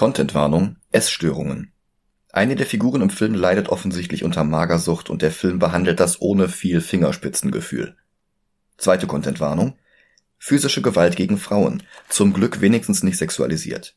Contentwarnung, 0.00 0.76
Essstörungen. 0.92 1.74
Eine 2.32 2.56
der 2.56 2.64
Figuren 2.64 3.02
im 3.02 3.10
Film 3.10 3.34
leidet 3.34 3.68
offensichtlich 3.68 4.24
unter 4.24 4.44
Magersucht 4.44 5.10
und 5.10 5.20
der 5.20 5.30
Film 5.30 5.58
behandelt 5.58 6.00
das 6.00 6.22
ohne 6.22 6.48
viel 6.48 6.80
Fingerspitzengefühl. 6.80 7.98
Zweite 8.78 9.06
Contentwarnung, 9.06 9.78
physische 10.38 10.80
Gewalt 10.80 11.16
gegen 11.16 11.36
Frauen, 11.36 11.82
zum 12.08 12.32
Glück 12.32 12.62
wenigstens 12.62 13.02
nicht 13.02 13.18
sexualisiert. 13.18 13.94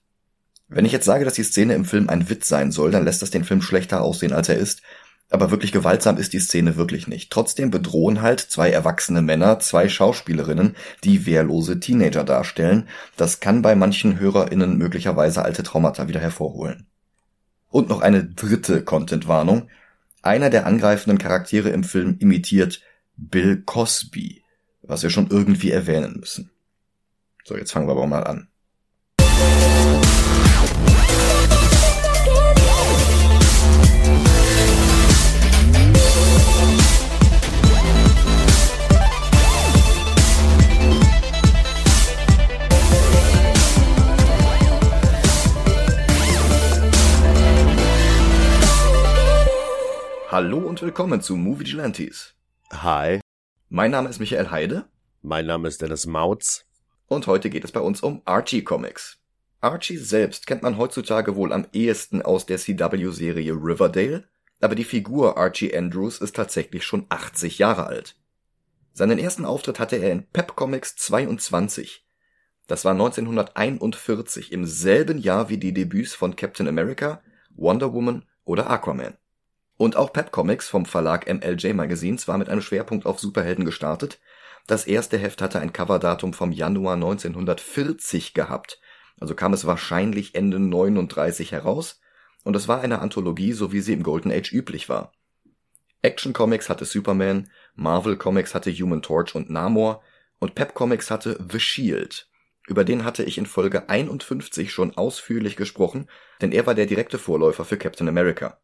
Wenn 0.67 0.83
ich 0.83 0.91
jetzt 0.91 1.05
sage, 1.05 1.23
dass 1.23 1.35
die 1.35 1.43
Szene 1.43 1.73
im 1.73 1.85
Film 1.85 2.09
ein 2.09 2.29
Witz 2.29 2.49
sein 2.49 2.73
soll, 2.73 2.91
dann 2.91 3.05
lässt 3.05 3.21
das 3.21 3.31
den 3.31 3.45
Film 3.45 3.61
schlechter 3.61 4.01
aussehen, 4.01 4.33
als 4.33 4.49
er 4.49 4.57
ist, 4.57 4.81
aber 5.29 5.49
wirklich 5.49 5.71
gewaltsam 5.71 6.17
ist 6.17 6.33
die 6.33 6.39
Szene 6.39 6.75
wirklich 6.75 7.07
nicht. 7.07 7.31
Trotzdem 7.31 7.71
bedrohen 7.71 8.21
halt 8.21 8.39
zwei 8.39 8.69
erwachsene 8.69 9.21
Männer 9.21 9.59
zwei 9.59 9.89
Schauspielerinnen, 9.89 10.75
die 11.03 11.25
wehrlose 11.25 11.79
Teenager 11.79 12.23
darstellen. 12.23 12.87
Das 13.17 13.39
kann 13.39 13.61
bei 13.61 13.75
manchen 13.75 14.19
HörerInnen 14.19 14.77
möglicherweise 14.77 15.43
alte 15.43 15.63
Traumata 15.63 16.07
wieder 16.07 16.19
hervorholen. 16.19 16.85
Und 17.69 17.89
noch 17.89 18.01
eine 18.01 18.23
dritte 18.23 18.83
Content-Warnung. 18.83 19.69
Einer 20.21 20.51
der 20.51 20.67
angreifenden 20.67 21.17
Charaktere 21.17 21.69
im 21.69 21.83
Film 21.83 22.17
imitiert 22.19 22.81
Bill 23.17 23.61
Cosby, 23.65 24.43
was 24.83 25.01
wir 25.01 25.09
schon 25.09 25.29
irgendwie 25.31 25.71
erwähnen 25.71 26.17
müssen. 26.19 26.51
So, 27.43 27.57
jetzt 27.57 27.71
fangen 27.71 27.87
wir 27.87 27.93
aber 27.93 28.07
mal 28.07 28.23
an. 28.23 28.47
Hallo 50.33 50.57
und 50.57 50.81
willkommen 50.81 51.21
zu 51.21 51.37
Movie 51.37 51.59
Vigilantes. 51.59 52.33
Hi, 52.71 53.19
Mein 53.69 53.91
Name 53.91 54.09
ist 54.09 54.17
Michael 54.17 54.49
Heide 54.49 54.85
mein 55.21 55.45
Name 55.45 55.67
ist 55.67 55.79
Dennis 55.79 56.07
Mautz. 56.07 56.65
und 57.05 57.27
heute 57.27 57.51
geht 57.51 57.63
es 57.63 57.71
bei 57.71 57.79
uns 57.79 58.01
um 58.01 58.23
Archie 58.25 58.63
Comics. 58.63 59.19
Archie 59.61 59.97
selbst 59.97 60.47
kennt 60.47 60.63
man 60.63 60.79
heutzutage 60.79 61.35
wohl 61.35 61.53
am 61.53 61.67
ehesten 61.71 62.23
aus 62.23 62.47
der 62.47 62.57
CW-Serie 62.57 63.53
Riverdale, 63.53 64.27
aber 64.59 64.73
die 64.73 64.85
Figur 64.85 65.37
Archie 65.37 65.77
Andrews 65.77 66.17
ist 66.17 66.35
tatsächlich 66.35 66.83
schon 66.83 67.05
80 67.09 67.59
Jahre 67.59 67.85
alt. 67.85 68.15
Seinen 68.91 69.19
ersten 69.19 69.45
Auftritt 69.45 69.79
hatte 69.79 69.97
er 69.97 70.11
in 70.11 70.25
Pep 70.31 70.55
Comics 70.55 70.95
22. 70.95 72.07
Das 72.65 72.85
war 72.85 72.93
1941, 72.93 74.51
im 74.51 74.65
selben 74.65 75.19
Jahr 75.19 75.49
wie 75.49 75.59
die 75.59 75.75
Debüts 75.75 76.15
von 76.15 76.35
Captain 76.35 76.67
America, 76.67 77.21
Wonder 77.55 77.93
Woman 77.93 78.25
oder 78.45 78.71
Aquaman. 78.71 79.15
Und 79.77 79.95
auch 79.95 80.13
Pep 80.13 80.31
Comics 80.31 80.69
vom 80.69 80.85
Verlag 80.85 81.27
MLJ 81.27 81.73
Magazines 81.73 82.27
war 82.27 82.37
mit 82.37 82.49
einem 82.49 82.61
Schwerpunkt 82.61 83.05
auf 83.05 83.19
Superhelden 83.19 83.65
gestartet. 83.65 84.19
Das 84.67 84.85
erste 84.85 85.17
Heft 85.17 85.41
hatte 85.41 85.59
ein 85.59 85.73
Coverdatum 85.73 86.33
vom 86.33 86.51
Januar 86.51 86.93
1940 86.93 88.33
gehabt, 88.33 88.79
also 89.19 89.35
kam 89.35 89.53
es 89.53 89.65
wahrscheinlich 89.65 90.35
Ende 90.35 90.59
39 90.59 91.51
heraus, 91.51 91.99
und 92.43 92.55
es 92.55 92.67
war 92.67 92.81
eine 92.81 92.99
Anthologie, 92.99 93.53
so 93.53 93.71
wie 93.71 93.81
sie 93.81 93.93
im 93.93 94.03
Golden 94.03 94.31
Age 94.31 94.51
üblich 94.53 94.89
war. 94.89 95.13
Action 96.01 96.33
Comics 96.33 96.69
hatte 96.69 96.85
Superman, 96.85 97.49
Marvel 97.75 98.17
Comics 98.17 98.53
hatte 98.53 98.71
Human 98.71 99.01
Torch 99.01 99.35
und 99.35 99.49
Namor 99.49 100.01
und 100.39 100.55
Pep 100.55 100.73
Comics 100.73 101.09
hatte 101.09 101.39
The 101.49 101.59
Shield. 101.59 102.29
Über 102.67 102.83
den 102.83 103.03
hatte 103.03 103.23
ich 103.23 103.37
in 103.37 103.45
Folge 103.45 103.89
51 103.89 104.71
schon 104.71 104.95
ausführlich 104.95 105.55
gesprochen, 105.55 106.09
denn 106.41 106.51
er 106.51 106.65
war 106.65 106.75
der 106.75 106.85
direkte 106.85 107.17
Vorläufer 107.17 107.65
für 107.65 107.77
Captain 107.77 108.07
America. 108.07 108.59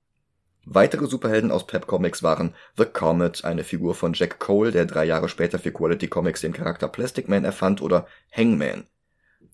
Weitere 0.72 1.08
Superhelden 1.08 1.50
aus 1.50 1.66
Pep 1.66 1.88
Comics 1.88 2.22
waren 2.22 2.54
The 2.78 2.86
Comet, 2.86 3.44
eine 3.44 3.64
Figur 3.64 3.96
von 3.96 4.14
Jack 4.14 4.38
Cole, 4.38 4.72
der 4.72 4.86
drei 4.86 5.04
Jahre 5.04 5.28
später 5.28 5.58
für 5.58 5.72
Quality 5.72 6.08
Comics 6.10 6.42
den 6.42 6.54
Charakter 6.54 6.88
Plastic 6.88 7.28
Man 7.28 7.44
erfand, 7.44 7.82
oder 7.82 8.06
Hangman. 8.32 8.86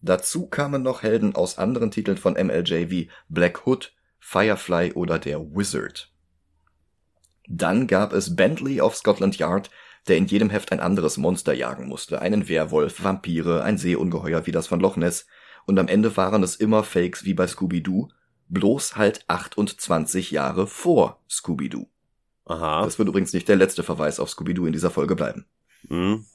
Dazu 0.01 0.47
kamen 0.47 0.83
noch 0.83 1.03
Helden 1.03 1.33
aus 1.33 1.57
anderen 1.57 1.89
Titeln 1.89 2.17
von 2.17 2.33
MLJ 2.33 2.89
wie 2.89 3.09
Black 3.29 3.65
Hood, 3.65 3.93
Firefly 4.19 4.91
oder 4.91 5.17
der 5.17 5.39
Wizard. 5.39 6.11
Dann 7.47 7.87
gab 7.87 8.11
es 8.11 8.35
Bentley 8.35 8.81
of 8.81 8.97
Scotland 8.97 9.37
Yard, 9.37 9.69
der 10.09 10.17
in 10.17 10.25
jedem 10.25 10.49
Heft 10.49 10.73
ein 10.73 10.81
anderes 10.81 11.15
Monster 11.15 11.53
jagen 11.53 11.87
musste, 11.87 12.21
einen 12.21 12.49
Werwolf, 12.49 13.01
Vampire, 13.01 13.63
ein 13.63 13.77
Seeungeheuer 13.77 14.45
wie 14.47 14.51
das 14.51 14.67
von 14.67 14.81
Loch 14.81 14.97
Ness, 14.97 15.27
und 15.65 15.79
am 15.79 15.87
Ende 15.87 16.17
waren 16.17 16.43
es 16.43 16.57
immer 16.57 16.83
Fakes 16.83 17.23
wie 17.23 17.33
bei 17.33 17.47
Scooby-Doo, 17.47 18.09
bloß 18.47 18.95
halt 18.95 19.25
28 19.27 20.31
Jahre 20.31 20.67
vor 20.67 21.21
Scooby-Doo. 21.29 21.87
Aha. 22.45 22.83
Das 22.83 22.99
wird 22.99 23.09
übrigens 23.09 23.33
nicht 23.33 23.47
der 23.47 23.55
letzte 23.55 23.83
Verweis 23.83 24.19
auf 24.19 24.29
Scooby-Doo 24.29 24.65
in 24.65 24.73
dieser 24.73 24.91
Folge 24.91 25.15
bleiben. 25.15 25.45
Hm. 25.87 26.25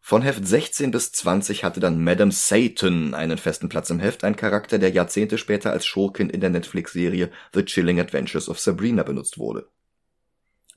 Von 0.00 0.22
Heft 0.22 0.46
16 0.46 0.90
bis 0.90 1.12
20 1.12 1.64
hatte 1.64 1.80
dann 1.80 2.02
Madame 2.02 2.32
Satan 2.32 3.12
einen 3.12 3.36
festen 3.36 3.68
Platz 3.68 3.90
im 3.90 4.00
Heft, 4.00 4.24
ein 4.24 4.36
Charakter, 4.36 4.78
der 4.78 4.90
Jahrzehnte 4.90 5.36
später 5.36 5.70
als 5.70 5.84
Schurkin 5.84 6.30
in 6.30 6.40
der 6.40 6.48
Netflix-Serie 6.48 7.30
The 7.52 7.64
Chilling 7.64 8.00
Adventures 8.00 8.48
of 8.48 8.58
Sabrina 8.58 9.02
benutzt 9.02 9.36
wurde. 9.36 9.68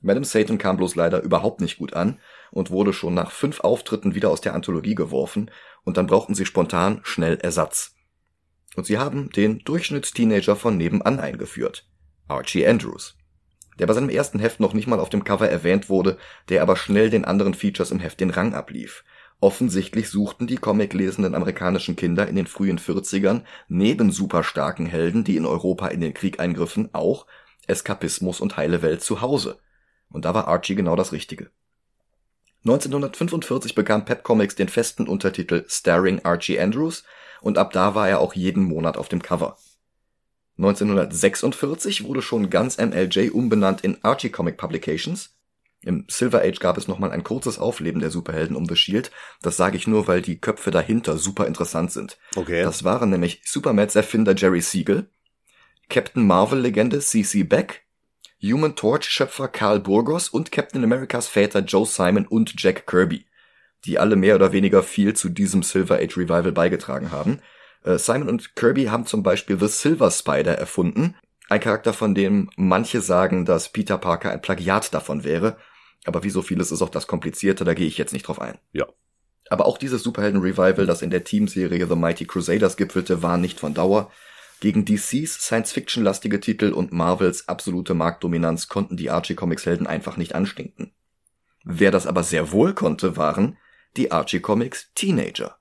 Madame 0.02 0.26
Satan 0.26 0.58
kam 0.58 0.76
bloß 0.76 0.96
leider 0.96 1.22
überhaupt 1.22 1.62
nicht 1.62 1.78
gut 1.78 1.94
an 1.94 2.20
und 2.50 2.70
wurde 2.70 2.92
schon 2.92 3.14
nach 3.14 3.30
fünf 3.30 3.60
Auftritten 3.60 4.14
wieder 4.14 4.28
aus 4.28 4.42
der 4.42 4.52
Anthologie 4.52 4.96
geworfen 4.96 5.50
und 5.84 5.96
dann 5.96 6.08
brauchten 6.08 6.34
sie 6.34 6.44
spontan 6.44 7.00
schnell 7.02 7.36
Ersatz. 7.36 7.94
Und 8.76 8.86
sie 8.86 8.98
haben 8.98 9.30
den 9.30 9.58
Durchschnittsteenager 9.60 10.56
von 10.56 10.76
nebenan 10.76 11.18
eingeführt. 11.18 11.86
Archie 12.28 12.66
Andrews. 12.66 13.16
Der 13.78 13.86
bei 13.86 13.94
seinem 13.94 14.08
ersten 14.08 14.38
Heft 14.38 14.60
noch 14.60 14.74
nicht 14.74 14.86
mal 14.86 15.00
auf 15.00 15.08
dem 15.08 15.24
Cover 15.24 15.48
erwähnt 15.48 15.88
wurde, 15.88 16.18
der 16.48 16.62
aber 16.62 16.76
schnell 16.76 17.10
den 17.10 17.24
anderen 17.24 17.54
Features 17.54 17.90
im 17.90 18.00
Heft 18.00 18.20
den 18.20 18.30
Rang 18.30 18.54
ablief. 18.54 19.04
Offensichtlich 19.40 20.08
suchten 20.08 20.46
die 20.46 20.56
comiclesenden 20.56 21.34
amerikanischen 21.34 21.96
Kinder 21.96 22.28
in 22.28 22.36
den 22.36 22.46
frühen 22.46 22.78
40ern 22.78 23.42
neben 23.68 24.12
superstarken 24.12 24.86
Helden, 24.86 25.24
die 25.24 25.36
in 25.36 25.46
Europa 25.46 25.88
in 25.88 26.00
den 26.00 26.14
Krieg 26.14 26.38
eingriffen, 26.38 26.90
auch 26.92 27.26
Eskapismus 27.66 28.40
und 28.40 28.56
heile 28.56 28.82
Welt 28.82 29.02
zu 29.02 29.20
Hause. 29.20 29.58
Und 30.10 30.24
da 30.26 30.34
war 30.34 30.46
Archie 30.46 30.74
genau 30.74 30.94
das 30.94 31.12
Richtige. 31.12 31.50
1945 32.64 33.74
bekam 33.74 34.04
Pep 34.04 34.22
Comics 34.22 34.54
den 34.54 34.68
festen 34.68 35.08
Untertitel 35.08 35.64
Starring 35.66 36.20
Archie 36.24 36.60
Andrews 36.60 37.02
und 37.42 37.58
ab 37.58 37.72
da 37.72 37.94
war 37.94 38.08
er 38.08 38.20
auch 38.20 38.34
jeden 38.34 38.64
Monat 38.64 38.96
auf 38.96 39.08
dem 39.08 39.22
Cover. 39.22 39.58
1946 40.58 42.04
wurde 42.04 42.22
schon 42.22 42.50
ganz 42.50 42.78
MLJ 42.78 43.30
umbenannt 43.30 43.82
in 43.82 43.98
Archie 44.02 44.30
Comic 44.30 44.56
Publications. 44.56 45.36
Im 45.84 46.04
Silver 46.08 46.42
Age 46.42 46.60
gab 46.60 46.78
es 46.78 46.86
nochmal 46.86 47.10
ein 47.10 47.24
kurzes 47.24 47.58
Aufleben 47.58 48.00
der 48.00 48.10
Superhelden 48.10 48.54
um 48.54 48.66
The 48.66 48.76
Shield. 48.76 49.10
Das 49.40 49.56
sage 49.56 49.76
ich 49.76 49.88
nur, 49.88 50.06
weil 50.06 50.22
die 50.22 50.38
Köpfe 50.38 50.70
dahinter 50.70 51.18
super 51.18 51.46
interessant 51.46 51.90
sind. 51.90 52.18
Okay. 52.36 52.62
Das 52.62 52.84
waren 52.84 53.10
nämlich 53.10 53.42
Supermans 53.44 53.96
Erfinder 53.96 54.34
Jerry 54.36 54.60
Siegel, 54.60 55.10
Captain 55.88 56.24
Marvel 56.24 56.60
Legende 56.60 57.00
CC 57.00 57.42
Beck, 57.42 57.84
Human 58.40 58.76
Torch 58.76 59.04
Schöpfer 59.04 59.48
Carl 59.48 59.80
Burgos 59.80 60.28
und 60.28 60.52
Captain 60.52 60.84
Americas 60.84 61.26
Väter 61.26 61.60
Joe 61.60 61.86
Simon 61.86 62.26
und 62.26 62.54
Jack 62.56 62.86
Kirby, 62.86 63.24
die 63.84 63.98
alle 63.98 64.16
mehr 64.16 64.34
oder 64.36 64.52
weniger 64.52 64.82
viel 64.82 65.14
zu 65.14 65.28
diesem 65.28 65.62
Silver 65.62 65.96
Age 65.96 66.16
Revival 66.16 66.52
beigetragen 66.52 67.10
haben. 67.10 67.40
Äh, 67.84 67.98
Simon 67.98 68.28
und 68.28 68.54
Kirby 68.56 68.84
haben 68.86 69.06
zum 69.06 69.22
Beispiel 69.22 69.58
The 69.58 69.68
Silver 69.68 70.10
Spider 70.10 70.56
erfunden, 70.56 71.14
ein 71.48 71.60
Charakter, 71.60 71.92
von 71.92 72.14
dem 72.14 72.48
manche 72.56 73.02
sagen, 73.02 73.44
dass 73.44 73.70
Peter 73.70 73.98
Parker 73.98 74.30
ein 74.30 74.40
Plagiat 74.40 74.94
davon 74.94 75.22
wäre, 75.22 75.58
aber 76.04 76.24
wie 76.24 76.30
so 76.30 76.40
vieles 76.40 76.72
ist 76.72 76.80
auch 76.80 76.88
das 76.88 77.06
komplizierte, 77.06 77.64
da 77.64 77.74
gehe 77.74 77.86
ich 77.86 77.98
jetzt 77.98 78.14
nicht 78.14 78.26
drauf 78.26 78.40
ein. 78.40 78.58
Ja. 78.72 78.86
Aber 79.50 79.66
auch 79.66 79.76
dieses 79.76 80.02
Superhelden-Revival, 80.02 80.86
das 80.86 81.02
in 81.02 81.10
der 81.10 81.24
Teamserie 81.24 81.86
The 81.86 81.94
Mighty 81.94 82.24
Crusaders 82.24 82.78
gipfelte, 82.78 83.22
war 83.22 83.36
nicht 83.36 83.60
von 83.60 83.74
Dauer. 83.74 84.10
Gegen 84.60 84.86
DCs 84.86 85.42
Science-Fiction-lastige 85.42 86.40
Titel 86.40 86.72
und 86.72 86.92
Marvels 86.92 87.48
absolute 87.48 87.94
Marktdominanz 87.94 88.68
konnten 88.68 88.96
die 88.96 89.10
Archie-Comics-Helden 89.10 89.86
einfach 89.86 90.16
nicht 90.16 90.34
anstinken. 90.34 90.92
Wer 91.64 91.90
das 91.90 92.06
aber 92.06 92.22
sehr 92.22 92.52
wohl 92.52 92.72
konnte, 92.72 93.16
waren 93.16 93.58
die 93.96 94.10
Archie-Comics 94.10 94.92
Teenager. 94.94 95.58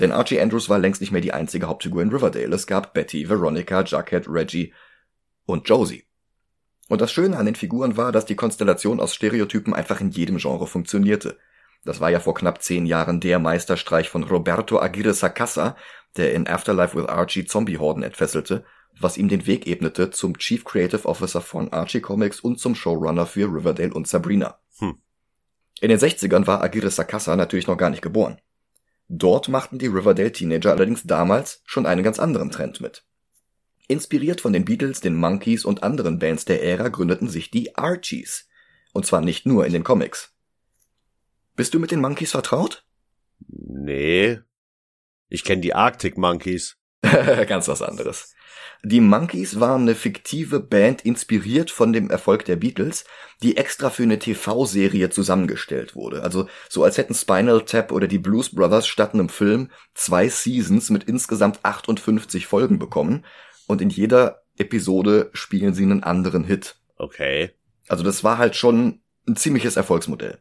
Denn 0.00 0.12
Archie 0.12 0.40
Andrews 0.40 0.68
war 0.68 0.78
längst 0.78 1.00
nicht 1.00 1.10
mehr 1.10 1.20
die 1.20 1.32
einzige 1.32 1.66
Hauptfigur 1.66 2.02
in 2.02 2.10
Riverdale. 2.10 2.54
Es 2.54 2.66
gab 2.66 2.94
Betty, 2.94 3.28
Veronica, 3.28 3.82
Jughead, 3.82 4.28
Reggie 4.28 4.72
und 5.44 5.68
Josie. 5.68 6.04
Und 6.88 7.00
das 7.00 7.12
Schöne 7.12 7.36
an 7.36 7.46
den 7.46 7.56
Figuren 7.56 7.96
war, 7.96 8.12
dass 8.12 8.24
die 8.24 8.36
Konstellation 8.36 9.00
aus 9.00 9.14
Stereotypen 9.14 9.74
einfach 9.74 10.00
in 10.00 10.10
jedem 10.10 10.38
Genre 10.38 10.66
funktionierte. 10.66 11.36
Das 11.84 12.00
war 12.00 12.10
ja 12.10 12.20
vor 12.20 12.34
knapp 12.34 12.62
zehn 12.62 12.86
Jahren 12.86 13.20
der 13.20 13.38
Meisterstreich 13.38 14.08
von 14.08 14.24
Roberto 14.24 14.80
Aguirre 14.80 15.14
Sacasa, 15.14 15.76
der 16.16 16.32
in 16.32 16.48
Afterlife 16.48 16.96
with 16.96 17.08
Archie 17.08 17.44
Zombie-Horden 17.44 18.02
entfesselte, 18.02 18.64
was 18.98 19.16
ihm 19.16 19.28
den 19.28 19.46
Weg 19.46 19.66
ebnete 19.66 20.10
zum 20.10 20.38
Chief 20.38 20.64
Creative 20.64 21.06
Officer 21.06 21.40
von 21.40 21.72
Archie 21.72 22.00
Comics 22.00 22.40
und 22.40 22.58
zum 22.58 22.74
Showrunner 22.74 23.26
für 23.26 23.52
Riverdale 23.52 23.92
und 23.92 24.08
Sabrina. 24.08 24.58
Hm. 24.78 24.98
In 25.80 25.90
den 25.90 25.98
60ern 25.98 26.46
war 26.46 26.62
Aguirre 26.62 26.90
Sacasa 26.90 27.36
natürlich 27.36 27.66
noch 27.66 27.76
gar 27.76 27.90
nicht 27.90 28.02
geboren. 28.02 28.40
Dort 29.08 29.48
machten 29.48 29.78
die 29.78 29.86
Riverdale 29.86 30.32
Teenager 30.32 30.72
allerdings 30.72 31.04
damals 31.04 31.62
schon 31.64 31.86
einen 31.86 32.02
ganz 32.02 32.18
anderen 32.18 32.50
Trend 32.50 32.80
mit. 32.80 33.04
Inspiriert 33.86 34.40
von 34.40 34.52
den 34.52 34.66
Beatles, 34.66 35.00
den 35.00 35.16
Monkeys 35.16 35.64
und 35.64 35.82
anderen 35.82 36.18
Bands 36.18 36.44
der 36.44 36.62
Ära 36.62 36.88
gründeten 36.88 37.28
sich 37.28 37.50
die 37.50 37.74
Archies. 37.76 38.48
Und 38.92 39.06
zwar 39.06 39.22
nicht 39.22 39.46
nur 39.46 39.64
in 39.64 39.72
den 39.72 39.84
Comics. 39.84 40.34
Bist 41.56 41.72
du 41.72 41.78
mit 41.78 41.90
den 41.90 42.00
Monkeys 42.00 42.32
vertraut? 42.32 42.84
Nee. 43.48 44.40
Ich 45.28 45.44
kenne 45.44 45.62
die 45.62 45.74
Arctic 45.74 46.18
Monkeys. 46.18 46.77
Ganz 47.46 47.68
was 47.68 47.82
anderes. 47.82 48.34
Die 48.84 49.00
Monkeys 49.00 49.58
waren 49.58 49.82
eine 49.82 49.96
fiktive 49.96 50.60
Band 50.60 51.04
inspiriert 51.04 51.70
von 51.70 51.92
dem 51.92 52.10
Erfolg 52.10 52.44
der 52.44 52.56
Beatles, 52.56 53.04
die 53.42 53.56
extra 53.56 53.90
für 53.90 54.04
eine 54.04 54.20
TV-Serie 54.20 55.10
zusammengestellt 55.10 55.96
wurde. 55.96 56.22
Also 56.22 56.48
so 56.68 56.84
als 56.84 56.96
hätten 56.96 57.14
Spinal 57.14 57.64
Tap 57.64 57.90
oder 57.90 58.06
die 58.06 58.18
Blues 58.18 58.54
Brothers 58.54 58.86
statt 58.86 59.14
einem 59.14 59.28
Film 59.28 59.70
zwei 59.94 60.28
Seasons 60.28 60.90
mit 60.90 61.04
insgesamt 61.04 61.58
58 61.64 62.46
Folgen 62.46 62.78
bekommen 62.78 63.24
und 63.66 63.82
in 63.82 63.90
jeder 63.90 64.42
Episode 64.56 65.30
spielen 65.32 65.74
sie 65.74 65.82
einen 65.82 66.04
anderen 66.04 66.44
Hit. 66.44 66.76
Okay. 66.96 67.50
Also 67.88 68.04
das 68.04 68.22
war 68.22 68.38
halt 68.38 68.54
schon 68.54 69.00
ein 69.26 69.36
ziemliches 69.36 69.76
Erfolgsmodell. 69.76 70.38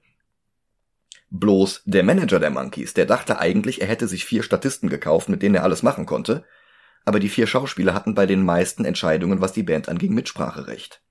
Bloß 1.30 1.84
der 1.86 2.04
Manager 2.04 2.40
der 2.40 2.50
Monkeys, 2.50 2.94
der 2.94 3.06
dachte 3.06 3.40
eigentlich, 3.40 3.82
er 3.82 3.88
hätte 3.88 4.08
sich 4.08 4.26
vier 4.26 4.44
Statisten 4.44 4.90
gekauft, 4.90 5.28
mit 5.28 5.42
denen 5.42 5.56
er 5.56 5.64
alles 5.64 5.84
machen 5.84 6.06
konnte, 6.06 6.46
aber 7.04 7.20
die 7.20 7.30
vier 7.30 7.48
Schauspieler 7.48 7.94
hatten 7.94 8.16
bei 8.16 8.26
den 8.26 8.44
meisten 8.44 8.86
Entscheidungen, 8.86 9.42
was 9.42 9.54
die 9.54 9.64
Band 9.64 9.90
anging, 9.90 10.14
Mitspracherecht. 10.14 11.02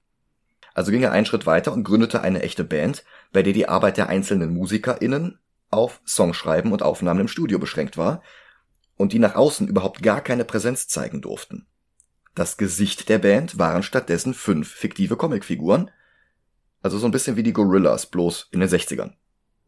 Also 0.75 0.91
ging 0.91 1.03
er 1.03 1.13
einen 1.13 1.27
Schritt 1.27 1.47
weiter 1.47 1.73
und 1.73 1.85
gründete 1.85 2.21
eine 2.21 2.43
echte 2.43 2.65
Band, 2.65 3.05
bei 3.33 3.43
der 3.43 3.53
die 3.53 3.69
Arbeit 3.69 3.97
der 3.97 4.09
einzelnen 4.09 4.53
MusikerInnen 4.53 5.39
auf 5.71 6.01
Songschreiben 6.07 6.73
und 6.73 6.83
Aufnahmen 6.83 7.21
im 7.21 7.29
Studio 7.29 7.59
beschränkt 7.59 7.97
war 7.97 8.23
und 8.97 9.13
die 9.13 9.19
nach 9.19 9.35
außen 9.35 9.69
überhaupt 9.69 10.03
gar 10.03 10.21
keine 10.21 10.45
Präsenz 10.45 10.89
zeigen 10.89 11.21
durften. 11.21 11.67
Das 12.35 12.57
Gesicht 12.59 13.09
der 13.09 13.19
Band 13.19 13.59
waren 13.59 13.83
stattdessen 13.83 14.35
fünf 14.35 14.71
fiktive 14.71 15.17
Comicfiguren, 15.17 15.91
also 16.83 16.99
so 16.99 17.07
ein 17.07 17.13
bisschen 17.13 17.37
wie 17.37 17.43
die 17.43 17.55
Gorillas, 17.55 18.07
bloß 18.07 18.49
in 18.53 18.61
den 18.61 18.69
60ern. 18.69 19.15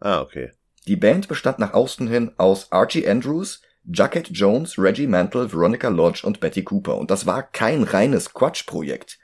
Ah, 0.00 0.20
okay. 0.20 0.52
Die 0.86 0.96
Band 0.96 1.28
bestand 1.28 1.58
nach 1.58 1.74
außen 1.74 2.08
hin 2.08 2.32
aus 2.38 2.72
Archie 2.72 3.06
Andrews, 3.06 3.62
Jacket 3.84 4.28
Jones, 4.30 4.78
Reggie 4.78 5.06
Mantle, 5.06 5.52
Veronica 5.52 5.88
Lodge 5.88 6.26
und 6.26 6.40
Betty 6.40 6.62
Cooper. 6.62 6.96
Und 6.96 7.10
das 7.10 7.26
war 7.26 7.42
kein 7.42 7.82
reines 7.82 8.32
Quatschprojekt. 8.32 9.18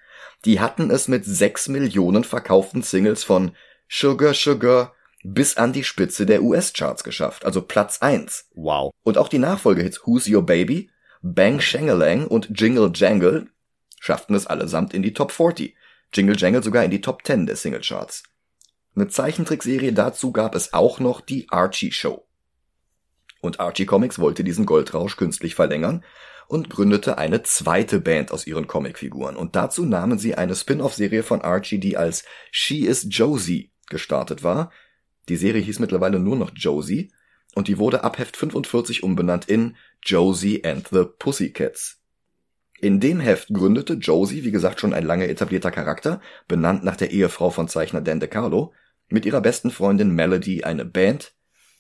Die 0.45 0.61
hatten 0.61 0.91
es 0.91 1.09
mit 1.09 1.25
sechs 1.25 1.69
Millionen 1.69 2.25
verkauften 2.25 2.83
Singles 2.83 3.25
von 3.25 3.53
Sugar 3.89 4.35
Sugar 4.35 4.95
bis 5.23 5.57
an 5.57 5.73
die 5.73 5.85
Spitze 5.85 6.27
der 6.27 6.43
US-Charts 6.43 7.03
geschafft, 7.03 7.47
also 7.47 7.63
Platz 7.63 8.03
eins. 8.03 8.49
Wow. 8.55 8.93
Und 9.03 9.17
auch 9.17 9.29
die 9.29 9.39
Nachfolgehits 9.39 10.03
Who's 10.05 10.29
Your 10.29 10.45
Baby, 10.45 10.91
Bang 11.23 11.61
Shangalang 11.61 12.27
und 12.27 12.51
Jingle 12.61 12.91
Jangle 12.95 13.49
schafften 14.01 14.37
es 14.37 14.47
allesamt 14.47 14.93
in 14.93 15.03
die 15.03 15.15
Top 15.15 15.33
40. 15.33 15.75
Jingle 16.13 16.37
Jangle 16.37 16.63
sogar 16.63 16.85
in 16.85 16.91
die 16.91 17.01
Top 17.01 17.25
10 17.25 17.47
der 17.47 17.57
Singlecharts. 17.57 18.23
Eine 18.97 19.09
Zeichentrickserie 19.09 19.93
dazu 19.93 20.33
gab 20.33 20.55
es 20.55 20.73
auch 20.73 21.01
noch 21.01 21.21
die 21.21 21.47
Archie 21.51 21.91
Show. 21.91 22.25
Und 23.41 23.61
Archie 23.61 23.87
Comics 23.87 24.19
wollte 24.19 24.45
diesen 24.45 24.67
Goldrausch 24.67 25.17
künstlich 25.17 25.55
verlängern 25.55 26.05
und 26.47 26.71
gründete 26.71 27.19
eine 27.19 27.43
zweite 27.43 28.01
Band 28.01 28.31
aus 28.31 28.47
ihren 28.47 28.67
Comicfiguren. 28.67 29.37
Und 29.37 29.57
dazu 29.57 29.85
nahmen 29.85 30.19
sie 30.19 30.37
eine 30.37 30.55
Spin-off-Serie 30.55 31.23
von 31.23 31.43
Archie, 31.43 31.79
die 31.79 31.97
als 31.97 32.25
She 32.53 32.87
is 32.87 33.07
Josie 33.11 33.73
gestartet 33.89 34.45
war. 34.45 34.71
Die 35.29 35.37
Serie 35.37 35.63
hieß 35.63 35.81
mittlerweile 35.81 36.21
nur 36.21 36.37
noch 36.37 36.53
Josie 36.55 37.13
und 37.55 37.69
die 37.69 37.79
wurde 37.79 38.05
ab 38.05 38.19
Heft 38.19 38.37
45 38.37 39.03
umbenannt 39.03 39.47
in 39.47 39.77
Josie 40.03 40.65
and 40.65 40.89
the 40.89 41.05
Pussycats. 41.19 42.01
In 42.81 43.01
dem 43.01 43.21
Heft 43.21 43.49
gründete 43.53 43.95
Josie, 43.95 44.45
wie 44.45 44.51
gesagt, 44.51 44.81
schon 44.81 44.95
ein 44.95 45.05
lange 45.05 45.29
etablierter 45.29 45.71
Charakter, 45.71 46.21
benannt 46.49 46.85
nach 46.85 46.97
der 46.97 47.11
Ehefrau 47.11 47.51
von 47.51 47.69
Zeichner 47.69 48.01
Dan 48.01 48.21
DeCarlo, 48.21 48.73
mit 49.09 49.27
ihrer 49.27 49.41
besten 49.41 49.71
Freundin 49.71 50.11
Melody 50.11 50.65
eine 50.65 50.85
Band, 50.85 51.35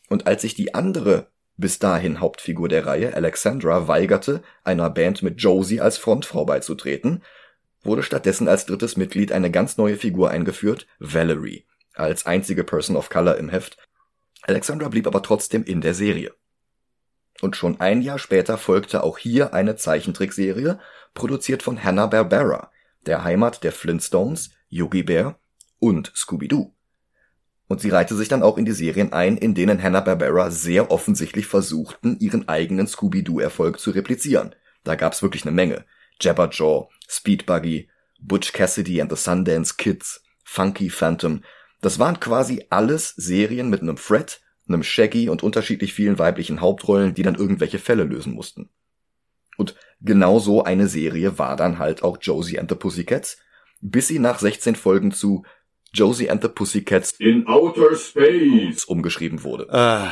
und 0.08 0.26
als 0.26 0.42
sich 0.42 0.54
die 0.54 0.74
andere 0.74 1.28
bis 1.56 1.78
dahin 1.78 2.20
Hauptfigur 2.20 2.68
der 2.68 2.86
Reihe, 2.86 3.14
Alexandra, 3.14 3.86
weigerte, 3.88 4.42
einer 4.64 4.90
Band 4.90 5.22
mit 5.22 5.40
Josie 5.40 5.80
als 5.80 5.98
Frontfrau 5.98 6.44
beizutreten, 6.44 7.22
wurde 7.82 8.02
stattdessen 8.02 8.48
als 8.48 8.66
drittes 8.66 8.96
Mitglied 8.96 9.30
eine 9.30 9.50
ganz 9.50 9.76
neue 9.76 9.96
Figur 9.96 10.30
eingeführt, 10.30 10.86
Valerie, 10.98 11.64
als 11.94 12.26
einzige 12.26 12.64
Person 12.64 12.96
of 12.96 13.08
Color 13.08 13.36
im 13.36 13.48
Heft. 13.48 13.76
Alexandra 14.42 14.88
blieb 14.88 15.06
aber 15.06 15.22
trotzdem 15.22 15.64
in 15.64 15.80
der 15.80 15.94
Serie. 15.94 16.34
Und 17.40 17.56
schon 17.56 17.80
ein 17.80 18.02
Jahr 18.02 18.18
später 18.18 18.58
folgte 18.58 19.02
auch 19.02 19.18
hier 19.18 19.54
eine 19.54 19.76
Zeichentrickserie, 19.76 20.78
produziert 21.14 21.62
von 21.62 21.82
Hanna-Barbera, 21.82 22.70
der 23.06 23.22
Heimat 23.22 23.62
der 23.64 23.72
Flintstones, 23.72 24.50
Yogi 24.68 25.02
Bear 25.02 25.38
und 25.78 26.12
Scooby-Doo. 26.16 26.73
Und 27.66 27.80
sie 27.80 27.90
reihte 27.90 28.14
sich 28.14 28.28
dann 28.28 28.42
auch 28.42 28.58
in 28.58 28.64
die 28.64 28.72
Serien 28.72 29.12
ein, 29.12 29.36
in 29.36 29.54
denen 29.54 29.82
Hanna-Barbera 29.82 30.50
sehr 30.50 30.90
offensichtlich 30.90 31.46
versuchten, 31.46 32.18
ihren 32.20 32.48
eigenen 32.48 32.86
Scooby-Doo-Erfolg 32.86 33.80
zu 33.80 33.90
replizieren. 33.90 34.54
Da 34.84 34.96
gab's 34.96 35.22
wirklich 35.22 35.44
eine 35.44 35.52
Menge. 35.52 35.84
Jabberjaw, 36.20 36.88
Speed 37.08 37.46
Buggy, 37.46 37.88
Butch 38.20 38.52
Cassidy 38.52 39.00
and 39.00 39.10
the 39.10 39.16
Sundance 39.16 39.74
Kids, 39.76 40.22
Funky 40.44 40.90
Phantom. 40.90 41.42
Das 41.80 41.98
waren 41.98 42.20
quasi 42.20 42.66
alles 42.70 43.14
Serien 43.16 43.70
mit 43.70 43.82
einem 43.82 43.96
Fred, 43.96 44.40
einem 44.68 44.82
Shaggy 44.82 45.28
und 45.28 45.42
unterschiedlich 45.42 45.92
vielen 45.92 46.18
weiblichen 46.18 46.60
Hauptrollen, 46.60 47.14
die 47.14 47.22
dann 47.22 47.34
irgendwelche 47.34 47.78
Fälle 47.78 48.04
lösen 48.04 48.34
mussten. 48.34 48.70
Und 49.56 49.74
genau 50.00 50.38
so 50.38 50.64
eine 50.64 50.88
Serie 50.88 51.38
war 51.38 51.56
dann 51.56 51.78
halt 51.78 52.02
auch 52.02 52.18
Josie 52.20 52.58
and 52.58 52.70
the 52.70 52.76
Pussycats, 52.76 53.38
bis 53.80 54.08
sie 54.08 54.18
nach 54.18 54.38
16 54.38 54.76
Folgen 54.76 55.12
zu 55.12 55.44
Josie 55.94 56.28
and 56.28 56.42
the 56.42 56.48
Pussycats 56.48 57.12
in 57.12 57.46
Outer 57.46 57.94
Space 57.94 58.84
umgeschrieben 58.84 59.44
wurde. 59.44 59.72
Ah. 59.72 60.10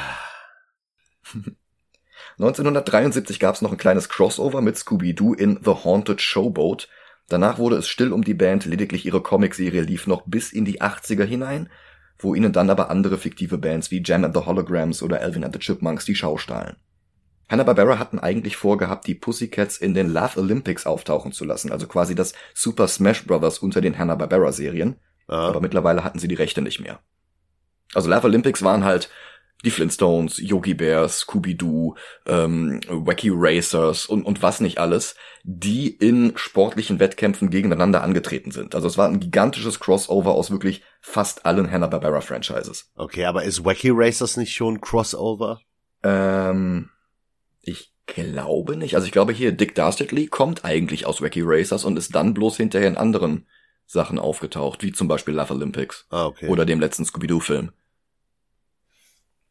1973 2.38 3.40
gab 3.40 3.56
es 3.56 3.62
noch 3.62 3.72
ein 3.72 3.78
kleines 3.78 4.08
Crossover 4.08 4.60
mit 4.60 4.76
Scooby-Doo 4.78 5.34
in 5.34 5.58
The 5.62 5.72
Haunted 5.84 6.22
Showboat. 6.22 6.88
Danach 7.28 7.58
wurde 7.58 7.76
es 7.76 7.88
still 7.88 8.12
um 8.12 8.22
die 8.22 8.34
Band, 8.34 8.64
lediglich 8.64 9.04
ihre 9.04 9.22
Comicserie 9.22 9.82
lief 9.82 10.06
noch 10.06 10.22
bis 10.24 10.52
in 10.52 10.64
die 10.64 10.80
80er 10.80 11.24
hinein, 11.24 11.68
wo 12.18 12.36
ihnen 12.36 12.52
dann 12.52 12.70
aber 12.70 12.88
andere 12.88 13.18
fiktive 13.18 13.58
Bands 13.58 13.90
wie 13.90 14.02
Jam 14.04 14.24
and 14.24 14.36
the 14.36 14.44
Holograms 14.44 15.02
oder 15.02 15.20
Alvin 15.20 15.44
and 15.44 15.52
the 15.52 15.58
Chipmunks 15.58 16.04
die 16.04 16.14
Schau 16.14 16.38
stahlen. 16.38 16.76
Hanna-Barbera 17.48 17.98
hatten 17.98 18.20
eigentlich 18.20 18.56
vorgehabt, 18.56 19.06
die 19.08 19.16
Pussycats 19.16 19.78
in 19.78 19.94
den 19.94 20.12
Love 20.12 20.38
Olympics 20.38 20.86
auftauchen 20.86 21.32
zu 21.32 21.44
lassen, 21.44 21.72
also 21.72 21.88
quasi 21.88 22.14
das 22.14 22.34
Super 22.54 22.86
Smash 22.86 23.26
Brothers 23.26 23.58
unter 23.58 23.80
den 23.80 23.98
Hanna-Barbera-Serien 23.98 24.96
Ah. 25.32 25.48
aber 25.48 25.60
mittlerweile 25.60 26.04
hatten 26.04 26.18
sie 26.18 26.28
die 26.28 26.34
Rechte 26.34 26.62
nicht 26.62 26.80
mehr. 26.80 27.00
Also 27.94 28.10
Love 28.10 28.26
Olympics 28.26 28.62
waren 28.62 28.84
halt 28.84 29.10
die 29.64 29.70
Flintstones, 29.70 30.38
Yogi 30.38 30.74
Bears, 30.74 31.20
Scooby-Doo, 31.20 31.94
ähm, 32.26 32.80
Wacky 32.88 33.30
Racers 33.32 34.06
und, 34.06 34.24
und 34.24 34.42
was 34.42 34.60
nicht 34.60 34.78
alles, 34.78 35.14
die 35.44 35.88
in 35.88 36.32
sportlichen 36.36 36.98
Wettkämpfen 36.98 37.48
gegeneinander 37.48 38.02
angetreten 38.02 38.50
sind. 38.50 38.74
Also 38.74 38.88
es 38.88 38.98
war 38.98 39.08
ein 39.08 39.20
gigantisches 39.20 39.78
Crossover 39.78 40.32
aus 40.32 40.50
wirklich 40.50 40.82
fast 41.00 41.46
allen 41.46 41.70
Hanna-Barbera-Franchises. 41.70 42.90
Okay, 42.96 43.24
aber 43.24 43.44
ist 43.44 43.64
Wacky 43.64 43.90
Racers 43.92 44.36
nicht 44.36 44.52
schon 44.52 44.80
Crossover? 44.80 45.60
Ähm, 46.02 46.90
ich 47.60 47.92
glaube 48.06 48.76
nicht. 48.76 48.96
Also 48.96 49.06
ich 49.06 49.12
glaube 49.12 49.32
hier, 49.32 49.52
Dick 49.52 49.76
Dastardly 49.76 50.26
kommt 50.26 50.64
eigentlich 50.64 51.06
aus 51.06 51.22
Wacky 51.22 51.42
Racers 51.44 51.84
und 51.84 51.96
ist 51.96 52.14
dann 52.14 52.34
bloß 52.34 52.56
hinterher 52.56 52.88
in 52.88 52.96
anderen 52.96 53.46
Sachen 53.86 54.18
aufgetaucht, 54.18 54.82
wie 54.82 54.92
zum 54.92 55.08
Beispiel 55.08 55.34
Love 55.34 55.54
Olympics. 55.54 56.06
Ah, 56.10 56.26
okay. 56.26 56.48
oder 56.48 56.64
dem 56.64 56.80
letzten 56.80 57.04
Scooby-Doo-Film. 57.04 57.72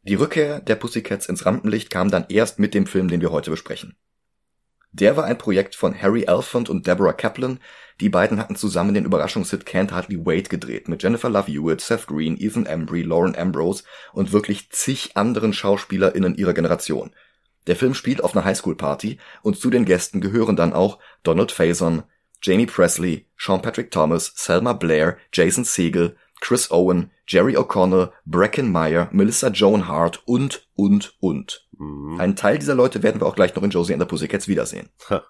Die 0.04 0.14
Rückkehr 0.16 0.60
der 0.60 0.74
Pussycats 0.74 1.26
ins 1.26 1.46
Rampenlicht 1.46 1.90
kam 1.90 2.10
dann 2.10 2.26
erst 2.28 2.58
mit 2.58 2.74
dem 2.74 2.86
Film, 2.86 3.08
den 3.08 3.20
wir 3.20 3.30
heute 3.30 3.50
besprechen. 3.50 3.96
Der 4.90 5.16
war 5.16 5.24
ein 5.24 5.38
Projekt 5.38 5.74
von 5.74 6.00
Harry 6.00 6.24
Elfond 6.24 6.68
und 6.68 6.86
Deborah 6.86 7.14
Kaplan. 7.14 7.60
Die 8.00 8.10
beiden 8.10 8.38
hatten 8.38 8.56
zusammen 8.56 8.92
den 8.92 9.06
Überraschungshit 9.06 9.64
Can't 9.64 9.90
Hardly 9.90 10.26
Wait 10.26 10.50
gedreht 10.50 10.88
mit 10.88 11.02
Jennifer 11.02 11.30
Love 11.30 11.50
Hewitt, 11.50 11.80
Seth 11.80 12.06
Green, 12.06 12.36
Ethan 12.38 12.66
Embry, 12.66 13.02
Lauren 13.02 13.34
Ambrose 13.34 13.84
und 14.12 14.32
wirklich 14.32 14.70
zig 14.70 15.16
anderen 15.16 15.54
SchauspielerInnen 15.54 16.34
ihrer 16.34 16.52
Generation. 16.52 17.10
Der 17.68 17.76
Film 17.76 17.94
spielt 17.94 18.22
auf 18.22 18.36
einer 18.36 18.44
Highschool-Party 18.44 19.18
und 19.42 19.56
zu 19.56 19.70
den 19.70 19.84
Gästen 19.84 20.20
gehören 20.20 20.56
dann 20.56 20.72
auch 20.72 20.98
Donald 21.22 21.52
Faison, 21.52 22.02
Jamie 22.42 22.66
Presley, 22.66 23.26
Sean 23.36 23.62
Patrick 23.62 23.90
Thomas, 23.90 24.32
Selma 24.34 24.72
Blair, 24.72 25.16
Jason 25.32 25.64
Segel, 25.64 26.16
Chris 26.40 26.70
Owen, 26.72 27.12
Jerry 27.26 27.56
O'Connell, 27.56 28.12
Bracken 28.26 28.72
Meyer, 28.72 29.08
Melissa 29.12 29.48
Joan 29.48 29.86
Hart 29.86 30.22
und, 30.26 30.66
und, 30.74 31.14
und. 31.20 31.68
Mhm. 31.78 32.20
Einen 32.20 32.36
Teil 32.36 32.58
dieser 32.58 32.74
Leute 32.74 33.02
werden 33.04 33.20
wir 33.20 33.26
auch 33.26 33.36
gleich 33.36 33.54
noch 33.54 33.62
in 33.62 33.70
Josie 33.70 33.92
and 33.94 34.02
the 34.02 34.08
Pussycats 34.08 34.48
wiedersehen. 34.48 34.88
Ha. 35.08 35.22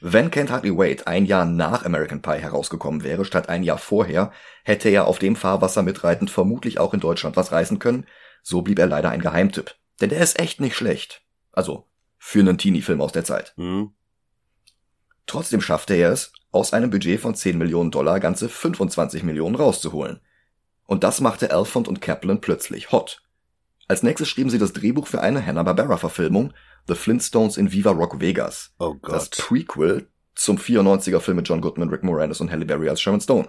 Wenn 0.00 0.30
Can't 0.30 0.50
Hardly 0.50 0.76
Wait 0.76 1.06
ein 1.06 1.24
Jahr 1.24 1.46
nach 1.46 1.84
American 1.84 2.20
Pie 2.20 2.40
herausgekommen 2.40 3.04
wäre, 3.04 3.24
statt 3.24 3.48
ein 3.48 3.62
Jahr 3.62 3.78
vorher, 3.78 4.32
hätte 4.64 4.90
er 4.90 5.06
auf 5.06 5.18
dem 5.18 5.34
Fahrwasser 5.34 5.82
mitreitend 5.82 6.30
vermutlich 6.30 6.78
auch 6.78 6.92
in 6.92 7.00
Deutschland 7.00 7.36
was 7.36 7.52
reißen 7.52 7.78
können, 7.78 8.06
so 8.42 8.60
blieb 8.60 8.78
er 8.78 8.86
leider 8.86 9.08
ein 9.10 9.22
Geheimtipp. 9.22 9.74
Denn 10.00 10.10
der 10.10 10.20
ist 10.20 10.38
echt 10.38 10.60
nicht 10.60 10.76
schlecht. 10.76 11.22
Also, 11.52 11.86
für 12.18 12.40
einen 12.40 12.58
Teenie-Film 12.58 13.00
aus 13.00 13.12
der 13.12 13.24
Zeit. 13.24 13.54
Hm? 13.56 13.94
Trotzdem 15.26 15.60
schaffte 15.60 15.94
er 15.94 16.12
es, 16.12 16.32
aus 16.50 16.72
einem 16.72 16.90
Budget 16.90 17.20
von 17.20 17.34
10 17.34 17.58
Millionen 17.58 17.90
Dollar 17.90 18.20
ganze 18.20 18.48
25 18.48 19.22
Millionen 19.22 19.56
rauszuholen. 19.56 20.20
Und 20.86 21.02
das 21.02 21.20
machte 21.20 21.50
Alfond 21.50 21.88
und 21.88 22.00
Kaplan 22.00 22.40
plötzlich 22.40 22.92
hot. 22.92 23.22
Als 23.88 24.02
nächstes 24.02 24.28
schrieben 24.28 24.50
sie 24.50 24.58
das 24.58 24.72
Drehbuch 24.72 25.06
für 25.06 25.20
eine 25.20 25.44
Hanna-Barbera-Verfilmung, 25.44 26.52
The 26.86 26.94
Flintstones 26.94 27.56
in 27.56 27.72
Viva 27.72 27.90
Rock 27.90 28.20
Vegas. 28.20 28.74
Oh 28.78 28.94
Das 29.02 29.30
Gott. 29.30 29.38
Prequel 29.38 30.08
zum 30.34 30.58
94er 30.58 31.20
Film 31.20 31.36
mit 31.38 31.48
John 31.48 31.60
Goodman, 31.60 31.88
Rick 31.88 32.02
Moranis 32.02 32.40
und 32.40 32.50
Halle 32.50 32.66
Berry 32.66 32.88
als 32.88 33.00
Sharon 33.00 33.20
Stone. 33.20 33.48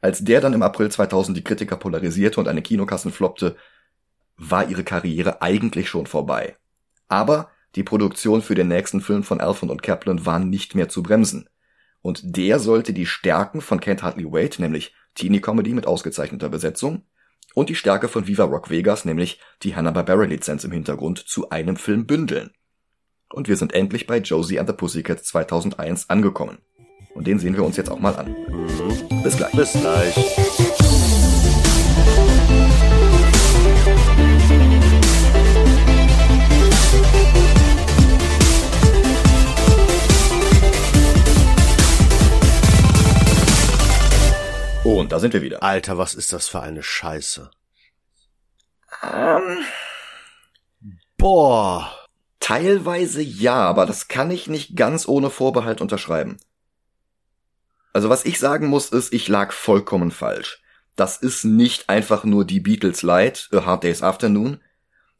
Als 0.00 0.24
der 0.24 0.40
dann 0.40 0.52
im 0.52 0.62
April 0.62 0.90
2000 0.90 1.36
die 1.36 1.44
Kritiker 1.44 1.76
polarisierte 1.76 2.40
und 2.40 2.48
eine 2.48 2.62
Kinokassen 2.62 3.12
floppte, 3.12 3.56
war 4.36 4.68
ihre 4.68 4.84
Karriere 4.84 5.42
eigentlich 5.42 5.88
schon 5.88 6.06
vorbei. 6.06 6.56
Aber 7.08 7.50
die 7.74 7.82
Produktion 7.82 8.42
für 8.42 8.54
den 8.54 8.68
nächsten 8.68 9.00
Film 9.00 9.22
von 9.22 9.40
Alfond 9.40 9.70
und 9.70 9.82
Kaplan 9.82 10.26
war 10.26 10.38
nicht 10.38 10.74
mehr 10.74 10.88
zu 10.88 11.02
bremsen. 11.02 11.48
Und 12.02 12.36
der 12.36 12.58
sollte 12.58 12.92
die 12.92 13.06
Stärken 13.06 13.60
von 13.60 13.80
Can't 13.80 14.02
Hardly 14.02 14.30
Wait, 14.30 14.58
nämlich 14.58 14.94
Teenie-Comedy 15.14 15.72
mit 15.72 15.86
ausgezeichneter 15.86 16.48
Besetzung, 16.48 17.04
und 17.54 17.68
die 17.68 17.74
Stärke 17.74 18.08
von 18.08 18.26
Viva 18.26 18.44
Rock 18.44 18.70
Vegas, 18.70 19.04
nämlich 19.04 19.40
die 19.62 19.76
Hanna-Barbera-Lizenz 19.76 20.64
im 20.64 20.72
Hintergrund, 20.72 21.18
zu 21.18 21.50
einem 21.50 21.76
Film 21.76 22.06
bündeln. 22.06 22.50
Und 23.30 23.48
wir 23.48 23.56
sind 23.56 23.74
endlich 23.74 24.06
bei 24.06 24.18
Josie 24.18 24.58
and 24.58 24.68
the 24.68 24.74
Pussycats 24.74 25.24
2001 25.24 26.10
angekommen. 26.10 26.58
Und 27.14 27.26
den 27.26 27.38
sehen 27.38 27.56
wir 27.56 27.64
uns 27.64 27.76
jetzt 27.76 27.90
auch 27.90 28.00
mal 28.00 28.16
an. 28.16 28.34
Bis 29.22 29.36
gleich. 29.36 29.52
Bis 29.52 29.72
gleich. 29.72 30.61
Und 44.84 45.12
da 45.12 45.20
sind 45.20 45.32
wir 45.32 45.42
wieder. 45.42 45.62
Alter, 45.62 45.96
was 45.96 46.14
ist 46.14 46.32
das 46.32 46.48
für 46.48 46.60
eine 46.60 46.82
Scheiße? 46.82 47.50
Ähm, 49.02 49.58
Boah. 51.16 51.90
teilweise 52.40 53.22
ja, 53.22 53.54
aber 53.54 53.86
das 53.86 54.08
kann 54.08 54.30
ich 54.32 54.48
nicht 54.48 54.76
ganz 54.76 55.06
ohne 55.06 55.30
Vorbehalt 55.30 55.80
unterschreiben. 55.80 56.36
Also 57.92 58.08
was 58.08 58.24
ich 58.24 58.40
sagen 58.40 58.66
muss, 58.66 58.88
ist, 58.88 59.12
ich 59.12 59.28
lag 59.28 59.52
vollkommen 59.52 60.10
falsch. 60.10 60.62
Das 60.96 61.16
ist 61.16 61.44
nicht 61.44 61.88
einfach 61.88 62.24
nur 62.24 62.44
die 62.44 62.60
Beatles 62.60 63.02
Light, 63.02 63.48
A 63.52 63.64
Hard 63.64 63.84
Day's 63.84 64.02
Afternoon. 64.02 64.60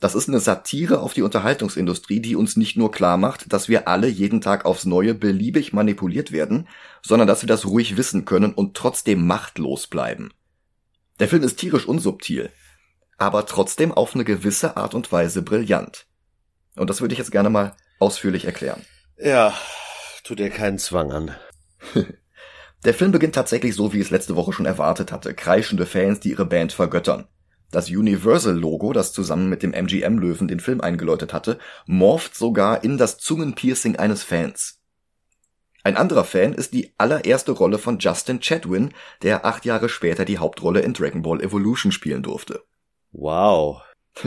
Das 0.03 0.17
ist 0.17 0.29
eine 0.29 0.41
Satire 0.41 0.99
auf 0.99 1.15
die 1.15 1.23
Unterhaltungsindustrie, 1.23 2.19
die 2.19 2.35
uns 2.35 2.57
nicht 2.57 2.77
nur 2.77 2.91
klar 2.91 3.17
macht, 3.17 3.53
dass 3.53 3.69
wir 3.69 3.87
alle 3.87 4.09
jeden 4.09 4.41
Tag 4.41 4.65
aufs 4.65 4.85
Neue 4.85 5.15
beliebig 5.15 5.73
manipuliert 5.73 6.33
werden, 6.33 6.67
sondern 7.03 7.29
dass 7.29 7.45
wir 7.45 7.47
das 7.47 7.67
ruhig 7.67 7.97
wissen 7.97 8.25
können 8.25 8.53
und 8.53 8.77
trotzdem 8.77 9.25
machtlos 9.25 9.87
bleiben. 9.87 10.33
Der 11.21 11.29
Film 11.29 11.45
ist 11.45 11.55
tierisch 11.55 11.87
unsubtil, 11.87 12.51
aber 13.17 13.47
trotzdem 13.47 13.93
auf 13.93 14.17
eine 14.17 14.25
gewisse 14.25 14.77
Art 14.77 14.97
und 14.97 15.13
Weise 15.13 15.41
brillant. 15.41 16.07
Und 16.75 16.91
das 16.91 17.01
würde 17.01 17.13
ich 17.13 17.19
jetzt 17.21 17.31
gerne 17.31 17.49
mal 17.49 17.77
ausführlich 18.01 18.45
erklären. 18.45 18.85
Ja, 19.19 19.55
tu 20.25 20.35
dir 20.35 20.51
keinen 20.51 20.81
Zwang 20.81 21.13
an. 21.13 21.37
Der 22.85 22.95
Film 22.95 23.13
beginnt 23.13 23.37
tatsächlich 23.37 23.77
so, 23.77 23.93
wie 23.93 23.99
ich 23.99 24.07
es 24.07 24.11
letzte 24.11 24.35
Woche 24.35 24.53
schon 24.53 24.67
erwartet 24.67 25.13
hatte. 25.13 25.33
Kreischende 25.33 25.87
Fans, 25.87 26.19
die 26.19 26.31
ihre 26.31 26.45
Band 26.47 26.73
vergöttern. 26.73 27.29
Das 27.73 27.89
Universal-Logo, 27.89 28.93
das 28.93 29.13
zusammen 29.13 29.49
mit 29.49 29.63
dem 29.63 29.73
MGM-Löwen 29.73 30.47
den 30.47 30.61
Film 30.61 30.83
eingeläutet 30.83 31.33
hatte, 31.33 31.59
morpht 31.87 32.35
sogar 32.35 32.85
in 32.85 32.99
das 32.99 33.17
Zungenpiercing 33.17 33.97
eines 33.97 34.23
Fans. 34.23 34.79
Ein 35.83 35.97
anderer 35.97 36.25
Fan 36.25 36.53
ist 36.53 36.75
die 36.75 36.93
allererste 36.99 37.51
Rolle 37.53 37.79
von 37.79 37.99
Justin 37.99 38.41
Chatwin, 38.41 38.93
der 39.23 39.47
acht 39.47 39.65
Jahre 39.65 39.89
später 39.89 40.27
die 40.27 40.39
Hauptrolle 40.39 40.81
in 40.81 40.93
Dragon 40.93 41.23
Ball 41.23 41.41
Evolution 41.41 41.91
spielen 41.93 42.23
durfte. 42.23 42.63
Wow. 43.11 43.81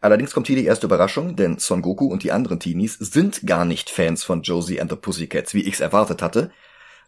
Allerdings 0.00 0.32
kommt 0.32 0.46
hier 0.46 0.56
die 0.56 0.64
erste 0.64 0.86
Überraschung, 0.86 1.34
denn 1.34 1.58
Son 1.58 1.82
Goku 1.82 2.06
und 2.06 2.22
die 2.22 2.32
anderen 2.32 2.60
Teenies 2.60 2.94
sind 2.94 3.44
gar 3.44 3.64
nicht 3.64 3.90
Fans 3.90 4.22
von 4.22 4.42
Josie 4.42 4.80
and 4.80 4.90
the 4.90 4.96
Pussycats, 4.96 5.52
wie 5.52 5.66
ich's 5.66 5.80
erwartet 5.80 6.22
hatte, 6.22 6.52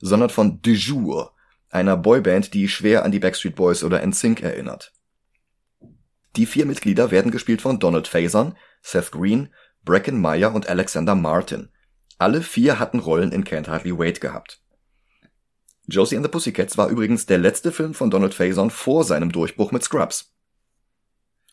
sondern 0.01 0.31
von 0.31 0.61
De 0.63 0.75
Jour, 0.75 1.33
einer 1.71 1.97
Boyband, 1.97 2.55
die 2.55 2.69
schwer 2.69 3.05
an 3.05 3.13
die 3.13 3.21
Backstreet 3.21 3.55
Boys 3.55 3.85
oder 3.85 4.05
NSYNC 4.05 4.43
erinnert. 4.43 4.93
Die 6.37 6.47
vier 6.47 6.67
Mitglieder 6.67 7.11
werden 7.11 7.33
gespielt 7.33 7.63
von 7.63 7.79
Donald 7.79 8.07
Faison, 8.07 8.57
Seth 8.83 9.11
Green, 9.11 9.49
Bracken 9.85 10.21
Meyer 10.21 10.55
und 10.55 10.69
Alexander 10.69 11.15
Martin. 11.15 11.71
Alle 12.19 12.43
vier 12.43 12.79
hatten 12.79 12.99
Rollen 12.99 13.33
in 13.33 13.45
Can't 13.45 13.69
Hardly 13.69 13.99
Wait 13.99 14.21
gehabt. 14.21 14.61
Josie 15.89 16.17
and 16.17 16.25
the 16.25 16.31
Pussycats 16.31 16.79
war 16.79 16.89
übrigens 16.89 17.27
der 17.27 17.39
letzte 17.39 17.73
Film 17.73 17.95
von 17.95 18.11
Donald 18.11 18.35
Faison 18.35 18.71
vor 18.71 19.05
seinem 19.05 19.33
Durchbruch 19.33 19.73
mit 19.73 19.83
Scrubs. 19.83 20.33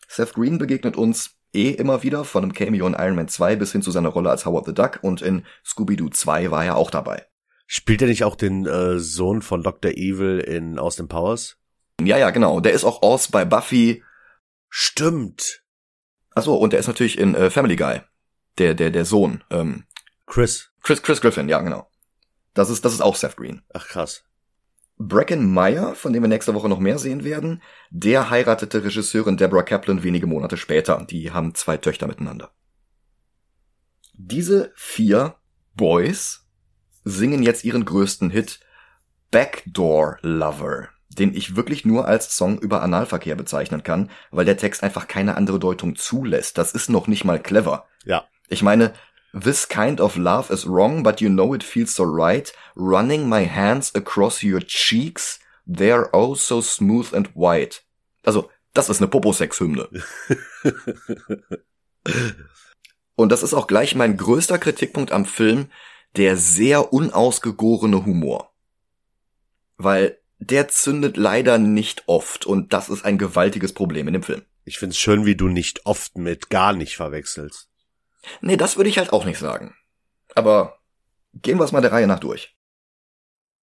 Seth 0.06 0.34
Green 0.34 0.58
begegnet 0.58 0.96
uns 0.96 1.38
eh 1.52 1.70
immer 1.70 2.02
wieder, 2.02 2.24
von 2.24 2.44
einem 2.44 2.52
Cameo 2.52 2.86
in 2.86 2.94
Iron 2.94 3.16
Man 3.16 3.28
2 3.28 3.56
bis 3.56 3.72
hin 3.72 3.82
zu 3.82 3.90
seiner 3.90 4.10
Rolle 4.10 4.30
als 4.30 4.46
Howard 4.46 4.66
the 4.66 4.74
Duck 4.74 5.00
und 5.02 5.22
in 5.22 5.44
Scooby-Doo 5.64 6.10
2 6.10 6.50
war 6.50 6.64
er 6.64 6.76
auch 6.76 6.90
dabei. 6.90 7.24
Spielt 7.66 8.00
er 8.00 8.08
nicht 8.08 8.24
auch 8.24 8.36
den 8.36 8.66
äh, 8.66 8.98
Sohn 8.98 9.42
von 9.42 9.62
Dr. 9.62 9.90
Evil 9.90 10.38
in 10.38 10.78
Austin 10.78 11.08
Powers? 11.08 11.56
Ja, 12.00 12.16
ja, 12.16 12.30
genau. 12.30 12.60
Der 12.60 12.72
ist 12.72 12.84
auch 12.84 13.02
Oz 13.02 13.28
bei 13.28 13.44
Buffy. 13.44 14.02
Stimmt. 14.68 15.62
Achso, 16.34 16.54
und 16.54 16.72
der 16.72 16.80
ist 16.80 16.86
natürlich 16.86 17.18
in 17.18 17.34
äh, 17.34 17.50
Family 17.50 17.76
Guy. 17.76 18.00
Der, 18.58 18.74
der, 18.74 18.90
der 18.90 19.04
Sohn. 19.04 19.44
Ähm, 19.50 19.84
Chris. 20.26 20.70
Chris, 20.82 21.02
Chris 21.02 21.20
Griffin, 21.20 21.48
ja, 21.48 21.60
genau. 21.60 21.90
Das 22.54 22.70
ist, 22.70 22.84
das 22.84 22.92
ist 22.92 23.00
auch 23.00 23.16
Seth 23.16 23.36
Green. 23.36 23.62
Ach 23.72 23.86
krass. 23.86 24.24
Bracken 24.98 25.52
Meyer, 25.52 25.94
von 25.94 26.12
dem 26.12 26.22
wir 26.22 26.28
nächste 26.28 26.54
Woche 26.54 26.68
noch 26.68 26.80
mehr 26.80 26.98
sehen 26.98 27.22
werden, 27.22 27.62
der 27.90 28.30
heiratete 28.30 28.82
Regisseurin 28.82 29.36
Deborah 29.36 29.62
Kaplan 29.62 30.02
wenige 30.02 30.26
Monate 30.26 30.56
später. 30.56 31.06
Die 31.08 31.30
haben 31.30 31.54
zwei 31.54 31.76
Töchter 31.76 32.08
miteinander. 32.08 32.52
Diese 34.14 34.72
vier 34.74 35.36
Boys 35.74 36.48
singen 37.04 37.44
jetzt 37.44 37.64
ihren 37.64 37.84
größten 37.84 38.30
Hit 38.30 38.60
Backdoor 39.30 40.18
Lover, 40.22 40.88
den 41.08 41.34
ich 41.34 41.56
wirklich 41.56 41.84
nur 41.84 42.06
als 42.06 42.36
Song 42.36 42.58
über 42.58 42.82
Analverkehr 42.82 43.34
bezeichnen 43.34 43.82
kann, 43.82 44.10
weil 44.30 44.44
der 44.44 44.56
Text 44.56 44.82
einfach 44.82 45.08
keine 45.08 45.36
andere 45.36 45.58
Deutung 45.58 45.96
zulässt. 45.96 46.58
Das 46.58 46.72
ist 46.72 46.90
noch 46.90 47.06
nicht 47.06 47.24
mal 47.24 47.40
clever. 47.40 47.86
Ja. 48.04 48.26
Ich 48.48 48.62
meine, 48.62 48.92
This 49.32 49.68
kind 49.68 50.00
of 50.00 50.16
love 50.16 50.50
is 50.50 50.66
wrong, 50.66 51.02
but 51.02 51.20
you 51.20 51.28
know 51.28 51.54
it 51.54 51.62
feels 51.62 51.94
so 51.94 52.02
right. 52.04 52.50
Running 52.74 53.28
my 53.28 53.46
hands 53.46 53.94
across 53.94 54.42
your 54.42 54.60
cheeks, 54.60 55.38
they're 55.66 56.08
oh 56.12 56.34
so 56.34 56.62
smooth 56.62 57.12
and 57.12 57.28
white. 57.34 57.82
Also, 58.24 58.50
das 58.72 58.88
ist 58.88 59.00
eine 59.00 59.08
Poposex-Hymne. 59.08 59.88
Und 63.16 63.30
das 63.30 63.42
ist 63.42 63.52
auch 63.52 63.66
gleich 63.66 63.94
mein 63.94 64.16
größter 64.16 64.58
Kritikpunkt 64.58 65.12
am 65.12 65.26
Film, 65.26 65.68
der 66.16 66.36
sehr 66.36 66.92
unausgegorene 66.92 68.06
Humor. 68.06 68.52
Weil 69.76 70.18
der 70.38 70.68
zündet 70.68 71.16
leider 71.16 71.58
nicht 71.58 72.04
oft 72.06 72.46
und 72.46 72.72
das 72.72 72.88
ist 72.88 73.04
ein 73.04 73.18
gewaltiges 73.18 73.72
Problem 73.72 74.06
in 74.06 74.14
dem 74.14 74.22
Film. 74.22 74.42
Ich 74.64 74.78
find's 74.78 74.98
schön, 74.98 75.24
wie 75.24 75.36
du 75.36 75.48
nicht 75.48 75.86
oft 75.86 76.16
mit 76.16 76.50
gar 76.50 76.72
nicht 76.72 76.96
verwechselst. 76.96 77.68
Nee, 78.40 78.56
das 78.56 78.76
würde 78.76 78.90
ich 78.90 78.98
halt 78.98 79.12
auch 79.12 79.24
nicht 79.24 79.38
sagen. 79.38 79.74
Aber 80.34 80.78
gehen 81.34 81.58
wir 81.58 81.64
es 81.64 81.72
mal 81.72 81.80
der 81.80 81.92
Reihe 81.92 82.06
nach 82.06 82.20
durch. 82.20 82.56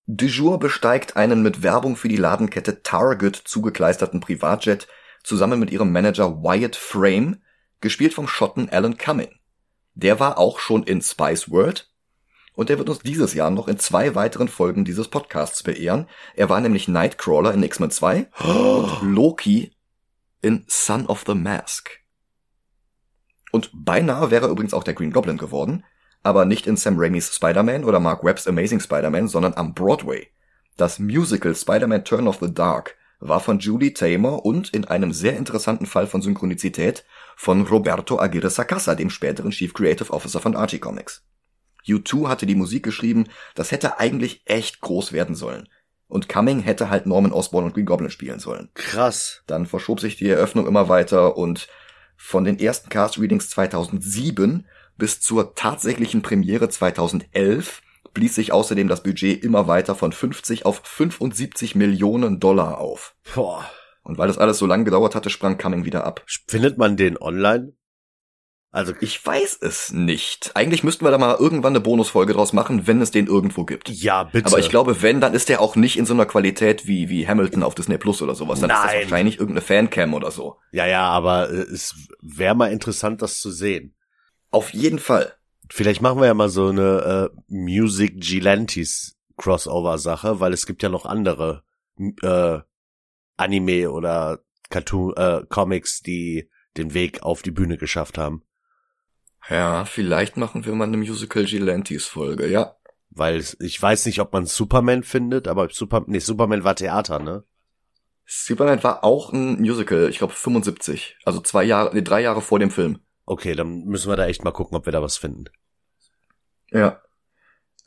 Du 0.07 0.25
jour 0.25 0.59
besteigt 0.59 1.15
einen 1.15 1.41
mit 1.41 1.63
Werbung 1.63 1.95
für 1.95 2.09
die 2.09 2.17
Ladenkette 2.17 2.83
Target 2.83 3.35
zugekleisterten 3.35 4.19
Privatjet 4.19 4.87
zusammen 5.23 5.59
mit 5.59 5.71
ihrem 5.71 5.91
Manager 5.91 6.43
Wyatt 6.43 6.75
Frame, 6.75 7.41
gespielt 7.81 8.13
vom 8.13 8.27
Schotten 8.27 8.69
Alan 8.69 8.97
Cumming. 8.97 9.39
Der 9.95 10.19
war 10.19 10.37
auch 10.37 10.59
schon 10.59 10.83
in 10.83 11.01
Spice 11.01 11.49
World 11.49 11.89
und 12.55 12.69
der 12.69 12.77
wird 12.77 12.89
uns 12.89 12.99
dieses 12.99 13.33
Jahr 13.33 13.51
noch 13.51 13.67
in 13.67 13.79
zwei 13.79 14.15
weiteren 14.15 14.47
Folgen 14.47 14.85
dieses 14.85 15.07
Podcasts 15.07 15.63
beehren. 15.63 16.07
Er 16.35 16.49
war 16.49 16.61
nämlich 16.61 16.87
Nightcrawler 16.87 17.53
in 17.53 17.63
X-Men 17.63 17.91
2 17.91 18.27
und 18.43 19.01
Loki 19.01 19.71
in 20.41 20.65
Son 20.67 21.05
of 21.07 21.23
the 21.27 21.35
Mask. 21.35 21.89
Und 23.51 23.71
beinahe 23.73 24.31
wäre 24.31 24.49
übrigens 24.49 24.73
auch 24.73 24.83
der 24.83 24.93
Green 24.93 25.11
Goblin 25.11 25.37
geworden, 25.37 25.85
aber 26.23 26.45
nicht 26.45 26.67
in 26.67 26.75
Sam 26.75 26.95
Raimis 26.97 27.33
Spider-Man 27.35 27.83
oder 27.83 27.99
Mark 27.99 28.23
Webbs 28.23 28.47
Amazing 28.47 28.79
Spider-Man, 28.79 29.27
sondern 29.27 29.53
am 29.53 29.73
Broadway. 29.73 30.27
Das 30.77 30.99
Musical 30.99 31.55
Spider-Man 31.55 32.03
Turn 32.03 32.27
of 32.27 32.39
the 32.41 32.53
Dark 32.53 32.95
war 33.19 33.39
von 33.39 33.59
Julie 33.59 33.93
Taymor 33.93 34.45
und 34.45 34.69
in 34.69 34.85
einem 34.85 35.13
sehr 35.13 35.37
interessanten 35.37 35.85
Fall 35.85 36.07
von 36.07 36.21
Synchronizität 36.21 37.05
von 37.35 37.65
Roberto 37.65 38.19
Aguirre 38.19 38.49
Sacasa, 38.49 38.95
dem 38.95 39.09
späteren 39.09 39.51
Chief 39.51 39.73
Creative 39.73 40.11
Officer 40.11 40.39
von 40.39 40.55
Archie 40.55 40.79
Comics. 40.79 41.23
U2 41.87 42.27
hatte 42.27 42.45
die 42.45 42.55
Musik 42.55 42.83
geschrieben, 42.83 43.25
das 43.55 43.71
hätte 43.71 43.99
eigentlich 43.99 44.41
echt 44.45 44.81
groß 44.81 45.13
werden 45.13 45.35
sollen. 45.35 45.69
Und 46.07 46.29
Cumming 46.29 46.59
hätte 46.59 46.89
halt 46.89 47.05
Norman 47.07 47.33
Osborn 47.33 47.65
und 47.65 47.73
Green 47.73 47.85
Goblin 47.85 48.11
spielen 48.11 48.39
sollen. 48.39 48.69
Krass. 48.75 49.43
Dann 49.47 49.65
verschob 49.65 49.99
sich 49.99 50.17
die 50.17 50.29
Eröffnung 50.29 50.67
immer 50.67 50.87
weiter 50.89 51.37
und 51.37 51.67
Von 52.17 52.45
den 52.45 52.59
ersten 52.59 52.89
Cast-Readings 52.89 53.49
2007 53.49 54.65
bis 54.97 55.19
zur 55.19 55.53
tatsächlichen 55.53 56.21
Premiere 56.21 56.69
2011 56.69 57.81
blies 58.13 58.35
sich 58.35 58.53
außerdem 58.53 58.87
das 58.87 59.03
Budget 59.03 59.43
immer 59.43 59.67
weiter 59.67 59.93
von 59.93 60.13
50 60.13 60.65
auf 60.65 60.81
75 60.85 61.75
Millionen 61.75 62.39
Dollar 62.39 62.79
auf. 62.79 63.15
Boah. 63.35 63.69
Und 64.03 64.17
weil 64.17 64.27
das 64.27 64.37
alles 64.37 64.57
so 64.57 64.65
lange 64.65 64.85
gedauert 64.85 65.15
hatte, 65.15 65.29
sprang 65.29 65.57
Cumming 65.57 65.83
wieder 65.83 66.05
ab. 66.05 66.23
Findet 66.47 66.77
man 66.77 66.95
den 66.95 67.17
online? 67.17 67.73
Also 68.75 68.93
Ich 68.99 69.25
weiß 69.25 69.59
es 69.61 69.93
nicht. 69.93 70.51
Eigentlich 70.53 70.83
müssten 70.83 71.05
wir 71.05 71.11
da 71.11 71.17
mal 71.17 71.37
irgendwann 71.39 71.71
eine 71.71 71.79
Bonusfolge 71.79 72.33
draus 72.33 72.51
machen, 72.51 72.87
wenn 72.87 73.01
es 73.01 73.09
den 73.09 73.27
irgendwo 73.27 73.63
gibt. 73.63 73.87
ja, 73.89 74.23
bitte. 74.25 74.47
Aber 74.47 74.59
ich 74.59 74.69
glaube, 74.69 75.01
wenn, 75.01 75.21
dann 75.21 75.33
ist 75.33 75.47
der 75.47 75.61
auch 75.61 75.77
nicht 75.77 75.97
in 75.97 76.05
so 76.05 76.13
einer 76.13 76.25
Qualität 76.25 76.85
wie, 76.85 77.07
wie 77.07 77.25
Hamilton 77.25 77.63
auf 77.63 77.73
Disney 77.73 77.97
Plus 77.97 78.21
oder 78.21 78.35
sowas. 78.35 78.59
Dann 78.59 78.69
ist 78.69 78.75
Nein. 78.75 78.89
das 78.93 79.01
wahrscheinlich 79.03 79.39
irgendeine 79.39 79.61
Fancam 79.61 80.13
oder 80.13 80.29
so. 80.29 80.57
ja, 80.71 80.85
ja, 80.85 81.07
aber 81.07 81.49
äh, 81.49 81.61
es 81.61 81.95
wäre 82.21 82.53
mal 82.53 82.71
interessant, 82.71 83.21
das 83.21 83.39
zu 83.39 83.49
sehen. 83.49 83.95
Auf 84.51 84.73
jeden 84.73 84.99
Fall. 84.99 85.33
Vielleicht 85.69 86.01
machen 86.01 86.19
wir 86.19 86.27
ja 86.27 86.33
mal 86.33 86.49
so 86.49 86.67
eine 86.67 87.31
äh, 87.31 87.41
Music 87.47 88.19
Gilantes 88.19 89.15
Crossover 89.37 89.97
Sache, 89.97 90.41
weil 90.41 90.51
es 90.51 90.65
gibt 90.65 90.83
ja 90.83 90.89
noch 90.89 91.05
andere 91.05 91.63
äh, 91.97 92.59
Anime 93.37 93.89
oder 93.91 94.39
Cartoon 94.69 95.13
äh, 95.15 95.41
Comics, 95.47 96.01
die 96.01 96.49
den 96.77 96.93
Weg 96.93 97.23
auf 97.23 97.41
die 97.41 97.51
Bühne 97.51 97.77
geschafft 97.77 98.17
haben, 98.17 98.43
Ja, 99.49 99.85
vielleicht 99.85 100.37
machen 100.37 100.65
wir 100.65 100.73
mal 100.73 100.85
eine 100.85 100.97
Musical 100.97 101.45
Gilantes 101.45 102.05
Folge, 102.05 102.47
ja. 102.47 102.75
weil 103.09 103.43
ich 103.59 103.81
weiß 103.81 104.05
nicht, 104.07 104.19
ob 104.19 104.33
man 104.33 104.45
Superman 104.45 105.03
findet, 105.03 105.47
aber 105.47 105.69
Super 105.69 106.03
nee, 106.07 106.19
Superman 106.19 106.63
war 106.63 106.75
Theater, 106.75 107.19
ne? 107.19 107.43
Superman 108.25 108.83
war 108.83 109.03
auch 109.03 109.31
ein 109.31 109.59
Musical, 109.59 110.09
ich 110.09 110.17
glaube 110.17 110.33
75. 110.33 111.17
Also 111.25 111.41
zwei 111.41 111.63
Jahre, 111.63 111.93
nee, 111.93 112.01
drei 112.01 112.21
Jahre 112.21 112.41
vor 112.41 112.59
dem 112.59 112.71
Film. 112.71 112.99
Okay, 113.25 113.55
dann 113.55 113.85
müssen 113.85 114.09
wir 114.09 114.15
da 114.15 114.25
echt 114.25 114.43
mal 114.43 114.51
gucken, 114.51 114.77
ob 114.77 114.85
wir 114.85 114.93
da 114.93 115.01
was 115.01 115.17
finden. 115.17 115.45
Ja. 116.71 117.01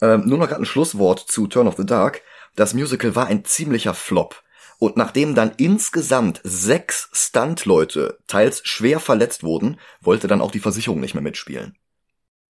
Ähm, 0.01 0.25
nur 0.27 0.39
noch 0.39 0.49
gerade 0.49 0.63
ein 0.63 0.67
Schlusswort 0.67 1.19
zu 1.21 1.49
Turn 1.49 1.67
of 1.67 1.77
the 1.77 1.87
Dark. 1.87 2.23
Das 2.55 2.73
Musical 2.75 3.17
war 3.17 3.27
ein 3.27 3.45
ziemlicher 3.45 3.95
Flop. 3.95 4.43
Und 4.79 4.97
nachdem 4.97 5.35
dann 5.35 5.53
insgesamt 5.57 6.41
sechs 6.45 7.09
Stuntleute 7.13 8.19
teils 8.29 8.61
schwer 8.65 9.01
verletzt 9.01 9.43
wurden, 9.43 9.79
wollte 10.01 10.29
dann 10.29 10.41
auch 10.41 10.53
die 10.53 10.61
Versicherung 10.61 11.01
nicht 11.01 11.15
mehr 11.15 11.23
mitspielen. 11.23 11.77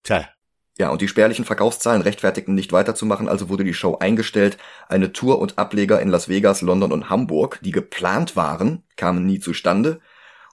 Tja, 0.03 0.29
Ja, 0.77 0.91
und 0.91 1.01
die 1.01 1.09
spärlichen 1.09 1.47
Verkaufszahlen 1.47 2.03
rechtfertigten 2.03 2.55
nicht 2.55 2.73
weiterzumachen, 2.73 3.29
also 3.29 3.49
wurde 3.49 3.65
die 3.65 3.75
Show 3.75 3.97
eingestellt. 3.99 4.59
Eine 4.89 5.13
Tour 5.13 5.39
und 5.39 5.59
Ableger 5.59 6.01
in 6.01 6.11
Las 6.11 6.29
Vegas, 6.29 6.61
London 6.61 6.93
und 6.93 7.09
Hamburg, 7.09 7.61
die 7.63 7.73
geplant 7.73 8.37
waren, 8.37 8.85
kamen 8.97 9.25
nie 9.25 9.41
zustande. 9.41 10.01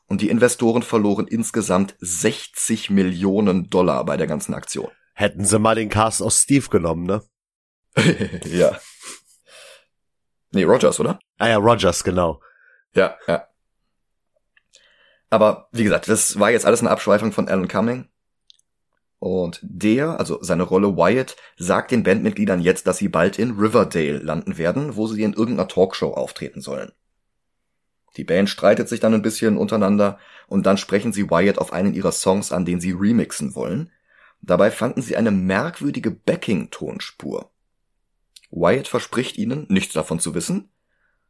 Und 0.08 0.22
die 0.22 0.29
Investoren 0.29 0.82
verloren 0.82 1.27
insgesamt 1.27 1.96
60 2.00 2.89
Millionen 2.89 3.70
Dollar 3.70 4.05
bei 4.05 4.17
der 4.17 4.27
ganzen 4.27 4.53
Aktion. 4.53 4.89
hätten 5.13 5.46
sie 5.46 5.60
mal 5.60 5.75
den 5.75 5.89
Cast 5.89 6.22
aus 6.22 6.41
Steve 6.41 6.70
genommen, 6.70 7.05
ne? 7.05 7.22
ja. 8.46 8.77
Nee, 10.56 10.64
Rogers, 10.64 11.02
oder? 11.02 11.20
Ah 11.38 11.50
ja, 11.50 11.58
Rogers, 11.58 12.02
genau. 12.06 12.40
Ja, 12.94 13.18
ja. 13.28 13.46
Aber 15.30 15.68
wie 15.74 15.84
gesagt, 15.84 16.08
das 16.08 16.40
war 16.40 16.50
jetzt 16.50 16.66
alles 16.66 16.80
eine 16.80 16.92
Abschweifung 16.92 17.34
von 17.34 17.50
Alan 17.50 17.68
Cumming. 17.68 18.08
Und 19.20 19.60
der, 19.62 20.18
also 20.18 20.42
seine 20.42 20.64
Rolle 20.64 20.96
Wyatt, 20.96 21.36
sagt 21.58 21.92
den 21.92 22.04
Bandmitgliedern 22.04 22.62
jetzt, 22.62 22.88
dass 22.88 23.00
sie 23.00 23.10
bald 23.10 23.38
in 23.38 23.60
Riverdale 23.60 24.20
landen 24.20 24.58
werden, 24.58 24.96
wo 24.96 25.08
sie 25.08 25.24
in 25.24 25.34
irgendeiner 25.34 25.68
Talkshow 25.68 26.14
auftreten 26.14 26.62
sollen. 26.62 26.94
Die 28.16 28.24
Band 28.24 28.50
streitet 28.50 28.88
sich 28.88 29.02
dann 29.02 29.14
ein 29.14 29.22
bisschen 29.22 29.58
untereinander 29.58 30.20
und 30.48 30.66
dann 30.66 30.78
sprechen 30.78 31.12
sie 31.12 31.30
Wyatt 31.30 31.58
auf 31.58 31.74
einen 31.74 31.94
ihrer 31.94 32.14
Songs 32.14 32.54
an, 32.54 32.64
den 32.64 32.80
sie 32.80 32.94
remixen 32.94 33.56
wollen. 33.56 33.92
Dabei 34.42 34.72
fanden 34.72 35.02
sie 35.02 35.18
eine 35.18 35.32
merkwürdige 35.32 36.12
Backing-Tonspur. 36.12 37.52
Wyatt 38.56 38.88
verspricht 38.88 39.38
ihnen, 39.38 39.66
nichts 39.70 39.94
davon 39.94 40.20
zu 40.20 40.34
wissen. 40.34 40.70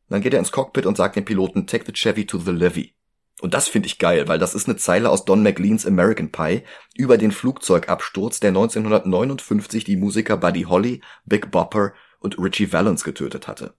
Dann 0.10 0.22
geht 0.22 0.34
er 0.34 0.40
ins 0.40 0.52
Cockpit 0.52 0.86
und 0.86 0.96
sagt 0.96 1.16
dem 1.16 1.26
Piloten, 1.26 1.66
take 1.66 1.86
the 1.86 1.92
Chevy 1.92 2.26
to 2.26 2.38
the 2.38 2.52
levee. 2.52 2.94
Und 3.42 3.54
das 3.54 3.68
finde 3.68 3.88
ich 3.88 4.00
geil, 4.00 4.28
weil 4.28 4.40
das 4.40 4.56
ist 4.56 4.68
eine 4.68 4.78
Zeile 4.78 5.10
aus 5.10 5.26
Don 5.26 5.44
McLeans 5.44 5.86
American 5.86 6.32
Pie 6.32 6.64
über 6.96 7.18
den 7.18 7.32
Flugzeugabsturz, 7.32 8.40
der 8.40 8.50
1959 8.50 9.84
die 9.84 9.98
Musiker 9.98 10.38
Buddy 10.38 10.64
Holly, 10.64 11.02
Big 11.26 11.52
Bopper 11.52 11.94
und 12.20 12.38
Richie 12.40 12.72
Valens 12.72 13.04
getötet 13.04 13.48
hatte. 13.48 13.74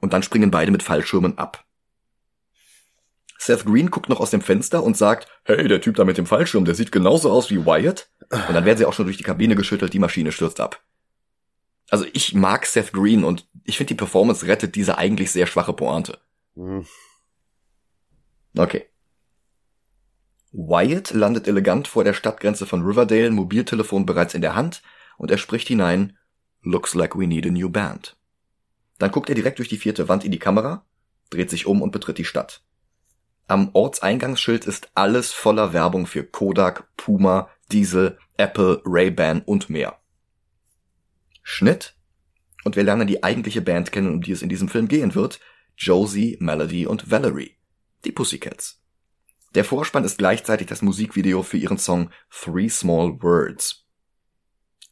Und 0.00 0.12
dann 0.12 0.22
springen 0.22 0.50
beide 0.50 0.72
mit 0.72 0.82
Fallschirmen 0.82 1.38
ab. 1.38 1.64
Seth 3.38 3.64
Green 3.64 3.90
guckt 3.90 4.08
noch 4.08 4.20
aus 4.20 4.30
dem 4.30 4.42
Fenster 4.42 4.82
und 4.82 4.96
sagt, 4.96 5.28
hey, 5.44 5.68
der 5.68 5.80
Typ 5.80 5.96
da 5.96 6.04
mit 6.04 6.18
dem 6.18 6.26
Fallschirm, 6.26 6.64
der 6.64 6.74
sieht 6.74 6.92
genauso 6.92 7.30
aus 7.30 7.50
wie 7.50 7.64
Wyatt. 7.64 8.10
Und 8.30 8.54
dann 8.54 8.64
werden 8.64 8.78
sie 8.78 8.84
auch 8.84 8.92
schon 8.92 9.06
durch 9.06 9.16
die 9.16 9.22
Kabine 9.22 9.54
geschüttelt, 9.54 9.92
die 9.92 9.98
Maschine 9.98 10.32
stürzt 10.32 10.60
ab. 10.60 10.82
Also 11.90 12.06
ich 12.12 12.34
mag 12.34 12.66
Seth 12.66 12.92
Green 12.92 13.24
und 13.24 13.46
ich 13.64 13.76
finde 13.76 13.88
die 13.88 13.98
Performance 13.98 14.46
rettet 14.46 14.76
diese 14.76 14.96
eigentlich 14.96 15.32
sehr 15.32 15.46
schwache 15.46 15.72
Pointe. 15.72 16.18
Hm. 16.54 16.86
Okay. 18.56 18.86
Wyatt 20.52 21.10
landet 21.12 21.46
elegant 21.46 21.88
vor 21.88 22.04
der 22.04 22.14
Stadtgrenze 22.14 22.66
von 22.66 22.82
Riverdale, 22.82 23.30
Mobiltelefon 23.30 24.06
bereits 24.06 24.34
in 24.34 24.40
der 24.40 24.54
Hand, 24.54 24.82
und 25.18 25.30
er 25.30 25.38
spricht 25.38 25.68
hinein, 25.68 26.16
Looks 26.62 26.94
like 26.94 27.16
we 27.16 27.26
need 27.26 27.46
a 27.46 27.50
new 27.50 27.70
band. 27.70 28.16
Dann 28.98 29.10
guckt 29.10 29.28
er 29.28 29.34
direkt 29.34 29.58
durch 29.58 29.68
die 29.68 29.78
vierte 29.78 30.08
Wand 30.08 30.24
in 30.24 30.32
die 30.32 30.38
Kamera, 30.38 30.84
dreht 31.30 31.50
sich 31.50 31.66
um 31.66 31.82
und 31.82 31.90
betritt 31.90 32.18
die 32.18 32.24
Stadt. 32.24 32.62
Am 33.46 33.70
Ortseingangsschild 33.72 34.66
ist 34.66 34.90
alles 34.94 35.32
voller 35.32 35.72
Werbung 35.72 36.06
für 36.06 36.24
Kodak, 36.24 36.88
Puma, 36.96 37.48
Diesel, 37.72 38.18
Apple, 38.36 38.82
Ray-Ban 38.84 39.42
und 39.42 39.70
mehr. 39.70 39.99
Schnitt. 41.50 41.96
Und 42.64 42.76
wir 42.76 42.84
lernen 42.84 43.08
die 43.08 43.24
eigentliche 43.24 43.60
Band 43.60 43.90
kennen, 43.90 44.12
um 44.12 44.22
die 44.22 44.32
es 44.32 44.42
in 44.42 44.48
diesem 44.48 44.68
Film 44.68 44.86
gehen 44.86 45.14
wird. 45.16 45.40
Josie, 45.76 46.36
Melody 46.40 46.86
und 46.86 47.10
Valerie. 47.10 47.56
Die 48.04 48.12
Pussycats. 48.12 48.80
Der 49.56 49.64
Vorspann 49.64 50.04
ist 50.04 50.18
gleichzeitig 50.18 50.68
das 50.68 50.80
Musikvideo 50.80 51.42
für 51.42 51.56
ihren 51.56 51.78
Song 51.78 52.10
Three 52.30 52.68
Small 52.68 53.20
Words. 53.20 53.84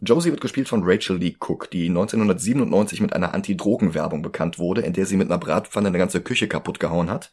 Josie 0.01 0.31
wird 0.31 0.41
gespielt 0.41 0.69
von 0.69 0.83
Rachel 0.83 1.19
Lee 1.19 1.37
Cook, 1.39 1.71
die 1.71 1.89
1997 1.89 3.01
mit 3.01 3.13
einer 3.13 3.35
Anti-Drogen-Werbung 3.35 4.23
bekannt 4.23 4.59
wurde, 4.59 4.81
in 4.81 4.93
der 4.93 5.07
sie 5.07 5.17
mit 5.17 5.29
einer 5.29 5.39
Bratpfanne 5.39 5.89
eine 5.89 5.99
ganze 5.99 6.21
Küche 6.21 6.49
kaputt 6.49 6.81
gehauen 6.81 7.09
hat. 7.09 7.33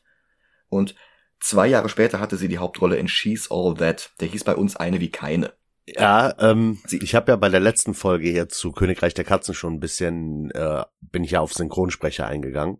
Und 0.69 0.95
zwei 1.39 1.67
Jahre 1.67 1.89
später 1.89 2.19
hatte 2.19 2.37
sie 2.37 2.47
die 2.47 2.59
Hauptrolle 2.59 2.97
in 2.97 3.07
She's 3.07 3.49
All 3.49 3.73
That. 3.75 4.11
Der 4.19 4.27
hieß 4.27 4.43
bei 4.43 4.55
uns 4.55 4.75
eine 4.75 4.99
wie 4.99 5.09
keine. 5.09 5.53
Ja, 5.87 6.33
ähm, 6.39 6.79
Sie- 6.87 6.97
ich 7.03 7.13
habe 7.15 7.31
ja 7.31 7.35
bei 7.35 7.49
der 7.49 7.59
letzten 7.59 7.93
Folge 7.93 8.27
hier 8.29 8.49
zu 8.49 8.71
Königreich 8.71 9.13
der 9.13 9.23
Katzen 9.25 9.53
schon 9.53 9.73
ein 9.75 9.79
bisschen, 9.79 10.49
äh, 10.51 10.83
bin 11.01 11.23
ich 11.23 11.31
ja 11.31 11.41
auf 11.41 11.53
Synchronsprecher 11.53 12.25
eingegangen. 12.27 12.79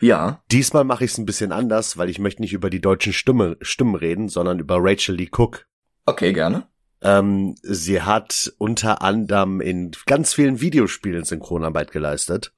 Ja, 0.00 0.42
Diesmal 0.50 0.84
mache 0.84 1.04
ich 1.04 1.12
es 1.12 1.18
ein 1.18 1.26
bisschen 1.26 1.52
anders, 1.52 1.98
weil 1.98 2.08
ich 2.08 2.18
möchte 2.18 2.40
nicht 2.40 2.54
über 2.54 2.70
die 2.70 2.80
deutschen 2.80 3.12
Stimme, 3.12 3.58
Stimmen 3.60 3.94
reden, 3.94 4.28
sondern 4.28 4.58
über 4.58 4.78
Rachel 4.80 5.14
Lee 5.16 5.28
Cook. 5.30 5.66
okay, 6.06 6.32
gerne. 6.32 6.66
Ähm, 7.02 7.54
sie 7.62 8.02
hat 8.02 8.52
unter 8.58 9.00
anderem 9.02 9.60
in 9.60 9.92
ganz 10.06 10.34
vielen 10.34 10.60
Videospielen 10.60 11.24
Synchronarbeit 11.24 11.92
geleistet. 11.92 12.52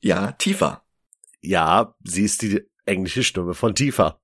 Ja, 0.00 0.32
tiefer. 0.32 0.82
Ja, 1.40 1.94
sie 2.04 2.24
ist 2.24 2.42
die 2.42 2.62
englische 2.84 3.22
Stimme 3.22 3.54
von 3.54 3.74
Tifa. 3.74 4.20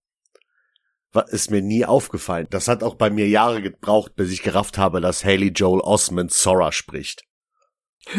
Ist 1.29 1.51
mir 1.51 1.62
nie 1.62 1.85
aufgefallen. 1.85 2.47
Das 2.51 2.68
hat 2.68 2.83
auch 2.83 2.94
bei 2.94 3.11
mir 3.11 3.29
Jahre 3.29 3.62
gebraucht, 3.62 4.14
bis 4.14 4.31
ich 4.31 4.42
gerafft 4.42 4.79
habe, 4.79 5.01
dass 5.01 5.25
Haley 5.25 5.49
Joel 5.49 5.81
Osment 5.81 6.33
Sora 6.33 6.71
spricht. 6.71 7.25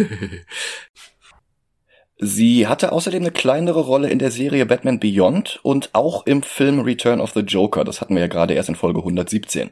Sie 2.22 2.68
hatte 2.68 2.92
außerdem 2.92 3.24
eine 3.24 3.32
kleinere 3.32 3.80
Rolle 3.80 4.10
in 4.10 4.20
der 4.20 4.32
Serie 4.32 4.66
Batman 4.66 5.00
Beyond 5.00 5.62
und 5.64 5.92
auch 5.94 6.26
im 6.26 6.44
Film 6.44 6.82
Return 6.82 7.22
of 7.22 7.32
the 7.32 7.40
Joker. 7.40 7.86
Das 7.86 8.02
hatten 8.02 8.14
wir 8.14 8.22
ja 8.22 8.28
gerade 8.28 8.56
erst 8.56 8.68
in 8.68 8.76
Folge 8.76 9.00
117. 9.00 9.72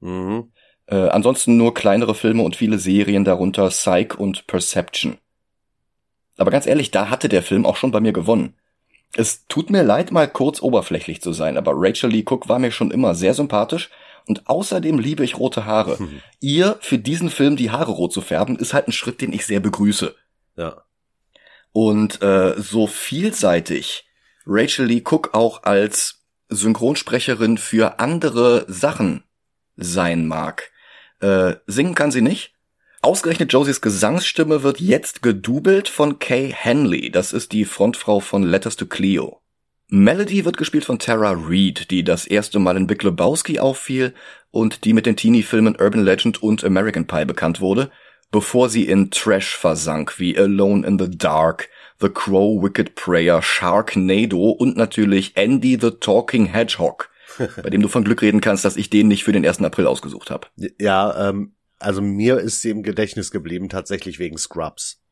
Mhm. 0.00 0.52
Äh, 0.86 1.08
ansonsten 1.08 1.56
nur 1.56 1.74
kleinere 1.74 2.14
Filme 2.14 2.44
und 2.44 2.54
viele 2.54 2.78
Serien, 2.78 3.24
darunter 3.24 3.68
Psych 3.68 4.16
und 4.16 4.46
Perception. 4.46 5.18
Aber 6.36 6.52
ganz 6.52 6.66
ehrlich, 6.66 6.92
da 6.92 7.10
hatte 7.10 7.28
der 7.28 7.42
Film 7.42 7.66
auch 7.66 7.76
schon 7.76 7.90
bei 7.90 8.00
mir 8.00 8.12
gewonnen. 8.12 8.54
Es 9.14 9.46
tut 9.48 9.70
mir 9.70 9.82
leid, 9.82 10.12
mal 10.12 10.28
kurz 10.28 10.60
oberflächlich 10.60 11.20
zu 11.22 11.32
sein, 11.32 11.56
aber 11.56 11.72
Rachel 11.74 12.10
Lee 12.10 12.24
Cook 12.28 12.48
war 12.48 12.58
mir 12.58 12.70
schon 12.70 12.90
immer 12.90 13.14
sehr 13.14 13.34
sympathisch 13.34 13.90
und 14.26 14.48
außerdem 14.48 14.98
liebe 14.98 15.24
ich 15.24 15.38
rote 15.38 15.64
Haare. 15.64 15.98
Hm. 15.98 16.20
Ihr 16.40 16.76
für 16.80 16.98
diesen 16.98 17.30
Film 17.30 17.56
die 17.56 17.70
Haare 17.70 17.92
rot 17.92 18.12
zu 18.12 18.20
färben, 18.20 18.56
ist 18.56 18.74
halt 18.74 18.88
ein 18.88 18.92
Schritt, 18.92 19.20
den 19.20 19.32
ich 19.32 19.46
sehr 19.46 19.60
begrüße. 19.60 20.14
Ja. 20.56 20.82
Und 21.72 22.22
äh, 22.22 22.54
so 22.60 22.86
vielseitig 22.86 24.06
Rachel 24.46 24.86
Lee 24.86 25.02
Cook 25.04 25.34
auch 25.34 25.62
als 25.62 26.22
Synchronsprecherin 26.48 27.58
für 27.58 27.98
andere 28.00 28.64
Sachen 28.68 29.24
sein 29.76 30.26
mag. 30.26 30.70
Äh, 31.20 31.56
singen 31.66 31.94
kann 31.94 32.10
sie 32.10 32.22
nicht. 32.22 32.54
Ausgerechnet 33.00 33.52
Josies 33.52 33.80
Gesangsstimme 33.80 34.64
wird 34.64 34.80
jetzt 34.80 35.22
gedoubelt 35.22 35.88
von 35.88 36.18
Kay 36.18 36.52
Henley. 36.52 37.10
Das 37.10 37.32
ist 37.32 37.52
die 37.52 37.64
Frontfrau 37.64 38.18
von 38.18 38.42
Letters 38.42 38.76
to 38.76 38.86
Cleo. 38.86 39.40
Melody 39.88 40.44
wird 40.44 40.56
gespielt 40.56 40.84
von 40.84 40.98
Tara 40.98 41.34
Reid, 41.34 41.90
die 41.90 42.02
das 42.02 42.26
erste 42.26 42.58
Mal 42.58 42.76
in 42.76 42.88
Big 42.88 43.02
Lebowski 43.04 43.60
auffiel 43.60 44.14
und 44.50 44.84
die 44.84 44.92
mit 44.92 45.06
den 45.06 45.16
Teenie-Filmen 45.16 45.76
Urban 45.80 46.04
Legend 46.04 46.42
und 46.42 46.64
American 46.64 47.06
Pie 47.06 47.24
bekannt 47.24 47.60
wurde, 47.60 47.90
bevor 48.32 48.68
sie 48.68 48.84
in 48.84 49.10
Trash 49.10 49.56
versank 49.56 50.18
wie 50.18 50.36
Alone 50.36 50.86
in 50.86 50.98
the 50.98 51.08
Dark, 51.08 51.70
The 52.00 52.08
Crow, 52.08 52.62
Wicked 52.62 52.96
Prayer, 52.96 53.40
Sharknado 53.40 54.50
und 54.50 54.76
natürlich 54.76 55.36
Andy 55.36 55.78
the 55.80 55.92
Talking 55.92 56.46
Hedgehog, 56.46 57.08
bei 57.62 57.70
dem 57.70 57.80
du 57.80 57.88
von 57.88 58.04
Glück 58.04 58.22
reden 58.22 58.40
kannst, 58.40 58.64
dass 58.64 58.76
ich 58.76 58.90
den 58.90 59.08
nicht 59.08 59.24
für 59.24 59.32
den 59.32 59.46
1. 59.46 59.62
April 59.62 59.86
ausgesucht 59.86 60.30
habe. 60.30 60.48
Ja, 60.78 61.30
ähm, 61.30 61.52
also 61.78 62.00
mir 62.02 62.38
ist 62.38 62.62
sie 62.62 62.70
im 62.70 62.82
Gedächtnis 62.82 63.30
geblieben, 63.30 63.68
tatsächlich 63.68 64.18
wegen 64.18 64.38
Scrubs. 64.38 65.02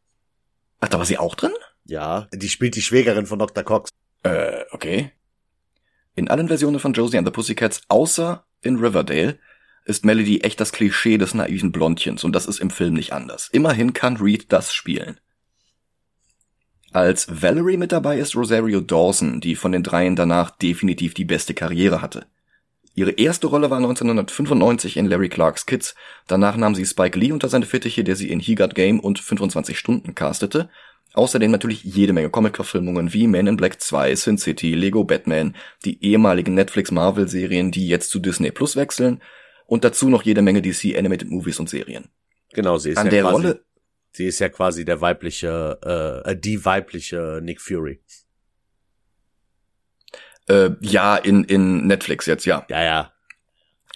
Ach, 0.81 0.89
da 0.89 0.99
war 0.99 1.07
sie 1.07 1.19
auch 1.19 1.35
drin? 1.35 1.53
Ja, 1.85 2.29
die 2.33 2.49
spielt 2.49 2.77
die 2.77 2.83
Schwägerin 2.83 3.27
von 3.27 3.39
Dr. 3.39 3.65
Cox. 3.65 3.91
Äh, 4.23 4.65
okay. 4.73 5.13
In 6.15 6.29
allen 6.29 6.49
Versionen 6.49 6.81
von 6.81 6.93
Josie 6.93 7.19
and 7.19 7.27
the 7.27 7.33
Pussycats, 7.33 7.83
außer 7.89 8.45
in 8.63 8.77
Riverdale, 8.77 9.39
ist 9.85 10.05
Melody 10.05 10.41
echt 10.41 10.61
das 10.61 10.73
Klischee 10.73 11.17
des 11.17 11.35
naiven 11.35 11.71
Blondchens 11.71 12.25
und 12.25 12.33
das 12.33 12.47
ist 12.47 12.59
im 12.59 12.71
Film 12.71 12.95
nicht 12.95 13.13
anders. 13.13 13.49
Immerhin 13.53 13.93
kann 13.93 14.17
Reed 14.17 14.53
das 14.53 14.75
spielen. 14.75 15.21
Als 16.93 17.43
Valerie 17.43 17.77
mit 17.77 17.93
dabei 17.93 18.19
ist 18.19 18.35
Rosario 18.35 18.81
Dawson, 18.81 19.41
die 19.41 19.55
von 19.55 19.73
den 19.73 19.83
dreien 19.83 20.17
danach 20.17 20.51
definitiv 20.51 21.15
die 21.15 21.25
beste 21.25 21.55
Karriere 21.55 22.01
hatte. 22.03 22.27
Ihre 22.97 23.11
erste 23.13 23.47
Rolle 23.47 23.69
war 23.71 23.77
1995 23.77 24.97
in 24.97 25.07
Larry 25.07 25.29
Clarks 25.29 25.67
Kids, 25.67 25.95
danach 26.27 26.57
nahm 26.57 26.75
sie 26.75 26.87
Spike 26.87 27.19
Lee 27.19 27.31
unter 27.31 27.49
seine 27.49 27.67
Fittiche, 27.67 28.03
der 28.03 28.17
sie 28.17 28.31
in 28.31 28.41
He 28.41 28.55
Got 28.55 28.75
Game 28.75 29.01
und 29.01 29.19
25 29.19 29.79
Stunden 29.79 30.15
castete, 30.15 30.71
außerdem 31.13 31.51
natürlich 31.51 31.85
jede 31.85 32.15
Menge 32.15 32.31
Comic-Verfilmungen 32.31 33.13
wie 33.13 33.27
Man 33.27 33.49
in 33.49 33.59
Black 33.59 33.83
2, 33.83 34.15
Sin 34.15 34.39
City, 34.39 34.75
Lego 34.75 35.05
Batman, 35.05 35.55
die 35.85 36.03
ehemaligen 36.03 36.55
Netflix-Marvel-Serien, 36.55 37.71
die 37.71 37.87
jetzt 37.87 38.11
zu 38.11 38.19
Disney 38.19 38.51
Plus 38.51 38.77
wechseln 38.77 39.21
und 39.67 39.85
dazu 39.85 40.09
noch 40.09 40.23
jede 40.23 40.41
Menge 40.41 40.63
DC 40.63 40.97
Animated 40.97 41.31
Movies 41.31 41.61
und 41.61 41.69
Serien. 41.69 42.09
Genau, 42.55 42.79
sie 42.79 42.91
ist 42.91 42.99
An 42.99 43.07
ja 43.07 43.11
der 43.11 43.23
quasi, 43.25 43.35
Rolle 43.35 43.61
sie 44.13 44.27
ist 44.27 44.39
ja 44.39 44.49
quasi 44.49 44.85
der 44.85 45.01
weibliche, 45.01 45.79
äh, 45.85 46.31
äh, 46.31 46.37
die 46.37 46.65
weibliche 46.65 47.41
Nick 47.43 47.61
Fury. 47.61 48.01
Äh, 50.49 50.71
ja, 50.81 51.17
in, 51.17 51.45
in 51.45 51.87
Netflix 51.87 52.27
jetzt, 52.27 52.45
ja. 52.45 52.65
Ja, 52.69 52.83
ja. 52.83 53.13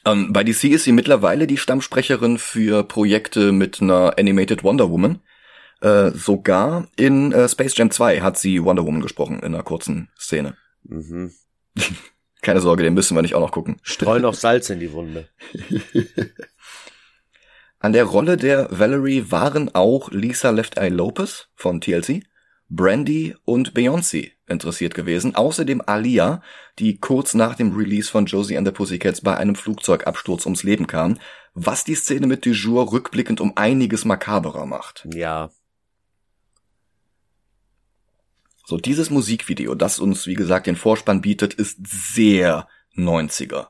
Ähm, 0.04 0.32
bei 0.32 0.44
DC 0.44 0.64
ist 0.64 0.84
sie 0.84 0.92
mittlerweile 0.92 1.46
die 1.46 1.58
Stammsprecherin 1.58 2.38
für 2.38 2.84
Projekte 2.84 3.52
mit 3.52 3.80
einer 3.80 4.18
Animated 4.18 4.64
Wonder 4.64 4.90
Woman. 4.90 5.20
Äh, 5.80 6.10
sogar 6.10 6.88
in 6.96 7.32
äh, 7.32 7.48
Space 7.48 7.76
Jam 7.76 7.90
2 7.90 8.20
hat 8.20 8.38
sie 8.38 8.62
Wonder 8.62 8.84
Woman 8.84 9.00
gesprochen 9.00 9.38
in 9.40 9.54
einer 9.54 9.62
kurzen 9.62 10.10
Szene. 10.18 10.56
Mhm. 10.84 11.32
Keine 12.42 12.60
Sorge, 12.60 12.82
den 12.82 12.94
müssen 12.94 13.14
wir 13.14 13.22
nicht 13.22 13.34
auch 13.34 13.40
noch 13.40 13.52
gucken. 13.52 13.76
Streu 13.82 14.18
noch 14.18 14.34
Salz 14.34 14.70
in 14.70 14.80
die 14.80 14.92
Wunde. 14.92 15.28
An 17.78 17.92
der 17.92 18.04
Rolle 18.04 18.36
der 18.36 18.68
Valerie 18.70 19.26
waren 19.30 19.74
auch 19.74 20.10
Lisa 20.10 20.50
Left 20.50 20.76
Eye 20.76 20.90
Lopez 20.90 21.48
von 21.54 21.80
TLC, 21.80 22.24
Brandy 22.68 23.34
und 23.44 23.72
Beyoncé 23.72 24.32
interessiert 24.50 24.94
gewesen. 24.94 25.34
Außerdem 25.34 25.82
Alia, 25.86 26.42
die 26.78 26.98
kurz 26.98 27.34
nach 27.34 27.54
dem 27.54 27.74
Release 27.74 28.10
von 28.10 28.26
Josie 28.26 28.56
and 28.56 28.66
the 28.66 28.72
Pussycats 28.72 29.20
bei 29.20 29.36
einem 29.36 29.54
Flugzeugabsturz 29.54 30.44
ums 30.46 30.62
Leben 30.62 30.86
kam, 30.86 31.18
was 31.54 31.84
die 31.84 31.94
Szene 31.94 32.26
mit 32.26 32.44
Du 32.44 32.50
Jour 32.50 32.92
rückblickend 32.92 33.40
um 33.40 33.56
einiges 33.56 34.04
makaberer 34.04 34.66
macht. 34.66 35.06
Ja. 35.12 35.50
So, 38.66 38.76
dieses 38.76 39.10
Musikvideo, 39.10 39.74
das 39.74 39.98
uns, 39.98 40.26
wie 40.26 40.34
gesagt, 40.34 40.66
den 40.66 40.76
Vorspann 40.76 41.20
bietet, 41.20 41.54
ist 41.54 41.78
sehr 41.86 42.68
90er. 42.96 43.68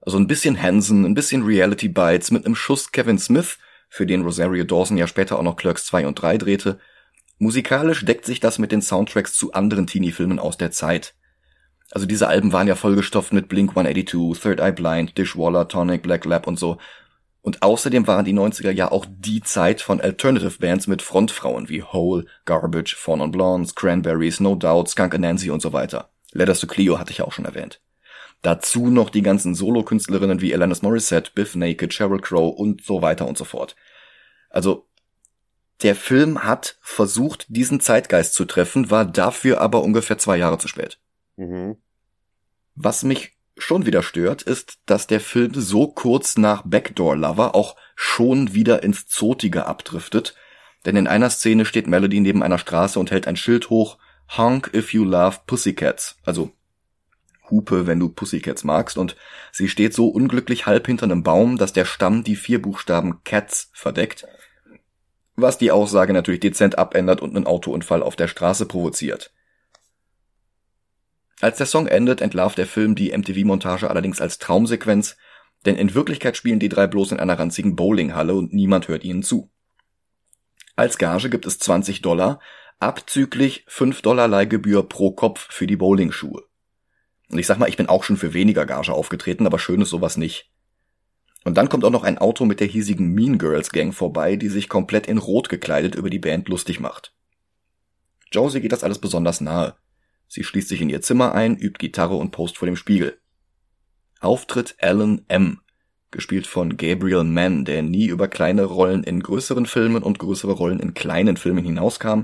Also 0.00 0.16
ein 0.16 0.26
bisschen 0.26 0.60
Hansen, 0.60 1.04
ein 1.04 1.14
bisschen 1.14 1.44
Reality 1.44 1.88
Bites 1.88 2.30
mit 2.30 2.46
einem 2.46 2.54
Schuss 2.54 2.92
Kevin 2.92 3.18
Smith, 3.18 3.58
für 3.88 4.06
den 4.06 4.22
Rosario 4.22 4.64
Dawson 4.64 4.96
ja 4.96 5.06
später 5.06 5.38
auch 5.38 5.42
noch 5.42 5.56
Clerks 5.56 5.86
2 5.86 6.06
und 6.06 6.14
3 6.14 6.38
drehte. 6.38 6.78
Musikalisch 7.38 8.04
deckt 8.04 8.24
sich 8.24 8.40
das 8.40 8.58
mit 8.58 8.72
den 8.72 8.82
Soundtracks 8.82 9.34
zu 9.34 9.52
anderen 9.52 9.86
Teenie-Filmen 9.86 10.38
aus 10.38 10.56
der 10.56 10.72
Zeit. 10.72 11.14
Also 11.90 12.06
diese 12.06 12.28
Alben 12.28 12.52
waren 12.52 12.66
ja 12.66 12.74
vollgestopft 12.74 13.32
mit 13.32 13.48
Blink 13.48 13.70
182, 13.70 14.42
Third 14.42 14.60
Eye 14.60 14.72
Blind, 14.72 15.16
Dishwaller, 15.16 15.68
Tonic, 15.68 16.02
Black 16.02 16.24
Lab 16.24 16.46
und 16.46 16.58
so. 16.58 16.78
Und 17.40 17.62
außerdem 17.62 18.06
waren 18.06 18.24
die 18.24 18.34
90er 18.34 18.72
ja 18.72 18.90
auch 18.90 19.06
die 19.08 19.40
Zeit 19.40 19.80
von 19.80 20.00
Alternative 20.00 20.58
Bands 20.58 20.86
mit 20.86 21.00
Frontfrauen 21.00 21.68
wie 21.68 21.82
Hole, 21.82 22.26
Garbage, 22.44 22.96
Fawn 22.96 23.20
on 23.20 23.30
Blondes, 23.30 23.74
Cranberries, 23.74 24.40
No 24.40 24.54
Doubt, 24.54 24.88
Skunk 24.88 25.18
Nancy 25.18 25.50
und 25.50 25.62
so 25.62 25.72
weiter. 25.72 26.10
Letters 26.32 26.60
to 26.60 26.66
Cleo 26.66 26.98
hatte 26.98 27.12
ich 27.12 27.22
auch 27.22 27.32
schon 27.32 27.46
erwähnt. 27.46 27.80
Dazu 28.42 28.88
noch 28.88 29.10
die 29.10 29.22
ganzen 29.22 29.54
Solo-Künstlerinnen 29.54 30.40
wie 30.40 30.52
Alanis 30.52 30.82
Morissette, 30.82 31.30
Biff 31.34 31.54
Naked, 31.54 31.94
Sheryl 31.94 32.20
Crow 32.20 32.54
und 32.54 32.84
so 32.84 33.02
weiter 33.02 33.26
und 33.26 33.38
so 33.38 33.44
fort. 33.44 33.76
Also, 34.50 34.87
der 35.82 35.94
Film 35.94 36.44
hat 36.44 36.76
versucht, 36.80 37.46
diesen 37.48 37.80
Zeitgeist 37.80 38.34
zu 38.34 38.44
treffen, 38.44 38.90
war 38.90 39.04
dafür 39.04 39.60
aber 39.60 39.82
ungefähr 39.82 40.18
zwei 40.18 40.36
Jahre 40.36 40.58
zu 40.58 40.68
spät. 40.68 40.98
Mhm. 41.36 41.76
Was 42.74 43.02
mich 43.02 43.36
schon 43.56 43.86
wieder 43.86 44.02
stört, 44.02 44.42
ist, 44.42 44.78
dass 44.86 45.06
der 45.06 45.20
Film 45.20 45.52
so 45.54 45.88
kurz 45.88 46.36
nach 46.36 46.62
Backdoor 46.64 47.16
Lover 47.16 47.54
auch 47.54 47.76
schon 47.96 48.54
wieder 48.54 48.82
ins 48.82 49.06
Zotige 49.06 49.66
abdriftet, 49.66 50.34
denn 50.86 50.96
in 50.96 51.08
einer 51.08 51.30
Szene 51.30 51.64
steht 51.64 51.86
Melody 51.86 52.20
neben 52.20 52.42
einer 52.42 52.58
Straße 52.58 52.98
und 52.98 53.10
hält 53.10 53.26
ein 53.26 53.36
Schild 53.36 53.70
hoch, 53.70 53.98
Honk 54.36 54.70
if 54.74 54.92
you 54.92 55.04
love 55.04 55.38
Pussycats, 55.46 56.16
also 56.24 56.52
Hupe, 57.50 57.86
wenn 57.86 57.98
du 57.98 58.10
Pussycats 58.10 58.62
magst, 58.62 58.98
und 58.98 59.16
sie 59.52 59.68
steht 59.68 59.94
so 59.94 60.08
unglücklich 60.08 60.66
halb 60.66 60.86
hinter 60.86 61.04
einem 61.04 61.22
Baum, 61.22 61.56
dass 61.56 61.72
der 61.72 61.84
Stamm 61.84 62.22
die 62.22 62.36
vier 62.36 62.60
Buchstaben 62.60 63.24
Cats 63.24 63.70
verdeckt, 63.72 64.26
was 65.40 65.58
die 65.58 65.70
Aussage 65.70 66.12
natürlich 66.12 66.40
dezent 66.40 66.78
abändert 66.78 67.20
und 67.20 67.36
einen 67.36 67.46
Autounfall 67.46 68.02
auf 68.02 68.16
der 68.16 68.28
Straße 68.28 68.66
provoziert. 68.66 69.32
Als 71.40 71.58
der 71.58 71.66
Song 71.66 71.86
endet, 71.86 72.20
entlarvt 72.20 72.58
der 72.58 72.66
Film 72.66 72.94
die 72.94 73.16
MTV-Montage 73.16 73.88
allerdings 73.88 74.20
als 74.20 74.38
Traumsequenz, 74.38 75.16
denn 75.66 75.76
in 75.76 75.94
Wirklichkeit 75.94 76.36
spielen 76.36 76.58
die 76.58 76.68
drei 76.68 76.86
bloß 76.86 77.12
in 77.12 77.20
einer 77.20 77.38
ranzigen 77.38 77.76
Bowlinghalle 77.76 78.34
und 78.34 78.52
niemand 78.52 78.88
hört 78.88 79.04
ihnen 79.04 79.22
zu. 79.22 79.50
Als 80.74 80.98
Gage 80.98 81.30
gibt 81.30 81.46
es 81.46 81.58
20 81.58 82.02
Dollar, 82.02 82.40
abzüglich 82.80 83.64
5 83.68 84.02
Dollar 84.02 84.28
Leihgebühr 84.28 84.88
pro 84.88 85.12
Kopf 85.12 85.46
für 85.50 85.66
die 85.66 85.76
Bowlingschuhe. 85.76 86.44
Und 87.30 87.38
ich 87.38 87.46
sag 87.46 87.58
mal, 87.58 87.68
ich 87.68 87.76
bin 87.76 87.88
auch 87.88 88.04
schon 88.04 88.16
für 88.16 88.32
weniger 88.32 88.66
Gage 88.66 88.92
aufgetreten, 88.92 89.46
aber 89.46 89.58
schön 89.58 89.80
ist 89.80 89.90
sowas 89.90 90.16
nicht. 90.16 90.50
Und 91.44 91.56
dann 91.56 91.68
kommt 91.68 91.84
auch 91.84 91.90
noch 91.90 92.04
ein 92.04 92.18
Auto 92.18 92.44
mit 92.44 92.60
der 92.60 92.66
hiesigen 92.66 93.14
Mean 93.14 93.38
Girls 93.38 93.70
Gang 93.70 93.94
vorbei, 93.94 94.36
die 94.36 94.48
sich 94.48 94.68
komplett 94.68 95.06
in 95.06 95.18
Rot 95.18 95.48
gekleidet 95.48 95.94
über 95.94 96.10
die 96.10 96.18
Band 96.18 96.48
lustig 96.48 96.80
macht. 96.80 97.14
Josie 98.30 98.60
geht 98.60 98.72
das 98.72 98.84
alles 98.84 98.98
besonders 98.98 99.40
nahe. 99.40 99.76
Sie 100.26 100.44
schließt 100.44 100.68
sich 100.68 100.80
in 100.80 100.90
ihr 100.90 101.00
Zimmer 101.00 101.34
ein, 101.34 101.56
übt 101.56 101.78
Gitarre 101.78 102.16
und 102.16 102.32
post 102.32 102.58
vor 102.58 102.66
dem 102.66 102.76
Spiegel. 102.76 103.18
Auftritt 104.20 104.76
Alan 104.80 105.24
M., 105.28 105.60
gespielt 106.10 106.46
von 106.46 106.76
Gabriel 106.76 107.24
Mann, 107.24 107.64
der 107.64 107.82
nie 107.82 108.06
über 108.06 108.28
kleine 108.28 108.64
Rollen 108.64 109.04
in 109.04 109.20
größeren 109.20 109.66
Filmen 109.66 110.02
und 110.02 110.18
größere 110.18 110.52
Rollen 110.52 110.80
in 110.80 110.94
kleinen 110.94 111.36
Filmen 111.36 111.64
hinauskam, 111.64 112.22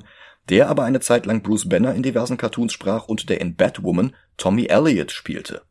der 0.48 0.68
aber 0.68 0.84
eine 0.84 1.00
Zeit 1.00 1.26
lang 1.26 1.42
Bruce 1.42 1.68
Banner 1.68 1.94
in 1.94 2.02
diversen 2.02 2.36
Cartoons 2.36 2.72
sprach 2.72 3.06
und 3.06 3.28
der 3.28 3.40
in 3.40 3.56
Batwoman 3.56 4.14
Tommy 4.36 4.66
Elliott 4.66 5.12
spielte. 5.12 5.62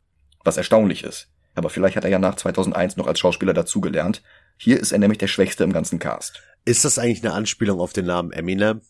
Was 0.44 0.56
erstaunlich 0.56 1.04
ist. 1.04 1.33
Aber 1.54 1.70
vielleicht 1.70 1.96
hat 1.96 2.04
er 2.04 2.10
ja 2.10 2.18
nach 2.18 2.34
2001 2.34 2.96
noch 2.96 3.06
als 3.06 3.18
Schauspieler 3.18 3.54
dazugelernt. 3.54 4.22
Hier 4.56 4.80
ist 4.80 4.92
er 4.92 4.98
nämlich 4.98 5.18
der 5.18 5.28
Schwächste 5.28 5.64
im 5.64 5.72
ganzen 5.72 5.98
Cast. 5.98 6.42
Ist 6.64 6.84
das 6.84 6.98
eigentlich 6.98 7.24
eine 7.24 7.34
Anspielung 7.34 7.80
auf 7.80 7.92
den 7.92 8.06
Namen 8.06 8.32
Eminem? 8.32 8.80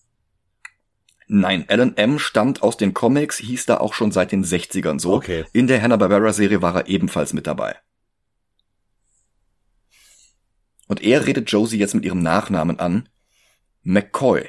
Nein, 1.26 1.64
Alan 1.68 1.96
M. 1.96 2.18
stammt 2.18 2.62
aus 2.62 2.76
den 2.76 2.92
Comics, 2.92 3.38
hieß 3.38 3.66
da 3.66 3.78
auch 3.78 3.94
schon 3.94 4.12
seit 4.12 4.32
den 4.32 4.44
60ern 4.44 5.00
so. 5.00 5.14
Okay. 5.14 5.44
In 5.52 5.66
der 5.66 5.80
Hanna-Barbera-Serie 5.80 6.60
war 6.60 6.76
er 6.76 6.86
ebenfalls 6.86 7.32
mit 7.32 7.46
dabei. 7.46 7.76
Und 10.86 11.02
er 11.02 11.26
redet 11.26 11.50
Josie 11.50 11.78
jetzt 11.78 11.94
mit 11.94 12.04
ihrem 12.04 12.22
Nachnamen 12.22 12.78
an. 12.78 13.08
McCoy. 13.82 14.48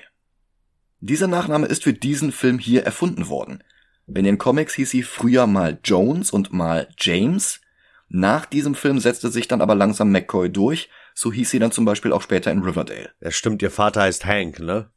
Dieser 0.99 1.27
Nachname 1.27 1.67
ist 1.67 1.83
für 1.83 1.93
diesen 1.93 2.31
Film 2.31 2.59
hier 2.59 2.83
erfunden 2.83 3.29
worden. 3.29 3.63
In 4.07 4.23
den 4.23 4.37
Comics 4.37 4.75
hieß 4.75 4.89
sie 4.89 5.03
früher 5.03 5.47
mal 5.47 5.79
Jones 5.83 6.31
und 6.31 6.51
mal 6.51 6.89
James. 6.97 7.61
Nach 8.07 8.45
diesem 8.45 8.75
Film 8.75 8.99
setzte 8.99 9.31
sich 9.31 9.47
dann 9.47 9.61
aber 9.61 9.75
langsam 9.75 10.11
McCoy 10.11 10.49
durch. 10.49 10.89
So 11.13 11.31
hieß 11.31 11.49
sie 11.49 11.59
dann 11.59 11.71
zum 11.71 11.85
Beispiel 11.85 12.13
auch 12.13 12.21
später 12.21 12.51
in 12.51 12.61
Riverdale. 12.61 13.11
Ja, 13.21 13.31
stimmt, 13.31 13.61
ihr 13.61 13.71
Vater 13.71 14.01
heißt 14.01 14.25
Hank, 14.25 14.59
ne? 14.59 14.89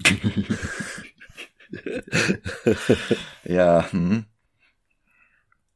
Ja, 3.44 3.90
hm. 3.90 4.26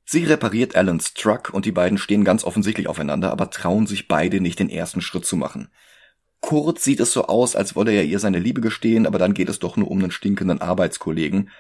Sie 0.05 0.25
repariert 0.25 0.75
Alans 0.75 1.15
Truck 1.15 1.51
und 1.51 1.67
die 1.67 1.73
beiden 1.73 1.99
stehen 1.99 2.25
ganz 2.25 2.43
offensichtlich 2.43 2.89
aufeinander, 2.89 3.31
aber 3.31 3.51
trauen 3.51 3.87
sich 3.87 4.09
beide 4.09 4.41
nicht 4.41 4.59
den 4.59 4.71
ersten 4.71 5.01
Schritt 5.01 5.25
zu 5.25 5.37
machen. 5.37 5.69
Kurz 6.41 6.83
sieht 6.83 7.01
es 7.01 7.13
so 7.13 7.27
aus, 7.27 7.55
als 7.55 7.77
wolle 7.77 7.93
er 7.93 8.05
ihr 8.05 8.19
seine 8.19 8.39
Liebe 8.39 8.61
gestehen, 8.61 9.07
aber 9.07 9.19
dann 9.19 9.35
geht 9.35 9.49
es 9.49 9.59
doch 9.59 9.77
nur 9.77 9.91
um 9.91 9.99
einen 9.99 10.11
stinkenden 10.11 10.61
Arbeitskollegen, 10.61 11.51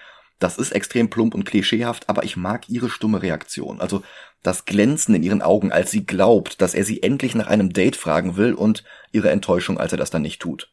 Das 0.40 0.57
ist 0.57 0.72
extrem 0.72 1.11
plump 1.11 1.35
und 1.35 1.44
klischeehaft, 1.44 2.09
aber 2.09 2.24
ich 2.24 2.37
mag 2.37 2.68
ihre 2.68 2.88
stumme 2.88 3.22
Reaktion. 3.22 3.81
Also 3.81 4.03
das 4.42 4.64
Glänzen 4.64 5.14
in 5.14 5.22
ihren 5.22 5.42
Augen, 5.42 5.70
als 5.70 5.90
sie 5.90 6.07
glaubt, 6.07 6.62
dass 6.62 6.74
er 6.74 6.85
sie 6.85 7.03
endlich 7.03 7.35
nach 7.35 7.46
einem 7.46 7.74
Date 7.74 7.94
fragen 7.94 8.37
will 8.37 8.55
und 8.55 8.83
ihre 9.12 9.31
Enttäuschung, 9.31 9.79
als 9.79 9.92
er 9.92 9.98
das 9.98 10.11
dann 10.11 10.22
nicht 10.22 10.40
tut. 10.40 10.72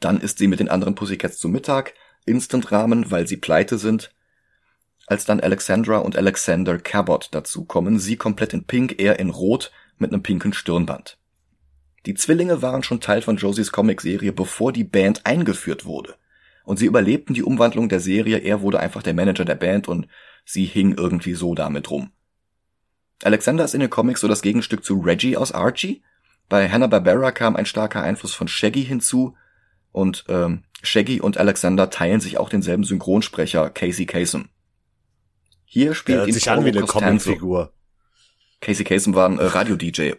Dann 0.00 0.20
ist 0.20 0.36
sie 0.36 0.48
mit 0.48 0.60
den 0.60 0.68
anderen 0.68 0.94
Pussycats 0.94 1.38
zu 1.38 1.48
Mittag, 1.48 1.94
Instant-Rahmen, 2.26 3.10
weil 3.10 3.26
sie 3.26 3.38
pleite 3.38 3.78
sind. 3.78 4.14
Als 5.06 5.24
dann 5.24 5.40
Alexandra 5.40 5.98
und 5.98 6.14
Alexander 6.14 6.78
Cabot 6.78 7.28
dazukommen, 7.32 7.98
sie 7.98 8.16
komplett 8.16 8.52
in 8.52 8.64
Pink, 8.64 9.00
er 9.00 9.18
in 9.18 9.30
Rot 9.30 9.72
mit 9.96 10.12
einem 10.12 10.22
pinken 10.22 10.52
Stirnband. 10.52 11.16
Die 12.04 12.14
Zwillinge 12.14 12.60
waren 12.60 12.82
schon 12.82 13.00
Teil 13.00 13.22
von 13.22 13.38
Josies 13.38 13.72
Comicserie, 13.72 14.32
bevor 14.32 14.72
die 14.72 14.84
Band 14.84 15.24
eingeführt 15.24 15.86
wurde. 15.86 16.16
Und 16.64 16.78
sie 16.78 16.86
überlebten 16.86 17.34
die 17.34 17.42
Umwandlung 17.42 17.88
der 17.88 18.00
Serie, 18.00 18.38
er 18.38 18.62
wurde 18.62 18.80
einfach 18.80 19.02
der 19.02 19.14
Manager 19.14 19.44
der 19.44 19.54
Band 19.56 19.88
und 19.88 20.06
sie 20.44 20.64
hing 20.64 20.94
irgendwie 20.96 21.34
so 21.34 21.54
damit 21.54 21.90
rum. 21.90 22.10
Alexander 23.22 23.64
ist 23.64 23.74
in 23.74 23.80
den 23.80 23.90
Comics 23.90 24.20
so 24.20 24.28
das 24.28 24.42
Gegenstück 24.42 24.84
zu 24.84 25.00
Reggie 25.00 25.36
aus 25.36 25.52
Archie. 25.52 26.02
Bei 26.48 26.68
Hanna-Barbera 26.68 27.32
kam 27.32 27.56
ein 27.56 27.66
starker 27.66 28.02
Einfluss 28.02 28.34
von 28.34 28.48
Shaggy 28.48 28.84
hinzu 28.84 29.36
und 29.92 30.24
ähm, 30.28 30.64
Shaggy 30.82 31.20
und 31.20 31.38
Alexander 31.38 31.90
teilen 31.90 32.20
sich 32.20 32.38
auch 32.38 32.48
denselben 32.48 32.84
Synchronsprecher 32.84 33.70
Casey 33.70 34.06
Kasem. 34.06 34.48
Hier 35.64 35.94
spielt 35.94 36.16
Der 36.16 36.20
hört 36.20 36.28
ihn 36.28 36.34
sich 36.34 36.50
an 36.50 36.64
wie 36.64 36.70
eine. 36.70 36.82
Comicfigur. 36.82 37.72
Casey 38.60 38.84
Kasem 38.84 39.14
war 39.14 39.28
ein 39.28 39.38
äh, 39.38 39.44
Radio-DJ. 39.44 40.12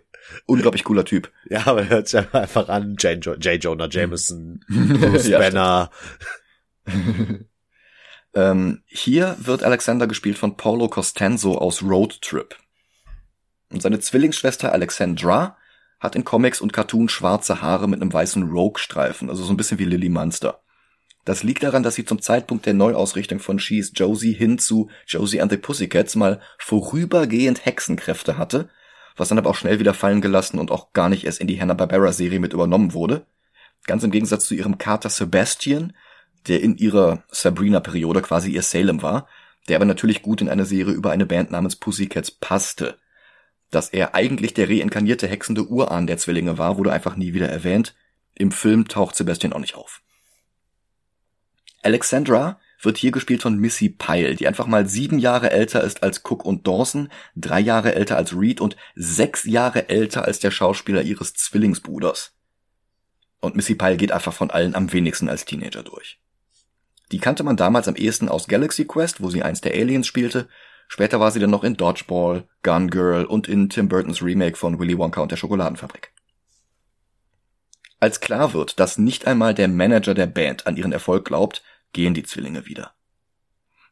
Unglaublich 0.45 0.83
cooler 0.83 1.05
Typ. 1.05 1.31
Ja, 1.49 1.67
aber 1.67 1.81
er 1.81 1.89
hört 1.89 2.07
sich 2.07 2.33
einfach 2.33 2.69
an. 2.69 2.95
J. 2.97 3.23
Jo 3.23 3.33
J. 3.35 3.63
Jonah 3.63 3.87
Jameson, 3.89 4.63
Bruce 4.69 5.27
Ja, 5.27 5.39
Banner. 5.39 5.89
Ähm, 8.35 8.81
hier 8.87 9.35
wird 9.39 9.63
Alexander 9.63 10.07
gespielt 10.07 10.37
von 10.37 10.57
Paulo 10.57 10.87
Costanzo 10.89 11.57
aus 11.57 11.83
Road 11.83 12.21
Trip. 12.21 12.55
Und 13.69 13.81
seine 13.81 13.99
Zwillingsschwester 13.99 14.71
Alexandra 14.71 15.57
hat 15.99 16.15
in 16.15 16.25
Comics 16.25 16.59
und 16.59 16.73
Cartoon 16.73 17.09
schwarze 17.09 17.61
Haare 17.61 17.87
mit 17.87 18.01
einem 18.01 18.11
weißen 18.11 18.49
Rogue-Streifen, 18.49 19.29
also 19.29 19.43
so 19.43 19.53
ein 19.53 19.57
bisschen 19.57 19.79
wie 19.79 19.85
Lily 19.85 20.09
Munster. 20.09 20.61
Das 21.25 21.43
liegt 21.43 21.63
daran, 21.63 21.83
dass 21.83 21.95
sie 21.95 22.03
zum 22.03 22.21
Zeitpunkt 22.21 22.65
der 22.65 22.73
Neuausrichtung 22.73 23.39
von 23.39 23.57
She's 23.57 23.93
Josie 23.95 24.33
hin 24.33 24.57
zu 24.57 24.89
Josie 25.07 25.39
and 25.39 25.51
the 25.51 25.57
Pussycats 25.57 26.15
mal 26.15 26.41
vorübergehend 26.57 27.65
Hexenkräfte 27.65 28.37
hatte, 28.37 28.69
was 29.15 29.29
dann 29.29 29.37
aber 29.37 29.49
auch 29.49 29.55
schnell 29.55 29.79
wieder 29.79 29.93
fallen 29.93 30.21
gelassen 30.21 30.59
und 30.59 30.71
auch 30.71 30.93
gar 30.93 31.09
nicht 31.09 31.25
erst 31.25 31.39
in 31.41 31.47
die 31.47 31.59
Hanna-Barbera-Serie 31.59 32.39
mit 32.39 32.53
übernommen 32.53 32.93
wurde. 32.93 33.25
Ganz 33.85 34.03
im 34.03 34.11
Gegensatz 34.11 34.45
zu 34.45 34.55
ihrem 34.55 34.77
Kater 34.77 35.09
Sebastian, 35.09 35.93
der 36.47 36.61
in 36.61 36.77
ihrer 36.77 37.23
Sabrina-Periode 37.29 38.21
quasi 38.21 38.51
ihr 38.51 38.61
Salem 38.61 39.01
war, 39.01 39.27
der 39.67 39.77
aber 39.77 39.85
natürlich 39.85 40.21
gut 40.21 40.41
in 40.41 40.49
eine 40.49 40.65
Serie 40.65 40.93
über 40.93 41.11
eine 41.11 41.25
Band 41.25 41.51
namens 41.51 41.75
Pussycats 41.75 42.31
passte. 42.31 42.97
Dass 43.71 43.89
er 43.89 44.13
eigentlich 44.13 44.53
der 44.53 44.69
reinkarnierte 44.69 45.27
hexende 45.27 45.67
Urahn 45.67 46.07
der 46.07 46.17
Zwillinge 46.17 46.57
war, 46.57 46.77
wurde 46.77 46.91
einfach 46.91 47.15
nie 47.15 47.33
wieder 47.33 47.49
erwähnt. 47.49 47.95
Im 48.35 48.51
Film 48.51 48.87
taucht 48.87 49.15
Sebastian 49.15 49.53
auch 49.53 49.59
nicht 49.59 49.75
auf. 49.75 50.01
Alexandra 51.81 52.59
wird 52.85 52.97
hier 52.97 53.11
gespielt 53.11 53.41
von 53.41 53.57
Missy 53.57 53.89
Pyle, 53.89 54.35
die 54.35 54.47
einfach 54.47 54.67
mal 54.67 54.87
sieben 54.87 55.19
Jahre 55.19 55.51
älter 55.51 55.83
ist 55.83 56.03
als 56.03 56.21
Cook 56.23 56.45
und 56.45 56.67
Dawson, 56.67 57.09
drei 57.35 57.59
Jahre 57.59 57.95
älter 57.95 58.17
als 58.17 58.35
Reed 58.35 58.61
und 58.61 58.75
sechs 58.95 59.43
Jahre 59.43 59.89
älter 59.89 60.25
als 60.25 60.39
der 60.39 60.51
Schauspieler 60.51 61.01
ihres 61.01 61.33
Zwillingsbruders. 61.33 62.33
Und 63.39 63.55
Missy 63.55 63.75
Pyle 63.75 63.97
geht 63.97 64.11
einfach 64.11 64.33
von 64.33 64.51
allen 64.51 64.75
am 64.75 64.91
wenigsten 64.93 65.29
als 65.29 65.45
Teenager 65.45 65.83
durch. 65.83 66.19
Die 67.11 67.19
kannte 67.19 67.43
man 67.43 67.57
damals 67.57 67.87
am 67.87 67.95
ehesten 67.95 68.29
aus 68.29 68.47
Galaxy 68.47 68.85
Quest, 68.85 69.21
wo 69.21 69.29
sie 69.29 69.43
eins 69.43 69.61
der 69.61 69.73
Aliens 69.73 70.07
spielte. 70.07 70.47
Später 70.87 71.19
war 71.19 71.31
sie 71.31 71.39
dann 71.39 71.51
noch 71.51 71.63
in 71.63 71.75
Dodgeball, 71.75 72.47
Gun 72.63 72.89
Girl 72.89 73.25
und 73.25 73.47
in 73.47 73.69
Tim 73.69 73.87
Burtons 73.87 74.21
Remake 74.21 74.57
von 74.57 74.79
Willy 74.79 74.97
Wonka 74.97 75.21
und 75.21 75.31
der 75.31 75.37
Schokoladenfabrik. 75.37 76.11
Als 77.99 78.19
klar 78.19 78.53
wird, 78.53 78.79
dass 78.79 78.97
nicht 78.97 79.27
einmal 79.27 79.53
der 79.53 79.67
Manager 79.67 80.13
der 80.13 80.27
Band 80.27 80.67
an 80.67 80.75
ihren 80.75 80.91
Erfolg 80.91 81.25
glaubt, 81.25 81.63
gehen 81.93 82.13
die 82.13 82.23
Zwillinge 82.23 82.65
wieder. 82.65 82.93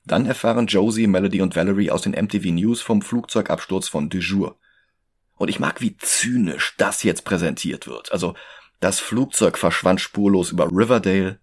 Dann 0.05 0.25
erfahren 0.25 0.67
Josie, 0.67 1.07
Melody 1.07 1.41
und 1.41 1.55
Valerie 1.55 1.91
aus 1.91 2.01
den 2.01 2.13
MTV 2.13 2.51
News 2.51 2.81
vom 2.81 3.01
Flugzeugabsturz 3.01 3.87
von 3.87 4.09
Dujour. 4.09 4.57
Und 5.35 5.49
ich 5.49 5.59
mag, 5.59 5.81
wie 5.81 5.95
zynisch 5.97 6.75
das 6.77 7.03
jetzt 7.03 7.23
präsentiert 7.23 7.87
wird. 7.87 8.11
Also, 8.11 8.35
das 8.79 8.99
Flugzeug 8.99 9.57
verschwand 9.57 10.01
spurlos 10.01 10.51
über 10.51 10.65
Riverdale. 10.65 11.39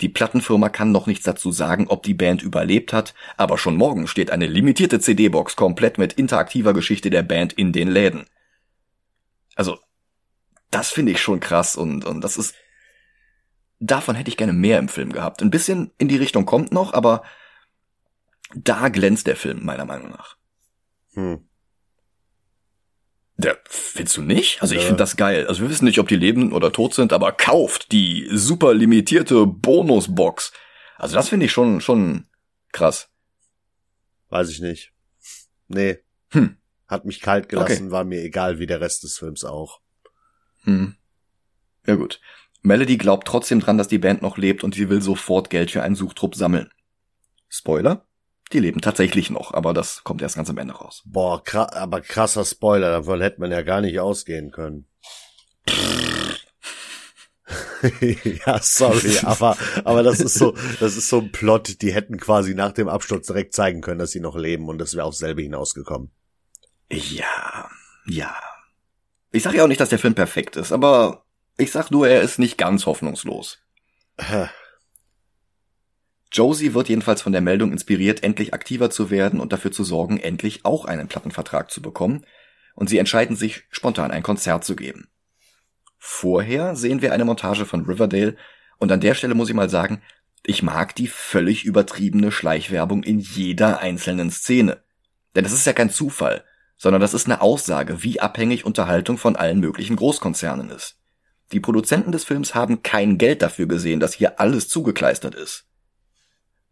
Die 0.00 0.08
Plattenfirma 0.08 0.68
kann 0.70 0.90
noch 0.90 1.06
nichts 1.06 1.24
dazu 1.24 1.52
sagen, 1.52 1.86
ob 1.88 2.02
die 2.02 2.14
Band 2.14 2.42
überlebt 2.42 2.92
hat, 2.92 3.14
aber 3.36 3.58
schon 3.58 3.76
morgen 3.76 4.08
steht 4.08 4.32
eine 4.32 4.46
limitierte 4.46 4.98
CD-Box 4.98 5.54
komplett 5.54 5.98
mit 5.98 6.14
interaktiver 6.14 6.74
Geschichte 6.74 7.10
der 7.10 7.22
Band 7.22 7.52
in 7.52 7.72
den 7.72 7.88
Läden. 7.88 8.26
Also, 9.54 9.78
das 10.72 10.90
finde 10.90 11.12
ich 11.12 11.22
schon 11.22 11.38
krass 11.38 11.76
und, 11.76 12.04
und 12.04 12.22
das 12.22 12.36
ist, 12.36 12.56
davon 13.80 14.14
hätte 14.14 14.28
ich 14.30 14.36
gerne 14.36 14.52
mehr 14.52 14.78
im 14.78 14.88
Film 14.88 15.12
gehabt. 15.12 15.42
Ein 15.42 15.50
bisschen 15.50 15.92
in 15.98 16.08
die 16.08 16.16
Richtung 16.16 16.46
kommt 16.46 16.72
noch, 16.72 16.92
aber 16.92 17.22
da 18.54 18.88
glänzt 18.88 19.26
der 19.26 19.36
Film 19.36 19.64
meiner 19.64 19.84
Meinung 19.84 20.10
nach. 20.10 20.36
Hm. 21.14 21.48
Der, 23.36 23.58
findest 23.66 24.16
du 24.16 24.22
nicht? 24.22 24.62
Also 24.62 24.74
ich 24.74 24.82
Ja. 24.82 24.86
finde 24.86 24.98
das 25.02 25.16
geil. 25.16 25.46
Also 25.48 25.62
wir 25.62 25.70
wissen 25.70 25.86
nicht, 25.86 25.98
ob 25.98 26.06
die 26.06 26.16
leben 26.16 26.52
oder 26.52 26.72
tot 26.72 26.94
sind, 26.94 27.12
aber 27.12 27.32
kauft 27.32 27.90
die 27.90 28.28
super 28.32 28.74
limitierte 28.74 29.44
Bonusbox. 29.46 30.52
Also 30.96 31.16
das 31.16 31.28
finde 31.28 31.46
ich 31.46 31.52
schon, 31.52 31.80
schon 31.80 32.28
krass. 32.72 33.10
Weiß 34.28 34.50
ich 34.50 34.60
nicht. 34.60 34.92
Nee. 35.66 35.98
Hm. 36.30 36.56
Hat 36.86 37.04
mich 37.06 37.20
kalt 37.20 37.48
gelassen, 37.48 37.90
war 37.90 38.04
mir 38.04 38.22
egal 38.22 38.58
wie 38.60 38.66
der 38.66 38.80
Rest 38.80 39.02
des 39.02 39.18
Films 39.18 39.44
auch. 39.44 39.80
Hm. 40.62 40.94
Ja 41.86 41.96
gut. 41.96 42.20
Melody 42.64 42.96
glaubt 42.96 43.28
trotzdem 43.28 43.60
dran, 43.60 43.76
dass 43.76 43.88
die 43.88 43.98
Band 43.98 44.22
noch 44.22 44.38
lebt 44.38 44.64
und 44.64 44.74
sie 44.74 44.88
will 44.88 45.02
sofort 45.02 45.50
Geld 45.50 45.70
für 45.70 45.82
einen 45.82 45.96
Suchtrupp 45.96 46.34
sammeln. 46.34 46.70
Spoiler? 47.50 48.06
Die 48.54 48.58
leben 48.58 48.80
tatsächlich 48.80 49.28
noch, 49.28 49.52
aber 49.52 49.74
das 49.74 50.02
kommt 50.02 50.22
erst 50.22 50.36
ganz 50.36 50.48
am 50.48 50.56
Ende 50.56 50.72
raus. 50.72 51.02
Boah, 51.04 51.44
kra 51.44 51.68
aber 51.74 52.00
krasser 52.00 52.44
Spoiler, 52.44 52.90
davon 52.90 53.20
hätte 53.20 53.40
man 53.40 53.52
ja 53.52 53.60
gar 53.60 53.82
nicht 53.82 54.00
ausgehen 54.00 54.50
können. 54.50 54.86
ja, 58.46 58.58
sorry, 58.62 59.18
aber, 59.24 59.58
aber 59.84 60.02
das 60.02 60.20
ist 60.20 60.34
so, 60.34 60.54
das 60.80 60.96
ist 60.96 61.10
so 61.10 61.20
ein 61.20 61.32
Plot, 61.32 61.82
die 61.82 61.92
hätten 61.92 62.16
quasi 62.16 62.54
nach 62.54 62.72
dem 62.72 62.88
Absturz 62.88 63.26
direkt 63.26 63.52
zeigen 63.52 63.82
können, 63.82 63.98
dass 63.98 64.12
sie 64.12 64.20
noch 64.20 64.36
leben 64.36 64.70
und 64.70 64.78
das 64.78 64.94
wäre 64.94 65.04
aufs 65.04 65.18
selbe 65.18 65.42
hinausgekommen. 65.42 66.10
Ja, 66.90 67.68
ja. 68.06 68.34
Ich 69.32 69.42
sage 69.42 69.58
ja 69.58 69.64
auch 69.64 69.68
nicht, 69.68 69.82
dass 69.82 69.90
der 69.90 69.98
Film 69.98 70.14
perfekt 70.14 70.56
ist, 70.56 70.72
aber 70.72 71.23
ich 71.56 71.70
sag 71.70 71.90
nur, 71.90 72.08
er 72.08 72.22
ist 72.22 72.38
nicht 72.38 72.58
ganz 72.58 72.86
hoffnungslos. 72.86 73.58
Josie 76.32 76.74
wird 76.74 76.88
jedenfalls 76.88 77.22
von 77.22 77.32
der 77.32 77.40
Meldung 77.40 77.70
inspiriert, 77.70 78.24
endlich 78.24 78.54
aktiver 78.54 78.90
zu 78.90 79.10
werden 79.10 79.38
und 79.38 79.52
dafür 79.52 79.70
zu 79.70 79.84
sorgen, 79.84 80.18
endlich 80.18 80.64
auch 80.64 80.84
einen 80.84 81.06
Plattenvertrag 81.06 81.70
zu 81.70 81.80
bekommen. 81.80 82.26
Und 82.74 82.88
sie 82.88 82.98
entscheiden 82.98 83.36
sich, 83.36 83.64
spontan 83.70 84.10
ein 84.10 84.24
Konzert 84.24 84.64
zu 84.64 84.74
geben. 84.74 85.08
Vorher 85.96 86.74
sehen 86.74 87.02
wir 87.02 87.12
eine 87.12 87.24
Montage 87.24 87.64
von 87.66 87.84
Riverdale 87.84 88.36
und 88.78 88.90
an 88.90 89.00
der 89.00 89.14
Stelle 89.14 89.34
muss 89.34 89.48
ich 89.48 89.54
mal 89.54 89.70
sagen, 89.70 90.02
ich 90.44 90.62
mag 90.62 90.94
die 90.96 91.06
völlig 91.06 91.64
übertriebene 91.64 92.32
Schleichwerbung 92.32 93.02
in 93.04 93.20
jeder 93.20 93.78
einzelnen 93.78 94.30
Szene. 94.30 94.82
Denn 95.34 95.44
das 95.44 95.52
ist 95.52 95.66
ja 95.66 95.72
kein 95.72 95.88
Zufall, 95.88 96.44
sondern 96.76 97.00
das 97.00 97.14
ist 97.14 97.26
eine 97.26 97.40
Aussage, 97.40 98.02
wie 98.02 98.20
abhängig 98.20 98.66
Unterhaltung 98.66 99.18
von 99.18 99.36
allen 99.36 99.60
möglichen 99.60 99.96
Großkonzernen 99.96 100.70
ist. 100.70 100.98
Die 101.54 101.60
Produzenten 101.60 102.12
des 102.12 102.24
Films 102.24 102.54
haben 102.54 102.82
kein 102.82 103.16
Geld 103.16 103.40
dafür 103.40 103.66
gesehen, 103.66 104.00
dass 104.00 104.12
hier 104.12 104.38
alles 104.38 104.68
zugekleistert 104.68 105.34
ist 105.34 105.66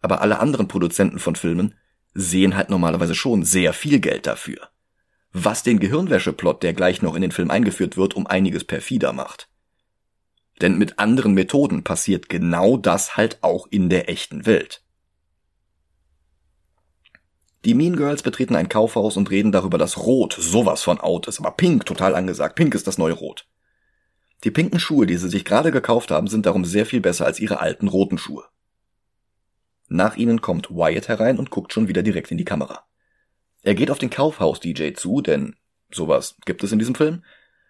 aber 0.02 0.20
alle 0.20 0.40
anderen 0.40 0.68
Produzenten 0.68 1.18
von 1.18 1.36
Filmen 1.36 1.74
sehen 2.12 2.56
halt 2.56 2.68
normalerweise 2.68 3.14
schon 3.14 3.44
sehr 3.44 3.72
viel 3.72 4.00
Geld 4.00 4.26
dafür. 4.26 4.68
Was 5.32 5.62
den 5.62 5.78
Gehirnwäscheplot, 5.78 6.62
der 6.62 6.74
gleich 6.74 7.00
noch 7.00 7.14
in 7.14 7.22
den 7.22 7.32
Film 7.32 7.50
eingeführt 7.50 7.96
wird, 7.96 8.14
um 8.14 8.26
einiges 8.26 8.64
perfider 8.64 9.14
macht. 9.14 9.48
Denn 10.60 10.76
mit 10.76 10.98
anderen 10.98 11.32
Methoden 11.32 11.84
passiert 11.84 12.28
genau 12.28 12.76
das 12.76 13.16
halt 13.16 13.38
auch 13.40 13.66
in 13.70 13.88
der 13.88 14.10
echten 14.10 14.44
Welt. 14.44 14.82
Die 17.64 17.74
Mean 17.74 17.96
Girls 17.96 18.22
betreten 18.22 18.56
ein 18.56 18.68
Kaufhaus 18.68 19.16
und 19.16 19.30
reden 19.30 19.52
darüber, 19.52 19.78
dass 19.78 19.96
Rot 19.96 20.36
sowas 20.38 20.82
von 20.82 20.98
out 20.98 21.28
ist, 21.28 21.38
aber 21.38 21.52
Pink 21.52 21.86
total 21.86 22.16
angesagt. 22.16 22.56
Pink 22.56 22.74
ist 22.74 22.88
das 22.88 22.98
neue 22.98 23.14
Rot. 23.14 23.46
Die 24.44 24.50
pinken 24.50 24.80
Schuhe, 24.80 25.06
die 25.06 25.16
sie 25.16 25.28
sich 25.28 25.44
gerade 25.44 25.70
gekauft 25.70 26.10
haben, 26.10 26.26
sind 26.26 26.46
darum 26.46 26.64
sehr 26.64 26.86
viel 26.86 27.00
besser 27.00 27.26
als 27.26 27.38
ihre 27.38 27.60
alten 27.60 27.88
roten 27.88 28.18
Schuhe. 28.18 28.44
Nach 29.88 30.16
ihnen 30.16 30.40
kommt 30.40 30.70
Wyatt 30.70 31.08
herein 31.08 31.38
und 31.38 31.50
guckt 31.50 31.72
schon 31.72 31.88
wieder 31.88 32.02
direkt 32.02 32.30
in 32.30 32.38
die 32.38 32.44
Kamera. 32.44 32.84
Er 33.62 33.74
geht 33.74 33.90
auf 33.90 33.98
den 33.98 34.10
Kaufhaus-DJ 34.10 34.94
zu, 34.94 35.20
denn 35.20 35.54
sowas 35.92 36.36
gibt 36.44 36.64
es 36.64 36.72
in 36.72 36.78
diesem 36.78 36.94
Film, 36.94 37.22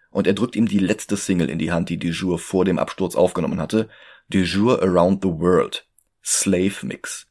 und 0.09 0.27
er 0.27 0.33
drückt 0.33 0.55
ihm 0.55 0.67
die 0.67 0.79
letzte 0.79 1.17
Single 1.17 1.49
in 1.49 1.59
die 1.59 1.71
Hand, 1.71 1.89
die 1.89 1.99
Dujour 1.99 2.39
vor 2.39 2.65
dem 2.65 2.79
Absturz 2.79 3.15
aufgenommen 3.15 3.59
hatte, 3.59 3.89
Dujour 4.29 4.81
Around 4.81 5.23
the 5.23 5.29
World. 5.29 5.87
Slave 6.23 6.85
Mix. 6.85 7.27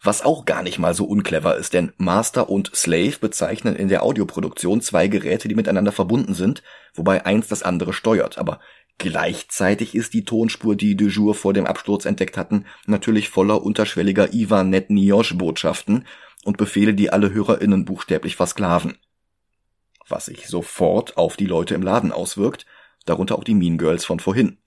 Was 0.00 0.22
auch 0.22 0.44
gar 0.44 0.62
nicht 0.62 0.78
mal 0.78 0.94
so 0.94 1.04
unclever 1.04 1.56
ist, 1.56 1.74
denn 1.74 1.92
Master 1.96 2.48
und 2.48 2.70
Slave 2.74 3.18
bezeichnen 3.20 3.74
in 3.74 3.88
der 3.88 4.04
Audioproduktion 4.04 4.80
zwei 4.80 5.08
Geräte, 5.08 5.48
die 5.48 5.56
miteinander 5.56 5.90
verbunden 5.90 6.34
sind, 6.34 6.62
wobei 6.94 7.26
eins 7.26 7.48
das 7.48 7.64
andere 7.64 7.92
steuert. 7.92 8.38
Aber 8.38 8.60
gleichzeitig 8.98 9.94
ist 9.94 10.12
die 10.12 10.24
Tonspur, 10.24 10.76
die 10.76 10.96
du 10.96 11.06
jour 11.06 11.34
vor 11.34 11.54
dem 11.54 11.66
Absturz 11.66 12.04
entdeckt 12.04 12.36
hatten, 12.36 12.66
natürlich 12.86 13.28
voller 13.28 13.62
unterschwelliger 13.62 14.32
Ivan 14.34 14.70
Net 14.70 14.88
Botschaften 14.88 16.04
und 16.44 16.56
Befehle, 16.56 16.94
die 16.94 17.10
alle 17.10 17.32
HörerInnen 17.32 17.84
buchstäblich 17.84 18.36
versklaven. 18.36 18.96
Was 20.08 20.26
sich 20.26 20.46
sofort 20.46 21.16
auf 21.16 21.36
die 21.36 21.46
Leute 21.46 21.74
im 21.74 21.82
Laden 21.82 22.12
auswirkt, 22.12 22.66
darunter 23.04 23.36
auch 23.36 23.44
die 23.44 23.54
Mean 23.54 23.78
Girls 23.78 24.04
von 24.04 24.20
vorhin. 24.20 24.58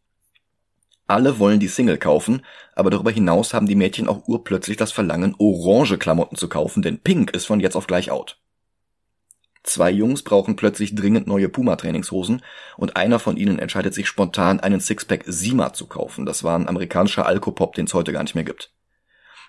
Alle 1.08 1.40
wollen 1.40 1.60
die 1.60 1.68
Single 1.68 1.98
kaufen, 1.98 2.46
aber 2.74 2.90
darüber 2.90 3.12
hinaus 3.12 3.54
haben 3.54 3.68
die 3.68 3.76
Mädchen 3.76 4.08
auch 4.08 4.28
urplötzlich 4.28 4.78
das 4.78 4.92
Verlangen, 4.92 5.36
orange 5.38 5.98
Klamotten 5.98 6.38
zu 6.38 6.48
kaufen, 6.48 6.82
denn 6.82 7.00
Pink 7.00 7.32
ist 7.32 7.46
von 7.46 7.60
jetzt 7.60 7.76
auf 7.76 7.88
gleich 7.88 8.12
out. 8.12 8.40
Zwei 9.64 9.92
Jungs 9.92 10.24
brauchen 10.24 10.56
plötzlich 10.56 10.96
dringend 10.96 11.28
neue 11.28 11.48
Puma-Trainingshosen 11.48 12.42
und 12.78 12.96
einer 12.96 13.20
von 13.20 13.38
ihnen 13.38 13.60
entscheidet 13.60 13.94
sich 13.94 14.08
spontan, 14.08 14.60
einen 14.60 14.80
Sixpack 14.80 15.24
Sima 15.28 15.74
zu 15.74 15.86
kaufen. 15.86 16.26
Das 16.26 16.44
war 16.44 16.58
ein 16.58 16.68
amerikanischer 16.68 17.28
Alkopop, 17.28 17.76
den 17.76 17.86
es 17.86 17.94
heute 17.94 18.12
gar 18.12 18.24
nicht 18.24 18.34
mehr 18.34 18.44
gibt. 18.44 18.74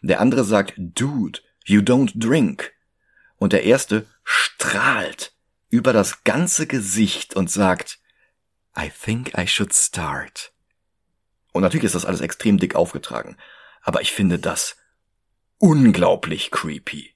Der 0.03 0.21
andere 0.21 0.45
sagt, 0.45 0.75
Dude, 0.77 1.41
you 1.65 1.81
don't 1.81 2.13
drink. 2.15 2.73
Und 3.39 3.53
der 3.53 3.65
erste 3.65 4.07
strahlt 4.25 5.33
über 5.71 5.93
das 5.93 6.25
ganze 6.25 6.67
Gesicht 6.67 7.35
und 7.35 7.51
sagt, 7.51 7.99
I 8.77 8.91
think 8.91 9.37
I 9.39 9.47
should 9.47 9.75
start. 9.75 10.53
Und 11.53 11.63
natürlich 11.63 11.85
ist 11.85 11.95
das 11.95 12.05
alles 12.05 12.21
extrem 12.21 12.59
dick 12.59 12.75
aufgetragen. 12.75 13.37
Aber 13.83 14.03
ich 14.03 14.13
finde 14.13 14.39
das 14.39 14.77
unglaublich 15.59 16.51
creepy. 16.51 17.12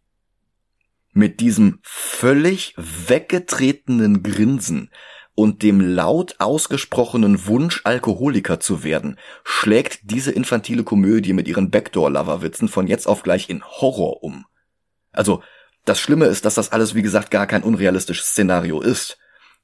Mit 1.16 1.40
diesem 1.40 1.78
völlig 1.80 2.74
weggetretenen 2.76 4.22
Grinsen 4.22 4.90
und 5.34 5.62
dem 5.62 5.80
laut 5.80 6.34
ausgesprochenen 6.40 7.46
Wunsch, 7.46 7.80
Alkoholiker 7.84 8.60
zu 8.60 8.84
werden, 8.84 9.18
schlägt 9.42 10.10
diese 10.10 10.30
infantile 10.30 10.84
Komödie 10.84 11.32
mit 11.32 11.48
ihren 11.48 11.70
Backdoor-Lover-Witzen 11.70 12.68
von 12.68 12.86
jetzt 12.86 13.06
auf 13.06 13.22
gleich 13.22 13.48
in 13.48 13.64
Horror 13.64 14.22
um. 14.22 14.44
Also, 15.10 15.42
das 15.86 15.98
Schlimme 16.00 16.26
ist, 16.26 16.44
dass 16.44 16.56
das 16.56 16.70
alles 16.70 16.94
wie 16.94 17.00
gesagt 17.00 17.30
gar 17.30 17.46
kein 17.46 17.62
unrealistisches 17.62 18.26
Szenario 18.26 18.82
ist. 18.82 19.16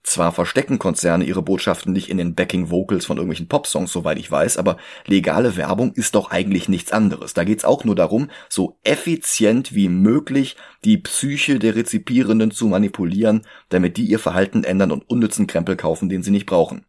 Zwar 0.04 0.32
verstecken 0.32 0.80
Konzerne 0.80 1.24
ihre 1.24 1.42
Botschaften 1.42 1.92
nicht 1.92 2.10
in 2.10 2.16
den 2.16 2.34
Backing 2.34 2.70
Vocals 2.70 3.06
von 3.06 3.18
irgendwelchen 3.18 3.46
Popsongs, 3.46 3.92
soweit 3.92 4.18
ich 4.18 4.28
weiß, 4.28 4.56
aber 4.56 4.76
legale 5.06 5.56
Werbung 5.56 5.92
ist 5.92 6.16
doch 6.16 6.30
eigentlich 6.30 6.68
nichts 6.68 6.90
anderes. 6.90 7.34
Da 7.34 7.44
geht's 7.44 7.64
auch 7.64 7.84
nur 7.84 7.94
darum, 7.94 8.28
so 8.48 8.78
effizient 8.82 9.74
wie 9.74 9.88
möglich 9.88 10.56
die 10.84 10.98
Psyche 10.98 11.60
der 11.60 11.76
Rezipierenden 11.76 12.50
zu 12.50 12.66
manipulieren, 12.66 13.42
damit 13.68 13.96
die 13.96 14.06
ihr 14.06 14.18
Verhalten 14.18 14.64
ändern 14.64 14.90
und 14.90 15.08
unnützen 15.08 15.46
Krempel 15.46 15.76
kaufen, 15.76 16.08
den 16.08 16.24
sie 16.24 16.32
nicht 16.32 16.46
brauchen. 16.46 16.84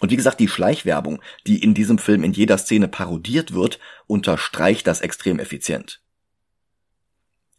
Und 0.00 0.10
wie 0.10 0.16
gesagt, 0.16 0.40
die 0.40 0.48
Schleichwerbung, 0.48 1.22
die 1.46 1.62
in 1.62 1.74
diesem 1.74 1.98
Film 1.98 2.24
in 2.24 2.32
jeder 2.32 2.58
Szene 2.58 2.88
parodiert 2.88 3.54
wird, 3.54 3.78
unterstreicht 4.08 4.88
das 4.88 5.00
extrem 5.00 5.38
effizient. 5.38 6.02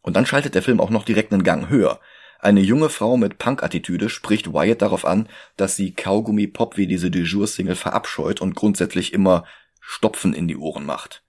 Und 0.02 0.18
dann 0.18 0.26
schaltet 0.26 0.54
der 0.54 0.62
Film 0.62 0.82
auch 0.82 0.90
noch 0.90 1.06
direkt 1.06 1.32
einen 1.32 1.46
Gang 1.46 1.70
höher. 1.70 2.02
Eine 2.44 2.60
junge 2.60 2.90
Frau 2.90 3.16
mit 3.16 3.38
Punk-Attitüde 3.38 4.10
spricht 4.10 4.52
Wyatt 4.52 4.82
darauf 4.82 5.06
an, 5.06 5.30
dass 5.56 5.78
sie 5.78 5.94
Kaugummi-Pop 5.94 6.76
wie 6.76 6.88
diese 6.88 7.10
Du 7.10 7.46
single 7.46 7.78
verabscheut 7.78 8.42
und 8.42 8.54
grundsätzlich 8.54 9.14
immer 9.14 9.46
Stopfen 9.80 10.34
in 10.34 10.50
die 10.50 10.58
Ohren 10.58 10.86
macht. 10.86 11.24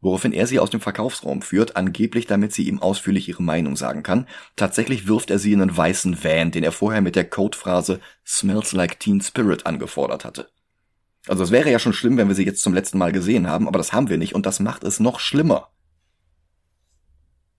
Woraufhin 0.00 0.32
er 0.32 0.46
sie 0.46 0.58
aus 0.58 0.70
dem 0.70 0.80
Verkaufsraum 0.80 1.42
führt, 1.42 1.76
angeblich 1.76 2.24
damit 2.24 2.54
sie 2.54 2.66
ihm 2.66 2.80
ausführlich 2.80 3.28
ihre 3.28 3.42
Meinung 3.42 3.76
sagen 3.76 4.02
kann. 4.02 4.26
Tatsächlich 4.56 5.06
wirft 5.06 5.30
er 5.30 5.38
sie 5.38 5.52
in 5.52 5.60
einen 5.60 5.76
weißen 5.76 6.24
Van, 6.24 6.50
den 6.50 6.64
er 6.64 6.72
vorher 6.72 7.02
mit 7.02 7.16
der 7.16 7.28
Codephrase 7.28 8.00
Smells 8.26 8.72
like 8.72 8.98
Teen 8.98 9.20
Spirit 9.20 9.66
angefordert 9.66 10.24
hatte. 10.24 10.48
Also 11.26 11.44
es 11.44 11.50
wäre 11.50 11.70
ja 11.70 11.78
schon 11.78 11.92
schlimm, 11.92 12.16
wenn 12.16 12.28
wir 12.28 12.34
sie 12.34 12.46
jetzt 12.46 12.62
zum 12.62 12.72
letzten 12.72 12.96
Mal 12.96 13.12
gesehen 13.12 13.46
haben, 13.46 13.68
aber 13.68 13.76
das 13.76 13.92
haben 13.92 14.08
wir 14.08 14.16
nicht 14.16 14.34
und 14.34 14.46
das 14.46 14.58
macht 14.58 14.84
es 14.84 15.00
noch 15.00 15.20
schlimmer. 15.20 15.68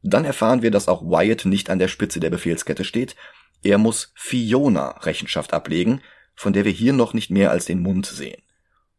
Dann 0.04 0.26
erfahren 0.26 0.62
wir, 0.62 0.72
dass 0.72 0.88
auch 0.88 1.04
Wyatt 1.04 1.46
nicht 1.46 1.70
an 1.70 1.80
der 1.80 1.88
Spitze 1.88 2.20
der 2.20 2.30
Befehlskette 2.30 2.84
steht. 2.84 3.16
Er 3.64 3.78
muss 3.78 4.14
Fiona 4.16 4.98
Rechenschaft 5.00 5.54
ablegen, 5.54 6.02
von 6.36 6.54
der 6.54 6.66
wir 6.66 6.72
hier 6.72 6.94
noch 6.94 7.14
nicht 7.14 7.30
mehr 7.30 7.52
als 7.52 7.66
den 7.66 7.82
Mund 7.82 8.06
sehen. 8.06 8.42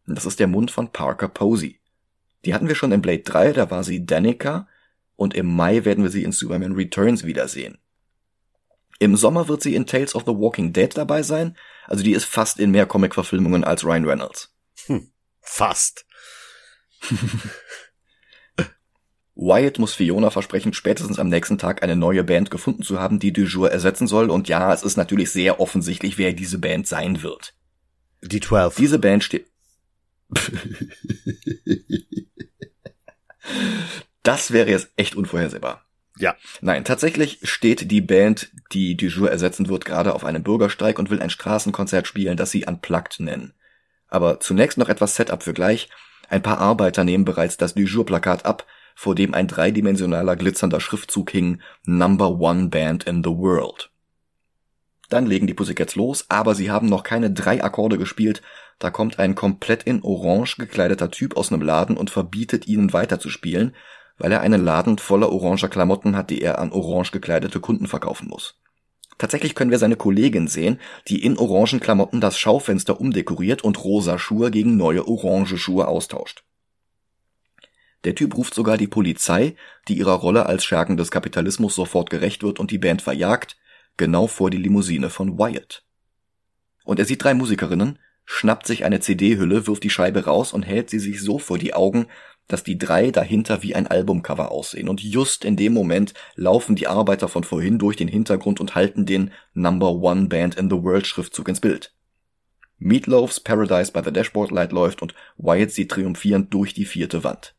Das 0.07 0.27
ist 0.27 0.41
der 0.41 0.47
Mund 0.47 0.71
von 0.71 0.93
Parker 0.93 1.29
Posey. 1.29 1.81
Die 2.45 2.55
hatten 2.55 2.69
wir 2.69 2.75
schon 2.75 2.93
in 2.93 3.03
Blade 3.03 3.23
3, 3.23 3.53
da 3.53 3.71
war 3.71 3.85
sie 3.85 4.05
Danica, 4.05 4.69
und 5.17 5.35
im 5.35 5.47
Mai 5.47 5.85
werden 5.85 6.03
wir 6.03 6.11
sie 6.11 6.25
in 6.25 6.33
Superman 6.33 6.73
Returns 6.73 7.25
wiedersehen. 7.25 7.79
Im 8.99 9.17
Sommer 9.17 9.49
wird 9.49 9.63
sie 9.63 9.75
in 9.75 9.87
Tales 9.87 10.15
of 10.15 10.25
the 10.27 10.33
Walking 10.33 10.73
Dead 10.73 10.97
dabei 10.97 11.23
sein, 11.23 11.57
also 11.87 12.03
die 12.03 12.13
ist 12.13 12.25
fast 12.25 12.59
in 12.59 12.71
mehr 12.71 12.87
Comic-Verfilmungen 12.87 13.65
als 13.65 13.85
Ryan 13.85 14.05
Reynolds. 14.05 14.55
Hm, 14.87 15.13
fast. 15.41 16.07
Wyatt 19.35 19.79
muss 19.79 19.95
Fiona 19.95 20.31
versprechen, 20.31 20.75
spätestens 20.75 21.19
am 21.19 21.29
nächsten 21.29 21.57
Tag 21.59 21.83
eine 21.83 21.97
neue 21.97 22.23
Band 22.23 22.51
gefunden 22.51 22.83
zu 22.83 23.01
haben, 23.01 23.19
die 23.19 23.33
Dujour 23.33 23.71
ersetzen 23.71 24.07
soll. 24.07 24.31
Und 24.31 24.49
ja, 24.49 24.73
es 24.73 24.83
ist 24.83 24.97
natürlich 24.97 25.31
sehr 25.31 25.59
offensichtlich, 25.59 26.19
wer 26.19 26.33
diese 26.33 26.59
Band 26.59 26.87
sein 26.87 27.23
wird. 27.23 27.55
Die 28.23 28.41
12. 28.41 28.77
Diese 28.77 28.99
Band 28.99 29.25
steht. 29.25 29.47
das 34.23 34.53
wäre 34.53 34.71
jetzt 34.71 34.91
echt 34.97 35.17
unvorhersehbar. 35.17 35.87
Ja. 36.19 36.37
Nein, 36.61 36.85
tatsächlich 36.85 37.39
steht 37.43 37.91
die 37.91 38.03
Band, 38.03 38.51
die 38.73 38.97
Dujour 38.97 39.31
ersetzen 39.31 39.69
wird, 39.69 39.85
gerade 39.87 40.15
auf 40.15 40.25
einem 40.25 40.43
Bürgersteig 40.43 40.99
und 40.99 41.11
will 41.11 41.23
ein 41.23 41.31
Straßenkonzert 41.31 42.07
spielen, 42.07 42.37
das 42.37 42.51
sie 42.51 42.67
Unplugged 42.67 43.19
nennen. 43.21 43.55
Aber 44.09 44.41
zunächst 44.41 44.77
noch 44.77 44.91
etwas 44.91 45.17
Setup 45.17 45.43
für 45.43 45.55
gleich. 45.55 45.89
Ein 46.29 46.43
paar 46.43 46.59
Arbeiter 46.59 47.03
nehmen 47.03 47.25
bereits 47.25 47.57
das 47.57 47.75
Dujour-Plakat 47.75 48.45
ab, 48.45 48.67
vor 48.95 49.15
dem 49.15 49.35
ein 49.35 49.49
dreidimensionaler 49.49 50.37
glitzernder 50.37 50.81
Schriftzug 50.81 51.31
hing 51.31 51.61
Number 51.85 52.41
One 52.41 52.69
Band 52.69 53.05
in 53.05 53.23
the 53.23 53.31
World. 53.31 53.91
Dann 55.09 55.27
legen 55.27 55.47
die 55.47 55.55
Pussycats 55.55 55.95
los, 55.95 56.25
aber 56.29 56.55
sie 56.55 56.71
haben 56.71 56.87
noch 56.87 57.03
keine 57.03 57.31
drei 57.31 57.63
Akkorde 57.63 57.99
gespielt, 57.99 58.43
da 58.79 58.91
kommt 58.91 59.19
ein 59.19 59.35
komplett 59.35 59.85
in 59.85 60.03
Orange 60.03 60.57
gekleideter 60.57 61.11
Typ 61.11 61.37
aus 61.37 61.53
einem 61.53 61.63
Laden 61.63 61.97
und 61.97 62.11
verbietet 62.11 62.67
ihnen 62.67 62.93
weiterzuspielen, 62.93 63.75
weil 64.19 64.33
er 64.33 64.41
einen 64.41 64.65
Laden 64.65 64.99
voller 64.99 65.31
oranger 65.31 65.69
Klamotten 65.69 66.17
hat, 66.17 66.31
die 66.31 66.43
er 66.43 66.59
an 66.59 66.73
orange 66.73 67.13
gekleidete 67.13 67.61
Kunden 67.61 67.87
verkaufen 67.87 68.29
muss. 68.29 68.59
Tatsächlich 69.19 69.55
können 69.55 69.71
wir 69.71 69.79
seine 69.79 69.97
Kollegin 69.97 70.49
sehen, 70.49 70.81
die 71.09 71.25
in 71.25 71.39
orangen 71.39 71.81
Klamotten 71.81 72.21
das 72.21 72.39
Schaufenster 72.39 73.01
umdekoriert 73.01 73.63
und 73.63 73.83
rosa 73.85 74.19
Schuhe 74.19 74.51
gegen 74.51 74.77
neue 74.77 75.07
orange 75.07 75.59
Schuhe 75.59 75.87
austauscht. 75.87 76.45
Der 78.05 78.15
Typ 78.15 78.37
ruft 78.37 78.55
sogar 78.55 78.77
die 78.77 78.89
Polizei, 78.89 79.55
die 79.89 79.97
ihrer 79.97 80.15
Rolle 80.15 80.47
als 80.47 80.65
Schergen 80.65 80.97
des 80.97 81.11
Kapitalismus 81.11 81.75
sofort 81.75 82.11
gerecht 82.11 82.43
wird 82.43 82.59
und 82.59 82.71
die 82.71 82.79
Band 82.79 83.03
verjagt, 83.03 83.57
genau 83.97 84.27
vor 84.27 84.51
die 84.51 84.59
Limousine 84.59 85.11
von 85.11 85.39
Wyatt. 85.39 85.85
Und 86.85 86.99
er 86.99 87.05
sieht 87.05 87.23
drei 87.23 87.35
Musikerinnen, 87.35 87.99
schnappt 88.25 88.67
sich 88.67 88.85
eine 88.85 89.01
CD-Hülle, 89.01 89.67
wirft 89.67 89.85
die 89.85 89.91
Scheibe 89.91 90.25
raus 90.25 90.53
und 90.53 90.63
hält 90.63 90.91
sie 90.91 90.99
sich 90.99 91.21
so 91.21 91.39
vor 91.39 91.59
die 91.59 91.75
Augen, 91.75 92.07
dass 92.49 92.65
die 92.65 92.77
drei 92.77 93.11
dahinter 93.11 93.63
wie 93.63 93.75
ein 93.75 93.87
Albumcover 93.87 94.51
aussehen. 94.51 94.89
Und 94.89 95.01
just 95.01 95.45
in 95.45 95.57
dem 95.57 95.73
Moment 95.73 96.13
laufen 96.35 96.75
die 96.75 96.89
Arbeiter 96.89 97.29
von 97.29 97.45
vorhin 97.45 97.79
durch 97.79 97.97
den 97.97 98.09
Hintergrund 98.09 98.61
und 98.61 98.75
halten 98.75 99.07
den 99.07 99.31
Number 99.55 99.93
One 99.93 100.27
Band 100.27 100.57
in 100.57 100.69
the 100.69 100.83
World 100.83 101.07
Schriftzug 101.07 101.49
ins 101.49 101.61
Bild. 101.61 101.95
Meatloafs 102.79 103.39
Paradise 103.39 103.93
by 103.93 104.01
the 104.05 104.13
Dashboard 104.13 104.51
Light 104.51 104.73
läuft 104.73 105.03
und 105.03 105.15
Wyatt 105.37 105.71
sieht 105.71 105.91
triumphierend 105.93 106.53
durch 106.53 106.75
die 106.75 106.85
vierte 106.85 107.23
Wand. 107.23 107.55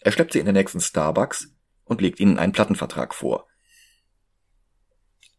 Er 0.00 0.12
schleppt 0.12 0.32
sie 0.32 0.38
in 0.38 0.46
den 0.46 0.54
nächsten 0.54 0.80
Starbucks 0.80 1.54
und 1.84 2.00
legt 2.00 2.20
ihnen 2.20 2.38
einen 2.38 2.52
Plattenvertrag 2.52 3.14
vor. 3.14 3.46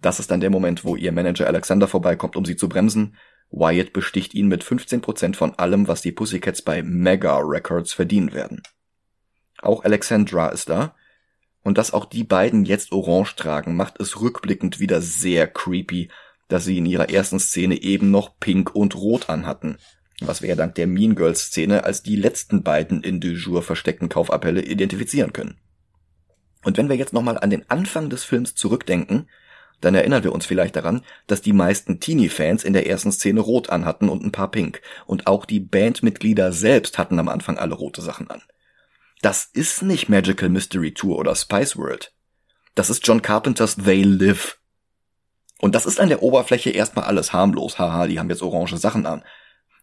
Das 0.02 0.20
ist 0.20 0.32
dann 0.32 0.40
der 0.40 0.50
Moment, 0.50 0.84
wo 0.84 0.96
ihr 0.96 1.12
Manager 1.12 1.48
Alexander 1.48 1.88
vorbeikommt, 1.88 2.36
um 2.36 2.46
sie 2.46 2.56
zu 2.56 2.70
bremsen. 2.70 3.18
Wyatt 3.52 3.94
besticht 3.94 4.34
ihn 4.34 4.48
mit 4.48 4.64
15% 4.64 5.36
von 5.36 5.56
allem, 5.56 5.88
was 5.88 6.02
die 6.02 6.12
Pussycats 6.12 6.62
bei 6.62 6.84
Mega 6.84 7.38
Records 7.38 7.94
verdienen 7.94 8.34
werden. 8.34 8.62
Auch 9.62 9.84
Alexandra 9.84 10.50
ist 10.50 10.70
da. 10.70 10.96
Und 11.62 11.78
dass 11.78 11.92
auch 11.92 12.06
die 12.06 12.24
beiden 12.24 12.64
jetzt 12.64 12.94
orange 12.94 13.36
tragen, 13.36 13.76
macht 13.76 14.00
es 14.00 14.22
rückblickend 14.22 14.80
wieder 14.80 15.02
sehr 15.02 15.48
creepy, 15.48 16.10
dass 16.48 16.64
sie 16.64 16.78
in 16.78 16.86
ihrer 16.86 17.10
ersten 17.10 17.40
Szene 17.40 17.82
eben 17.82 18.12
noch 18.12 18.40
pink 18.40 18.74
und 18.74 18.96
rot 18.96 19.30
anhatten 19.30 19.78
was 20.22 20.42
wir 20.42 20.50
ja 20.50 20.56
dank 20.56 20.76
der 20.76 20.88
Mean 20.88 21.16
Girls 21.16 21.48
Szene 21.48 21.84
als 21.84 22.04
die 22.04 22.16
letzten 22.16 22.64
beiden 22.64 23.04
in 23.04 23.20
du 23.20 23.30
jour 23.30 23.64
versteckten 23.64 24.10
Kaufappelle 24.10 24.62
identifizieren 24.62 25.34
können. 25.34 25.58
Und 26.64 26.78
wenn 26.78 26.90
wir 26.90 26.98
jetzt 26.98 27.14
nochmal 27.14 27.38
an 27.38 27.50
den 27.50 27.70
Anfang 27.70 28.10
des 28.10 28.24
Films 28.24 28.56
zurückdenken, 28.56 29.30
dann 29.82 29.96
erinnern 29.96 30.24
wir 30.24 30.34
uns 30.34 30.46
vielleicht 30.46 30.76
daran, 30.76 31.04
dass 31.28 31.42
die 31.42 31.54
meisten 31.54 32.02
Teenie-Fans 32.02 32.66
in 32.66 32.74
der 32.74 32.88
ersten 32.88 33.14
Szene 33.14 33.40
rot 33.40 33.70
anhatten 33.70 34.10
und 34.10 34.26
ein 34.26 34.32
paar 34.32 34.52
pink. 34.52 34.82
Und 35.06 35.28
auch 35.28 35.46
die 35.46 35.62
Bandmitglieder 35.62 36.52
selbst 36.52 36.98
hatten 36.98 37.18
am 37.18 37.30
Anfang 37.30 37.58
alle 37.58 37.76
rote 37.76 38.02
Sachen 38.02 38.30
an. 38.30 38.42
Das 39.22 39.46
ist 39.46 39.82
nicht 39.82 40.10
Magical 40.10 40.50
Mystery 40.50 40.94
Tour 40.94 41.18
oder 41.18 41.36
Spice 41.36 41.78
World. 41.78 42.14
Das 42.76 42.90
ist 42.90 43.06
John 43.08 43.22
Carpenters 43.22 43.78
They 43.78 44.04
Live. 44.04 44.60
Und 45.60 45.76
das 45.76 45.86
ist 45.86 46.00
an 46.00 46.10
der 46.10 46.24
Oberfläche 46.24 46.70
erstmal 46.70 47.06
alles 47.06 47.34
harmlos. 47.34 47.80
Haha, 47.80 48.08
die 48.08 48.20
haben 48.20 48.30
jetzt 48.30 48.42
orange 48.42 48.78
Sachen 48.78 49.06
an. 49.06 49.24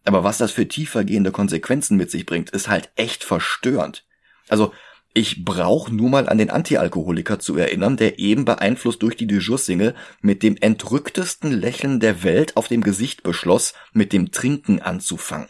Aber 0.07 0.23
was 0.23 0.37
das 0.37 0.53
für 0.53 0.69
tiefergehende 0.69 1.33
Konsequenzen 1.33 1.97
mit 1.97 2.09
sich 2.09 2.25
bringt, 2.25 2.51
ist 2.51 2.69
halt 2.69 2.91
echt 2.95 3.25
verstörend. 3.25 4.05
Also, 4.47 4.71
ich 5.13 5.43
brauch 5.43 5.89
nur 5.89 6.09
mal 6.09 6.29
an 6.29 6.37
den 6.37 6.49
Antialkoholiker 6.49 7.39
zu 7.39 7.57
erinnern, 7.57 7.97
der 7.97 8.17
eben 8.17 8.45
beeinflusst 8.45 9.01
durch 9.01 9.17
die 9.17 9.27
Dujour-Single 9.27 9.95
mit 10.21 10.43
dem 10.43 10.55
entrücktesten 10.55 11.51
Lächeln 11.51 11.99
der 11.99 12.23
Welt 12.23 12.55
auf 12.55 12.69
dem 12.69 12.83
Gesicht 12.83 13.21
beschloss, 13.21 13.73
mit 13.91 14.13
dem 14.13 14.31
Trinken 14.31 14.81
anzufangen. 14.81 15.49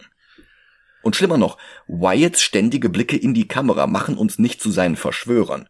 Und 1.03 1.15
schlimmer 1.15 1.37
noch, 1.37 1.59
Wyatts 1.85 2.41
ständige 2.41 2.89
Blicke 2.89 3.15
in 3.15 3.35
die 3.35 3.47
Kamera 3.47 3.85
machen 3.85 4.17
uns 4.17 4.39
nicht 4.39 4.59
zu 4.59 4.71
seinen 4.71 4.95
Verschwörern. 4.95 5.69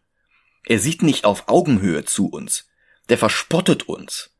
Er 0.64 0.78
sieht 0.78 1.02
nicht 1.02 1.26
auf 1.26 1.46
Augenhöhe 1.48 2.06
zu 2.06 2.28
uns. 2.28 2.70
Der 3.10 3.18
verspottet 3.18 3.82
uns. 3.82 4.30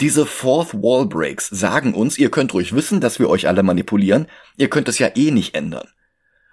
Diese 0.00 0.24
Fourth 0.24 0.72
Wall 0.72 1.04
Breaks 1.04 1.48
sagen 1.48 1.92
uns, 1.92 2.16
ihr 2.16 2.30
könnt 2.30 2.54
ruhig 2.54 2.74
wissen, 2.74 3.02
dass 3.02 3.18
wir 3.18 3.28
euch 3.28 3.46
alle 3.46 3.62
manipulieren, 3.62 4.28
ihr 4.56 4.70
könnt 4.70 4.88
es 4.88 4.98
ja 4.98 5.10
eh 5.14 5.30
nicht 5.30 5.54
ändern. 5.54 5.88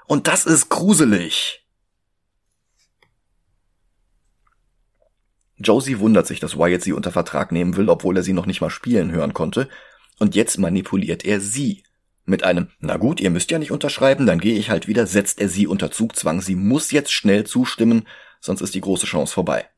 Und 0.06 0.28
das 0.28 0.46
ist 0.46 0.68
gruselig. 0.68 1.66
Josie 5.58 6.00
wundert 6.00 6.28
sich, 6.28 6.42
dass 6.42 6.58
Wyatt 6.58 6.84
sie 6.84 6.92
unter 6.92 7.12
Vertrag 7.12 7.54
nehmen 7.54 7.78
will, 7.78 7.90
obwohl 7.90 8.18
er 8.18 8.24
sie 8.24 8.34
noch 8.34 8.46
nicht 8.46 8.60
mal 8.60 8.70
spielen 8.70 9.12
hören 9.12 9.34
konnte. 9.34 9.70
Und 10.20 10.36
jetzt 10.36 10.58
manipuliert 10.58 11.24
er 11.24 11.40
sie. 11.40 11.84
Mit 12.26 12.44
einem, 12.44 12.68
na 12.80 12.98
gut, 12.98 13.22
ihr 13.22 13.30
müsst 13.30 13.50
ja 13.52 13.60
nicht 13.60 13.72
unterschreiben, 13.72 14.26
dann 14.26 14.40
gehe 14.40 14.60
ich 14.60 14.70
halt 14.70 14.90
wieder, 14.90 15.08
setzt 15.08 15.40
er 15.40 15.48
sie 15.48 15.68
unter 15.68 15.90
Zugzwang. 15.90 16.42
Sie 16.42 16.56
muss 16.56 16.92
jetzt 16.92 17.14
schnell 17.14 17.46
zustimmen, 17.46 18.06
sonst 18.42 18.60
ist 18.60 18.76
die 18.76 18.82
große 18.82 19.06
Chance 19.06 19.34
vorbei. 19.34 19.70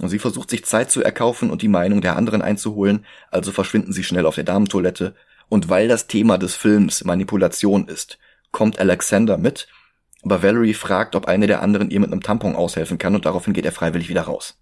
Und 0.00 0.08
sie 0.08 0.18
versucht 0.18 0.50
sich 0.50 0.64
Zeit 0.64 0.90
zu 0.90 1.02
erkaufen 1.02 1.50
und 1.50 1.62
die 1.62 1.68
Meinung 1.68 2.00
der 2.00 2.16
anderen 2.16 2.42
einzuholen, 2.42 3.06
also 3.30 3.52
verschwinden 3.52 3.92
sie 3.92 4.04
schnell 4.04 4.26
auf 4.26 4.34
der 4.34 4.44
Damentoilette. 4.44 5.14
Und 5.48 5.68
weil 5.68 5.88
das 5.88 6.06
Thema 6.06 6.36
des 6.38 6.54
Films 6.54 7.04
Manipulation 7.04 7.86
ist, 7.86 8.18
kommt 8.50 8.78
Alexander 8.78 9.38
mit, 9.38 9.68
aber 10.22 10.42
Valerie 10.42 10.74
fragt, 10.74 11.14
ob 11.14 11.26
eine 11.26 11.46
der 11.46 11.62
anderen 11.62 11.90
ihr 11.90 12.00
mit 12.00 12.10
einem 12.10 12.22
Tampon 12.22 12.56
aushelfen 12.56 12.98
kann 12.98 13.14
und 13.14 13.26
daraufhin 13.26 13.52
geht 13.52 13.66
er 13.66 13.72
freiwillig 13.72 14.08
wieder 14.08 14.22
raus. 14.22 14.58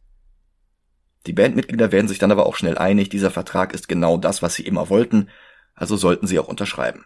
Die 1.26 1.32
Bandmitglieder 1.32 1.92
werden 1.92 2.08
sich 2.08 2.18
dann 2.18 2.32
aber 2.32 2.46
auch 2.46 2.56
schnell 2.56 2.76
einig, 2.76 3.08
dieser 3.08 3.30
Vertrag 3.30 3.72
ist 3.72 3.88
genau 3.88 4.16
das, 4.16 4.42
was 4.42 4.54
sie 4.54 4.66
immer 4.66 4.90
wollten, 4.90 5.28
also 5.74 5.96
sollten 5.96 6.26
sie 6.26 6.38
auch 6.38 6.48
unterschreiben. 6.48 7.04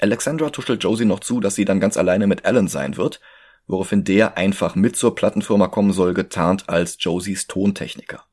Alexandra 0.00 0.50
tuschelt 0.50 0.82
Josie 0.82 1.04
noch 1.04 1.20
zu, 1.20 1.40
dass 1.40 1.54
sie 1.54 1.66
dann 1.66 1.80
ganz 1.80 1.98
alleine 1.98 2.26
mit 2.26 2.46
Alan 2.46 2.66
sein 2.66 2.96
wird, 2.96 3.20
woraufhin 3.66 4.04
der 4.04 4.36
einfach 4.36 4.74
mit 4.74 4.96
zur 4.96 5.14
Plattenfirma 5.14 5.68
kommen 5.68 5.92
soll, 5.92 6.14
getarnt 6.14 6.68
als 6.68 6.96
Josies 7.00 7.46
Tontechniker. 7.46 8.24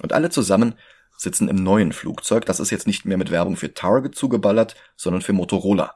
Und 0.00 0.12
alle 0.12 0.30
zusammen 0.30 0.74
sitzen 1.16 1.48
im 1.48 1.62
neuen 1.62 1.92
Flugzeug, 1.92 2.44
das 2.46 2.60
ist 2.60 2.70
jetzt 2.70 2.86
nicht 2.86 3.04
mehr 3.04 3.16
mit 3.16 3.30
Werbung 3.30 3.56
für 3.56 3.72
Target 3.72 4.14
zugeballert, 4.14 4.74
sondern 4.96 5.22
für 5.22 5.32
Motorola. 5.32 5.94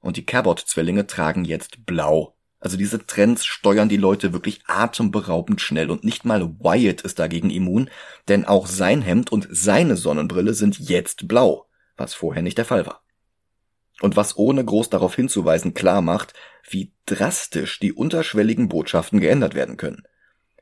Und 0.00 0.16
die 0.16 0.26
Cabot-Zwillinge 0.26 1.06
tragen 1.06 1.44
jetzt 1.44 1.86
blau. 1.86 2.34
Also 2.58 2.76
diese 2.76 3.06
Trends 3.06 3.46
steuern 3.46 3.88
die 3.88 3.96
Leute 3.96 4.32
wirklich 4.32 4.60
atemberaubend 4.66 5.60
schnell 5.60 5.90
und 5.90 6.04
nicht 6.04 6.24
mal 6.24 6.46
Wyatt 6.58 7.00
ist 7.02 7.18
dagegen 7.18 7.48
immun, 7.48 7.88
denn 8.28 8.44
auch 8.44 8.66
sein 8.66 9.00
Hemd 9.00 9.32
und 9.32 9.48
seine 9.50 9.96
Sonnenbrille 9.96 10.52
sind 10.52 10.78
jetzt 10.78 11.26
blau, 11.26 11.66
was 11.96 12.12
vorher 12.12 12.42
nicht 12.42 12.58
der 12.58 12.66
Fall 12.66 12.84
war 12.84 13.02
und 14.00 14.16
was 14.16 14.36
ohne 14.36 14.64
groß 14.64 14.90
darauf 14.90 15.14
hinzuweisen 15.14 15.74
klar 15.74 16.02
macht, 16.02 16.34
wie 16.68 16.92
drastisch 17.06 17.78
die 17.80 17.92
unterschwelligen 17.92 18.68
Botschaften 18.68 19.20
geändert 19.20 19.54
werden 19.54 19.76
können. 19.76 20.02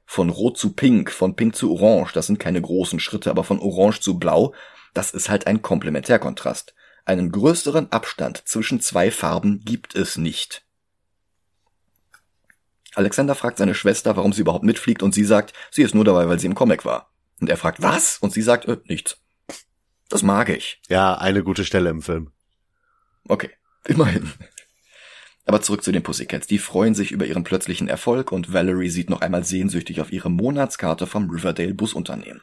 Von 0.05 0.31
Rot 0.31 0.57
zu 0.59 0.73
Pink, 0.73 1.11
von 1.11 1.37
Pink 1.37 1.55
zu 1.55 1.73
Orange, 1.73 2.13
das 2.13 2.27
sind 2.27 2.39
keine 2.39 2.61
großen 2.61 3.01
Schritte, 3.01 3.31
aber 3.31 3.45
von 3.45 3.61
Orange 3.61 4.01
zu 4.01 4.19
Blau, 4.19 4.55
das 4.95 5.11
ist 5.11 5.29
halt 5.29 5.47
ein 5.47 5.63
Komplementärkontrast. 5.63 6.75
Einen 7.05 7.31
größeren 7.31 7.93
Abstand 7.93 8.43
zwischen 8.47 8.81
zwei 8.81 9.11
Farben 9.11 9.61
gibt 9.65 9.95
es 9.95 10.17
nicht. 10.17 10.65
Alexander 12.95 13.35
fragt 13.35 13.59
seine 13.59 13.75
Schwester, 13.75 14.17
warum 14.17 14.33
sie 14.33 14.41
überhaupt 14.41 14.65
mitfliegt, 14.65 15.03
und 15.03 15.15
sie 15.15 15.25
sagt, 15.25 15.53
sie 15.71 15.83
ist 15.83 15.95
nur 15.95 16.05
dabei, 16.05 16.29
weil 16.29 16.39
sie 16.39 16.47
im 16.47 16.55
Comic 16.55 16.85
war. 16.85 17.13
Und 17.41 17.49
er 17.49 17.57
fragt, 17.57 17.81
was? 17.81 18.19
Und 18.19 18.33
sie 18.33 18.43
sagt, 18.43 18.65
äh, 18.67 18.79
nichts. 18.87 19.19
Das 20.09 20.23
mag 20.23 20.49
ich. 20.49 20.81
Ja, 20.89 21.17
eine 21.17 21.45
gute 21.45 21.65
Stelle 21.65 21.91
im 21.91 22.03
Film. 22.03 22.33
Okay, 23.29 23.51
immerhin. 23.87 24.33
Aber 25.45 25.63
zurück 25.63 25.83
zu 25.83 25.93
den 25.93 26.03
Pussycats. 26.03 26.47
Die 26.47 26.59
freuen 26.59 26.95
sich 26.95 27.11
über 27.11 27.25
ihren 27.25 27.45
plötzlichen 27.45 27.89
Erfolg 27.89 28.33
und 28.33 28.53
Valerie 28.53 28.91
sieht 28.91 29.09
noch 29.09 29.23
einmal 29.23 29.45
sehnsüchtig 29.45 30.01
auf 30.01 30.13
ihre 30.13 30.31
Monatskarte 30.31 31.07
vom 31.07 31.31
Riverdale 31.31 31.73
Busunternehmen. 31.73 32.43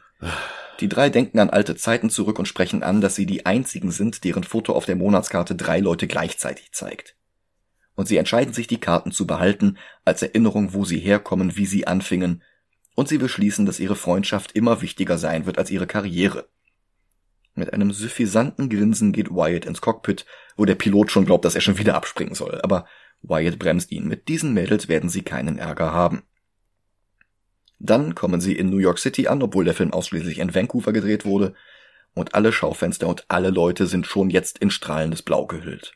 Die 0.80 0.88
drei 0.88 1.08
denken 1.08 1.38
an 1.38 1.50
alte 1.50 1.76
Zeiten 1.76 2.10
zurück 2.10 2.38
und 2.38 2.46
sprechen 2.46 2.82
an, 2.82 3.00
dass 3.00 3.14
sie 3.14 3.26
die 3.26 3.46
einzigen 3.46 3.90
sind, 3.90 4.24
deren 4.24 4.44
Foto 4.44 4.72
auf 4.72 4.86
der 4.86 4.96
Monatskarte 4.96 5.54
drei 5.54 5.78
Leute 5.78 6.06
gleichzeitig 6.06 6.72
zeigt. 6.72 7.16
Und 7.94 8.08
sie 8.08 8.16
entscheiden 8.16 8.52
sich, 8.52 8.66
die 8.66 8.80
Karten 8.80 9.12
zu 9.12 9.26
behalten, 9.26 9.78
als 10.04 10.22
Erinnerung, 10.22 10.74
wo 10.74 10.84
sie 10.84 10.98
herkommen, 10.98 11.56
wie 11.56 11.66
sie 11.66 11.86
anfingen, 11.86 12.42
und 12.94 13.08
sie 13.08 13.18
beschließen, 13.18 13.66
dass 13.66 13.78
ihre 13.78 13.96
Freundschaft 13.96 14.52
immer 14.52 14.82
wichtiger 14.82 15.16
sein 15.16 15.46
wird 15.46 15.58
als 15.58 15.70
ihre 15.70 15.86
Karriere. 15.86 16.48
Mit 17.56 17.72
einem 17.72 17.90
suffisanten 17.90 18.68
Grinsen 18.68 19.12
geht 19.12 19.30
Wyatt 19.30 19.64
ins 19.64 19.80
Cockpit, 19.80 20.26
wo 20.56 20.66
der 20.66 20.74
Pilot 20.74 21.10
schon 21.10 21.24
glaubt, 21.24 21.44
dass 21.44 21.54
er 21.54 21.62
schon 21.62 21.78
wieder 21.78 21.94
abspringen 21.94 22.34
soll. 22.34 22.60
Aber 22.62 22.86
Wyatt 23.22 23.58
bremst 23.58 23.90
ihn. 23.90 24.06
Mit 24.06 24.28
diesen 24.28 24.52
Mädels 24.52 24.88
werden 24.88 25.08
sie 25.08 25.22
keinen 25.22 25.58
Ärger 25.58 25.92
haben. 25.92 26.22
Dann 27.78 28.14
kommen 28.14 28.40
sie 28.40 28.56
in 28.56 28.68
New 28.68 28.78
York 28.78 28.98
City 28.98 29.26
an, 29.26 29.42
obwohl 29.42 29.64
der 29.64 29.74
Film 29.74 29.92
ausschließlich 29.92 30.38
in 30.38 30.54
Vancouver 30.54 30.92
gedreht 30.92 31.24
wurde, 31.24 31.54
und 32.14 32.34
alle 32.34 32.52
Schaufenster 32.52 33.08
und 33.08 33.24
alle 33.28 33.50
Leute 33.50 33.86
sind 33.86 34.06
schon 34.06 34.30
jetzt 34.30 34.58
in 34.58 34.70
strahlendes 34.70 35.22
Blau 35.22 35.46
gehüllt. 35.46 35.92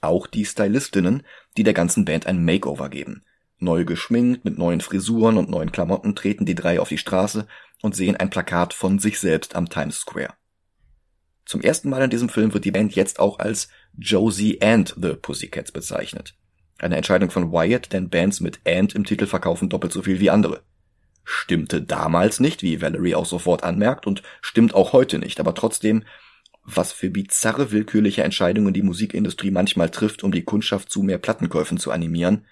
Auch 0.00 0.26
die 0.26 0.44
Stylistinnen, 0.44 1.24
die 1.56 1.64
der 1.64 1.74
ganzen 1.74 2.04
Band 2.04 2.26
ein 2.26 2.44
Makeover 2.44 2.88
geben. 2.88 3.24
Neu 3.58 3.84
geschminkt, 3.84 4.44
mit 4.44 4.58
neuen 4.58 4.80
Frisuren 4.80 5.36
und 5.36 5.50
neuen 5.50 5.72
Klamotten 5.72 6.14
treten 6.14 6.44
die 6.44 6.54
drei 6.54 6.80
auf 6.80 6.88
die 6.88 6.98
Straße 6.98 7.48
und 7.82 7.96
sehen 7.96 8.16
ein 8.16 8.30
Plakat 8.30 8.74
von 8.74 8.98
sich 8.98 9.18
selbst 9.18 9.56
am 9.56 9.68
Times 9.68 9.98
Square. 9.98 10.34
Zum 11.48 11.62
ersten 11.62 11.88
Mal 11.88 12.02
in 12.02 12.10
diesem 12.10 12.28
Film 12.28 12.52
wird 12.52 12.66
die 12.66 12.70
Band 12.70 12.94
jetzt 12.94 13.18
auch 13.18 13.38
als 13.38 13.70
Josie 13.96 14.60
and 14.60 14.94
the 15.00 15.14
Pussycats 15.14 15.72
bezeichnet. 15.72 16.34
Eine 16.76 16.96
Entscheidung 16.96 17.30
von 17.30 17.50
Wyatt, 17.50 17.90
denn 17.90 18.10
Bands 18.10 18.40
mit 18.40 18.60
and 18.66 18.94
im 18.94 19.04
Titel 19.04 19.24
verkaufen 19.24 19.70
doppelt 19.70 19.94
so 19.94 20.02
viel 20.02 20.20
wie 20.20 20.28
andere. 20.28 20.60
Stimmte 21.24 21.80
damals 21.80 22.38
nicht, 22.38 22.62
wie 22.62 22.82
Valerie 22.82 23.14
auch 23.14 23.24
sofort 23.24 23.62
anmerkt, 23.64 24.06
und 24.06 24.22
stimmt 24.42 24.74
auch 24.74 24.92
heute 24.92 25.18
nicht, 25.18 25.40
aber 25.40 25.54
trotzdem, 25.54 26.04
was 26.64 26.92
für 26.92 27.08
bizarre 27.08 27.72
willkürliche 27.72 28.24
Entscheidungen 28.24 28.74
die 28.74 28.82
Musikindustrie 28.82 29.50
manchmal 29.50 29.88
trifft, 29.88 30.24
um 30.24 30.32
die 30.32 30.44
Kundschaft 30.44 30.90
zu 30.90 31.02
mehr 31.02 31.16
Plattenkäufen 31.16 31.78
zu 31.78 31.92
animieren, 31.92 32.44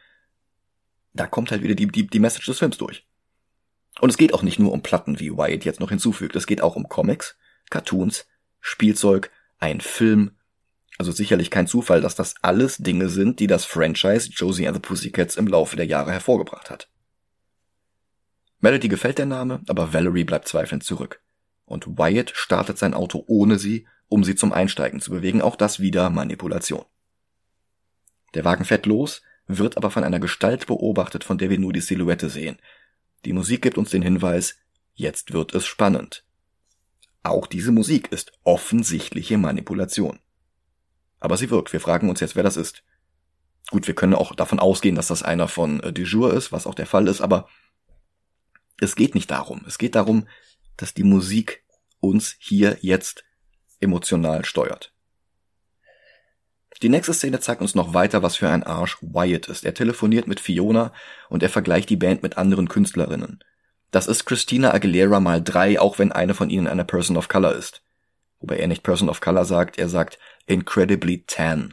da 1.12 1.26
kommt 1.26 1.50
halt 1.50 1.62
wieder 1.62 1.74
die, 1.74 1.88
die, 1.88 2.06
die 2.06 2.18
Message 2.18 2.46
des 2.46 2.60
Films 2.60 2.78
durch. 2.78 3.06
Und 4.00 4.08
es 4.08 4.16
geht 4.16 4.32
auch 4.32 4.42
nicht 4.42 4.58
nur 4.58 4.72
um 4.72 4.80
Platten, 4.80 5.20
wie 5.20 5.36
Wyatt 5.36 5.66
jetzt 5.66 5.80
noch 5.80 5.90
hinzufügt, 5.90 6.34
es 6.34 6.46
geht 6.46 6.62
auch 6.62 6.76
um 6.76 6.88
Comics, 6.88 7.36
Cartoons, 7.68 8.26
Spielzeug, 8.66 9.30
ein 9.58 9.80
Film. 9.80 10.32
Also 10.98 11.12
sicherlich 11.12 11.50
kein 11.50 11.68
Zufall, 11.68 12.00
dass 12.00 12.16
das 12.16 12.34
alles 12.42 12.78
Dinge 12.78 13.08
sind, 13.08 13.38
die 13.38 13.46
das 13.46 13.64
Franchise 13.64 14.30
Josie 14.32 14.66
and 14.66 14.76
the 14.76 14.80
Pussycats 14.80 15.36
im 15.36 15.46
Laufe 15.46 15.76
der 15.76 15.86
Jahre 15.86 16.10
hervorgebracht 16.10 16.68
hat. 16.68 16.88
Melody 18.58 18.88
gefällt 18.88 19.18
der 19.18 19.26
Name, 19.26 19.60
aber 19.68 19.92
Valerie 19.92 20.24
bleibt 20.24 20.48
zweifelnd 20.48 20.82
zurück. 20.82 21.22
Und 21.64 21.86
Wyatt 21.98 22.32
startet 22.34 22.76
sein 22.78 22.94
Auto 22.94 23.22
ohne 23.28 23.58
sie, 23.58 23.86
um 24.08 24.24
sie 24.24 24.34
zum 24.34 24.52
Einsteigen 24.52 25.00
zu 25.00 25.12
bewegen, 25.12 25.42
auch 25.42 25.54
das 25.56 25.78
wieder 25.78 26.10
Manipulation. 26.10 26.84
Der 28.34 28.44
Wagen 28.44 28.64
fährt 28.64 28.86
los, 28.86 29.22
wird 29.46 29.76
aber 29.76 29.92
von 29.92 30.02
einer 30.02 30.18
Gestalt 30.18 30.66
beobachtet, 30.66 31.22
von 31.22 31.38
der 31.38 31.50
wir 31.50 31.58
nur 31.58 31.72
die 31.72 31.80
Silhouette 31.80 32.30
sehen. 32.30 32.58
Die 33.24 33.32
Musik 33.32 33.62
gibt 33.62 33.78
uns 33.78 33.90
den 33.90 34.02
Hinweis, 34.02 34.56
jetzt 34.94 35.32
wird 35.32 35.54
es 35.54 35.66
spannend. 35.66 36.25
Auch 37.30 37.46
diese 37.46 37.72
Musik 37.72 38.12
ist 38.12 38.32
offensichtliche 38.44 39.38
Manipulation. 39.38 40.20
Aber 41.20 41.36
sie 41.36 41.50
wirkt. 41.50 41.72
Wir 41.72 41.80
fragen 41.80 42.08
uns 42.08 42.20
jetzt, 42.20 42.36
wer 42.36 42.42
das 42.42 42.56
ist. 42.56 42.84
Gut, 43.70 43.86
wir 43.86 43.94
können 43.94 44.14
auch 44.14 44.34
davon 44.34 44.60
ausgehen, 44.60 44.94
dass 44.94 45.08
das 45.08 45.22
einer 45.22 45.48
von 45.48 45.80
äh, 45.80 45.92
Dujour 45.92 46.32
ist, 46.32 46.52
was 46.52 46.66
auch 46.66 46.74
der 46.74 46.86
Fall 46.86 47.08
ist, 47.08 47.20
aber 47.20 47.48
es 48.80 48.94
geht 48.94 49.14
nicht 49.14 49.30
darum. 49.30 49.64
Es 49.66 49.78
geht 49.78 49.94
darum, 49.94 50.28
dass 50.76 50.94
die 50.94 51.02
Musik 51.02 51.64
uns 51.98 52.36
hier 52.38 52.78
jetzt 52.80 53.24
emotional 53.80 54.44
steuert. 54.44 54.92
Die 56.82 56.90
nächste 56.90 57.14
Szene 57.14 57.40
zeigt 57.40 57.62
uns 57.62 57.74
noch 57.74 57.94
weiter, 57.94 58.22
was 58.22 58.36
für 58.36 58.50
ein 58.50 58.62
Arsch 58.62 58.98
Wyatt 59.00 59.48
ist. 59.48 59.64
Er 59.64 59.72
telefoniert 59.72 60.28
mit 60.28 60.40
Fiona 60.40 60.92
und 61.30 61.42
er 61.42 61.48
vergleicht 61.48 61.88
die 61.88 61.96
Band 61.96 62.22
mit 62.22 62.36
anderen 62.36 62.68
Künstlerinnen. 62.68 63.42
Das 63.96 64.08
ist 64.08 64.26
Christina 64.26 64.74
Aguilera 64.74 65.20
mal 65.20 65.42
drei, 65.42 65.80
auch 65.80 65.98
wenn 65.98 66.12
eine 66.12 66.34
von 66.34 66.50
ihnen 66.50 66.66
eine 66.66 66.84
Person 66.84 67.16
of 67.16 67.28
Color 67.28 67.54
ist. 67.54 67.80
Wobei 68.40 68.58
er 68.58 68.66
nicht 68.66 68.82
Person 68.82 69.08
of 69.08 69.22
Color 69.22 69.46
sagt, 69.46 69.78
er 69.78 69.88
sagt 69.88 70.18
incredibly 70.44 71.24
tan. 71.26 71.72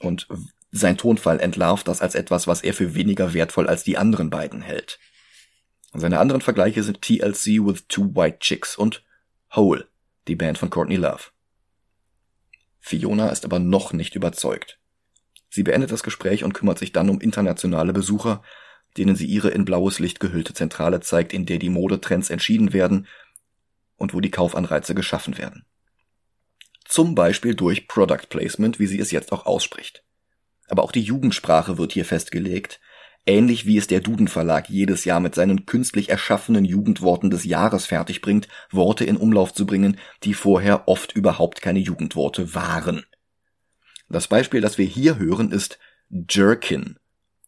Und 0.00 0.26
Sein 0.72 0.96
Tonfall 0.98 1.38
entlarvt 1.38 1.86
das 1.86 2.00
als 2.00 2.16
etwas, 2.16 2.48
was 2.48 2.64
er 2.64 2.74
für 2.74 2.96
weniger 2.96 3.32
wertvoll 3.32 3.68
als 3.68 3.84
die 3.84 3.96
anderen 3.96 4.28
beiden 4.28 4.60
hält. 4.60 4.98
Seine 5.92 6.18
anderen 6.18 6.40
Vergleiche 6.40 6.82
sind 6.82 7.00
TLC 7.00 7.64
with 7.64 7.84
Two 7.86 8.12
White 8.12 8.40
Chicks 8.40 8.74
und 8.74 9.04
Hole, 9.54 9.86
die 10.26 10.34
Band 10.34 10.58
von 10.58 10.68
Courtney 10.68 10.96
Love. 10.96 11.30
Fiona 12.80 13.28
ist 13.28 13.44
aber 13.44 13.60
noch 13.60 13.92
nicht 13.92 14.16
überzeugt. 14.16 14.80
Sie 15.48 15.62
beendet 15.62 15.92
das 15.92 16.02
Gespräch 16.02 16.42
und 16.42 16.54
kümmert 16.54 16.80
sich 16.80 16.90
dann 16.90 17.08
um 17.08 17.20
internationale 17.20 17.92
Besucher, 17.92 18.42
denen 18.96 19.16
sie 19.16 19.26
ihre 19.26 19.50
in 19.50 19.64
blaues 19.64 19.98
Licht 19.98 20.20
gehüllte 20.20 20.54
Zentrale 20.54 21.00
zeigt, 21.00 21.32
in 21.32 21.46
der 21.46 21.58
die 21.58 21.70
Modetrends 21.70 22.30
entschieden 22.30 22.72
werden 22.72 23.06
und 23.96 24.14
wo 24.14 24.20
die 24.20 24.30
Kaufanreize 24.30 24.94
geschaffen 24.94 25.38
werden. 25.38 25.64
Zum 26.84 27.14
Beispiel 27.14 27.54
durch 27.54 27.86
Product 27.86 28.28
Placement, 28.28 28.78
wie 28.78 28.86
sie 28.86 28.98
es 28.98 29.10
jetzt 29.10 29.32
auch 29.32 29.46
ausspricht. 29.46 30.02
Aber 30.68 30.82
auch 30.82 30.92
die 30.92 31.02
Jugendsprache 31.02 31.78
wird 31.78 31.92
hier 31.92 32.04
festgelegt, 32.04 32.80
ähnlich 33.26 33.66
wie 33.66 33.76
es 33.76 33.86
der 33.86 34.00
Duden 34.00 34.28
Verlag 34.28 34.68
jedes 34.68 35.04
Jahr 35.04 35.20
mit 35.20 35.34
seinen 35.34 35.66
künstlich 35.66 36.08
erschaffenen 36.08 36.64
Jugendworten 36.64 37.30
des 37.30 37.44
Jahres 37.44 37.86
fertigbringt, 37.86 38.48
Worte 38.70 39.04
in 39.04 39.16
Umlauf 39.16 39.52
zu 39.52 39.66
bringen, 39.66 39.98
die 40.24 40.34
vorher 40.34 40.88
oft 40.88 41.12
überhaupt 41.12 41.60
keine 41.60 41.80
Jugendworte 41.80 42.54
waren. 42.54 43.04
Das 44.08 44.26
Beispiel, 44.26 44.60
das 44.60 44.78
wir 44.78 44.86
hier 44.86 45.18
hören, 45.18 45.52
ist 45.52 45.78
Jerkin. 46.08 46.98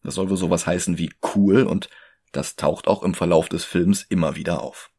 Das 0.02 0.14
soll 0.14 0.30
wohl 0.30 0.36
sowas 0.36 0.66
heißen 0.66 0.98
wie 0.98 1.12
cool 1.34 1.62
und 1.62 1.88
das 2.32 2.56
taucht 2.56 2.88
auch 2.88 3.02
im 3.02 3.14
Verlauf 3.14 3.48
des 3.48 3.64
Films 3.64 4.04
immer 4.08 4.36
wieder 4.36 4.62
auf. 4.62 4.90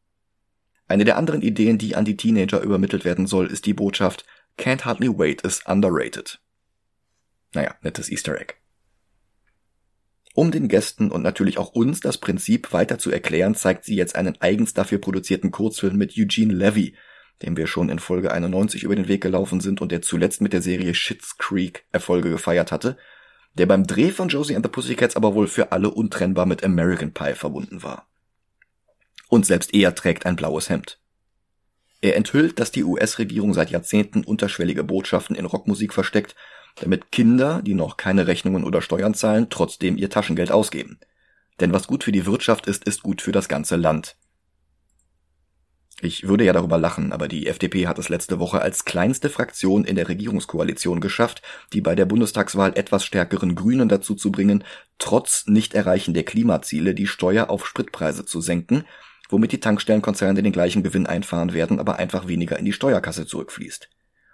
Eine 0.88 1.06
der 1.06 1.18
anderen 1.18 1.42
Ideen, 1.42 1.78
die 1.78 1.96
an 1.96 2.06
die 2.06 2.18
Teenager 2.18 2.62
übermittelt 2.62 3.06
werden 3.06 3.26
soll, 3.26 3.48
ist 3.48 3.66
die 3.66 3.74
Botschaft 3.74 4.26
Can't 4.58 4.86
Hardly 4.86 5.18
Wait 5.18 5.42
is 5.42 5.62
underrated. 5.66 6.40
Naja, 7.54 7.76
nettes 7.82 8.10
Easter 8.12 8.40
Egg. 8.40 8.56
Um 10.36 10.52
den 10.52 10.68
Gästen 10.68 11.12
und 11.12 11.22
natürlich 11.22 11.58
auch 11.60 11.74
uns 11.74 12.00
das 12.00 12.18
Prinzip 12.18 12.74
weiter 12.74 12.98
zu 12.98 13.12
erklären, 13.12 13.54
zeigt 13.54 13.86
sie 13.86 13.96
jetzt 13.96 14.16
einen 14.16 14.40
eigens 14.42 14.74
dafür 14.74 14.98
produzierten 14.98 15.52
Kurzfilm 15.52 15.96
mit 15.96 16.14
Eugene 16.18 16.54
Levy, 16.54 16.96
dem 17.44 17.56
wir 17.56 17.68
schon 17.68 17.90
in 17.90 18.00
Folge 18.00 18.32
91 18.32 18.84
über 18.84 18.96
den 18.96 19.08
Weg 19.08 19.22
gelaufen 19.22 19.60
sind 19.60 19.80
und 19.82 19.92
der 19.92 20.02
zuletzt 20.02 20.42
mit 20.42 20.54
der 20.54 20.62
Serie 20.62 20.96
Shits 20.96 21.38
Creek 21.38 21.86
Erfolge 21.92 22.30
gefeiert 22.30 22.72
hatte, 22.72 22.98
der 23.56 23.66
beim 23.66 23.86
Dreh 23.86 24.12
von 24.12 24.30
Josie 24.30 24.56
and 24.56 24.66
the 24.66 24.72
Pussycats 24.72 25.16
aber 25.16 25.36
wohl 25.36 25.48
für 25.48 25.72
alle 25.72 25.92
untrennbar 25.92 26.46
mit 26.46 26.64
American 26.64 27.14
Pie 27.14 27.36
verbunden 27.36 27.84
war. 27.84 28.08
Und 29.30 29.46
selbst 29.46 29.74
er 29.74 29.96
trägt 29.96 30.26
ein 30.26 30.36
blaues 30.36 30.70
Hemd. 30.70 31.00
Er 32.02 32.16
enthüllt, 32.16 32.60
dass 32.60 32.72
die 32.72 32.84
US-Regierung 32.84 33.54
seit 33.54 33.72
Jahrzehnten 33.72 34.24
unterschwellige 34.24 34.84
Botschaften 34.84 35.36
in 35.36 35.46
Rockmusik 35.46 35.94
versteckt 35.94 36.36
damit 36.76 37.12
Kinder, 37.12 37.62
die 37.62 37.74
noch 37.74 37.98
keine 37.98 38.28
Rechnungen 38.28 38.64
oder 38.64 38.82
Steuern 38.82 39.14
zahlen, 39.14 39.48
trotzdem 39.50 39.98
ihr 39.98 40.10
Taschengeld 40.10 40.52
ausgeben. 40.52 41.00
Denn 41.60 41.72
was 41.72 41.88
gut 41.88 42.04
für 42.04 42.12
die 42.12 42.26
Wirtschaft 42.26 42.66
ist, 42.68 42.86
ist 42.86 43.04
gut 43.04 43.22
für 43.22 43.32
das 43.32 43.48
ganze 43.48 43.76
Land. 43.76 44.16
Ich 46.06 46.28
würde 46.28 46.44
ja 46.44 46.52
darüber 46.52 46.78
lachen, 46.78 47.14
aber 47.14 47.30
die 47.30 47.48
FDP 47.48 47.88
hat 47.88 47.98
es 47.98 48.10
letzte 48.10 48.38
Woche 48.38 48.62
als 48.62 48.84
kleinste 48.84 49.30
Fraktion 49.30 49.86
in 49.86 49.96
der 49.96 50.10
Regierungskoalition 50.10 51.00
geschafft, 51.00 51.42
die 51.72 51.80
bei 51.80 51.96
der 51.96 52.04
Bundestagswahl 52.04 52.74
etwas 52.76 53.06
stärkeren 53.06 53.56
Grünen 53.56 53.88
dazu 53.88 54.14
zu 54.14 54.30
bringen, 54.30 54.66
trotz 54.98 55.48
Nichterreichen 55.48 56.14
der 56.14 56.24
Klimaziele 56.24 56.94
die 56.94 57.08
Steuer 57.08 57.50
auf 57.50 57.66
Spritpreise 57.66 58.26
zu 58.26 58.42
senken, 58.42 58.84
womit 59.30 59.54
die 59.54 59.62
Tankstellenkonzerne 59.62 60.44
den 60.44 60.52
gleichen 60.52 60.84
Gewinn 60.84 61.08
einfahren 61.08 61.54
werden, 61.54 61.80
aber 61.80 62.00
einfach 62.00 62.28
weniger 62.28 62.60
in 62.60 62.66
die 62.66 62.74
Steuerkasse 62.74 63.26
zurückfließt 63.26 63.88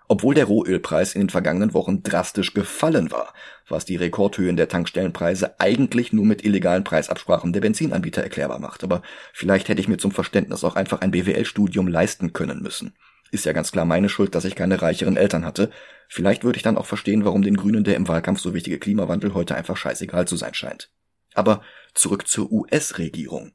obwohl 0.10 0.34
der 0.34 0.46
Rohölpreis 0.46 1.14
in 1.14 1.22
den 1.22 1.30
vergangenen 1.30 1.76
Wochen 1.76 2.02
drastisch 2.02 2.56
gefallen 2.56 3.12
war, 3.12 3.32
was 3.68 3.86
die 3.86 3.96
Rekordhöhen 3.96 4.58
der 4.58 4.68
Tankstellenpreise 4.68 5.60
eigentlich 5.60 6.12
nur 6.12 6.26
mit 6.26 6.44
illegalen 6.44 6.84
Preisabsprachen 6.84 7.54
der 7.54 7.62
Benzinanbieter 7.62 8.24
erklärbar 8.24 8.60
macht. 8.60 8.84
Aber 8.84 9.04
vielleicht 9.34 9.70
hätte 9.70 9.80
ich 9.80 9.88
mir 9.88 9.98
zum 9.98 10.12
Verständnis 10.12 10.64
auch 10.64 10.76
einfach 10.76 11.02
ein 11.02 11.12
BWL-Studium 11.12 11.88
leisten 11.88 12.34
können 12.34 12.64
müssen. 12.64 12.96
Ist 13.32 13.46
ja 13.46 13.54
ganz 13.54 13.72
klar 13.72 13.86
meine 13.86 14.10
Schuld, 14.10 14.34
dass 14.34 14.46
ich 14.46 14.56
keine 14.56 14.82
reicheren 14.82 15.16
Eltern 15.16 15.46
hatte. 15.46 15.70
Vielleicht 16.08 16.44
würde 16.44 16.58
ich 16.58 16.64
dann 16.64 16.78
auch 16.78 16.88
verstehen, 16.88 17.24
warum 17.24 17.44
den 17.44 17.56
Grünen 17.56 17.84
der 17.84 17.96
im 17.96 18.08
Wahlkampf 18.08 18.40
so 18.40 18.56
wichtige 18.56 18.80
Klimawandel 18.80 19.36
heute 19.36 19.54
einfach 19.54 19.78
scheißegal 19.78 20.28
zu 20.28 20.36
sein 20.36 20.56
scheint. 20.56 20.90
Aber 21.36 21.62
zurück 21.94 22.28
zur 22.28 22.52
US-Regierung. 22.52 23.52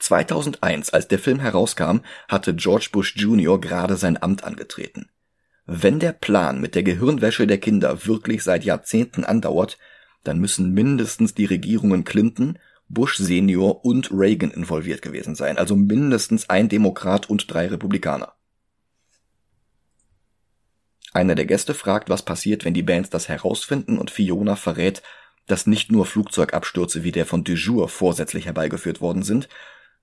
2001, 0.00 0.90
als 0.90 1.08
der 1.08 1.18
Film 1.18 1.40
herauskam, 1.40 2.00
hatte 2.28 2.54
George 2.54 2.90
Bush 2.92 3.16
Jr. 3.16 3.58
gerade 3.58 3.96
sein 3.96 4.22
Amt 4.22 4.44
angetreten. 4.44 5.08
Wenn 5.66 5.98
der 5.98 6.12
Plan 6.12 6.60
mit 6.60 6.76
der 6.76 6.84
Gehirnwäsche 6.84 7.46
der 7.46 7.58
Kinder 7.58 8.06
wirklich 8.06 8.44
seit 8.44 8.64
Jahrzehnten 8.64 9.24
andauert, 9.24 9.78
dann 10.22 10.38
müssen 10.38 10.72
mindestens 10.72 11.34
die 11.34 11.44
Regierungen 11.44 12.04
Clinton, 12.04 12.58
Bush 12.88 13.16
Senior 13.16 13.84
und 13.84 14.10
Reagan 14.12 14.52
involviert 14.52 15.02
gewesen 15.02 15.34
sein, 15.34 15.58
also 15.58 15.74
mindestens 15.74 16.48
ein 16.48 16.68
Demokrat 16.68 17.28
und 17.28 17.52
drei 17.52 17.66
Republikaner. 17.66 18.34
Einer 21.12 21.34
der 21.34 21.46
Gäste 21.46 21.74
fragt, 21.74 22.10
was 22.10 22.24
passiert, 22.24 22.64
wenn 22.64 22.74
die 22.74 22.82
Bands 22.82 23.10
das 23.10 23.28
herausfinden 23.28 23.98
und 23.98 24.12
Fiona 24.12 24.54
verrät, 24.54 25.02
dass 25.46 25.66
nicht 25.66 25.90
nur 25.90 26.06
Flugzeugabstürze 26.06 27.02
wie 27.02 27.12
der 27.12 27.26
von 27.26 27.42
Dujour 27.42 27.88
vorsätzlich 27.88 28.46
herbeigeführt 28.46 29.00
worden 29.00 29.22
sind, 29.22 29.48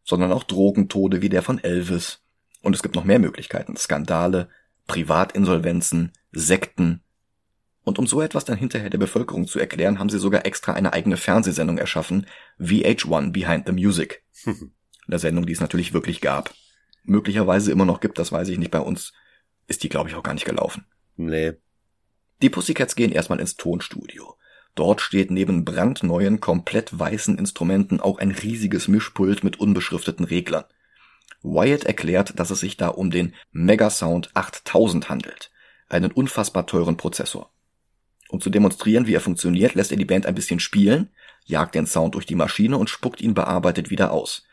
sondern 0.03 0.34
auch 0.34 0.43
Drogentode 0.43 1.22
wie 1.22 1.30
der 1.30 1.43
von 1.43 1.64
Elvis. 1.64 2.22
Und 2.61 2.76
es 2.76 2.82
gibt 2.82 2.95
noch 2.95 3.03
mehr 3.03 3.20
Möglichkeiten, 3.20 3.78
Skandale, 3.78 4.49
Privatinsolvenzen, 4.88 6.11
Sekten. 6.31 7.01
Und 7.84 7.99
um 7.99 8.07
so 8.07 8.21
etwas 8.21 8.45
dann 8.45 8.57
hinterher 8.57 8.89
der 8.89 8.97
Bevölkerung 8.97 9.47
zu 9.47 9.59
erklären, 9.59 9.99
haben 9.99 10.09
sie 10.09 10.19
sogar 10.19 10.45
extra 10.45 10.73
eine 10.73 10.93
eigene 10.93 11.17
Fernsehsendung 11.17 11.77
erschaffen, 11.77 12.27
VH1 12.59 13.31
Behind 13.31 13.65
the 13.67 13.73
Music. 13.73 14.23
Eine 15.07 15.19
Sendung, 15.19 15.45
die 15.45 15.53
es 15.53 15.59
natürlich 15.59 15.93
wirklich 15.93 16.21
gab. 16.21 16.53
Möglicherweise 17.03 17.71
immer 17.71 17.86
noch 17.86 17.99
gibt, 17.99 18.17
das 18.19 18.31
weiß 18.31 18.47
ich 18.49 18.57
nicht. 18.57 18.71
Bei 18.71 18.79
uns 18.79 19.11
ist 19.67 19.84
die, 19.84 19.89
glaube 19.89 20.09
ich, 20.09 20.15
auch 20.15 20.23
gar 20.23 20.34
nicht 20.34 20.45
gelaufen. 20.45 20.86
Nee. 21.17 21.53
Die 22.41 22.49
Pussycats 22.49 22.95
gehen 22.95 23.11
erstmal 23.11 23.39
ins 23.39 23.55
Tonstudio. 23.55 24.38
Dort 24.75 25.01
steht 25.01 25.29
neben 25.29 25.65
brandneuen, 25.65 26.39
komplett 26.39 26.97
weißen 26.97 27.38
Instrumenten 27.38 27.99
auch 27.99 28.17
ein 28.17 28.31
riesiges 28.31 28.88
Mischpult 28.88 29.43
mit 29.43 29.59
unbeschrifteten 29.59 30.25
Reglern. 30.25 30.63
Wyatt 31.43 31.83
erklärt, 31.83 32.39
dass 32.39 32.49
es 32.49 32.61
sich 32.61 32.77
da 32.77 32.87
um 32.87 33.11
den 33.11 33.35
Megasound 33.51 34.31
8000 34.33 35.09
handelt, 35.09 35.51
einen 35.89 36.11
unfassbar 36.11 36.65
teuren 36.65 36.97
Prozessor. 36.97 37.51
Um 38.29 38.41
zu 38.41 38.49
demonstrieren, 38.49 39.05
wie 39.05 39.13
er 39.13 39.21
funktioniert, 39.21 39.75
lässt 39.75 39.91
er 39.91 39.97
die 39.97 40.05
Band 40.05 40.25
ein 40.25 40.33
bisschen 40.33 40.59
spielen, 40.59 41.09
jagt 41.45 41.75
den 41.75 41.85
Sound 41.85 42.15
durch 42.15 42.25
die 42.25 42.35
Maschine 42.35 42.77
und 42.77 42.89
spuckt 42.89 43.21
ihn 43.21 43.33
bearbeitet 43.33 43.89
wieder 43.91 44.11
aus. 44.11 44.43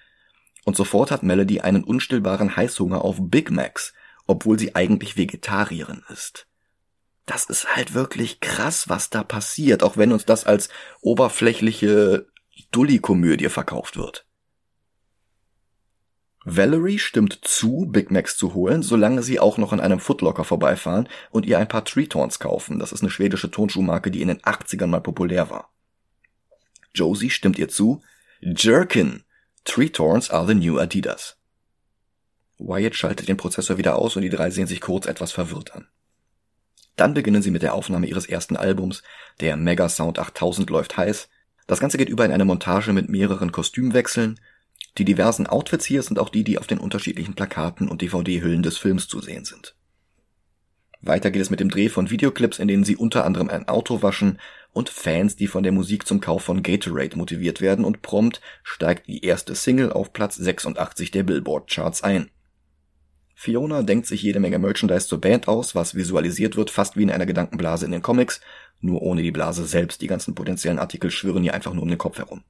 Und 0.64 0.76
sofort 0.76 1.10
hat 1.10 1.22
Melody 1.22 1.60
einen 1.60 1.84
unstillbaren 1.84 2.56
Heißhunger 2.56 3.02
auf 3.02 3.16
Big 3.18 3.50
Macs, 3.50 3.94
obwohl 4.26 4.58
sie 4.58 4.74
eigentlich 4.74 5.16
Vegetarierin 5.16 6.02
ist. 6.10 6.46
Das 7.24 7.44
ist 7.44 7.74
halt 7.76 7.94
wirklich 7.94 8.40
krass, 8.40 8.88
was 8.88 9.08
da 9.08 9.22
passiert, 9.22 9.82
auch 9.82 9.96
wenn 9.96 10.12
uns 10.12 10.26
das 10.26 10.44
als 10.44 10.68
oberflächliche 11.00 12.26
Dully-Komödie 12.72 13.48
verkauft 13.48 13.96
wird. 13.96 14.26
Valerie 16.44 16.98
stimmt 16.98 17.40
zu, 17.42 17.86
Big 17.90 18.10
Macs 18.10 18.36
zu 18.36 18.54
holen, 18.54 18.82
solange 18.82 19.22
sie 19.22 19.38
auch 19.38 19.58
noch 19.58 19.72
an 19.72 19.80
einem 19.80 20.00
Footlocker 20.00 20.44
vorbeifahren 20.44 21.08
und 21.30 21.44
ihr 21.44 21.58
ein 21.58 21.68
paar 21.68 21.84
Treetons 21.84 22.38
kaufen. 22.38 22.78
Das 22.78 22.92
ist 22.92 23.02
eine 23.02 23.10
schwedische 23.10 23.50
Tonschuhmarke, 23.50 24.10
die 24.10 24.22
in 24.22 24.28
den 24.28 24.40
80ern 24.40 24.86
mal 24.86 25.00
populär 25.00 25.50
war. 25.50 25.70
Josie 26.94 27.30
stimmt 27.30 27.58
ihr 27.58 27.68
zu. 27.68 28.02
Jerkin. 28.40 29.24
Treetons 29.64 30.30
are 30.30 30.46
the 30.46 30.54
new 30.54 30.78
Adidas. 30.78 31.36
Wyatt 32.58 32.94
schaltet 32.94 33.28
den 33.28 33.36
Prozessor 33.36 33.76
wieder 33.76 33.96
aus 33.96 34.16
und 34.16 34.22
die 34.22 34.30
drei 34.30 34.50
sehen 34.50 34.66
sich 34.66 34.80
kurz 34.80 35.06
etwas 35.06 35.32
verwirrt 35.32 35.74
an. 35.74 35.88
Dann 36.96 37.14
beginnen 37.14 37.42
sie 37.42 37.50
mit 37.50 37.62
der 37.62 37.74
Aufnahme 37.74 38.06
ihres 38.06 38.26
ersten 38.26 38.56
Albums. 38.56 39.02
Der 39.40 39.56
Mega 39.56 39.88
Sound 39.88 40.18
8000 40.18 40.68
läuft 40.70 40.96
heiß. 40.96 41.28
Das 41.66 41.80
Ganze 41.80 41.98
geht 41.98 42.08
über 42.08 42.24
in 42.24 42.32
eine 42.32 42.44
Montage 42.44 42.92
mit 42.92 43.08
mehreren 43.08 43.52
Kostümwechseln, 43.52 44.40
die 44.98 45.04
diversen 45.04 45.46
Outfits 45.46 45.86
hier 45.86 46.02
sind 46.02 46.18
auch 46.18 46.28
die, 46.28 46.44
die 46.44 46.58
auf 46.58 46.66
den 46.66 46.78
unterschiedlichen 46.78 47.34
Plakaten 47.34 47.88
und 47.88 48.02
DVD-Hüllen 48.02 48.62
des 48.62 48.76
Films 48.76 49.08
zu 49.08 49.20
sehen 49.20 49.44
sind. 49.44 49.74
Weiter 51.00 51.30
geht 51.30 51.40
es 51.40 51.48
mit 51.48 51.60
dem 51.60 51.70
Dreh 51.70 51.88
von 51.88 52.10
Videoclips, 52.10 52.58
in 52.58 52.68
denen 52.68 52.84
sie 52.84 52.96
unter 52.96 53.24
anderem 53.24 53.48
ein 53.48 53.68
Auto 53.68 54.02
waschen 54.02 54.38
und 54.72 54.90
Fans, 54.90 55.36
die 55.36 55.46
von 55.46 55.62
der 55.62 55.72
Musik 55.72 56.06
zum 56.06 56.20
Kauf 56.20 56.42
von 56.42 56.62
Gatorade 56.62 57.16
motiviert 57.16 57.62
werden 57.62 57.84
und 57.84 58.02
prompt 58.02 58.42
steigt 58.62 59.06
die 59.06 59.24
erste 59.24 59.54
Single 59.54 59.92
auf 59.92 60.12
Platz 60.12 60.36
86 60.36 61.10
der 61.10 61.22
Billboard-Charts 61.22 62.02
ein. 62.02 62.30
Fiona 63.34 63.82
denkt 63.82 64.06
sich 64.06 64.22
jede 64.22 64.40
Menge 64.40 64.58
Merchandise 64.58 65.08
zur 65.08 65.22
Band 65.22 65.48
aus, 65.48 65.74
was 65.74 65.94
visualisiert 65.94 66.56
wird 66.56 66.68
fast 66.68 66.98
wie 66.98 67.04
in 67.04 67.10
einer 67.10 67.24
Gedankenblase 67.24 67.86
in 67.86 67.92
den 67.92 68.02
Comics, 68.02 68.42
nur 68.80 69.00
ohne 69.00 69.22
die 69.22 69.30
Blase 69.30 69.64
selbst. 69.64 70.02
Die 70.02 70.06
ganzen 70.06 70.34
potenziellen 70.34 70.78
Artikel 70.78 71.10
schwirren 71.10 71.44
ihr 71.44 71.54
einfach 71.54 71.72
nur 71.72 71.82
um 71.82 71.88
den 71.88 71.96
Kopf 71.96 72.18
herum 72.18 72.42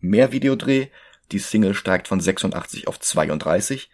mehr 0.00 0.32
Videodreh, 0.32 0.88
die 1.32 1.38
Single 1.38 1.74
steigt 1.74 2.08
von 2.08 2.20
86 2.20 2.88
auf 2.88 2.98
32, 3.00 3.90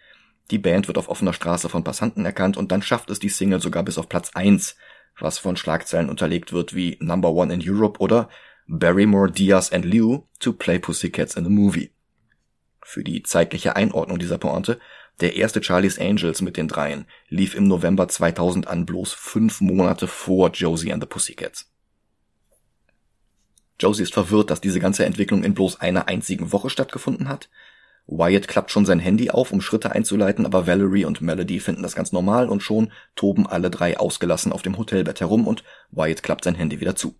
die 0.51 0.59
Band 0.59 0.87
wird 0.87 0.97
auf 0.97 1.09
offener 1.09 1.33
Straße 1.33 1.69
von 1.69 1.83
Passanten 1.83 2.25
erkannt 2.25 2.55
und 2.57 2.71
dann 2.71 2.81
schafft 2.81 3.09
es 3.09 3.19
die 3.19 3.29
Single 3.29 3.61
sogar 3.61 3.83
bis 3.83 3.97
auf 3.97 4.07
Platz 4.07 4.31
1, 4.33 4.75
was 5.19 5.37
von 5.37 5.57
Schlagzeilen 5.57 6.09
unterlegt 6.09 6.53
wird 6.53 6.75
wie 6.75 6.97
Number 6.99 7.31
One 7.31 7.53
in 7.53 7.61
Europe 7.63 7.99
oder 7.99 8.29
Barrymore, 8.67 9.31
Diaz 9.31 9.71
and 9.71 9.85
Liu 9.85 10.23
to 10.39 10.53
play 10.53 10.79
Pussycats 10.79 11.35
in 11.35 11.45
a 11.45 11.49
movie. 11.49 11.91
Für 12.81 13.03
die 13.03 13.23
zeitliche 13.23 13.75
Einordnung 13.75 14.19
dieser 14.19 14.37
Pointe, 14.37 14.79
der 15.21 15.35
erste 15.35 15.63
Charlie's 15.63 15.97
Angels 15.97 16.41
mit 16.41 16.57
den 16.57 16.67
dreien 16.67 17.05
lief 17.29 17.55
im 17.55 17.67
November 17.67 18.07
2000 18.07 18.67
an 18.67 18.85
bloß 18.85 19.13
fünf 19.13 19.61
Monate 19.61 20.07
vor 20.07 20.51
Josie 20.51 20.91
and 20.91 21.01
the 21.01 21.07
Pussycats. 21.07 21.71
Josie 23.79 24.03
ist 24.03 24.13
verwirrt, 24.13 24.49
dass 24.49 24.61
diese 24.61 24.79
ganze 24.79 25.05
Entwicklung 25.05 25.43
in 25.43 25.53
bloß 25.53 25.81
einer 25.81 26.07
einzigen 26.07 26.51
Woche 26.51 26.69
stattgefunden 26.69 27.27
hat. 27.27 27.49
Wyatt 28.07 28.47
klappt 28.47 28.71
schon 28.71 28.85
sein 28.85 28.99
Handy 28.99 29.31
auf, 29.31 29.51
um 29.51 29.61
Schritte 29.61 29.91
einzuleiten, 29.91 30.45
aber 30.45 30.67
Valerie 30.67 31.05
und 31.05 31.21
Melody 31.21 31.59
finden 31.59 31.81
das 31.81 31.95
ganz 31.95 32.11
normal 32.11 32.49
und 32.49 32.61
schon 32.61 32.91
toben 33.15 33.47
alle 33.47 33.71
drei 33.71 33.97
ausgelassen 33.97 34.51
auf 34.51 34.61
dem 34.61 34.77
Hotelbett 34.77 35.21
herum 35.21 35.47
und 35.47 35.63
Wyatt 35.91 36.21
klappt 36.21 36.43
sein 36.43 36.55
Handy 36.55 36.79
wieder 36.79 36.95
zu. 36.95 37.15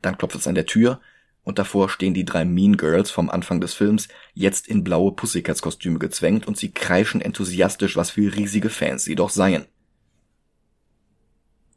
Dann 0.00 0.18
klopft 0.18 0.36
es 0.36 0.46
an 0.46 0.54
der 0.54 0.66
Tür 0.66 1.00
und 1.44 1.58
davor 1.58 1.90
stehen 1.90 2.14
die 2.14 2.24
drei 2.24 2.44
Mean 2.46 2.76
Girls 2.76 3.10
vom 3.10 3.28
Anfang 3.28 3.60
des 3.60 3.74
Films, 3.74 4.08
jetzt 4.32 4.66
in 4.66 4.82
blaue 4.82 5.12
Pussycats-Kostüme 5.12 5.98
gezwängt 5.98 6.48
und 6.48 6.56
sie 6.56 6.72
kreischen 6.72 7.20
enthusiastisch, 7.20 7.96
was 7.96 8.10
für 8.10 8.34
riesige 8.34 8.70
Fans 8.70 9.04
sie 9.04 9.14
doch 9.14 9.30
seien. 9.30 9.66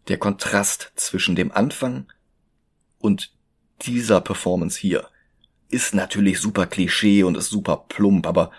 Der 0.07 0.17
Kontrast 0.17 0.93
zwischen 0.95 1.35
dem 1.35 1.51
Anfang 1.51 2.07
und 2.99 3.33
dieser 3.81 4.21
Performance 4.21 4.79
hier 4.79 5.07
ist 5.69 5.93
natürlich 5.93 6.39
super 6.39 6.65
Klischee 6.65 7.23
und 7.23 7.37
ist 7.37 7.49
super 7.49 7.85
plump, 7.89 8.25
aber 8.25 8.51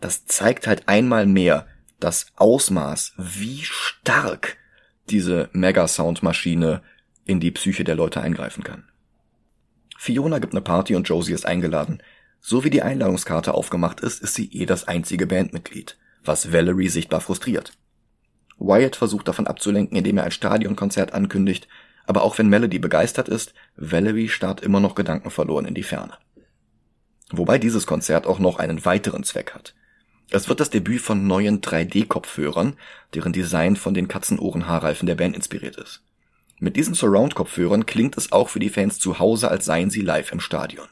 das 0.00 0.26
zeigt 0.26 0.66
halt 0.66 0.88
einmal 0.88 1.26
mehr 1.26 1.66
das 1.98 2.26
Ausmaß, 2.36 3.14
wie 3.16 3.60
stark 3.64 4.56
diese 5.10 5.48
Mega-Sound-Maschine 5.52 6.82
in 7.24 7.40
die 7.40 7.50
Psyche 7.50 7.84
der 7.84 7.96
Leute 7.96 8.20
eingreifen 8.20 8.62
kann. 8.62 8.84
Fiona 9.96 10.38
gibt 10.38 10.52
eine 10.52 10.60
Party 10.60 10.94
und 10.94 11.08
Josie 11.08 11.32
ist 11.32 11.44
eingeladen. 11.44 12.02
So 12.40 12.62
wie 12.62 12.70
die 12.70 12.82
Einladungskarte 12.82 13.52
aufgemacht 13.52 14.00
ist, 14.00 14.22
ist 14.22 14.34
sie 14.34 14.50
eh 14.52 14.64
das 14.64 14.86
einzige 14.86 15.26
Bandmitglied, 15.26 15.98
was 16.24 16.52
Valerie 16.52 16.88
sichtbar 16.88 17.20
frustriert. 17.20 17.72
Wyatt 18.58 18.94
versucht 18.94 19.26
davon 19.26 19.48
abzulenken, 19.48 19.96
indem 19.96 20.18
er 20.18 20.24
ein 20.24 20.30
Stadionkonzert 20.30 21.12
ankündigt, 21.12 21.66
aber 22.08 22.22
auch 22.22 22.38
wenn 22.38 22.48
Melody 22.48 22.78
begeistert 22.78 23.28
ist, 23.28 23.52
Valerie 23.76 24.30
starrt 24.30 24.62
immer 24.62 24.80
noch 24.80 24.94
gedankenverloren 24.94 25.66
in 25.66 25.74
die 25.74 25.82
Ferne. 25.82 26.14
Wobei 27.30 27.58
dieses 27.58 27.86
Konzert 27.86 28.26
auch 28.26 28.38
noch 28.38 28.58
einen 28.58 28.86
weiteren 28.86 29.24
Zweck 29.24 29.52
hat. 29.54 29.74
Es 30.30 30.48
wird 30.48 30.60
das 30.60 30.70
Debüt 30.70 31.02
von 31.02 31.26
neuen 31.26 31.60
3D-Kopfhörern, 31.60 32.78
deren 33.12 33.34
Design 33.34 33.76
von 33.76 33.92
den 33.92 34.08
Katzenohren-Haarreifen 34.08 35.04
der 35.04 35.16
Band 35.16 35.36
inspiriert 35.36 35.76
ist. 35.76 36.02
Mit 36.58 36.76
diesen 36.76 36.94
Surround-Kopfhörern 36.94 37.84
klingt 37.84 38.16
es 38.16 38.32
auch 38.32 38.48
für 38.48 38.58
die 38.58 38.70
Fans 38.70 38.98
zu 38.98 39.18
Hause, 39.18 39.50
als 39.50 39.66
seien 39.66 39.90
sie 39.90 40.00
live 40.00 40.32
im 40.32 40.40
Stadion. 40.40 40.88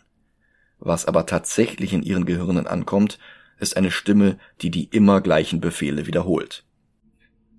Was 0.78 1.06
aber 1.06 1.24
tatsächlich 1.24 1.94
in 1.94 2.02
ihren 2.02 2.26
Gehirnen 2.26 2.66
ankommt, 2.66 3.18
ist 3.58 3.78
eine 3.78 3.90
Stimme, 3.90 4.38
die 4.60 4.70
die 4.70 4.84
immer 4.84 5.22
gleichen 5.22 5.62
Befehle 5.62 6.06
wiederholt. 6.06 6.66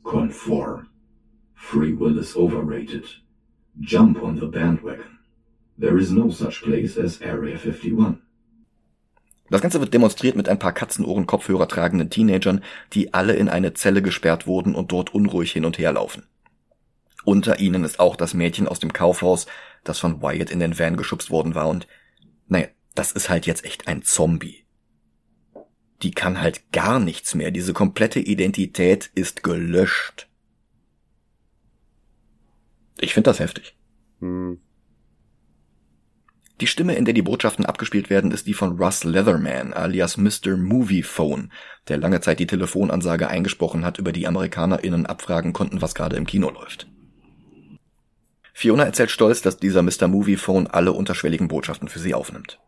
Conform. 0.03 0.89
Free 1.55 1.97
will 1.97 2.20
is 2.20 2.36
overrated. 2.36 3.24
Jump 3.80 4.21
on 4.23 4.39
the 4.39 4.47
bandwagon. 4.47 5.19
There 5.78 5.99
is 5.99 6.11
no 6.11 6.30
such 6.32 6.63
place 6.63 6.97
as 6.97 7.21
Area 7.21 7.57
51. 7.57 8.21
Das 9.49 9.61
Ganze 9.61 9.80
wird 9.80 9.93
demonstriert 9.93 10.36
mit 10.36 10.49
ein 10.49 10.59
paar 10.59 10.73
Katzenohren-Kopfhörer 10.73 11.67
tragenden 11.67 12.09
Teenagern, 12.09 12.63
die 12.93 13.13
alle 13.13 13.34
in 13.34 13.47
eine 13.47 13.73
Zelle 13.73 14.01
gesperrt 14.01 14.47
wurden 14.47 14.75
und 14.75 14.91
dort 14.91 15.13
unruhig 15.13 15.51
hin 15.51 15.63
und 15.63 15.78
her 15.78 15.93
laufen. 15.93 16.23
Unter 17.23 17.59
ihnen 17.59 17.84
ist 17.84 17.99
auch 17.99 18.15
das 18.15 18.34
Mädchen 18.34 18.67
aus 18.67 18.80
dem 18.80 18.93
Kaufhaus, 18.93 19.45
das 19.84 19.99
von 19.99 20.21
Wyatt 20.21 20.49
in 20.49 20.59
den 20.59 20.78
Van 20.78 20.97
geschubst 20.97 21.30
worden 21.30 21.55
war 21.55 21.69
und, 21.69 21.88
naja, 22.47 22.67
das 22.95 23.11
ist 23.11 23.30
halt 23.30 23.45
jetzt 23.45 23.63
echt 23.63 23.88
ein 23.88 24.01
Zombie. 24.01 24.65
Die 26.01 26.11
kann 26.11 26.41
halt 26.41 26.71
gar 26.71 26.99
nichts 26.99 27.36
mehr, 27.36 27.51
diese 27.51 27.73
komplette 27.73 28.19
Identität 28.19 29.11
ist 29.13 29.43
gelöscht. 29.43 30.26
Ich 33.00 33.14
finde 33.14 33.30
das 33.30 33.39
heftig. 33.39 33.76
Hm. 34.20 34.60
Die 36.60 36.68
Stimme, 36.68 36.95
in 36.95 37.06
der 37.06 37.14
die 37.14 37.22
Botschaften 37.22 37.68
abgespielt 37.68 38.10
werden, 38.10 38.32
ist 38.32 38.48
die 38.48 38.56
von 38.56 38.80
Russ 38.80 39.04
Leatherman, 39.04 39.74
alias 39.74 40.18
Mr. 40.18 40.58
Movie 40.58 41.04
Phone, 41.04 41.52
der 41.88 41.98
lange 41.98 42.20
Zeit 42.20 42.39
die 42.39 42.48
Telefonansage 42.48 43.28
eingesprochen 43.28 43.86
hat, 43.86 44.00
über 44.00 44.12
die 44.12 44.26
AmerikanerInnen 44.26 45.06
abfragen 45.06 45.54
konnten, 45.54 45.84
was 45.84 45.93
gerade 45.93 46.16
im 46.16 46.26
Kino 46.26 46.50
läuft. 46.50 46.88
Fiona 48.54 48.86
erzählt 48.86 49.12
stolz, 49.12 49.43
dass 49.43 49.58
dieser 49.58 49.84
Mr. 49.84 50.08
Movie 50.08 50.36
Phone 50.36 50.66
alle 50.66 50.93
unterschwelligen 50.93 51.48
Botschaften 51.48 51.89
für 51.89 52.00
sie 52.00 52.16
aufnimmt. 52.16 52.60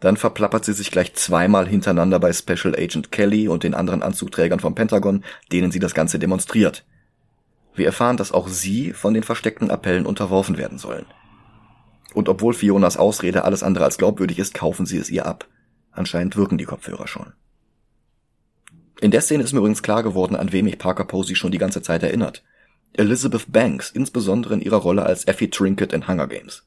Dann 0.00 0.18
verplappert 0.18 0.66
sie 0.66 0.74
sich 0.74 0.90
gleich 0.90 1.14
zweimal 1.14 1.66
hintereinander 1.66 2.20
bei 2.20 2.34
Special 2.34 2.74
Agent 2.76 3.10
Kelly 3.10 3.48
und 3.48 3.62
den 3.62 3.72
anderen 3.72 4.02
Anzugträgern 4.02 4.60
vom 4.60 4.74
Pentagon, 4.74 5.24
denen 5.50 5.72
sie 5.72 5.78
das 5.78 5.94
Ganze 5.94 6.18
demonstriert. 6.18 6.84
Wir 7.78 7.86
erfahren, 7.86 8.16
dass 8.16 8.32
auch 8.32 8.48
sie 8.48 8.92
von 8.92 9.14
den 9.14 9.22
versteckten 9.22 9.70
Appellen 9.70 10.04
unterworfen 10.04 10.58
werden 10.58 10.78
sollen. 10.78 11.06
Und 12.12 12.28
obwohl 12.28 12.54
Fionas 12.54 12.96
Ausrede 12.96 13.44
alles 13.44 13.62
andere 13.62 13.84
als 13.84 13.98
glaubwürdig 13.98 14.38
ist, 14.38 14.52
kaufen 14.52 14.84
sie 14.84 14.98
es 14.98 15.10
ihr 15.10 15.26
ab. 15.26 15.46
Anscheinend 15.92 16.36
wirken 16.36 16.58
die 16.58 16.64
Kopfhörer 16.64 17.06
schon. 17.06 17.32
In 19.00 19.12
der 19.12 19.20
Szene 19.20 19.44
ist 19.44 19.52
mir 19.52 19.60
übrigens 19.60 19.82
klar 19.82 20.02
geworden, 20.02 20.34
an 20.34 20.52
wem 20.52 20.66
ich 20.66 20.78
Parker 20.78 21.04
Posey 21.04 21.36
schon 21.36 21.52
die 21.52 21.58
ganze 21.58 21.82
Zeit 21.82 22.02
erinnert. 22.02 22.42
Elizabeth 22.94 23.52
Banks, 23.52 23.90
insbesondere 23.90 24.54
in 24.54 24.60
ihrer 24.60 24.78
Rolle 24.78 25.04
als 25.04 25.26
Effie 25.28 25.50
Trinket 25.50 25.92
in 25.92 26.08
Hunger 26.08 26.26
Games. 26.26 26.66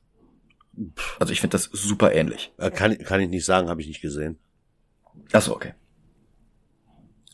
Also 1.19 1.33
ich 1.33 1.41
finde 1.41 1.55
das 1.55 1.65
super 1.73 2.13
ähnlich. 2.13 2.53
Äh, 2.57 2.71
kann, 2.71 2.97
kann 2.99 3.19
ich 3.19 3.29
nicht 3.29 3.45
sagen, 3.45 3.67
habe 3.67 3.81
ich 3.81 3.87
nicht 3.87 4.01
gesehen. 4.01 4.39
Achso, 5.33 5.53
okay. 5.53 5.73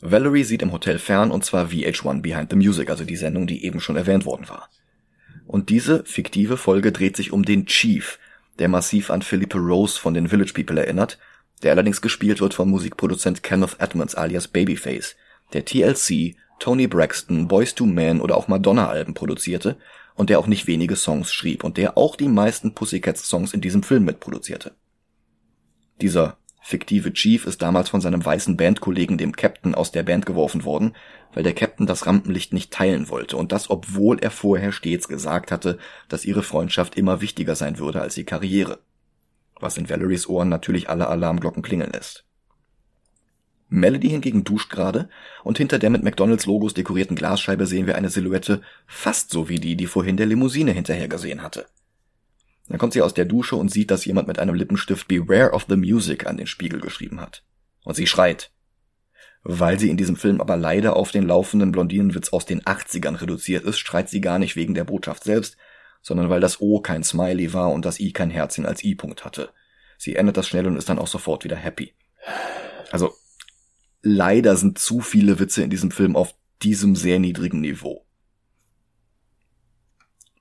Valerie 0.02 0.44
sieht 0.44 0.62
im 0.62 0.72
Hotel 0.72 1.00
fern 1.00 1.32
und 1.32 1.44
zwar 1.44 1.68
VH1 1.68 2.22
Behind 2.22 2.50
the 2.50 2.56
Music, 2.56 2.90
also 2.90 3.04
die 3.04 3.16
Sendung, 3.16 3.48
die 3.48 3.66
eben 3.66 3.80
schon 3.80 3.96
erwähnt 3.96 4.26
worden 4.26 4.48
war. 4.48 4.70
Und 5.46 5.70
diese 5.70 6.04
fiktive 6.06 6.58
Folge 6.58 6.92
dreht 6.92 7.16
sich 7.16 7.32
um 7.32 7.44
den 7.44 7.66
Chief, 7.66 8.20
der 8.60 8.68
massiv 8.68 9.10
an 9.10 9.22
Philippe 9.22 9.58
Rose 9.58 10.00
von 10.00 10.14
den 10.14 10.28
Village 10.28 10.54
People 10.54 10.80
erinnert, 10.80 11.18
der 11.64 11.72
allerdings 11.72 12.02
gespielt 12.02 12.42
wird 12.42 12.54
vom 12.54 12.70
Musikproduzent 12.70 13.42
Kenneth 13.42 13.78
Edmonds 13.80 14.14
alias 14.16 14.48
Babyface, 14.48 15.16
der 15.54 15.66
TLC 15.66 16.36
Tony 16.60 16.88
Braxton, 16.88 17.48
Boys 17.48 17.74
to 17.76 17.86
Men 17.86 18.20
oder 18.20 18.36
auch 18.36 18.48
Madonna-Alben 18.48 19.14
produzierte 19.14 19.78
und 20.16 20.30
der 20.30 20.40
auch 20.40 20.48
nicht 20.48 20.68
wenige 20.68 20.96
Songs 20.96 21.32
schrieb 21.32 21.64
und 21.64 21.78
der 21.78 21.98
auch 21.98 22.16
die 22.16 22.28
meisten 22.28 22.74
Pussycats-Songs 22.74 23.54
in 23.54 23.62
diesem 23.62 23.84
Film 23.84 24.06
mitproduzierte. 24.06 24.74
Dieser 26.02 26.38
fiktive 26.68 27.14
Chief 27.14 27.46
ist 27.46 27.62
damals 27.62 27.88
von 27.88 28.02
seinem 28.02 28.26
weißen 28.26 28.58
Bandkollegen, 28.58 29.18
dem 29.18 29.34
Captain, 29.34 29.74
aus 29.74 29.94
der 29.94 30.04
Band 30.04 30.26
geworfen 30.26 30.66
worden, 30.66 30.96
weil 31.34 31.44
der 31.44 31.54
Captain 31.54 31.88
das 31.88 32.06
Rampenlicht 32.06 32.52
nicht 32.52 32.74
teilen 32.74 33.08
wollte 33.08 33.38
und 33.38 33.54
das, 33.54 33.70
obwohl 33.70 34.20
er 34.20 34.32
vorher 34.32 34.74
stets 34.74 35.08
gesagt 35.08 35.54
hatte, 35.54 35.78
dass 36.10 36.26
ihre 36.26 36.44
Freundschaft 36.44 36.98
immer 36.98 37.22
wichtiger 37.22 37.56
sein 37.56 37.80
würde 37.80 38.02
als 38.02 38.16
die 38.16 38.26
Karriere. 38.26 38.80
Was 39.60 39.78
in 39.78 39.90
Valeries 39.90 40.28
Ohren 40.28 40.50
natürlich 40.50 40.90
alle 40.90 41.08
Alarmglocken 41.08 41.64
klingeln 41.64 41.92
lässt. 41.94 42.26
Melody 43.70 44.10
hingegen 44.10 44.44
duscht 44.44 44.70
gerade 44.70 45.08
und 45.46 45.58
hinter 45.58 45.80
der 45.80 45.90
mit 45.90 46.04
McDonalds 46.04 46.46
Logos 46.46 46.74
dekorierten 46.74 47.16
Glasscheibe 47.16 47.66
sehen 47.66 47.88
wir 47.88 47.96
eine 47.96 48.10
Silhouette 48.10 48.62
fast 48.86 49.30
so 49.30 49.48
wie 49.48 49.60
die, 49.60 49.78
die 49.78 49.88
vorhin 49.88 50.18
der 50.18 50.26
Limousine 50.26 50.72
hinterher 50.72 51.08
gesehen 51.08 51.42
hatte. 51.44 51.66
Dann 52.70 52.80
kommt 52.80 52.94
sie 52.94 53.02
aus 53.02 53.14
der 53.14 53.26
Dusche 53.26 53.56
und 53.56 53.72
sieht, 53.72 53.92
dass 53.92 54.06
jemand 54.06 54.28
mit 54.28 54.40
einem 54.40 54.56
Lippenstift 54.56 55.08
Beware 55.08 55.52
of 55.52 55.66
the 55.70 55.78
Music 55.78 56.28
an 56.28 56.38
den 56.38 56.48
Spiegel 56.48 56.82
geschrieben 56.82 57.22
hat. 57.22 57.44
Und 57.84 57.96
sie 57.96 58.08
schreit. 58.08 58.52
Weil 59.44 59.80
sie 59.80 59.90
in 59.90 59.98
diesem 59.98 60.18
Film 60.18 60.42
aber 60.42 60.58
leider 60.58 60.96
auf 60.96 61.12
den 61.12 61.26
laufenden 61.26 61.72
Blondinenwitz 61.72 62.30
aus 62.30 62.46
den 62.46 62.62
80ern 62.62 63.22
reduziert 63.22 63.64
ist, 63.64 63.80
schreit 63.80 64.10
sie 64.10 64.20
gar 64.20 64.40
nicht 64.40 64.56
wegen 64.58 64.74
der 64.74 64.84
Botschaft 64.84 65.24
selbst, 65.24 65.56
sondern 66.02 66.30
weil 66.30 66.42
das 66.42 66.60
O 66.60 66.82
kein 66.82 67.04
Smiley 67.04 67.54
war 67.54 67.72
und 67.72 67.86
das 67.86 68.00
I 68.00 68.12
kein 68.12 68.30
Herzchen 68.30 68.66
als 68.66 68.84
I-Punkt 68.84 69.24
hatte. 69.24 69.50
Sie 69.98 70.16
endet 70.16 70.38
das 70.38 70.48
schnell 70.48 70.68
und 70.68 70.76
ist 70.76 70.90
dann 70.90 71.00
auch 71.00 71.08
sofort 71.08 71.44
wieder 71.44 71.56
happy. 71.56 71.94
Also, 72.92 73.14
leider 74.02 74.56
sind 74.56 74.78
zu 74.78 75.00
viele 75.00 75.40
Witze 75.40 75.64
in 75.64 75.70
diesem 75.70 75.92
Film 75.92 76.16
auf 76.16 76.36
diesem 76.62 76.96
sehr 76.96 77.20
niedrigen 77.20 77.62
Niveau. 77.62 78.07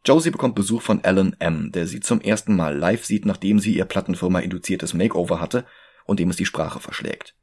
Josie 0.07 0.31
bekommt 0.31 0.55
Besuch 0.55 0.83
von 0.83 1.05
Alan 1.05 1.35
M., 1.41 1.73
der 1.73 1.89
sie 1.89 1.99
zum 1.99 2.21
ersten 2.21 2.55
Mal 2.55 2.77
live 2.77 3.05
sieht, 3.05 3.27
nachdem 3.27 3.59
sie 3.59 3.75
ihr 3.75 3.85
Plattenfirma 3.85 4.39
induziertes 4.39 4.95
Makeover 4.95 5.41
hatte 5.41 5.67
und 6.05 6.21
dem 6.21 6.31
es 6.31 6.37
die 6.37 6.47
Sprache 6.47 6.79
verschlägt. 6.79 7.35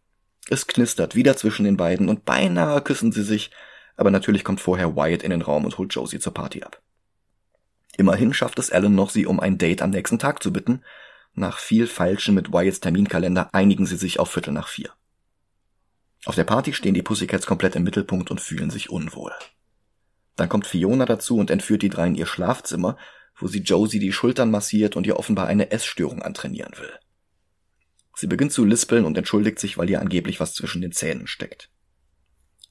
Es 0.50 0.66
knistert 0.66 1.14
wieder 1.14 1.36
zwischen 1.36 1.66
den 1.66 1.76
beiden 1.76 2.08
und 2.08 2.24
beinahe 2.24 2.82
küssen 2.82 3.12
sie 3.12 3.24
sich, 3.24 3.52
aber 3.98 4.12
natürlich 4.12 4.46
kommt 4.46 4.62
vorher 4.62 4.96
Wyatt 4.96 5.24
in 5.24 5.32
den 5.32 5.42
Raum 5.42 5.66
und 5.66 5.78
holt 5.78 5.94
Josie 5.94 6.20
zur 6.20 6.34
Party 6.34 6.64
ab. 6.64 6.82
Immerhin 7.98 8.34
schafft 8.34 8.58
es 8.60 8.72
Alan 8.72 8.96
noch, 8.96 9.10
sie 9.10 9.26
um 9.26 9.42
ein 9.42 9.58
Date 9.58 9.82
am 9.82 9.90
nächsten 9.90 10.18
Tag 10.18 10.42
zu 10.42 10.54
bitten. 10.54 10.84
Nach 11.34 11.60
viel 11.60 11.86
Falschen 11.86 12.34
mit 12.34 12.54
Wyatts 12.54 12.80
Terminkalender 12.80 13.50
einigen 13.54 13.86
sie 13.86 13.98
sich 13.98 14.20
auf 14.20 14.32
Viertel 14.32 14.54
nach 14.54 14.70
vier. 14.70 14.92
Auf 16.26 16.36
der 16.36 16.46
Party 16.46 16.74
stehen 16.74 16.94
die 16.94 17.02
Pussycats 17.02 17.46
komplett 17.46 17.76
im 17.76 17.84
Mittelpunkt 17.84 18.32
und 18.32 18.40
fühlen 18.40 18.70
sich 18.70 18.90
unwohl. 18.90 19.34
Dann 20.36 20.50
kommt 20.50 20.68
Fiona 20.68 21.06
dazu 21.06 21.38
und 21.38 21.52
entführt 21.52 21.82
die 21.82 21.90
drei 21.90 22.08
in 22.08 22.16
ihr 22.16 22.26
Schlafzimmer, 22.26 22.98
wo 23.36 23.48
sie 23.48 23.62
Josie 23.62 24.00
die 24.00 24.12
Schultern 24.12 24.52
massiert 24.52 24.96
und 24.96 25.08
ihr 25.08 25.18
offenbar 25.18 25.48
eine 25.48 25.72
Essstörung 25.72 26.22
antrainieren 26.22 26.74
will. 26.78 26.92
Sie 28.16 28.28
beginnt 28.28 28.52
zu 28.52 28.64
lispeln 28.66 29.06
und 29.06 29.18
entschuldigt 29.18 29.60
sich, 29.60 29.78
weil 29.78 29.90
ihr 29.90 30.00
angeblich 30.00 30.40
was 30.40 30.54
zwischen 30.54 30.82
den 30.82 30.92
Zähnen 30.92 31.28
steckt. 31.28 31.70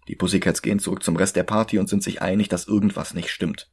Die 0.08 0.16
Pussycats 0.16 0.62
gehen 0.62 0.78
zurück 0.78 1.02
zum 1.02 1.16
Rest 1.16 1.36
der 1.36 1.44
Party 1.44 1.78
und 1.78 1.88
sind 1.88 2.02
sich 2.02 2.22
einig, 2.22 2.48
dass 2.48 2.66
irgendwas 2.66 3.14
nicht 3.14 3.30
stimmt. 3.30 3.70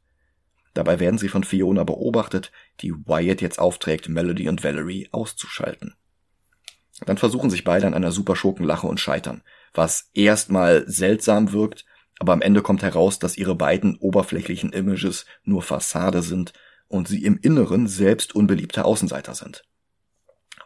Dabei 0.74 1.00
werden 1.00 1.18
sie 1.18 1.28
von 1.28 1.42
Fiona 1.42 1.82
beobachtet, 1.84 2.52
die 2.80 2.92
Wyatt 2.92 3.40
jetzt 3.40 3.58
aufträgt, 3.58 4.08
Melody 4.08 4.48
und 4.48 4.62
Valerie 4.62 5.08
auszuschalten. 5.10 5.94
Dann 7.06 7.18
versuchen 7.18 7.50
sich 7.50 7.64
beide 7.64 7.86
an 7.86 7.94
einer 7.94 8.12
super 8.12 8.36
Schurkenlache 8.36 8.86
und 8.86 9.00
scheitern, 9.00 9.42
was 9.72 10.10
erstmal 10.12 10.88
seltsam 10.88 11.52
wirkt, 11.52 11.84
aber 12.20 12.34
am 12.34 12.42
Ende 12.42 12.60
kommt 12.60 12.82
heraus, 12.82 13.18
dass 13.18 13.38
ihre 13.38 13.54
beiden 13.54 13.96
oberflächlichen 13.96 14.72
Images 14.72 15.24
nur 15.42 15.62
Fassade 15.62 16.22
sind 16.22 16.52
und 16.86 17.08
sie 17.08 17.24
im 17.24 17.38
Inneren 17.38 17.88
selbst 17.88 18.34
unbeliebte 18.34 18.84
Außenseiter 18.84 19.34
sind. 19.34 19.64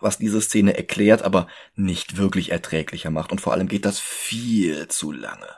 Was 0.01 0.19
diese 0.19 0.41
Szene 0.41 0.77
erklärt, 0.77 1.23
aber 1.23 1.47
nicht 1.77 2.17
wirklich 2.17 2.51
erträglicher 2.51 3.11
macht 3.11 3.31
und 3.31 3.41
vor 3.41 3.53
allem 3.53 3.69
geht 3.69 3.85
das 3.85 4.01
viel 4.01 4.89
zu 4.89 5.13
lange. 5.13 5.49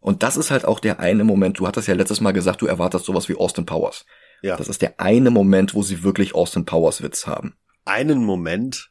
Und 0.00 0.22
das 0.22 0.38
ist 0.38 0.50
halt 0.50 0.64
auch 0.64 0.80
der 0.80 1.00
eine 1.00 1.22
Moment, 1.22 1.58
du 1.58 1.66
hattest 1.66 1.86
ja 1.86 1.94
letztes 1.94 2.22
Mal 2.22 2.32
gesagt, 2.32 2.62
du 2.62 2.66
erwartest 2.66 3.04
sowas 3.04 3.28
wie 3.28 3.36
Austin 3.36 3.66
Powers. 3.66 4.06
Ja. 4.40 4.56
Das 4.56 4.68
ist 4.68 4.80
der 4.80 4.98
eine 4.98 5.30
Moment, 5.30 5.74
wo 5.74 5.82
sie 5.82 6.02
wirklich 6.02 6.34
Austin 6.34 6.64
Powers 6.64 7.02
Witz 7.02 7.26
haben. 7.26 7.56
Einen 7.84 8.24
Moment. 8.24 8.90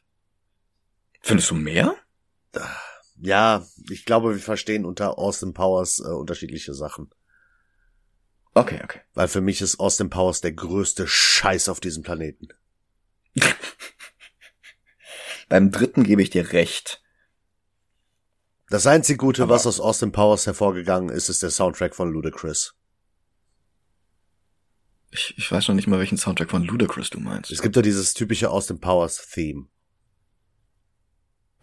Findest 1.20 1.50
du 1.50 1.56
mehr? 1.56 1.96
Ja, 3.24 3.64
ich 3.88 4.04
glaube, 4.04 4.34
wir 4.34 4.40
verstehen 4.42 4.84
unter 4.84 5.16
Austin 5.16 5.54
Powers 5.54 6.00
äh, 6.00 6.08
unterschiedliche 6.08 6.74
Sachen. 6.74 7.10
Okay, 8.52 8.80
okay. 8.82 9.00
Weil 9.14 9.28
für 9.28 9.40
mich 9.40 9.60
ist 9.62 9.78
Austin 9.78 10.10
Powers 10.10 10.40
der 10.40 10.52
größte 10.52 11.06
Scheiß 11.06 11.68
auf 11.68 11.78
diesem 11.78 12.02
Planeten. 12.02 12.48
Beim 15.48 15.70
dritten 15.70 16.02
gebe 16.02 16.20
ich 16.20 16.30
dir 16.30 16.52
recht. 16.52 17.00
Das 18.68 18.86
einzige 18.88 19.18
Gute, 19.18 19.44
Aber- 19.44 19.54
was 19.54 19.66
aus 19.68 19.78
Austin 19.78 20.10
Powers 20.10 20.46
hervorgegangen 20.46 21.08
ist, 21.10 21.28
ist 21.28 21.42
der 21.44 21.50
Soundtrack 21.50 21.94
von 21.94 22.10
Ludacris. 22.12 22.74
Ich, 25.12 25.34
ich 25.36 25.52
weiß 25.52 25.68
noch 25.68 25.74
nicht 25.76 25.86
mal, 25.86 25.98
welchen 26.00 26.18
Soundtrack 26.18 26.50
von 26.50 26.64
Ludacris 26.64 27.10
du 27.10 27.20
meinst. 27.20 27.52
Es 27.52 27.62
gibt 27.62 27.76
ja 27.76 27.82
dieses 27.82 28.14
typische 28.14 28.50
Austin 28.50 28.80
Powers 28.80 29.28
Theme. 29.30 29.66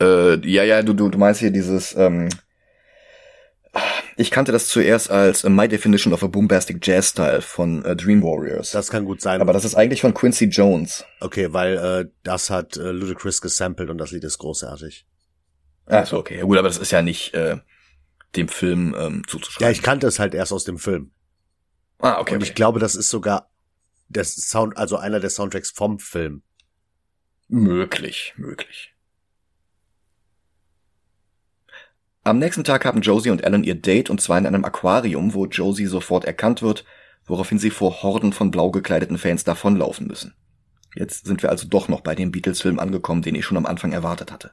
Äh, 0.01 0.47
ja, 0.47 0.63
ja, 0.63 0.81
du, 0.81 0.93
du, 0.93 1.09
du 1.09 1.17
meinst 1.17 1.39
hier 1.39 1.51
dieses, 1.51 1.95
ähm, 1.95 2.29
ich 4.15 4.31
kannte 4.31 4.51
das 4.51 4.67
zuerst 4.67 5.09
als 5.09 5.43
äh, 5.43 5.49
My 5.49 5.67
Definition 5.67 6.13
of 6.13 6.23
a 6.23 6.27
Boombastic 6.27 6.85
Jazz 6.85 7.09
Style 7.09 7.41
von 7.41 7.85
äh, 7.85 7.95
Dream 7.95 8.21
Warriors. 8.21 8.71
Das 8.71 8.89
kann 8.89 9.05
gut 9.05 9.21
sein. 9.21 9.41
Aber 9.41 9.53
das 9.53 9.65
ist 9.65 9.75
eigentlich 9.75 10.01
von 10.01 10.13
Quincy 10.13 10.45
Jones. 10.45 11.05
okay, 11.21 11.53
weil 11.53 11.77
äh, 11.77 12.11
das 12.23 12.49
hat 12.49 12.77
äh, 12.77 12.91
Ludacris 12.91 13.41
gesampelt 13.41 13.89
und 13.89 13.97
das 13.97 14.11
Lied 14.11 14.23
ist 14.23 14.37
großartig. 14.37 15.05
Ach 15.85 16.05
so, 16.05 16.17
okay. 16.17 16.37
Ja 16.37 16.43
gut, 16.43 16.57
aber 16.57 16.67
das 16.67 16.77
ist 16.77 16.91
ja 16.91 17.01
nicht 17.01 17.33
äh, 17.33 17.57
dem 18.35 18.47
Film 18.47 18.95
ähm, 18.97 19.23
zuzuschreiben. 19.27 19.65
Ja, 19.65 19.71
ich 19.71 19.81
kannte 19.81 20.07
es 20.07 20.19
halt 20.19 20.33
erst 20.33 20.51
aus 20.51 20.63
dem 20.63 20.77
Film. 20.77 21.11
ah, 21.99 22.19
okay. 22.19 22.35
und 22.35 22.41
okay. 22.41 22.49
ich 22.49 22.55
glaube, 22.55 22.79
das 22.79 22.95
ist 22.95 23.09
sogar 23.09 23.49
das 24.09 24.35
Sound, 24.35 24.77
also 24.77 24.97
einer 24.97 25.19
der 25.19 25.29
Soundtracks 25.29 25.71
vom 25.71 25.99
Film. 25.99 26.43
Möglich, 27.47 28.33
möglich. 28.37 28.93
Am 32.24 32.38
nächsten 32.38 32.63
Tag 32.63 32.86
haben 32.86 33.01
Josie 33.01 33.30
und 33.30 33.43
Alan 33.43 33.63
ihr 33.63 33.76
Date 33.76 34.09
und 34.09 34.22
zwar 34.22 34.38
in 34.38 34.45
einem 34.45 34.65
Aquarium, 34.65 35.34
wo 35.34 35.45
Josie 35.45 35.86
sofort 35.86 36.26
erkannt 36.26 36.61
wird, 36.61 36.84
woraufhin 37.26 37.59
sie 37.59 37.70
vor 37.70 38.03
Horden 38.03 38.34
von 38.34 38.51
blau 38.51 38.72
gekleideten 38.72 39.17
Fans 39.17 39.43
davonlaufen 39.43 40.07
müssen. 40.07 40.34
Jetzt 40.95 41.26
sind 41.26 41.43
wir 41.43 41.49
also 41.49 41.67
doch 41.67 41.88
noch 41.88 42.01
bei 42.01 42.15
dem 42.15 42.32
Beatles-Film 42.32 42.80
angekommen, 42.80 43.22
den 43.22 43.36
ich 43.36 43.45
schon 43.45 43.57
am 43.57 43.65
Anfang 43.65 43.93
erwartet 43.93 44.32
hatte. 44.32 44.51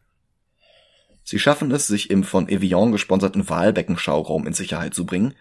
Sie 1.25 1.41
schaffen 1.41 1.73
es, 1.73 1.89
sich 1.89 2.11
im 2.11 2.23
von 2.23 2.49
Evian 2.49 2.93
gesponserten 2.93 3.49
Wahlbeckenschauraum 3.49 4.47
in 4.47 4.53
Sicherheit 4.53 4.95
zu 4.95 5.05
bringen, 5.07 5.35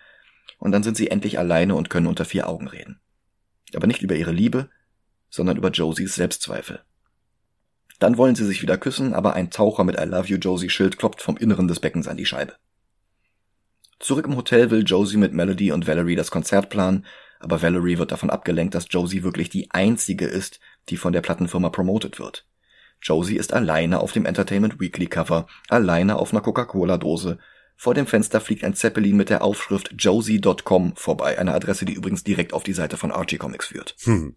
und 0.58 0.72
dann 0.72 0.84
sind 0.84 0.98
sie 0.98 1.12
endlich 1.12 1.38
alleine 1.38 1.76
und 1.76 1.90
können 1.90 2.08
unter 2.08 2.26
vier 2.26 2.48
Augen 2.48 2.68
reden. 2.68 3.00
Aber 3.76 3.86
nicht 3.86 4.02
über 4.02 4.16
ihre 4.16 4.32
Liebe, 4.32 4.70
sondern 5.30 5.58
über 5.58 5.70
Josies 5.70 6.16
Selbstzweifel. 6.16 6.82
Dann 8.00 8.18
wollen 8.18 8.36
sie 8.36 8.46
sich 8.46 8.62
wieder 8.62 8.78
küssen, 8.78 9.14
aber 9.14 9.34
ein 9.34 9.52
Taucher 9.52 9.84
mit 9.84 9.98
I 10.00 10.04
Love 10.04 10.28
You 10.28 10.38
Josie 10.38 10.70
Schild 10.70 10.98
klopft 10.98 11.22
vom 11.22 11.38
Inneren 11.38 11.68
des 11.68 11.80
Beckens 11.80 12.08
an 12.08 12.18
die 12.18 12.26
Scheibe. 12.26 12.56
Zurück 14.00 14.26
im 14.26 14.36
Hotel 14.36 14.70
will 14.72 14.84
Josie 14.86 15.18
mit 15.18 15.34
Melody 15.34 15.72
und 15.72 15.88
Valerie 15.88 16.16
das 16.16 16.32
Konzert 16.32 16.70
planen, 16.70 17.06
aber 17.40 17.62
Valerie 17.62 17.98
wird 17.98 18.12
davon 18.12 18.30
abgelenkt, 18.30 18.76
dass 18.76 18.88
Josie 18.90 19.24
wirklich 19.24 19.50
die 19.50 19.72
einzige 19.72 20.26
ist, 20.26 20.60
die 20.90 20.98
von 20.98 21.14
der 21.14 21.22
Plattenfirma 21.22 21.70
promotet 21.70 22.20
wird. 22.20 22.46
Josie 23.02 23.38
ist 23.38 23.54
alleine 23.54 24.00
auf 24.00 24.12
dem 24.12 24.26
Entertainment 24.26 24.80
Weekly 24.80 25.08
Cover, 25.08 25.48
alleine 25.70 26.18
auf 26.18 26.32
einer 26.32 26.42
Coca-Cola-Dose. 26.42 27.38
Vor 27.78 27.94
dem 27.94 28.08
Fenster 28.08 28.42
fliegt 28.42 28.64
ein 28.64 28.74
Zeppelin 28.74 29.18
mit 29.18 29.30
der 29.30 29.44
Aufschrift 29.44 29.94
josie.com 29.98 30.96
vorbei, 30.96 31.38
eine 31.38 31.54
Adresse, 31.54 31.86
die 31.86 31.94
übrigens 31.94 32.24
direkt 32.24 32.54
auf 32.54 32.64
die 32.64 32.74
Seite 32.74 32.98
von 32.98 33.12
Archie 33.12 33.38
Comics 33.38 33.68
führt. 33.68 33.96
Hm. 34.04 34.36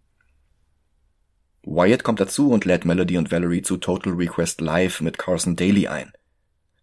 Wyatt 1.71 2.03
kommt 2.03 2.19
dazu 2.19 2.51
und 2.51 2.65
lädt 2.65 2.87
Melody 2.87 3.19
und 3.19 3.31
Valerie 3.31 3.61
zu 3.61 3.77
Total 3.77 4.15
Request 4.15 4.63
Live 4.63 5.03
mit 5.03 5.19
Carson 5.19 5.55
Daly 5.55 5.87
ein. 5.87 6.13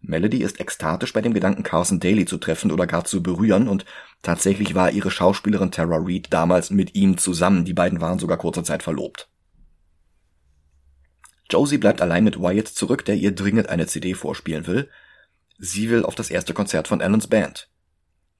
Melody 0.00 0.44
ist 0.44 0.60
ekstatisch 0.60 1.12
bei 1.12 1.20
dem 1.20 1.34
Gedanken, 1.34 1.64
Carson 1.64 1.98
Daly 1.98 2.24
zu 2.24 2.38
treffen 2.38 2.70
oder 2.70 2.86
gar 2.86 3.04
zu 3.04 3.20
berühren 3.20 3.66
und 3.66 3.84
tatsächlich 4.22 4.76
war 4.76 4.92
ihre 4.92 5.10
Schauspielerin 5.10 5.72
Tara 5.72 5.98
Reid 6.00 6.28
damals 6.32 6.70
mit 6.70 6.94
ihm 6.94 7.18
zusammen. 7.18 7.64
Die 7.64 7.74
beiden 7.74 8.00
waren 8.00 8.20
sogar 8.20 8.38
kurze 8.38 8.62
Zeit 8.62 8.84
verlobt. 8.84 9.28
Josie 11.50 11.78
bleibt 11.78 12.00
allein 12.00 12.22
mit 12.22 12.38
Wyatt 12.38 12.68
zurück, 12.68 13.04
der 13.04 13.16
ihr 13.16 13.34
dringend 13.34 13.68
eine 13.68 13.88
CD 13.88 14.14
vorspielen 14.14 14.68
will. 14.68 14.88
Sie 15.58 15.90
will 15.90 16.04
auf 16.04 16.14
das 16.14 16.30
erste 16.30 16.54
Konzert 16.54 16.86
von 16.86 17.02
Allens 17.02 17.26
Band. 17.26 17.68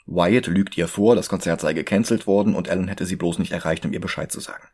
Wyatt 0.07 0.47
lügt 0.47 0.79
ihr 0.79 0.87
vor, 0.87 1.17
das 1.17 1.29
Konzert 1.29 1.61
sei 1.61 1.73
gecancelt 1.73 2.29
worden 2.29 2.55
und 2.55 2.69
Alan 2.69 2.87
hätte 2.87 3.05
sie 3.05 3.17
bloß 3.17 3.41
nicht 3.41 3.51
erreicht, 3.51 3.85
um 3.85 3.93
ihr 3.93 4.01
Bescheid 4.01 4.31
zu 4.31 4.39
sagen. 4.39 4.69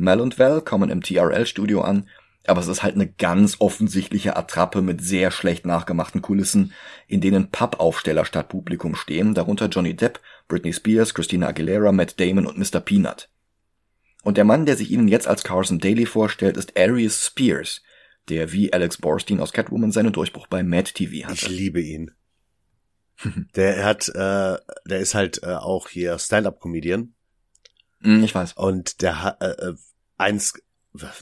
Mel 0.00 0.20
und 0.20 0.38
Val 0.38 0.62
kommen 0.62 0.90
im 0.90 1.02
TRL-Studio 1.02 1.82
an, 1.82 2.08
aber 2.46 2.60
es 2.60 2.68
ist 2.68 2.82
halt 2.82 2.94
eine 2.94 3.06
ganz 3.06 3.56
offensichtliche 3.60 4.36
Attrappe 4.36 4.80
mit 4.82 5.02
sehr 5.02 5.30
schlecht 5.30 5.66
nachgemachten 5.66 6.22
Kulissen, 6.22 6.72
in 7.06 7.20
denen 7.20 7.50
Pappaufsteller 7.50 8.24
statt 8.24 8.48
Publikum 8.48 8.94
stehen, 8.94 9.34
darunter 9.34 9.68
Johnny 9.68 9.94
Depp, 9.94 10.20
Britney 10.48 10.72
Spears, 10.72 11.14
Christina 11.14 11.48
Aguilera, 11.48 11.92
Matt 11.92 12.18
Damon 12.18 12.46
und 12.46 12.58
Mr. 12.58 12.80
Peanut. 12.80 13.28
Und 14.22 14.36
der 14.36 14.44
Mann, 14.44 14.66
der 14.66 14.76
sich 14.76 14.90
ihnen 14.90 15.08
jetzt 15.08 15.28
als 15.28 15.44
Carson 15.44 15.78
Daly 15.78 16.06
vorstellt, 16.06 16.56
ist 16.56 16.78
Arius 16.78 17.24
Spears, 17.26 17.82
der 18.28 18.52
wie 18.52 18.72
Alex 18.72 18.96
Borstein 18.98 19.40
aus 19.40 19.52
Catwoman 19.52 19.92
seinen 19.92 20.12
Durchbruch 20.12 20.46
bei 20.46 20.62
Mad 20.62 20.90
TV 20.92 21.12
Ich 21.12 21.26
hatte. 21.26 21.48
liebe 21.52 21.80
ihn. 21.80 22.10
Der 23.54 23.84
hat, 23.84 24.08
äh, 24.08 24.56
der 24.86 24.98
ist 24.98 25.14
halt 25.14 25.42
äh, 25.42 25.54
auch 25.54 25.88
hier 25.88 26.18
Stand-up-Comedian 26.18 27.12
Hm, 28.02 28.24
ich 28.24 28.34
weiß. 28.34 28.54
und 28.54 29.02
der 29.02 29.22
hat 29.22 29.42
äh, 29.42 29.50
äh, 29.50 29.74
ein 30.20 30.40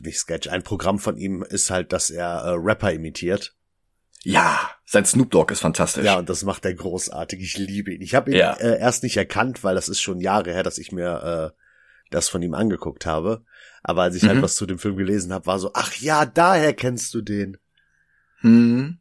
nicht 0.03 0.18
Sketch, 0.18 0.49
ein 0.49 0.62
Programm 0.62 0.99
von 0.99 1.16
ihm 1.16 1.42
ist 1.42 1.70
halt, 1.70 1.92
dass 1.92 2.11
er 2.11 2.26
äh, 2.42 2.51
Rapper 2.57 2.92
imitiert. 2.92 3.55
Ja, 4.24 4.59
sein 4.84 5.05
Snoop 5.05 5.30
Dogg 5.30 5.53
ist 5.53 5.61
fantastisch. 5.61 6.05
Ja, 6.05 6.18
und 6.18 6.28
das 6.28 6.42
macht 6.42 6.64
er 6.64 6.74
großartig. 6.74 7.40
Ich 7.40 7.57
liebe 7.57 7.92
ihn. 7.94 8.03
Ich 8.03 8.14
habe 8.14 8.30
ihn 8.32 8.36
Ja. 8.38 8.55
äh, 8.55 8.78
erst 8.80 9.03
nicht 9.05 9.16
erkannt, 9.16 9.62
weil 9.64 9.74
das 9.76 9.88
ist 9.88 10.01
schon 10.01 10.20
Jahre 10.20 10.53
her, 10.53 10.62
dass 10.64 10.78
ich 10.78 10.90
mir 10.92 11.53
äh, 11.55 11.59
das 12.11 12.28
von 12.28 12.42
ihm 12.42 12.55
angeguckt 12.55 13.07
habe. 13.07 13.44
Aber 13.84 14.03
als 14.03 14.16
ich 14.16 14.24
halt 14.24 14.38
Mhm. 14.38 14.42
was 14.42 14.57
zu 14.57 14.66
dem 14.66 14.78
Film 14.78 14.96
gelesen 14.96 15.32
habe, 15.32 15.46
war 15.46 15.59
so, 15.61 15.70
ach 15.74 15.94
ja, 15.96 16.26
daher 16.26 16.72
kennst 16.74 17.14
du 17.14 17.20
den. 17.22 17.59
Hm. 18.40 18.99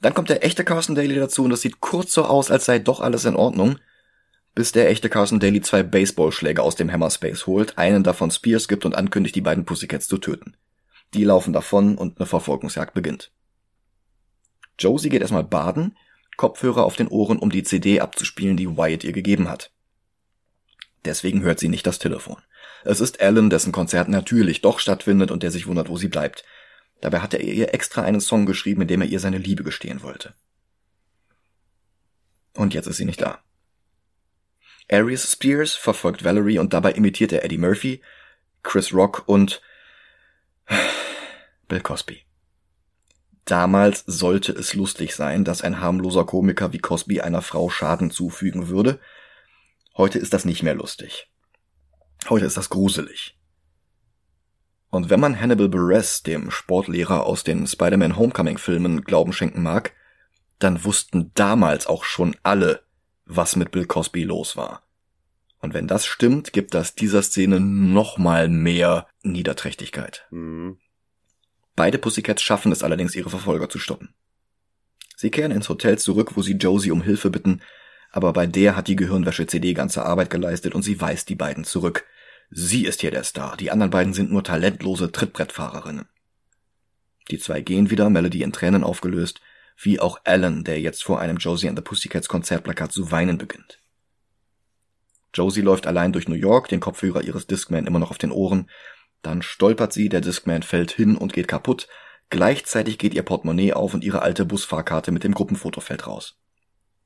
Dann 0.00 0.14
kommt 0.14 0.28
der 0.30 0.44
echte 0.44 0.64
Carson 0.64 0.94
Daly 0.94 1.16
dazu 1.16 1.44
und 1.44 1.50
das 1.50 1.60
sieht 1.62 1.80
kurz 1.80 2.12
so 2.12 2.24
aus, 2.24 2.50
als 2.50 2.64
sei 2.64 2.78
doch 2.78 3.00
alles 3.00 3.24
in 3.24 3.34
Ordnung, 3.36 3.78
bis 4.56 4.72
der 4.72 4.88
echte 4.88 5.10
Carson 5.10 5.38
Daly 5.38 5.60
zwei 5.60 5.82
Baseballschläge 5.82 6.62
aus 6.62 6.76
dem 6.76 6.90
Hammerspace 6.90 7.46
holt, 7.46 7.76
einen 7.76 8.02
davon 8.02 8.30
Spears 8.30 8.68
gibt 8.68 8.86
und 8.86 8.94
ankündigt, 8.94 9.36
die 9.36 9.42
beiden 9.42 9.66
Pussycats 9.66 10.08
zu 10.08 10.16
töten. 10.16 10.56
Die 11.12 11.24
laufen 11.24 11.52
davon 11.52 11.98
und 11.98 12.18
eine 12.18 12.26
Verfolgungsjagd 12.26 12.94
beginnt. 12.94 13.30
Josie 14.78 15.10
geht 15.10 15.20
erstmal 15.20 15.44
baden, 15.44 15.94
Kopfhörer 16.38 16.86
auf 16.86 16.96
den 16.96 17.08
Ohren, 17.08 17.38
um 17.38 17.50
die 17.50 17.64
CD 17.64 18.00
abzuspielen, 18.00 18.56
die 18.56 18.78
Wyatt 18.78 19.04
ihr 19.04 19.12
gegeben 19.12 19.50
hat. 19.50 19.72
Deswegen 21.04 21.42
hört 21.42 21.60
sie 21.60 21.68
nicht 21.68 21.86
das 21.86 21.98
Telefon. 21.98 22.38
Es 22.82 23.00
ist 23.00 23.20
Alan, 23.20 23.50
dessen 23.50 23.72
Konzert 23.72 24.08
natürlich 24.08 24.62
doch 24.62 24.78
stattfindet 24.78 25.30
und 25.30 25.42
der 25.42 25.50
sich 25.50 25.66
wundert, 25.66 25.90
wo 25.90 25.98
sie 25.98 26.08
bleibt. 26.08 26.44
Dabei 27.02 27.20
hat 27.20 27.34
er 27.34 27.40
ihr 27.40 27.74
extra 27.74 28.02
einen 28.02 28.22
Song 28.22 28.46
geschrieben, 28.46 28.82
in 28.82 28.88
dem 28.88 29.02
er 29.02 29.08
ihr 29.08 29.20
seine 29.20 29.38
Liebe 29.38 29.64
gestehen 29.64 30.02
wollte. 30.02 30.32
Und 32.54 32.72
jetzt 32.72 32.86
ist 32.86 32.96
sie 32.96 33.04
nicht 33.04 33.20
da. 33.20 33.42
Arius 34.90 35.32
Spears 35.32 35.74
verfolgt 35.74 36.24
Valerie 36.24 36.58
und 36.58 36.72
dabei 36.72 36.92
imitiert 36.92 37.32
er 37.32 37.44
Eddie 37.44 37.58
Murphy, 37.58 38.02
Chris 38.62 38.92
Rock 38.92 39.24
und 39.26 39.60
Bill 41.68 41.80
Cosby. 41.80 42.22
Damals 43.44 44.02
sollte 44.06 44.52
es 44.52 44.74
lustig 44.74 45.14
sein, 45.14 45.44
dass 45.44 45.62
ein 45.62 45.80
harmloser 45.80 46.24
Komiker 46.24 46.72
wie 46.72 46.78
Cosby 46.78 47.20
einer 47.20 47.42
Frau 47.42 47.70
Schaden 47.70 48.10
zufügen 48.10 48.68
würde. 48.68 48.98
Heute 49.96 50.18
ist 50.18 50.32
das 50.32 50.44
nicht 50.44 50.64
mehr 50.64 50.74
lustig. 50.74 51.30
Heute 52.28 52.44
ist 52.44 52.56
das 52.56 52.70
gruselig. 52.70 53.38
Und 54.90 55.10
wenn 55.10 55.20
man 55.20 55.40
Hannibal 55.40 55.68
Buress, 55.68 56.22
dem 56.22 56.50
Sportlehrer 56.50 57.24
aus 57.24 57.44
den 57.44 57.66
Spider-Man 57.66 58.16
Homecoming 58.16 58.58
Filmen, 58.58 59.02
Glauben 59.02 59.32
schenken 59.32 59.62
mag, 59.62 59.92
dann 60.58 60.84
wussten 60.84 61.32
damals 61.34 61.86
auch 61.86 62.04
schon 62.04 62.34
alle, 62.42 62.85
was 63.26 63.56
mit 63.56 63.72
Bill 63.72 63.86
Cosby 63.86 64.24
los 64.24 64.56
war. 64.56 64.82
Und 65.58 65.74
wenn 65.74 65.88
das 65.88 66.06
stimmt, 66.06 66.52
gibt 66.52 66.74
das 66.74 66.94
dieser 66.94 67.22
Szene 67.22 67.60
nochmal 67.60 68.48
mehr 68.48 69.08
Niederträchtigkeit. 69.22 70.26
Mhm. 70.30 70.78
Beide 71.74 71.98
Pussycats 71.98 72.42
schaffen 72.42 72.72
es 72.72 72.82
allerdings, 72.82 73.14
ihre 73.14 73.30
Verfolger 73.30 73.68
zu 73.68 73.78
stoppen. 73.78 74.14
Sie 75.16 75.30
kehren 75.30 75.50
ins 75.50 75.68
Hotel 75.68 75.98
zurück, 75.98 76.32
wo 76.36 76.42
sie 76.42 76.54
Josie 76.54 76.90
um 76.90 77.02
Hilfe 77.02 77.30
bitten, 77.30 77.62
aber 78.10 78.32
bei 78.32 78.46
der 78.46 78.76
hat 78.76 78.88
die 78.88 78.96
Gehirnwäsche-CD 78.96 79.74
ganze 79.74 80.04
Arbeit 80.04 80.30
geleistet 80.30 80.74
und 80.74 80.82
sie 80.82 81.00
weist 81.00 81.28
die 81.28 81.34
beiden 81.34 81.64
zurück. 81.64 82.06
Sie 82.50 82.84
ist 82.86 83.00
hier 83.00 83.10
der 83.10 83.24
Star, 83.24 83.56
die 83.56 83.70
anderen 83.70 83.90
beiden 83.90 84.14
sind 84.14 84.30
nur 84.30 84.44
talentlose 84.44 85.10
Trittbrettfahrerinnen. 85.10 86.08
Die 87.30 87.38
zwei 87.38 87.60
gehen 87.60 87.90
wieder, 87.90 88.08
Melody 88.08 88.42
in 88.42 88.52
Tränen 88.52 88.84
aufgelöst, 88.84 89.40
wie 89.76 90.00
auch 90.00 90.20
Alan, 90.24 90.64
der 90.64 90.80
jetzt 90.80 91.04
vor 91.04 91.20
einem 91.20 91.36
Josie 91.36 91.68
and 91.68 91.78
the 91.78 91.84
Pussycats 91.84 92.28
Konzertplakat 92.28 92.92
zu 92.92 93.10
weinen 93.10 93.38
beginnt. 93.38 93.80
Josie 95.34 95.60
läuft 95.60 95.86
allein 95.86 96.12
durch 96.12 96.28
New 96.28 96.34
York, 96.34 96.68
den 96.68 96.80
Kopfhörer 96.80 97.22
ihres 97.22 97.46
Discman 97.46 97.86
immer 97.86 97.98
noch 97.98 98.10
auf 98.10 98.18
den 98.18 98.32
Ohren, 98.32 98.70
dann 99.22 99.42
stolpert 99.42 99.92
sie, 99.92 100.08
der 100.08 100.20
Discman 100.20 100.62
fällt 100.62 100.92
hin 100.92 101.16
und 101.16 101.32
geht 101.32 101.48
kaputt. 101.48 101.88
Gleichzeitig 102.30 102.98
geht 102.98 103.12
ihr 103.12 103.22
Portemonnaie 103.22 103.72
auf 103.72 103.92
und 103.92 104.04
ihre 104.04 104.22
alte 104.22 104.44
Busfahrkarte 104.44 105.12
mit 105.12 105.24
dem 105.24 105.34
Gruppenfoto 105.34 105.80
fällt 105.80 106.06
raus. 106.06 106.38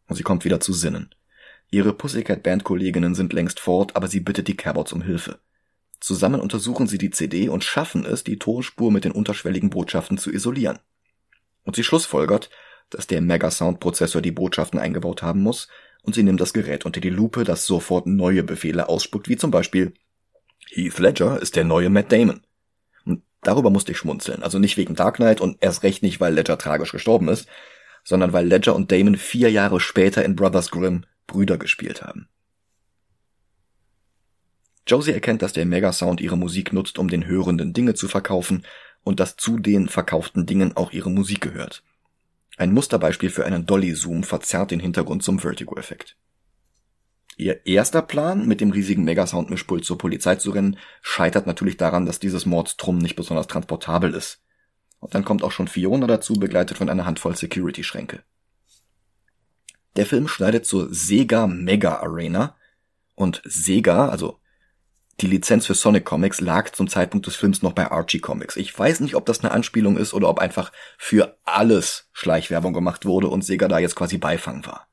Und 0.06 0.16
sie 0.16 0.22
kommt 0.22 0.44
wieder 0.44 0.60
zu 0.60 0.72
Sinnen. 0.72 1.14
Ihre 1.70 1.92
Pussycat 1.92 2.42
Band 2.42 2.64
Kolleginnen 2.64 3.14
sind 3.14 3.32
längst 3.32 3.60
fort, 3.60 3.96
aber 3.96 4.08
sie 4.08 4.20
bittet 4.20 4.48
die 4.48 4.56
Cabots 4.56 4.92
um 4.92 5.02
Hilfe. 5.02 5.38
Zusammen 6.00 6.40
untersuchen 6.40 6.86
sie 6.86 6.98
die 6.98 7.10
CD 7.10 7.48
und 7.48 7.64
schaffen 7.64 8.04
es, 8.04 8.24
die 8.24 8.38
Tonspur 8.38 8.90
mit 8.90 9.04
den 9.04 9.12
unterschwelligen 9.12 9.70
Botschaften 9.70 10.18
zu 10.18 10.32
isolieren. 10.32 10.78
Und 11.64 11.76
sie 11.76 11.84
schlussfolgert, 11.84 12.50
dass 12.90 13.06
der 13.06 13.20
Megasound-Prozessor 13.20 14.22
die 14.22 14.32
Botschaften 14.32 14.78
eingebaut 14.78 15.22
haben 15.22 15.42
muss, 15.42 15.68
und 16.02 16.14
sie 16.14 16.22
nimmt 16.22 16.40
das 16.40 16.52
Gerät 16.52 16.86
unter 16.86 17.00
die 17.00 17.10
Lupe, 17.10 17.44
das 17.44 17.66
sofort 17.66 18.06
neue 18.06 18.42
Befehle 18.42 18.88
ausspuckt, 18.88 19.28
wie 19.28 19.36
zum 19.36 19.50
Beispiel 19.50 19.92
Heath 20.70 20.98
Ledger 20.98 21.40
ist 21.40 21.56
der 21.56 21.64
neue 21.64 21.90
Matt 21.90 22.12
Damon. 22.12 22.42
Und 23.04 23.22
darüber 23.42 23.70
musste 23.70 23.92
ich 23.92 23.98
schmunzeln. 23.98 24.42
Also 24.42 24.58
nicht 24.58 24.76
wegen 24.76 24.94
Dark 24.94 25.16
Knight 25.16 25.40
und 25.40 25.58
erst 25.60 25.82
recht 25.82 26.02
nicht, 26.02 26.20
weil 26.20 26.34
Ledger 26.34 26.58
tragisch 26.58 26.92
gestorben 26.92 27.28
ist, 27.28 27.48
sondern 28.04 28.32
weil 28.32 28.46
Ledger 28.46 28.74
und 28.74 28.90
Damon 28.90 29.16
vier 29.16 29.50
Jahre 29.50 29.80
später 29.80 30.24
in 30.24 30.36
Brothers 30.36 30.70
Grimm 30.70 31.04
Brüder 31.26 31.58
gespielt 31.58 32.02
haben. 32.02 32.28
Josie 34.86 35.12
erkennt, 35.12 35.42
dass 35.42 35.52
der 35.52 35.66
Megasound 35.66 36.20
ihre 36.20 36.38
Musik 36.38 36.72
nutzt, 36.72 36.98
um 36.98 37.08
den 37.08 37.26
Hörenden 37.26 37.72
Dinge 37.72 37.94
zu 37.94 38.08
verkaufen 38.08 38.64
und 39.04 39.20
dass 39.20 39.36
zu 39.36 39.58
den 39.58 39.88
verkauften 39.88 40.46
Dingen 40.46 40.76
auch 40.76 40.92
ihre 40.92 41.10
Musik 41.10 41.40
gehört. 41.40 41.82
Ein 42.56 42.72
Musterbeispiel 42.72 43.30
für 43.30 43.46
einen 43.46 43.66
Dolly-Zoom 43.66 44.22
verzerrt 44.22 44.70
den 44.70 44.80
Hintergrund 44.80 45.22
zum 45.22 45.38
Vertigo-Effekt. 45.38 46.16
Ihr 47.36 47.64
erster 47.66 48.02
Plan, 48.02 48.46
mit 48.46 48.60
dem 48.60 48.70
riesigen 48.70 49.04
Megasound-Mischpult 49.04 49.84
zur 49.84 49.96
Polizei 49.96 50.36
zu 50.36 50.50
rennen, 50.50 50.76
scheitert 51.00 51.46
natürlich 51.46 51.78
daran, 51.78 52.04
dass 52.04 52.18
dieses 52.18 52.44
Mordstrom 52.44 52.98
nicht 52.98 53.16
besonders 53.16 53.46
transportabel 53.46 54.12
ist. 54.12 54.42
Und 54.98 55.14
dann 55.14 55.24
kommt 55.24 55.42
auch 55.42 55.52
schon 55.52 55.66
Fiona 55.66 56.06
dazu, 56.06 56.34
begleitet 56.34 56.76
von 56.76 56.90
einer 56.90 57.06
Handvoll 57.06 57.34
Security-Schränke. 57.34 58.22
Der 59.96 60.04
Film 60.04 60.28
schneidet 60.28 60.66
zur 60.66 60.92
Sega 60.92 61.46
Mega 61.46 62.00
Arena 62.00 62.56
und 63.14 63.40
Sega, 63.44 64.08
also 64.08 64.38
die 65.20 65.26
Lizenz 65.26 65.66
für 65.66 65.74
Sonic 65.74 66.04
Comics, 66.04 66.40
lag 66.40 66.70
zum 66.70 66.88
Zeitpunkt 66.88 67.26
des 67.26 67.36
Films 67.36 67.62
noch 67.62 67.72
bei 67.72 67.90
Archie 67.90 68.20
Comics. 68.20 68.56
Ich 68.56 68.76
weiß 68.76 69.00
nicht, 69.00 69.14
ob 69.14 69.26
das 69.26 69.40
eine 69.40 69.52
Anspielung 69.52 69.96
ist 69.96 70.14
oder 70.14 70.28
ob 70.28 70.38
einfach 70.38 70.72
für 70.96 71.36
alles 71.44 72.08
Schleichwerbung 72.12 72.72
gemacht 72.72 73.04
wurde 73.04 73.28
und 73.28 73.44
Sega 73.44 73.68
da 73.68 73.78
jetzt 73.78 73.96
quasi 73.96 74.18
Beifang 74.18 74.64
war. 74.66 74.86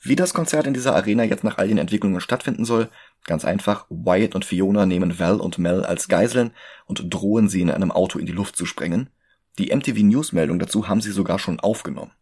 Wie 0.00 0.14
das 0.14 0.32
Konzert 0.32 0.66
in 0.68 0.74
dieser 0.74 0.94
Arena 0.94 1.24
jetzt 1.24 1.42
nach 1.42 1.58
all 1.58 1.66
den 1.66 1.78
Entwicklungen 1.78 2.20
stattfinden 2.20 2.64
soll? 2.64 2.88
Ganz 3.24 3.44
einfach, 3.44 3.86
Wyatt 3.90 4.36
und 4.36 4.44
Fiona 4.44 4.86
nehmen 4.86 5.18
Val 5.18 5.40
und 5.40 5.58
Mel 5.58 5.84
als 5.84 6.06
Geiseln 6.06 6.52
und 6.86 7.12
drohen 7.12 7.48
sie 7.48 7.60
in 7.60 7.70
einem 7.70 7.90
Auto 7.90 8.18
in 8.18 8.26
die 8.26 8.32
Luft 8.32 8.56
zu 8.56 8.64
sprengen. 8.64 9.10
Die 9.58 9.74
MTV 9.74 9.98
News 10.04 10.32
Meldung 10.32 10.60
dazu 10.60 10.86
haben 10.86 11.00
sie 11.00 11.10
sogar 11.10 11.40
schon 11.40 11.58
aufgenommen. 11.58 12.12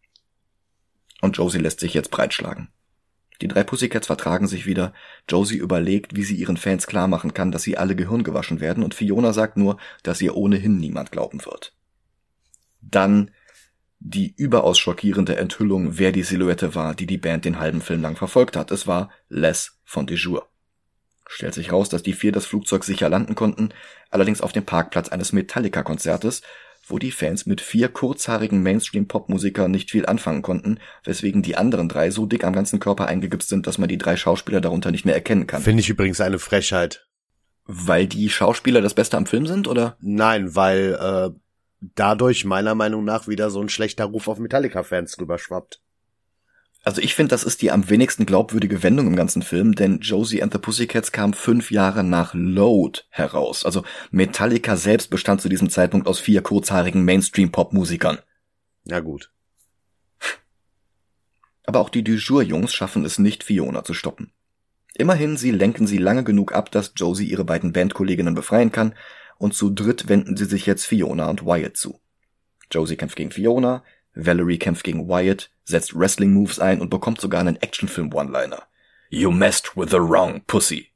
Und 1.21 1.37
Josie 1.37 1.59
lässt 1.59 1.79
sich 1.79 1.93
jetzt 1.93 2.09
breitschlagen. 2.09 2.69
Die 3.41 3.47
drei 3.47 3.63
Pussycats 3.63 4.07
vertragen 4.07 4.47
sich 4.47 4.65
wieder. 4.65 4.93
Josie 5.29 5.57
überlegt, 5.57 6.15
wie 6.15 6.23
sie 6.23 6.35
ihren 6.35 6.57
Fans 6.57 6.87
klar 6.87 7.07
machen 7.07 7.33
kann, 7.33 7.51
dass 7.51 7.63
sie 7.63 7.77
alle 7.77 7.95
Gehirn 7.95 8.23
gewaschen 8.23 8.59
werden 8.59 8.83
und 8.83 8.93
Fiona 8.93 9.33
sagt 9.33 9.57
nur, 9.57 9.77
dass 10.03 10.21
ihr 10.21 10.35
ohnehin 10.35 10.77
niemand 10.77 11.11
glauben 11.11 11.45
wird. 11.45 11.73
Dann 12.81 13.31
die 13.99 14.33
überaus 14.37 14.77
schockierende 14.77 15.37
Enthüllung, 15.37 15.97
wer 15.97 16.11
die 16.11 16.23
Silhouette 16.23 16.75
war, 16.75 16.93
die 16.93 17.07
die 17.07 17.17
Band 17.17 17.45
den 17.45 17.59
halben 17.59 17.81
Film 17.81 18.01
lang 18.01 18.15
verfolgt 18.15 18.55
hat. 18.55 18.71
Es 18.71 18.87
war 18.87 19.09
Les 19.29 19.79
von 19.85 20.05
Dejour. 20.05 20.47
Stellt 21.27 21.53
sich 21.53 21.71
raus, 21.71 21.89
dass 21.89 22.03
die 22.03 22.13
vier 22.13 22.31
das 22.31 22.45
Flugzeug 22.45 22.83
sicher 22.83 23.09
landen 23.09 23.35
konnten, 23.35 23.69
allerdings 24.09 24.41
auf 24.41 24.53
dem 24.53 24.65
Parkplatz 24.65 25.09
eines 25.09 25.33
Metallica-Konzertes, 25.33 26.41
wo 26.87 26.99
die 26.99 27.11
Fans 27.11 27.45
mit 27.45 27.61
vier 27.61 27.89
kurzhaarigen 27.89 28.63
Mainstream-Popmusikern 28.63 29.69
nicht 29.69 29.91
viel 29.91 30.05
anfangen 30.05 30.41
konnten, 30.41 30.79
weswegen 31.03 31.41
die 31.41 31.57
anderen 31.57 31.89
drei 31.89 32.11
so 32.11 32.25
dick 32.25 32.43
am 32.43 32.53
ganzen 32.53 32.79
Körper 32.79 33.07
eingegipst 33.07 33.49
sind, 33.49 33.67
dass 33.67 33.77
man 33.77 33.89
die 33.89 33.97
drei 33.97 34.15
Schauspieler 34.15 34.61
darunter 34.61 34.91
nicht 34.91 35.05
mehr 35.05 35.15
erkennen 35.15 35.47
kann. 35.47 35.61
Finde 35.61 35.81
ich 35.81 35.89
übrigens 35.89 36.21
eine 36.21 36.39
Frechheit. 36.39 37.07
Weil 37.65 38.07
die 38.07 38.29
Schauspieler 38.29 38.81
das 38.81 38.93
Beste 38.93 39.17
am 39.17 39.25
Film 39.25 39.45
sind, 39.45 39.67
oder? 39.67 39.97
Nein, 39.99 40.55
weil 40.55 40.97
äh, 40.99 41.37
dadurch 41.95 42.45
meiner 42.45 42.75
Meinung 42.75 43.03
nach 43.03 43.27
wieder 43.27 43.49
so 43.49 43.61
ein 43.61 43.69
schlechter 43.69 44.05
Ruf 44.05 44.27
auf 44.27 44.39
Metallica-Fans 44.39 45.19
rüberschwappt. 45.19 45.81
Also 46.87 47.01
ich 47.01 47.15
finde, 47.15 47.31
das 47.31 47.43
ist 47.43 47.61
die 47.61 47.69
am 47.69 47.89
wenigsten 47.89 48.25
glaubwürdige 48.25 48.81
Wendung 48.81 49.07
im 49.07 49.17
ganzen 49.17 49.41
Film, 49.41 49.75
denn 49.75 49.99
Josie 49.99 50.41
and 50.41 50.53
the 50.53 50.57
Pussycats 50.57 51.11
kam 51.11 51.33
fünf 51.33 51.69
Jahre 51.69 52.01
nach 52.01 52.33
Load 52.33 53.01
heraus. 53.09 53.65
Also 53.65 53.83
Metallica 54.09 54.77
selbst 54.77 55.09
bestand 55.09 55.41
zu 55.41 55.49
diesem 55.49 55.69
Zeitpunkt 55.69 56.07
aus 56.07 56.21
vier 56.21 56.41
kurzhaarigen 56.41 57.03
Mainstream-Pop-Musikern. 57.03 58.19
Ja 58.85 59.01
gut. 59.01 59.33
Aber 61.65 61.81
auch 61.81 61.89
die 61.89 62.05
Dujour-Jungs 62.05 62.73
schaffen 62.73 63.03
es 63.03 63.19
nicht, 63.19 63.43
Fiona 63.43 63.83
zu 63.83 63.93
stoppen. 63.93 64.31
Immerhin, 64.95 65.35
sie 65.35 65.51
lenken 65.51 65.87
sie 65.87 65.97
lange 65.97 66.23
genug 66.23 66.53
ab, 66.53 66.71
dass 66.71 66.93
Josie 66.95 67.29
ihre 67.29 67.43
beiden 67.43 67.73
Bandkolleginnen 67.73 68.33
befreien 68.33 68.71
kann 68.71 68.95
und 69.37 69.53
zu 69.53 69.71
dritt 69.71 70.07
wenden 70.07 70.37
sie 70.37 70.45
sich 70.45 70.65
jetzt 70.65 70.85
Fiona 70.85 71.29
und 71.29 71.45
Wyatt 71.45 71.75
zu. 71.75 71.99
Josie 72.71 72.95
kämpft 72.95 73.17
gegen 73.17 73.31
Fiona, 73.31 73.83
Valerie 74.25 74.57
kämpft 74.57 74.83
gegen 74.83 75.07
Wyatt, 75.07 75.51
setzt 75.63 75.97
Wrestling-Moves 75.97 76.59
ein 76.59 76.81
und 76.81 76.89
bekommt 76.89 77.21
sogar 77.21 77.41
einen 77.41 77.55
Actionfilm-One-Liner. 77.57 78.63
You 79.09 79.31
messed 79.31 79.77
with 79.77 79.91
the 79.91 79.99
wrong 79.99 80.41
pussy. 80.47 80.91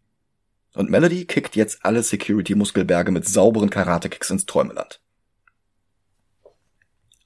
Und 0.74 0.90
Melody 0.90 1.26
kickt 1.26 1.56
jetzt 1.56 1.86
alle 1.86 2.02
Security-Muskelberge 2.02 3.12
mit 3.12 3.28
sauberen 3.28 3.70
Karate-Kicks 3.70 4.30
ins 4.30 4.46
Träumeland. 4.46 5.02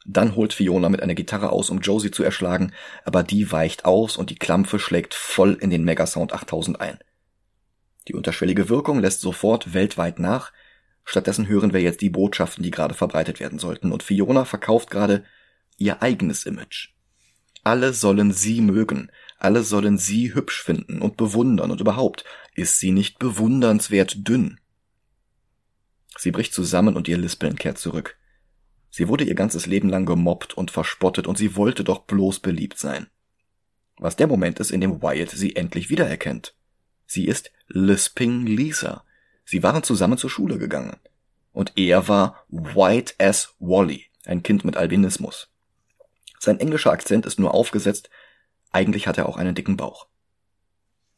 Dann 0.05 0.35
holt 0.35 0.53
Fiona 0.53 0.89
mit 0.89 1.01
einer 1.01 1.15
Gitarre 1.15 1.51
aus, 1.51 1.69
um 1.69 1.79
Josie 1.79 2.11
zu 2.11 2.23
erschlagen, 2.23 2.73
aber 3.05 3.23
die 3.23 3.51
weicht 3.51 3.85
aus 3.85 4.17
und 4.17 4.29
die 4.29 4.37
Klampfe 4.37 4.77
schlägt 4.77 5.13
voll 5.13 5.53
in 5.53 5.69
den 5.69 5.83
Megasound 5.83 6.33
8000 6.33 6.79
ein. 6.79 6.99
Die 8.07 8.13
unterschwellige 8.13 8.69
Wirkung 8.69 8.99
lässt 8.99 9.21
sofort 9.21 9.73
weltweit 9.73 10.19
nach, 10.19 10.51
Stattdessen 11.05 11.47
hören 11.47 11.71
wir 11.71 11.81
jetzt 11.81 12.01
die 12.01 12.09
Botschaften, 12.09 12.63
die 12.63 12.71
gerade 12.71 12.95
verbreitet 12.95 13.39
werden 13.39 13.59
sollten. 13.59 13.91
Und 13.91 14.01
Fiona 14.01 14.43
verkauft 14.43 14.89
gerade 14.89 15.23
ihr 15.77 16.01
eigenes 16.01 16.45
Image. 16.45 16.89
Alle 17.63 17.93
sollen 17.93 18.31
sie 18.31 18.61
mögen, 18.61 19.11
alle 19.37 19.63
sollen 19.63 19.97
sie 19.97 20.33
hübsch 20.33 20.61
finden 20.61 21.01
und 21.01 21.17
bewundern 21.17 21.71
und 21.71 21.81
überhaupt 21.81 22.23
ist 22.53 22.79
sie 22.79 22.91
nicht 22.91 23.19
bewundernswert 23.19 24.27
dünn. 24.27 24.59
Sie 26.17 26.31
bricht 26.31 26.53
zusammen 26.53 26.95
und 26.95 27.07
ihr 27.07 27.17
Lispeln 27.17 27.55
kehrt 27.55 27.77
zurück. 27.77 28.17
Sie 28.89 29.07
wurde 29.07 29.25
ihr 29.25 29.35
ganzes 29.35 29.65
Leben 29.65 29.89
lang 29.89 30.05
gemobbt 30.05 30.53
und 30.53 30.71
verspottet 30.71 31.27
und 31.27 31.37
sie 31.37 31.55
wollte 31.55 31.83
doch 31.83 32.03
bloß 32.03 32.39
beliebt 32.39 32.77
sein. 32.77 33.07
Was 33.97 34.15
der 34.15 34.27
Moment 34.27 34.59
ist, 34.59 34.71
in 34.71 34.81
dem 34.81 35.01
Wyatt 35.01 35.31
sie 35.31 35.55
endlich 35.55 35.89
wiedererkennt. 35.89 36.55
Sie 37.05 37.25
ist 37.25 37.51
Lisping 37.67 38.45
Lisa, 38.45 39.03
Sie 39.45 39.61
waren 39.61 39.83
zusammen 39.83 40.17
zur 40.17 40.29
Schule 40.29 40.57
gegangen. 40.57 40.97
Und 41.53 41.73
er 41.77 42.07
war 42.07 42.43
White 42.49 43.13
as 43.19 43.53
Wally, 43.59 44.07
ein 44.25 44.43
Kind 44.43 44.65
mit 44.65 44.75
Albinismus. 44.75 45.49
Sein 46.45 46.59
englischer 46.59 46.91
Akzent 46.91 47.25
ist 47.25 47.39
nur 47.39 47.53
aufgesetzt, 47.53 48.09
eigentlich 48.71 49.07
hat 49.07 49.17
er 49.17 49.27
auch 49.27 49.37
einen 49.37 49.55
dicken 49.55 49.77
Bauch. 49.77 50.07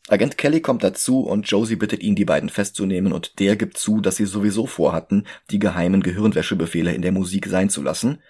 Agent 0.07 0.37
Kelly 0.37 0.61
kommt 0.61 0.85
dazu 0.85 1.19
und 1.19 1.49
Josie 1.49 1.75
bittet 1.75 2.01
ihn, 2.01 2.15
die 2.15 2.23
beiden 2.23 2.47
festzunehmen 2.47 3.11
und 3.11 3.39
der 3.39 3.57
gibt 3.57 3.77
zu, 3.77 3.99
dass 3.99 4.15
sie 4.15 4.25
sowieso 4.25 4.67
vorhatten, 4.67 5.27
die 5.51 5.59
geheimen 5.59 6.01
Gehirnwäschebefehle 6.01 6.93
in 6.93 7.01
der 7.01 7.11
Musik 7.11 7.47
sein 7.47 7.69
zu 7.69 7.81
lassen, 7.81 8.23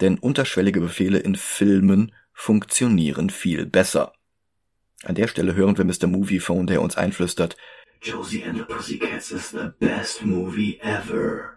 denn 0.00 0.18
unterschwellige 0.18 0.80
Befehle 0.80 1.20
in 1.20 1.36
Filmen 1.36 2.12
funktionieren 2.32 3.30
viel 3.30 3.64
besser. 3.64 4.12
An 5.04 5.14
der 5.14 5.28
Stelle 5.28 5.54
hören 5.54 5.78
wir 5.78 5.84
Mr. 5.84 6.08
Moviephone, 6.08 6.66
der 6.66 6.82
uns 6.82 6.96
einflüstert, 6.96 7.56
Josie 8.02 8.42
and 8.42 8.58
the 8.58 8.64
Pussycats 8.64 9.30
is 9.30 9.50
the 9.50 9.72
best 9.78 10.24
movie 10.24 10.80
ever. 10.82 11.53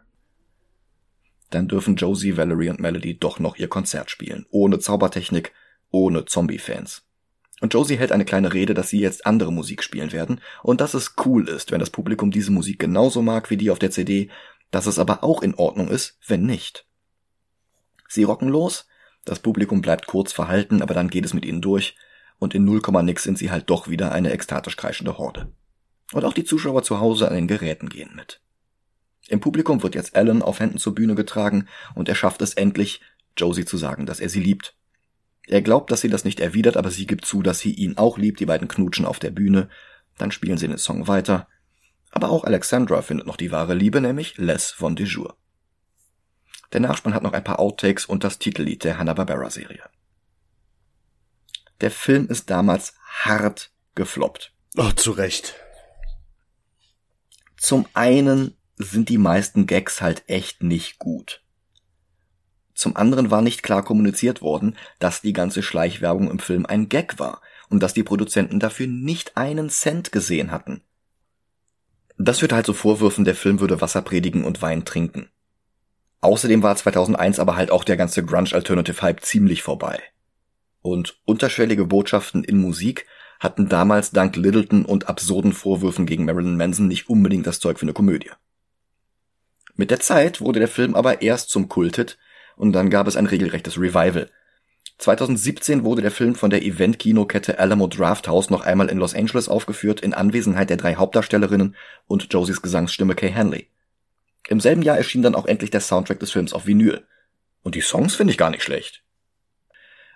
Dann 1.50 1.68
dürfen 1.68 1.96
Josie, 1.96 2.38
Valerie 2.38 2.70
und 2.70 2.80
Melody 2.80 3.18
doch 3.18 3.40
noch 3.40 3.58
ihr 3.58 3.68
Konzert 3.68 4.12
spielen, 4.12 4.46
ohne 4.50 4.80
Zaubertechnik, 4.80 5.54
ohne 5.90 6.26
Zombie-Fans. 6.26 7.04
Und 7.60 7.74
Josie 7.74 7.98
hält 7.98 8.12
eine 8.12 8.26
kleine 8.26 8.54
Rede, 8.54 8.74
dass 8.74 8.90
sie 8.90 9.00
jetzt 9.00 9.26
andere 9.26 9.52
Musik 9.52 9.84
spielen 9.84 10.12
werden 10.12 10.42
und 10.62 10.82
dass 10.82 10.94
es 10.94 11.16
cool 11.26 11.48
ist, 11.48 11.72
wenn 11.72 11.80
das 11.80 11.90
Publikum 11.90 12.30
diese 12.30 12.52
Musik 12.52 12.80
genauso 12.80 13.22
mag 13.22 13.50
wie 13.50 13.58
die 13.58 13.72
auf 13.72 13.80
der 13.80 13.92
CD, 13.92 14.30
dass 14.70 14.86
es 14.86 15.00
aber 15.00 15.24
auch 15.24 15.42
in 15.42 15.56
Ordnung 15.56 15.88
ist, 15.88 16.20
wenn 16.28 16.46
nicht. 16.46 16.86
Sie 18.08 18.24
rocken 18.24 18.50
los, 18.50 18.88
das 19.26 19.40
Publikum 19.40 19.82
bleibt 19.82 20.08
kurz 20.08 20.32
verhalten, 20.34 20.82
aber 20.82 20.94
dann 20.94 21.10
geht 21.10 21.26
es 21.26 21.34
mit 21.34 21.46
ihnen 21.46 21.62
durch 21.62 21.96
und 22.40 22.54
in 22.54 22.64
0, 22.64 22.82
nix 23.04 23.24
sind 23.24 23.38
sie 23.38 23.50
halt 23.50 23.70
doch 23.70 23.88
wieder 23.88 24.12
eine 24.12 24.32
ekstatisch 24.32 24.78
kreischende 24.78 25.18
Horde. 25.18 25.52
Und 26.14 26.24
auch 26.24 26.34
die 26.34 26.46
Zuschauer 26.46 26.84
zu 26.84 27.00
Hause 27.00 27.28
an 27.28 27.36
den 27.36 27.48
Geräten 27.48 27.90
gehen 27.90 28.16
mit. 28.16 28.42
Im 29.30 29.40
Publikum 29.40 29.84
wird 29.84 29.96
jetzt 29.96 30.16
Alan 30.16 30.42
auf 30.42 30.60
Händen 30.60 30.78
zur 30.78 30.96
Bühne 30.96 31.16
getragen 31.16 31.68
und 31.96 32.08
er 32.08 32.16
schafft 32.16 32.42
es 32.42 32.54
endlich, 32.54 33.02
Josie 33.36 33.66
zu 33.66 33.78
sagen, 33.78 34.06
dass 34.06 34.20
er 34.20 34.30
sie 34.30 34.40
liebt. 34.40 34.76
Er 35.48 35.62
glaubt, 35.62 35.92
dass 35.92 36.02
sie 36.02 36.10
das 36.10 36.26
nicht 36.26 36.40
erwidert, 36.40 36.78
aber 36.78 36.92
sie 36.92 37.08
gibt 37.08 37.26
zu, 37.26 37.42
dass 37.42 37.60
sie 37.60 37.72
ihn 37.72 37.98
auch 37.98 38.18
liebt, 38.18 38.40
die 38.40 38.46
beiden 38.46 38.68
knutschen 38.68 39.06
auf 39.06 39.20
der 39.20 39.32
Bühne, 39.32 39.70
dann 40.18 40.32
spielen 40.32 40.58
sie 40.58 40.68
den 40.68 40.78
Song 40.78 41.08
weiter. 41.08 41.48
Aber 42.12 42.30
auch 42.30 42.44
Alexandra 42.44 43.02
findet 43.02 43.28
noch 43.28 43.38
die 43.38 43.52
wahre 43.52 43.74
Liebe, 43.74 44.02
nämlich 44.02 44.38
Les 44.38 44.72
von 44.72 44.96
Dejour. 44.96 45.38
Der 46.74 46.82
Nachspann 46.82 47.14
hat 47.14 47.24
noch 47.24 47.34
ein 47.34 47.44
paar 47.44 47.60
Outtakes 47.60 48.06
und 48.06 48.24
das 48.24 48.40
Titellied 48.40 48.84
der 48.84 48.98
Hanna-Barbera-Serie. 48.98 49.84
Der 51.80 51.92
Film 51.92 52.28
ist 52.28 52.50
damals 52.50 52.96
hart 53.06 53.72
gefloppt. 53.96 54.52
Oh, 54.76 54.92
zu 54.92 55.12
Recht. 55.12 55.56
Zum 57.56 57.88
einen 57.94 58.57
sind 58.78 59.10
die 59.10 59.18
meisten 59.18 59.66
Gags 59.66 60.02
halt 60.02 60.24
echt 60.28 60.64
nicht 60.64 61.00
gut. 61.00 61.42
Zum 62.74 62.96
anderen 62.96 63.32
war 63.32 63.42
nicht 63.42 63.64
klar 63.64 63.84
kommuniziert 63.84 64.42
worden, 64.42 64.78
dass 65.00 65.22
die 65.22 65.34
ganze 65.34 65.64
Schleichwerbung 65.64 66.30
im 66.30 66.38
Film 66.38 66.66
ein 66.66 66.90
Gag 66.90 67.18
war 67.18 67.42
und 67.70 67.82
dass 67.82 67.94
die 67.94 68.04
Produzenten 68.04 68.60
dafür 68.60 68.86
nicht 68.88 69.36
einen 69.36 69.70
Cent 69.70 70.12
gesehen 70.12 70.52
hatten. 70.52 70.82
Das 72.20 72.40
führte 72.40 72.56
halt 72.56 72.66
zu 72.66 72.74
Vorwürfen, 72.74 73.26
der 73.26 73.36
Film 73.36 73.60
würde 73.60 73.82
Wasser 73.82 74.02
predigen 74.02 74.44
und 74.44 74.62
Wein 74.62 74.86
trinken. 74.86 75.30
Außerdem 76.22 76.64
war 76.64 76.76
2001 76.76 77.40
aber 77.40 77.56
halt 77.56 77.72
auch 77.72 77.84
der 77.84 77.98
ganze 77.98 78.24
Grunge 78.24 78.54
Alternative 78.54 79.02
Hype 79.02 79.24
ziemlich 79.24 79.64
vorbei. 79.64 80.00
Und 80.82 81.20
unterschwellige 81.26 81.86
Botschaften 81.86 82.44
in 82.44 82.58
Musik 82.58 83.06
hatten 83.40 83.70
damals 83.70 84.12
dank 84.12 84.36
Littleton 84.36 84.86
und 84.86 85.10
absurden 85.10 85.54
Vorwürfen 85.54 86.06
gegen 86.06 86.26
Marilyn 86.26 86.58
Manson 86.58 86.88
nicht 86.88 87.10
unbedingt 87.10 87.46
das 87.46 87.60
Zeug 87.60 87.78
für 87.78 87.86
eine 87.86 87.94
Komödie. 87.94 88.32
Mit 89.78 89.92
der 89.92 90.00
Zeit 90.00 90.42
wurde 90.42 90.60
der 90.60 90.68
Film 90.68 90.96
aber 90.96 91.22
erst 91.22 91.52
zum 91.52 91.70
Kulthit 91.70 92.18
und 92.56 92.74
dann 92.74 92.90
gab 92.90 93.08
es 93.08 93.16
ein 93.16 93.28
regelrechtes 93.28 93.78
Revival. 93.78 94.30
2017 94.98 95.84
wurde 95.84 96.02
der 96.02 96.10
Film 96.10 96.34
von 96.34 96.50
der 96.50 96.64
Event-Kinokette 96.64 97.60
Alamo 97.60 97.86
Drafthouse 97.86 98.50
noch 98.50 98.62
einmal 98.62 98.90
in 98.90 98.98
Los 98.98 99.14
Angeles 99.14 99.48
aufgeführt 99.48 100.02
in 100.02 100.16
Anwesenheit 100.16 100.72
der 100.72 100.78
drei 100.78 100.96
Hauptdarstellerinnen 100.96 101.76
und 102.08 102.34
Josies 102.34 102.64
Gesangsstimme 102.64 103.14
Kay 103.14 103.32
Hanley. 103.32 103.70
Im 104.48 104.60
selben 104.60 104.82
Jahr 104.82 104.98
erschien 104.98 105.22
dann 105.22 105.36
auch 105.36 105.46
endlich 105.46 105.70
der 105.70 105.82
Soundtrack 105.82 106.20
des 106.20 106.32
Films 106.32 106.54
auf 106.54 106.66
Vinyl. 106.66 107.06
Und 107.62 107.76
die 107.76 107.82
Songs 107.82 108.16
finde 108.16 108.32
ich 108.32 108.40
gar 108.40 108.50
nicht 108.50 108.64
schlecht. 108.64 109.04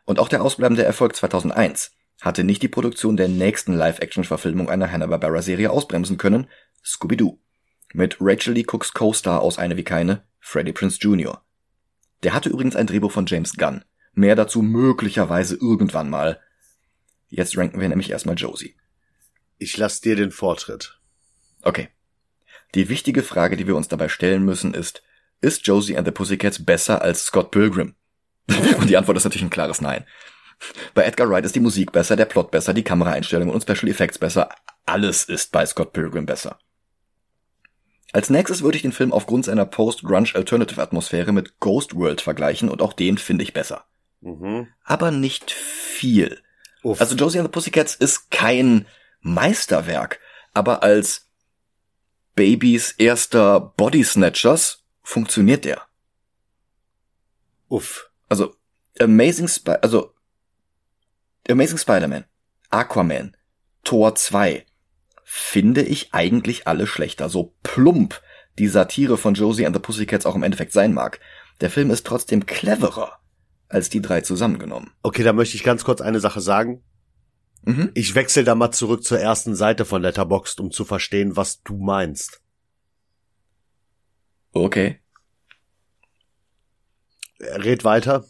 Und 0.05 0.17
auch 0.17 0.29
der 0.29 0.41
ausbleibende 0.41 0.83
Erfolg 0.83 1.15
2001 1.15 1.91
hatte 2.19 2.43
nicht 2.43 2.63
die 2.63 2.67
Produktion 2.67 3.17
der 3.17 3.27
nächsten 3.27 3.73
Live-Action-Verfilmung 3.73 4.69
einer 4.71 4.91
Hanna-Barbera-Serie 4.91 5.69
ausbremsen 5.69 6.17
können, 6.17 6.47
Scooby-Doo. 6.83 7.37
Mit 7.93 8.17
Rachel 8.19 8.53
Lee 8.53 8.65
Cooks 8.65 8.93
Co-Star 8.93 9.41
aus 9.41 9.57
Eine 9.57 9.77
wie 9.77 9.83
keine, 9.83 10.23
Freddie 10.39 10.71
Prince 10.71 10.97
Jr. 10.99 11.43
Der 12.23 12.33
hatte 12.33 12.49
übrigens 12.49 12.75
ein 12.75 12.87
Drehbuch 12.87 13.11
von 13.11 13.25
James 13.25 13.57
Gunn. 13.57 13.83
Mehr 14.13 14.35
dazu 14.35 14.61
möglicherweise 14.61 15.55
irgendwann 15.55 16.09
mal. 16.09 16.39
Jetzt 17.29 17.57
ranken 17.57 17.79
wir 17.79 17.89
nämlich 17.89 18.11
erstmal 18.11 18.35
Josie. 18.35 18.75
Ich 19.57 19.77
lass 19.77 20.01
dir 20.01 20.15
den 20.15 20.31
Vortritt. 20.31 20.99
Okay. 21.61 21.89
Die 22.75 22.89
wichtige 22.89 23.23
Frage, 23.23 23.57
die 23.57 23.67
wir 23.67 23.75
uns 23.75 23.87
dabei 23.87 24.07
stellen 24.09 24.43
müssen, 24.43 24.73
ist, 24.73 25.03
ist 25.41 25.65
Josie 25.67 25.97
and 25.97 26.07
the 26.07 26.11
Pussycats 26.11 26.63
besser 26.63 27.01
als 27.01 27.25
Scott 27.25 27.51
Pilgrim? 27.51 27.95
und 28.79 28.89
die 28.89 28.97
Antwort 28.97 29.17
ist 29.17 29.23
natürlich 29.23 29.43
ein 29.43 29.49
klares 29.49 29.81
Nein. 29.81 30.05
Bei 30.93 31.03
Edgar 31.03 31.29
Wright 31.29 31.45
ist 31.45 31.55
die 31.55 31.59
Musik 31.59 31.91
besser, 31.91 32.15
der 32.15 32.25
Plot 32.25 32.51
besser, 32.51 32.73
die 32.73 32.83
Kameraeinstellungen 32.83 33.53
und 33.53 33.61
Special 33.61 33.89
Effects 33.89 34.17
besser. 34.17 34.49
Alles 34.85 35.23
ist 35.23 35.51
bei 35.51 35.65
Scott 35.65 35.93
Pilgrim 35.93 36.25
besser. 36.25 36.59
Als 38.13 38.29
nächstes 38.29 38.61
würde 38.61 38.75
ich 38.75 38.81
den 38.81 38.91
Film 38.91 39.13
aufgrund 39.13 39.45
seiner 39.45 39.65
Post-Grunge-Alternative-Atmosphäre 39.65 41.31
mit 41.31 41.59
Ghost 41.59 41.95
World 41.95 42.21
vergleichen 42.21 42.69
und 42.69 42.81
auch 42.81 42.93
den 42.93 43.17
finde 43.17 43.43
ich 43.43 43.53
besser. 43.53 43.85
Mhm. 44.19 44.67
Aber 44.83 45.11
nicht 45.11 45.51
viel. 45.51 46.41
Uff. 46.83 46.99
Also 46.99 47.15
Josie 47.15 47.39
and 47.39 47.47
the 47.47 47.51
Pussycats 47.51 47.95
ist 47.95 48.31
kein 48.31 48.85
Meisterwerk, 49.21 50.19
aber 50.53 50.83
als 50.83 51.29
Babys 52.35 52.91
erster 52.97 53.59
Body 53.59 54.03
Snatchers 54.03 54.83
funktioniert 55.03 55.63
der. 55.63 55.81
Uff. 57.69 58.09
Also 58.27 58.55
Amazing 58.99 59.47
Spy 59.47 59.71
also 59.81 60.13
Amazing 61.49 61.77
Spider-Man, 61.77 62.25
Aquaman, 62.69 63.35
Tor 63.83 64.15
2 64.15 64.65
finde 65.33 65.81
ich 65.81 66.13
eigentlich 66.13 66.67
alle 66.67 66.85
schlechter. 66.85 67.29
So 67.29 67.55
plump 67.63 68.21
die 68.59 68.67
Satire 68.67 69.17
von 69.17 69.33
Josie 69.33 69.65
and 69.65 69.73
the 69.73 69.81
Pussycats 69.81 70.25
auch 70.25 70.35
im 70.35 70.43
Endeffekt 70.43 70.73
sein 70.73 70.93
mag. 70.93 71.21
Der 71.61 71.69
Film 71.69 71.89
ist 71.89 72.05
trotzdem 72.05 72.45
cleverer 72.45 73.17
als 73.69 73.87
die 73.87 74.01
drei 74.01 74.19
zusammengenommen. 74.19 74.91
Okay, 75.03 75.23
da 75.23 75.31
möchte 75.31 75.55
ich 75.55 75.63
ganz 75.63 75.85
kurz 75.85 76.01
eine 76.01 76.19
Sache 76.19 76.41
sagen. 76.41 76.83
Mhm. 77.63 77.91
Ich 77.93 78.13
wechsle 78.13 78.43
da 78.43 78.55
mal 78.55 78.71
zurück 78.71 79.05
zur 79.05 79.21
ersten 79.21 79.55
Seite 79.55 79.85
von 79.85 80.01
Letterboxd, 80.01 80.59
um 80.59 80.69
zu 80.69 80.83
verstehen, 80.83 81.37
was 81.37 81.63
du 81.63 81.77
meinst. 81.77 82.41
Okay. 84.51 84.99
Red 87.39 87.85
weiter. 87.85 88.25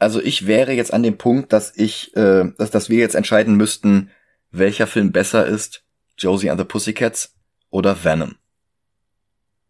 Also 0.00 0.20
ich 0.20 0.48
wäre 0.48 0.72
jetzt 0.72 0.92
an 0.92 1.04
dem 1.04 1.16
Punkt, 1.16 1.52
dass 1.52 1.76
ich, 1.76 2.16
äh, 2.16 2.50
dass, 2.58 2.72
dass 2.72 2.88
wir 2.88 2.98
jetzt 2.98 3.14
entscheiden 3.14 3.54
müssten, 3.54 4.10
welcher 4.52 4.86
Film 4.86 5.12
besser 5.12 5.46
ist, 5.46 5.84
Josie 6.16 6.50
and 6.50 6.60
the 6.60 6.64
Pussycats 6.64 7.34
oder 7.70 8.04
Venom. 8.04 8.36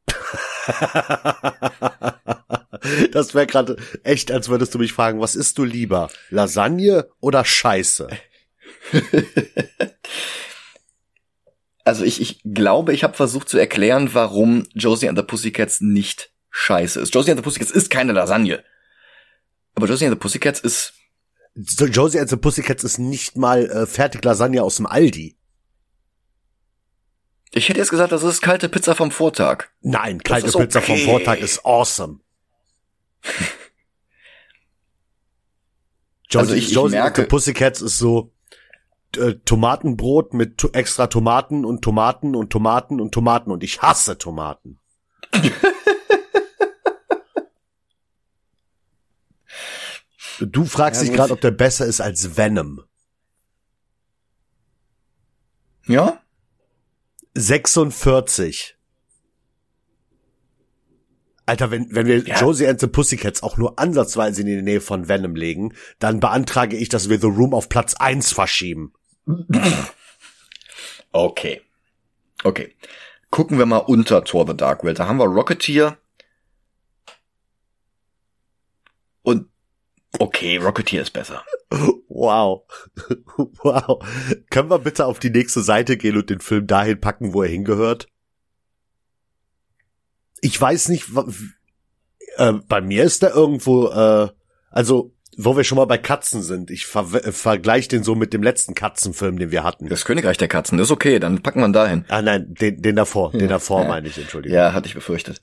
das 3.13 3.35
wäre 3.35 3.47
gerade 3.47 3.77
echt, 4.05 4.31
als 4.31 4.49
würdest 4.49 4.75
du 4.75 4.79
mich 4.79 4.93
fragen, 4.93 5.21
was 5.21 5.35
isst 5.37 5.59
du 5.59 5.65
lieber? 5.65 6.11
Lasagne 6.31 7.09
oder 7.21 7.45
Scheiße? 7.45 8.09
Also 11.85 12.05
ich, 12.05 12.21
ich 12.21 12.41
glaube, 12.45 12.93
ich 12.93 13.03
habe 13.03 13.15
versucht 13.15 13.49
zu 13.49 13.59
erklären, 13.59 14.15
warum 14.15 14.69
Josie 14.73 15.09
and 15.09 15.19
the 15.19 15.25
Pussycats 15.25 15.81
nicht 15.81 16.31
scheiße 16.51 17.01
ist. 17.01 17.15
Josie 17.15 17.33
and 17.33 17.41
the 17.41 17.43
Pussycats 17.43 17.73
ist 17.73 17.91
keine 17.91 18.13
Lasagne. 18.13 18.63
Aber 19.75 19.89
Josie 19.89 20.07
and 20.07 20.15
the 20.15 20.19
Pussycats 20.19 20.61
ist 20.61 20.95
Josie 21.55 22.19
and 22.19 22.31
the 22.31 22.37
Pussycats 22.37 22.83
ist 22.85 22.99
nicht 22.99 23.37
mal 23.37 23.67
äh, 23.71 23.87
fertig 23.87 24.25
Lasagne 24.25 24.63
aus 24.63 24.77
dem 24.77 24.87
Aldi. 24.87 25.37
Ich 27.55 27.69
hätte 27.69 27.79
jetzt 27.79 27.91
gesagt, 27.91 28.13
das 28.13 28.23
ist 28.23 28.41
kalte 28.41 28.71
Pizza 28.71 28.95
vom 28.95 29.11
Vortag. 29.11 29.65
Nein, 29.83 30.23
kalte 30.23 30.51
Pizza 30.51 30.81
vom 30.81 30.95
okay. 30.95 31.05
Vortag 31.05 31.39
ist 31.41 31.65
awesome. 31.67 32.21
Josie, 36.31 36.39
Also 36.39 36.55
ich- 36.55 36.69
ich 36.69 36.75
Josie 36.75 36.97
and 36.97 37.05
merke- 37.17 37.23
the 37.23 37.29
Pussycats 37.29 37.83
ist 37.83 37.99
so 37.99 38.33
äh, 39.17 39.35
Tomatenbrot 39.45 40.33
mit 40.33 40.57
to 40.57 40.71
extra 40.73 41.07
Tomaten 41.09 41.67
und 41.67 41.83
Tomaten 41.83 42.35
und 42.35 42.51
Tomaten 42.51 43.01
und 43.01 43.13
Tomaten 43.13 43.51
und 43.51 43.63
ich 43.63 43.83
hasse 43.83 44.17
Tomaten. 44.17 44.79
Du 50.47 50.65
fragst 50.65 51.03
Ja, 51.03 51.09
dich 51.09 51.17
gerade, 51.17 51.33
ob 51.33 51.41
der 51.41 51.51
besser 51.51 51.87
ist 51.87 52.01
als 52.01 52.37
Venom. 52.37 52.83
Ja? 55.87 56.21
46. 57.35 58.77
Alter, 61.45 61.71
wenn, 61.71 61.95
wenn 61.95 62.07
wir 62.07 62.19
Ja. 62.19 62.41
Josie 62.41 62.67
and 62.69 62.79
the 62.81 62.87
Pussycats 62.87 63.43
auch 63.43 63.57
nur 63.57 63.79
ansatzweise 63.79 64.43
in 64.43 64.47
die 64.47 64.63
Nähe 64.63 64.81
von 64.81 65.09
Venom 65.09 65.35
legen, 65.35 65.75
dann 65.99 66.21
beantrage 66.21 66.77
ich, 66.77 66.89
dass 66.89 67.09
wir 67.09 67.19
The 67.21 67.27
Room 67.27 67.53
auf 67.53 67.69
Platz 67.69 67.95
1 67.95 68.33
verschieben. 68.33 68.93
Okay. 71.11 71.61
Okay. 72.45 72.75
Gucken 73.31 73.59
wir 73.59 73.67
mal 73.67 73.79
unter 73.79 74.25
Thor 74.25 74.47
the 74.47 74.57
Dark 74.57 74.85
World. 74.85 74.99
Da 74.99 75.09
haben 75.09 75.19
wir 75.19 75.27
Rocketeer. 75.27 75.99
Und 79.23 79.49
okay, 80.19 80.57
Rocketeer 80.59 81.03
ist 81.03 81.13
besser. 81.13 81.43
Wow. 82.09 82.65
wow. 83.37 84.05
Können 84.51 84.71
wir 84.71 84.79
bitte 84.79 85.07
auf 85.07 85.19
die 85.19 85.31
nächste 85.31 85.63
Seite 85.63 85.97
gehen 85.97 86.17
und 86.17 86.31
den 86.31 86.41
Film 86.41 86.67
dahin 86.67 87.01
packen, 87.01 87.33
wo 87.35 87.43
er 87.43 87.49
hingehört? 87.49 88.07
Ich 90.41 90.61
weiß 90.61 90.89
nicht, 90.89 91.07
äh, 92.37 92.53
bei 92.53 92.81
mir 92.81 93.05
ist 93.05 93.23
der 93.23 93.35
irgendwo, 93.35 93.89
äh, 93.89 94.29
also, 94.71 95.15
wo 95.37 95.57
wir 95.57 95.65
schon 95.65 95.77
mal 95.77 95.87
bei 95.87 95.99
Katzen 95.99 96.43
sind. 96.43 96.71
Ich 96.71 96.87
ver 96.87 97.05
vergleiche 97.05 97.89
den 97.89 98.03
so 98.03 98.15
mit 98.15 98.35
dem 98.35 98.43
letzten 98.43 98.75
Katzenfilm, 98.75 99.39
den 99.39 99.51
wir 99.51 99.65
hatten. 99.65 99.89
Das 99.89 100.05
Königreich 100.05 100.37
der 100.37 100.49
Katzen, 100.49 100.79
ist 100.79 100.91
okay, 100.91 101.19
dann 101.19 101.43
packen 101.43 101.61
wir 101.61 101.67
ihn 101.67 101.73
dahin. 101.73 102.05
Ah 102.09 102.21
nein, 102.23 102.55
den, 102.55 102.83
den 102.83 102.97
davor, 102.97 103.33
den 103.33 103.49
davor 103.49 103.83
Ja. 103.83 103.89
meine 103.89 104.09
ich, 104.09 104.19
Entschuldigung. 104.19 104.57
Ja, 104.57 104.73
hatte 104.75 104.89
ich 104.89 104.95
befürchtet. 104.95 105.41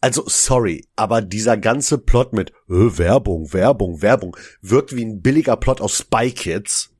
Also 0.00 0.24
sorry, 0.26 0.86
aber 0.96 1.20
dieser 1.20 1.56
ganze 1.56 1.98
Plot 1.98 2.32
mit 2.32 2.50
äh, 2.68 2.98
Werbung, 2.98 3.52
Werbung, 3.52 4.00
Werbung 4.00 4.36
wirkt 4.62 4.96
wie 4.96 5.04
ein 5.04 5.20
billiger 5.20 5.56
Plot 5.56 5.80
aus 5.80 5.98
Spy 5.98 6.30
Kids. 6.30 6.90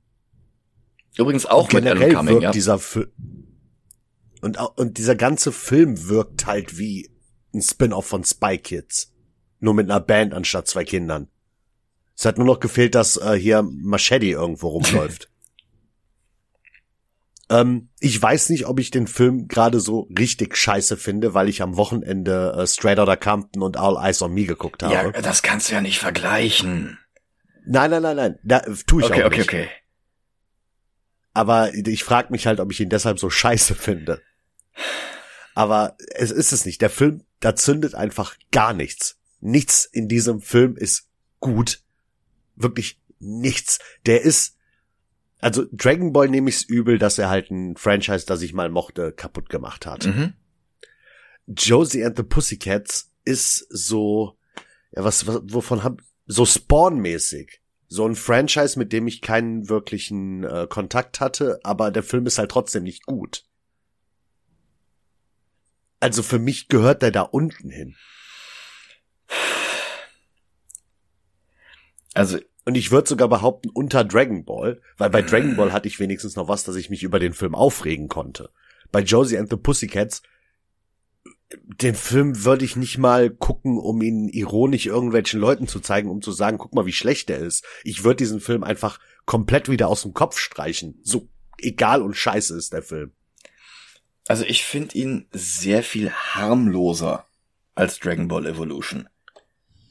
Übrigens 1.17 1.47
auch 1.47 1.73
mit 1.73 1.87
Alan 1.87 1.99
generell 1.99 2.15
Cumming, 2.15 2.35
wirkt 2.35 2.43
ja. 2.43 2.51
dieser 2.51 2.79
Film 2.79 3.11
und, 4.41 4.59
und 4.77 4.99
dieser 4.99 5.17
ganze 5.17 5.53
Film 5.53 6.09
wirkt 6.09 6.47
halt 6.47 6.79
wie 6.79 7.11
ein 7.55 7.63
Spin-off 7.63 8.07
von 8.07 8.25
Spy 8.25 8.59
Kids. 8.59 9.13
Nur 9.59 9.75
mit 9.75 9.91
einer 9.91 10.01
Band 10.01 10.33
anstatt 10.33 10.67
zwei 10.67 10.85
Kindern. 10.85 11.29
Es 12.17 12.25
hat 12.25 12.39
nur 12.39 12.47
noch 12.47 12.61
gefehlt, 12.61 12.95
dass 12.95 13.17
äh, 13.17 13.35
hier 13.35 13.63
Machete 13.63 14.27
irgendwo 14.27 14.69
rumläuft. 14.69 15.30
ähm, 17.51 17.91
ich 17.99 18.21
weiß 18.21 18.49
nicht, 18.51 18.67
ob 18.67 18.79
ich 18.79 18.91
den 18.91 19.07
Film 19.07 19.49
gerade 19.49 19.81
so 19.81 20.09
richtig 20.17 20.57
scheiße 20.57 20.97
finde, 20.97 21.35
weil 21.35 21.49
ich 21.49 21.61
am 21.63 21.77
Wochenende 21.77 22.55
äh, 22.57 22.67
Straight 22.67 22.99
Outta 22.99 23.17
Compton 23.17 23.63
und 23.63 23.77
All 23.77 23.97
Eyes 24.03 24.23
on 24.23 24.33
Me 24.33 24.45
geguckt 24.45 24.83
habe. 24.83 24.95
Ja, 24.95 25.11
das 25.11 25.43
kannst 25.43 25.69
du 25.69 25.75
ja 25.75 25.81
nicht 25.81 25.99
vergleichen. 25.99 26.99
Nein, 27.67 27.91
nein, 27.91 28.03
nein, 28.03 28.17
nein. 28.17 28.39
Da, 28.45 28.61
tu 28.87 29.01
ich 29.01 29.07
Okay, 29.07 29.23
auch 29.23 29.27
okay, 29.27 29.39
nicht. 29.39 29.49
okay. 29.49 29.69
Aber 31.35 31.75
ich 31.75 32.05
frage 32.05 32.33
mich 32.33 32.47
halt, 32.47 32.61
ob 32.61 32.73
ich 32.73 32.81
ihn 32.81 32.89
deshalb 32.89 33.19
so 33.19 33.31
scheiße 33.31 33.75
finde. 33.75 34.23
Aber 35.55 35.97
es 36.15 36.31
ist 36.31 36.53
es 36.53 36.65
nicht. 36.65 36.81
Der 36.81 36.91
Film, 36.91 37.25
da 37.41 37.55
zündet 37.55 37.95
einfach 37.95 38.37
gar 38.53 38.73
nichts. 38.73 39.19
Nichts 39.41 39.85
in 39.85 40.09
diesem 40.09 40.41
Film 40.41 40.77
ist 40.77 41.09
gut. 41.41 41.83
Wirklich 42.57 43.01
nichts. 43.19 43.79
Der 44.07 44.23
ist, 44.23 44.57
also 45.41 45.65
Dragon 45.73 46.13
Ball 46.13 46.29
nehme 46.29 46.51
ich's 46.51 46.63
übel, 46.63 46.99
dass 46.99 47.19
er 47.19 47.31
halt 47.31 47.51
ein 47.51 47.77
Franchise, 47.77 48.27
das 48.27 48.43
ich 48.43 48.53
mal 48.53 48.69
mochte, 48.69 49.13
kaputt 49.13 49.49
gemacht 49.49 49.87
hat. 49.87 50.07
Mhm. 50.07 50.35
Josie 51.47 52.05
and 52.05 52.17
the 52.17 52.23
Pussycats 52.23 53.11
ist 53.25 53.67
so, 53.71 54.39
ja, 54.93 55.05
was, 55.05 55.27
was 55.27 55.41
wovon 55.45 55.83
hab, 55.83 56.03
so 56.27 56.45
Spawn-mäßig. 56.45 57.61
So 57.89 58.07
ein 58.07 58.15
Franchise, 58.15 58.79
mit 58.79 58.93
dem 58.93 59.09
ich 59.09 59.21
keinen 59.21 59.69
wirklichen 59.69 60.45
äh, 60.45 60.69
Kontakt 60.69 61.19
hatte, 61.19 61.59
aber 61.65 61.91
der 61.91 62.05
Film 62.05 62.25
ist 62.27 62.39
halt 62.39 62.53
trotzdem 62.53 62.85
nicht 62.85 63.05
gut. 63.05 63.45
Also 65.99 66.23
für 66.23 66.39
mich 66.39 66.69
gehört 66.69 67.03
der 67.03 67.11
da 67.11 67.23
unten 67.23 67.69
hin. 67.69 67.97
Also, 72.15 72.39
Und 72.65 72.77
ich 72.77 72.91
würde 72.91 73.09
sogar 73.09 73.29
behaupten, 73.29 73.71
unter 73.71 74.05
Dragon 74.05 74.45
Ball, 74.45 74.81
weil 74.99 75.11
bei 75.11 75.23
Dragon 75.23 75.57
Ball 75.57 75.73
hatte 75.73 75.89
ich 75.89 75.99
wenigstens 75.99 76.37
noch 76.37 76.49
was, 76.49 76.65
dass 76.65 76.77
ich 76.77 76.91
mich 76.91 77.03
über 77.03 77.19
den 77.19 77.33
Film 77.33 77.55
aufregen 77.55 78.09
konnte. 78.09 78.51
Bei 78.93 79.01
Josie 79.01 79.39
and 79.39 79.49
the 79.49 79.57
Pussycats, 79.57 80.23
den 81.53 81.95
Film 81.95 82.45
würde 82.45 82.65
ich 82.65 82.77
nicht 82.77 82.99
mal 82.99 83.31
gucken, 83.31 83.79
um 83.79 84.03
ihn 84.03 84.29
ironisch 84.29 84.87
irgendwelchen 84.87 85.41
Leuten 85.41 85.67
zu 85.67 85.81
zeigen, 85.81 86.11
um 86.11 86.23
zu 86.23 86.33
sagen, 86.33 86.59
guck 86.59 86.75
mal, 86.75 86.87
wie 86.87 86.93
schlecht 86.93 87.29
der 87.29 87.39
ist. 87.39 87.65
Ich 87.83 88.05
würde 88.05 88.17
diesen 88.17 88.41
Film 88.41 88.63
einfach 88.63 89.01
komplett 89.25 89.69
wieder 89.69 89.89
aus 89.89 90.03
dem 90.03 90.15
Kopf 90.15 90.39
streichen. 90.39 91.01
So 91.03 91.29
egal 91.59 92.03
und 92.03 92.17
scheiße 92.17 92.57
ist 92.57 92.73
der 92.73 92.83
Film. 92.83 93.13
also 94.29 94.45
ich 94.45 94.65
finde 94.65 94.97
ihn 94.97 95.27
sehr 95.33 95.83
viel 95.83 96.11
harmloser 96.13 97.27
als 97.75 97.99
Dragon 97.99 98.29
Ball 98.29 98.47
Evolution. 98.47 99.09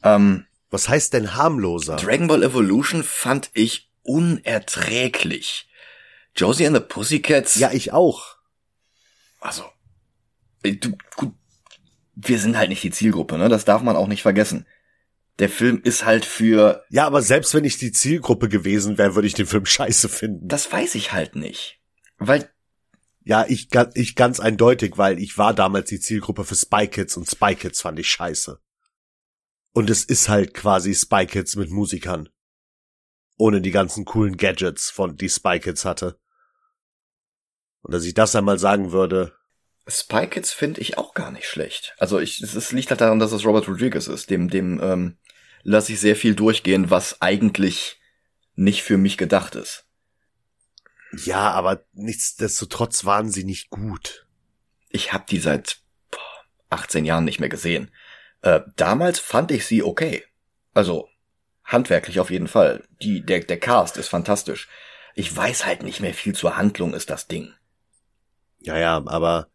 Ähm, 0.03 0.45
Was 0.69 0.87
heißt 0.89 1.13
denn 1.13 1.35
harmloser? 1.35 1.95
Dragon 1.95 2.27
Ball 2.27 2.43
Evolution 2.43 3.03
fand 3.03 3.49
ich 3.53 3.89
unerträglich. 4.03 5.67
Josie 6.35 6.67
and 6.67 6.75
the 6.75 6.81
Pussycats. 6.83 7.55
ja, 7.55 7.71
ich 7.71 7.91
auch. 7.91 8.37
Also, 9.39 9.63
du, 10.63 10.95
gut, 11.15 11.33
wir 12.15 12.39
sind 12.39 12.57
halt 12.57 12.69
nicht 12.69 12.83
die 12.83 12.91
Zielgruppe, 12.91 13.37
ne? 13.37 13.49
Das 13.49 13.65
darf 13.65 13.81
man 13.81 13.95
auch 13.95 14.07
nicht 14.07 14.21
vergessen. 14.21 14.65
Der 15.39 15.49
Film 15.49 15.81
ist 15.83 16.05
halt 16.05 16.25
für, 16.25 16.83
Ja, 16.89 17.07
aber 17.07 17.21
selbst 17.21 17.53
wenn 17.53 17.63
ich 17.63 17.77
die 17.77 17.93
Zielgruppe 17.93 18.49
gewesen 18.49 18.97
wäre, 18.97 19.15
würde 19.15 19.27
ich 19.27 19.33
den 19.33 19.47
Film 19.47 19.65
scheiße 19.65 20.09
finden. 20.09 20.47
das 20.49 20.71
weiß 20.71 20.95
ich 20.95 21.13
halt 21.13 21.35
nicht. 21.35 21.79
Weil, 22.17 22.49
Ja, 23.23 23.45
ich, 23.47 23.69
ich 23.93 24.15
ganz 24.15 24.41
eindeutig, 24.41 24.97
weil 24.97 25.17
ich 25.19 25.37
war 25.37 25.53
damals 25.53 25.89
die 25.89 26.01
Zielgruppe 26.01 26.43
für 26.43 26.55
Spy 26.55 26.87
Kids 26.87 27.15
und 27.15 27.29
Spy 27.29 27.55
Kids 27.55 27.81
fand 27.81 27.97
ich 27.99 28.09
scheiße. 28.09 28.59
Und 29.71 29.89
es 29.89 30.03
ist 30.03 30.29
halt 30.29 30.53
quasi 30.53 30.93
Spy 30.95 31.25
Kids 31.25 31.55
mit 31.55 31.69
Musikern. 31.69 32.29
Ohne 33.37 33.61
die 33.61 33.71
ganzen 33.71 34.05
coolen 34.05 34.35
Gadgets, 34.37 34.89
von 34.89 35.15
die 35.15 35.29
Spy 35.29 35.59
Kids 35.59 35.85
hatte. 35.85 36.19
Und 37.81 37.93
dass 37.93 38.03
ich 38.03 38.13
das 38.13 38.35
einmal 38.35 38.59
sagen 38.59 38.91
würde, 38.91 39.33
Spy 39.89 40.27
Kids 40.27 40.51
finde 40.51 40.81
ich 40.81 40.97
auch 40.97 41.13
gar 41.13 41.31
nicht 41.31 41.47
schlecht. 41.47 41.95
Also 41.97 42.19
ich, 42.19 42.41
es 42.41 42.71
liegt 42.71 42.91
halt 42.91 43.01
daran, 43.01 43.19
dass 43.19 43.31
es 43.31 43.45
Robert 43.45 43.67
Rodriguez 43.67 44.07
ist. 44.07 44.29
Dem, 44.29 44.49
dem 44.49 44.79
ähm, 44.81 45.17
lasse 45.63 45.93
ich 45.93 45.99
sehr 45.99 46.15
viel 46.15 46.35
durchgehen, 46.35 46.89
was 46.89 47.21
eigentlich 47.21 47.99
nicht 48.55 48.83
für 48.83 48.97
mich 48.97 49.17
gedacht 49.17 49.55
ist. 49.55 49.85
ja, 51.25 51.51
aber 51.51 51.85
nichtsdestotrotz 51.93 53.05
waren 53.05 53.31
sie 53.31 53.43
nicht 53.43 53.69
gut. 53.69 54.27
Ich 54.89 55.13
habe 55.13 55.25
die 55.29 55.39
seit 55.39 55.81
boah, 56.11 56.19
18 56.69 57.05
Jahren 57.05 57.23
nicht 57.25 57.39
mehr 57.39 57.49
gesehen. 57.49 57.91
Äh, 58.41 58.61
damals 58.75 59.19
fand 59.19 59.51
ich 59.51 59.65
sie 59.65 59.83
okay. 59.83 60.23
Also 60.73 61.07
handwerklich 61.63 62.19
auf 62.19 62.31
jeden 62.31 62.47
Fall. 62.47 62.83
Die, 63.01 63.25
der, 63.25 63.41
der 63.41 63.59
Cast 63.59 63.97
ist 63.97 64.07
fantastisch. 64.07 64.67
Ich 65.15 65.35
weiß 65.35 65.65
halt 65.65 65.83
nicht 65.83 65.99
mehr 65.99 66.13
viel 66.13 66.33
zur 66.33 66.57
Handlung 66.57 66.93
ist 66.93 67.09
das 67.09 67.27
Ding. 67.27 67.53
Ja, 68.59 68.77
ja, 68.77 69.03
aber 69.05 69.49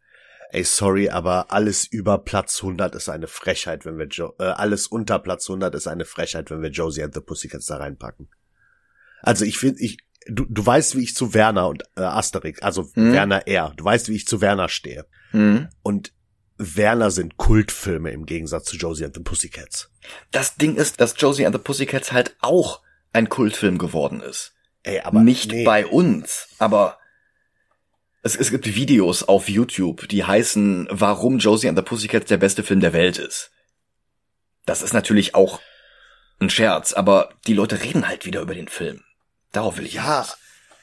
ey, 0.50 0.64
sorry, 0.64 1.08
aber 1.10 1.50
alles 1.52 1.86
über 1.86 2.18
Platz 2.18 2.60
100 2.62 2.94
ist 2.94 3.08
eine 3.08 3.26
Frechheit, 3.26 3.84
wenn 3.84 3.98
wir 3.98 4.06
jo 4.06 4.34
äh, 4.38 4.44
alles 4.44 4.86
unter 4.86 5.18
Platz 5.18 5.48
100 5.48 5.74
ist 5.74 5.86
eine 5.86 6.04
Frechheit, 6.04 6.50
wenn 6.50 6.62
wir 6.62 6.70
Josie 6.70 7.02
and 7.02 7.14
the 7.14 7.20
Pussycats 7.20 7.66
da 7.66 7.76
reinpacken. 7.76 8.28
Also 9.22 9.44
ich 9.44 9.58
finde, 9.58 9.80
ich 9.80 9.98
du, 10.26 10.46
du 10.48 10.64
weißt, 10.64 10.96
wie 10.96 11.02
ich 11.02 11.14
zu 11.14 11.34
Werner 11.34 11.68
und 11.68 11.82
äh, 11.96 12.02
Asterix, 12.02 12.62
also 12.62 12.90
Hm. 12.94 13.12
Werner 13.12 13.46
R. 13.46 13.72
Du 13.76 13.84
weißt, 13.84 14.08
wie 14.08 14.16
ich 14.16 14.26
zu 14.26 14.40
Werner 14.40 14.68
stehe. 14.68 15.06
Mhm. 15.32 15.68
Und 15.82 16.12
Werner 16.56 17.10
sind 17.10 17.36
Kultfilme 17.36 18.10
im 18.10 18.26
Gegensatz 18.26 18.66
zu 18.66 18.76
Josie 18.76 19.04
and 19.04 19.14
the 19.14 19.22
Pussycats. 19.22 19.90
Das 20.30 20.56
Ding 20.56 20.76
ist, 20.76 21.00
dass 21.00 21.14
Josie 21.16 21.46
and 21.46 21.54
the 21.54 21.60
Pussycats 21.60 22.12
halt 22.12 22.36
auch 22.40 22.80
ein 23.12 23.28
Kultfilm 23.28 23.78
geworden 23.78 24.20
ist. 24.20 24.54
Ey, 24.82 25.00
aber 25.00 25.20
nicht 25.20 25.50
nee. 25.50 25.64
bei 25.64 25.86
uns, 25.86 26.48
aber 26.58 26.98
es, 28.22 28.36
es 28.36 28.50
gibt 28.50 28.66
Videos 28.74 29.22
auf 29.22 29.48
YouTube, 29.48 30.08
die 30.08 30.24
heißen, 30.24 30.88
warum 30.90 31.38
Josie 31.38 31.68
and 31.68 31.78
the 31.78 31.84
Pussycats 31.84 32.26
der 32.26 32.36
beste 32.36 32.62
Film 32.62 32.80
der 32.80 32.92
Welt 32.92 33.18
ist. 33.18 33.50
Das 34.66 34.82
ist 34.82 34.92
natürlich 34.92 35.34
auch 35.34 35.60
ein 36.40 36.50
Scherz, 36.50 36.92
aber 36.92 37.30
die 37.46 37.54
Leute 37.54 37.82
reden 37.82 38.08
halt 38.08 38.24
wieder 38.24 38.40
über 38.40 38.54
den 38.54 38.68
Film. 38.68 39.02
Darauf 39.52 39.76
will 39.76 39.86
ich 39.86 39.94
Ja, 39.94 40.22
hinaus. 40.22 40.36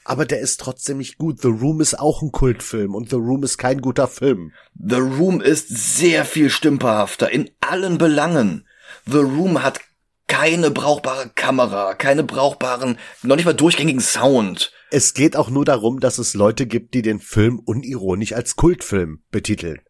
Aber 0.04 0.26
der 0.26 0.40
ist 0.40 0.60
trotzdem 0.60 0.98
nicht 0.98 1.18
gut. 1.18 1.40
The 1.40 1.48
Room 1.48 1.80
ist 1.80 1.98
auch 1.98 2.22
ein 2.22 2.32
Kultfilm 2.32 2.94
und 2.94 3.10
The 3.10 3.16
Room 3.16 3.42
ist 3.42 3.58
kein 3.58 3.80
guter 3.80 4.08
Film. 4.08 4.52
The 4.74 4.96
Room 4.96 5.40
ist 5.40 5.68
sehr 5.68 6.24
viel 6.24 6.50
stümperhafter 6.50 7.30
in 7.30 7.50
allen 7.60 7.98
Belangen. 7.98 8.66
The 9.06 9.18
Room 9.18 9.62
hat 9.62 9.80
keine 10.28 10.70
brauchbare 10.70 11.30
Kamera, 11.34 11.94
keine 11.94 12.24
brauchbaren, 12.24 12.98
noch 13.22 13.36
nicht 13.36 13.44
mal 13.44 13.52
durchgängigen 13.52 14.00
Sound. 14.00 14.72
Es 14.90 15.14
geht 15.14 15.36
auch 15.36 15.50
nur 15.50 15.64
darum, 15.64 16.00
dass 16.00 16.18
es 16.18 16.34
Leute 16.34 16.66
gibt, 16.66 16.94
die 16.94 17.02
den 17.02 17.20
Film 17.20 17.58
unironisch 17.58 18.32
als 18.32 18.56
Kultfilm 18.56 19.22
betiteln. 19.30 19.80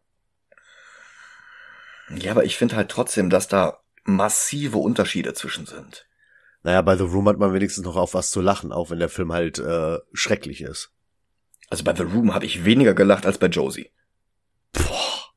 Ja, 2.13 2.31
aber 2.31 2.43
ich 2.43 2.57
finde 2.57 2.75
halt 2.75 2.89
trotzdem, 2.89 3.29
dass 3.29 3.47
da 3.47 3.79
massive 4.03 4.77
Unterschiede 4.77 5.33
zwischen 5.33 5.65
sind. 5.65 6.05
Naja, 6.63 6.81
bei 6.81 6.95
The 6.95 7.03
Room 7.03 7.27
hat 7.27 7.37
man 7.37 7.53
wenigstens 7.53 7.85
noch 7.85 7.97
auf 7.97 8.13
was 8.13 8.31
zu 8.31 8.41
lachen, 8.41 8.71
auch 8.71 8.89
wenn 8.89 8.99
der 8.99 9.09
Film 9.09 9.33
halt 9.33 9.59
äh, 9.59 9.99
schrecklich 10.13 10.61
ist. 10.61 10.91
Also 11.69 11.83
bei 11.83 11.93
The 11.95 12.03
Room 12.03 12.33
habe 12.33 12.45
ich 12.45 12.65
weniger 12.65 12.93
gelacht 12.93 13.25
als 13.25 13.37
bei 13.37 13.47
Josie. 13.47 13.91
Boah. 14.71 15.33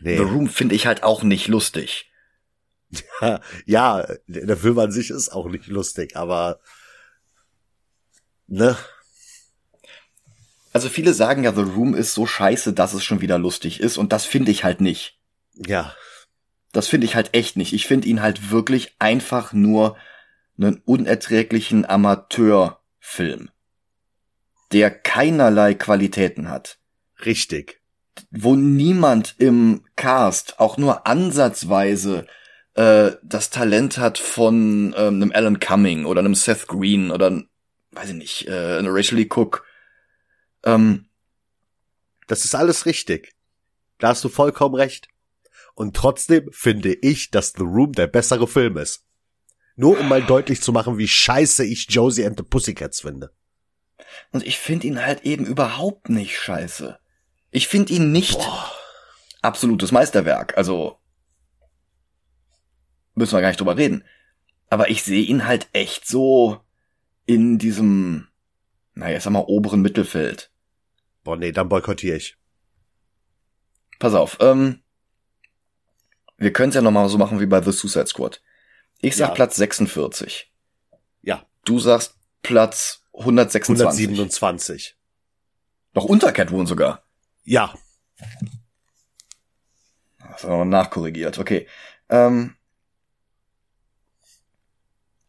Nee. 0.00 0.16
The 0.16 0.24
Room 0.24 0.48
finde 0.48 0.74
ich 0.74 0.86
halt 0.86 1.04
auch 1.04 1.22
nicht 1.22 1.46
lustig. 1.46 2.10
ja, 3.66 4.06
der 4.26 4.56
Film 4.56 4.78
an 4.78 4.90
sich 4.90 5.10
ist 5.10 5.30
auch 5.30 5.48
nicht 5.48 5.68
lustig, 5.68 6.16
aber 6.16 6.60
ne? 8.48 8.76
Also 10.72 10.88
viele 10.88 11.14
sagen 11.14 11.44
ja, 11.44 11.52
The 11.52 11.62
Room 11.62 11.94
ist 11.94 12.14
so 12.14 12.26
scheiße, 12.26 12.72
dass 12.72 12.94
es 12.94 13.04
schon 13.04 13.20
wieder 13.20 13.38
lustig 13.38 13.80
ist 13.80 13.98
und 13.98 14.12
das 14.12 14.24
finde 14.24 14.50
ich 14.50 14.64
halt 14.64 14.80
nicht. 14.80 15.18
Ja. 15.54 15.94
Das 16.72 16.88
finde 16.88 17.06
ich 17.06 17.14
halt 17.14 17.34
echt 17.34 17.56
nicht. 17.56 17.72
Ich 17.72 17.86
finde 17.86 18.08
ihn 18.08 18.22
halt 18.22 18.50
wirklich 18.50 18.96
einfach 18.98 19.52
nur 19.52 19.96
einen 20.58 20.80
unerträglichen 20.84 21.84
Amateurfilm, 21.84 23.50
der 24.72 24.90
keinerlei 24.90 25.74
Qualitäten 25.74 26.48
hat. 26.48 26.78
Richtig. 27.24 27.80
Wo 28.30 28.56
niemand 28.56 29.34
im 29.38 29.84
Cast 29.96 30.60
auch 30.60 30.76
nur 30.78 31.06
ansatzweise 31.06 32.26
äh, 32.74 33.12
das 33.22 33.50
Talent 33.50 33.98
hat 33.98 34.18
von 34.18 34.94
ähm, 34.96 35.14
einem 35.14 35.32
Alan 35.32 35.60
Cumming 35.60 36.06
oder 36.06 36.20
einem 36.20 36.34
Seth 36.34 36.66
Green 36.66 37.10
oder 37.10 37.42
weiß 37.92 38.10
ich 38.10 38.16
nicht, 38.16 38.48
äh, 38.48 38.78
eine 38.78 38.88
Rachel 38.90 39.18
Lee 39.18 39.28
Cook. 39.30 39.64
Ähm, 40.64 41.06
das 42.26 42.44
ist 42.44 42.54
alles 42.54 42.86
richtig. 42.86 43.34
Da 43.98 44.08
hast 44.08 44.24
du 44.24 44.28
vollkommen 44.28 44.74
recht. 44.74 45.08
Und 45.74 45.96
trotzdem 45.96 46.48
finde 46.52 46.92
ich, 46.94 47.30
dass 47.30 47.52
The 47.56 47.62
Room 47.62 47.92
der 47.92 48.06
bessere 48.06 48.46
Film 48.46 48.76
ist. 48.76 49.04
Nur 49.74 49.98
um 49.98 50.08
mal 50.08 50.22
deutlich 50.22 50.60
zu 50.60 50.72
machen, 50.72 50.98
wie 50.98 51.08
scheiße 51.08 51.64
ich 51.64 51.86
Josie 51.88 52.26
and 52.26 52.36
the 52.36 52.44
Pussycats 52.44 53.00
finde. 53.00 53.32
Und 54.30 54.46
ich 54.46 54.58
finde 54.58 54.86
ihn 54.86 55.04
halt 55.04 55.22
eben 55.22 55.46
überhaupt 55.46 56.08
nicht 56.08 56.38
scheiße. 56.38 56.98
Ich 57.50 57.68
finde 57.68 57.92
ihn 57.92 58.12
nicht 58.12 58.38
Boah. 58.38 58.72
absolutes 59.40 59.92
Meisterwerk. 59.92 60.56
Also 60.56 60.98
müssen 63.14 63.34
wir 63.34 63.40
gar 63.40 63.48
nicht 63.48 63.60
drüber 63.60 63.76
reden. 63.76 64.04
Aber 64.68 64.90
ich 64.90 65.02
sehe 65.02 65.22
ihn 65.22 65.46
halt 65.46 65.68
echt 65.72 66.06
so 66.06 66.60
in 67.26 67.58
diesem, 67.58 68.28
naja, 68.94 69.20
sag 69.20 69.32
mal, 69.32 69.44
oberen 69.46 69.82
Mittelfeld. 69.82 70.50
Boah, 71.24 71.36
nee, 71.36 71.52
dann 71.52 71.68
boykottiere 71.68 72.16
ich. 72.16 72.36
Pass 73.98 74.14
auf, 74.14 74.38
ähm, 74.40 74.82
wir 76.42 76.52
können 76.52 76.70
es 76.70 76.74
ja 76.74 76.82
nochmal 76.82 77.08
so 77.08 77.18
machen 77.18 77.38
wie 77.40 77.46
bei 77.46 77.62
The 77.62 77.72
Suicide 77.72 78.06
Squad. 78.06 78.42
Ich 79.00 79.16
sag 79.16 79.28
ja. 79.28 79.34
Platz 79.34 79.56
46. 79.56 80.52
Ja. 81.22 81.46
Du 81.64 81.78
sagst 81.78 82.16
Platz 82.42 83.02
126. 83.14 84.08
127. 84.08 84.98
Noch 85.94 86.04
unter 86.04 86.32
Catwoman 86.32 86.66
sogar. 86.66 87.04
Ja. 87.44 87.72
Das 90.18 90.44
haben 90.44 90.58
wir 90.58 90.64
nachkorrigiert. 90.64 91.38
Okay. 91.38 91.68
Ähm, 92.08 92.56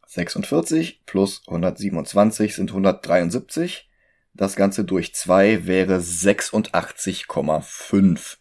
46 0.07 1.06
plus 1.06 1.44
127 1.48 2.56
sind 2.56 2.72
173. 2.72 3.88
Das 4.34 4.56
Ganze 4.56 4.84
durch 4.84 5.14
zwei 5.14 5.68
wäre 5.68 5.98
86,5. 5.98 8.38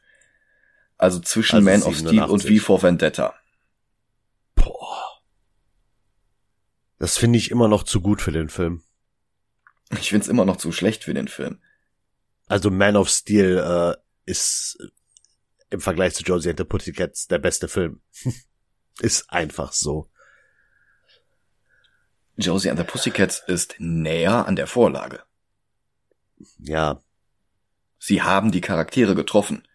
Also 1.03 1.19
zwischen 1.19 1.57
also 1.57 1.69
Man 1.69 1.83
of 1.83 1.99
Steel 1.99 2.23
und 2.23 2.45
V 2.45 2.65
for 2.65 2.81
Vendetta. 2.81 3.35
Boah. 4.55 5.21
Das 7.01 7.19
finde 7.19 7.41
ich 7.41 7.51
immer 7.51 7.67
noch 7.67 7.83
zu 7.83 8.01
gut 8.01 8.23
für 8.23 8.31
den 8.31 8.49
Film. 8.49 8.85
Ich 9.99 10.11
finde 10.11 10.23
es 10.23 10.29
immer 10.29 10.45
noch 10.45 10.59
zu 10.59 10.71
schlecht 10.71 11.03
für 11.03 11.13
den 11.13 11.27
Film. 11.27 11.61
Also 12.47 12.71
Man 12.71 12.95
of 12.95 13.09
Steel 13.09 13.59
äh, 13.59 14.01
ist 14.27 14.79
im 15.71 15.81
Vergleich 15.81 16.15
zu 16.15 16.23
Josie 16.23 16.51
and 16.51 16.61
the 16.61 16.65
Pussycats 16.65 17.27
der 17.27 17.39
beste 17.41 17.67
Film. 17.67 18.01
ist 19.01 19.29
einfach 19.29 19.73
so. 19.73 20.09
Josie 22.37 22.71
and 22.71 22.79
the 22.79 22.85
Pussycats 22.85 23.43
ist 23.49 23.75
näher 23.81 24.47
an 24.47 24.55
der 24.55 24.69
Vorlage. 24.69 25.25
Ja. 26.59 27.03
Sie 27.99 28.23
haben 28.23 28.53
die 28.53 28.61
Charaktere 28.61 29.17
getroffen 29.17 29.67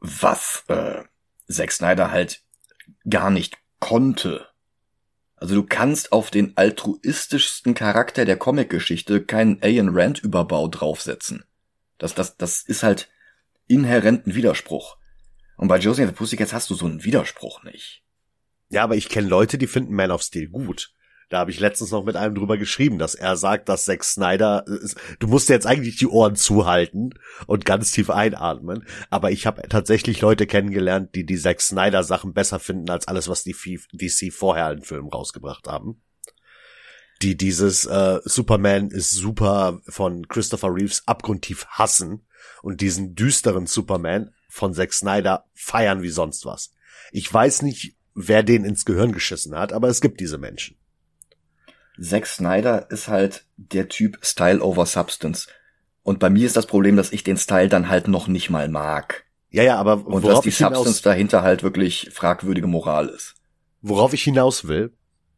was 0.00 0.64
äh, 0.68 1.04
Zack 1.48 1.72
Snyder 1.72 2.10
halt 2.10 2.42
gar 3.08 3.30
nicht 3.30 3.58
konnte. 3.78 4.46
Also 5.36 5.54
du 5.54 5.62
kannst 5.64 6.12
auf 6.12 6.30
den 6.30 6.56
altruistischsten 6.56 7.74
Charakter 7.74 8.24
der 8.24 8.36
Comicgeschichte 8.36 9.24
keinen 9.24 9.62
Ayn 9.62 9.88
Rand 9.90 10.18
Überbau 10.18 10.68
draufsetzen. 10.68 11.44
Das, 11.98 12.14
das, 12.14 12.36
das 12.36 12.62
ist 12.62 12.82
halt 12.82 13.08
inhärenten 13.66 14.34
Widerspruch. 14.34 14.96
Und 15.56 15.68
bei 15.68 15.78
Josie 15.78 16.02
and 16.02 16.10
the 16.10 16.16
Pussycats 16.16 16.52
hast 16.52 16.68
du 16.70 16.74
so 16.74 16.86
einen 16.86 17.04
Widerspruch 17.04 17.62
nicht. 17.64 18.02
Ja, 18.70 18.84
aber 18.84 18.96
ich 18.96 19.08
kenne 19.08 19.28
Leute, 19.28 19.58
die 19.58 19.66
finden 19.66 19.94
Man 19.94 20.10
of 20.10 20.22
Steel 20.22 20.48
gut. 20.48 20.92
Da 21.30 21.38
habe 21.38 21.52
ich 21.52 21.60
letztens 21.60 21.92
noch 21.92 22.04
mit 22.04 22.16
einem 22.16 22.34
drüber 22.34 22.58
geschrieben, 22.58 22.98
dass 22.98 23.14
er 23.14 23.36
sagt, 23.36 23.68
dass 23.68 23.84
Zack 23.84 24.02
Snyder, 24.02 24.64
du 25.20 25.28
musst 25.28 25.48
jetzt 25.48 25.64
eigentlich 25.64 25.96
die 25.96 26.08
Ohren 26.08 26.34
zuhalten 26.34 27.14
und 27.46 27.64
ganz 27.64 27.92
tief 27.92 28.10
einatmen, 28.10 28.84
aber 29.10 29.30
ich 29.30 29.46
habe 29.46 29.62
tatsächlich 29.68 30.20
Leute 30.20 30.48
kennengelernt, 30.48 31.14
die 31.14 31.24
die 31.24 31.38
Zack 31.38 31.60
Snyder 31.60 32.02
Sachen 32.02 32.34
besser 32.34 32.58
finden 32.58 32.90
als 32.90 33.06
alles, 33.06 33.28
was 33.28 33.44
die 33.44 33.54
DC 33.92 34.32
vorher 34.32 34.72
in 34.72 34.82
Filmen 34.82 35.08
rausgebracht 35.08 35.68
haben. 35.68 36.02
Die 37.22 37.36
dieses 37.36 37.84
äh, 37.84 38.18
Superman 38.24 38.90
ist 38.90 39.12
super 39.12 39.80
von 39.86 40.26
Christopher 40.26 40.74
Reeves 40.74 41.06
abgrundtief 41.06 41.64
hassen 41.66 42.26
und 42.60 42.80
diesen 42.80 43.14
düsteren 43.14 43.66
Superman 43.66 44.34
von 44.48 44.74
Zack 44.74 44.92
Snyder 44.92 45.44
feiern 45.54 46.02
wie 46.02 46.10
sonst 46.10 46.44
was. 46.44 46.72
Ich 47.12 47.32
weiß 47.32 47.62
nicht, 47.62 47.94
wer 48.16 48.42
den 48.42 48.64
ins 48.64 48.84
Gehirn 48.84 49.12
geschissen 49.12 49.54
hat, 49.54 49.72
aber 49.72 49.86
es 49.86 50.00
gibt 50.00 50.18
diese 50.18 50.38
Menschen. 50.38 50.79
Zack 52.00 52.26
Snyder 52.26 52.90
ist 52.90 53.08
halt 53.08 53.44
der 53.56 53.88
Typ 53.88 54.18
Style 54.22 54.60
over 54.62 54.86
Substance. 54.86 55.48
Und 56.02 56.18
bei 56.18 56.30
mir 56.30 56.46
ist 56.46 56.56
das 56.56 56.66
Problem, 56.66 56.96
dass 56.96 57.12
ich 57.12 57.24
den 57.24 57.36
Style 57.36 57.68
dann 57.68 57.88
halt 57.88 58.08
noch 58.08 58.26
nicht 58.26 58.50
mal 58.50 58.68
mag. 58.68 59.24
Ja, 59.50 59.62
ja, 59.62 59.76
aber 59.76 60.06
und 60.06 60.24
dass 60.24 60.40
die 60.40 60.50
Substance 60.50 61.02
dahinter 61.02 61.42
halt 61.42 61.62
wirklich 61.62 62.10
fragwürdige 62.12 62.66
Moral 62.66 63.08
ist. 63.08 63.34
Worauf 63.82 64.12
ich 64.12 64.22
hinaus 64.22 64.66
will, 64.66 64.92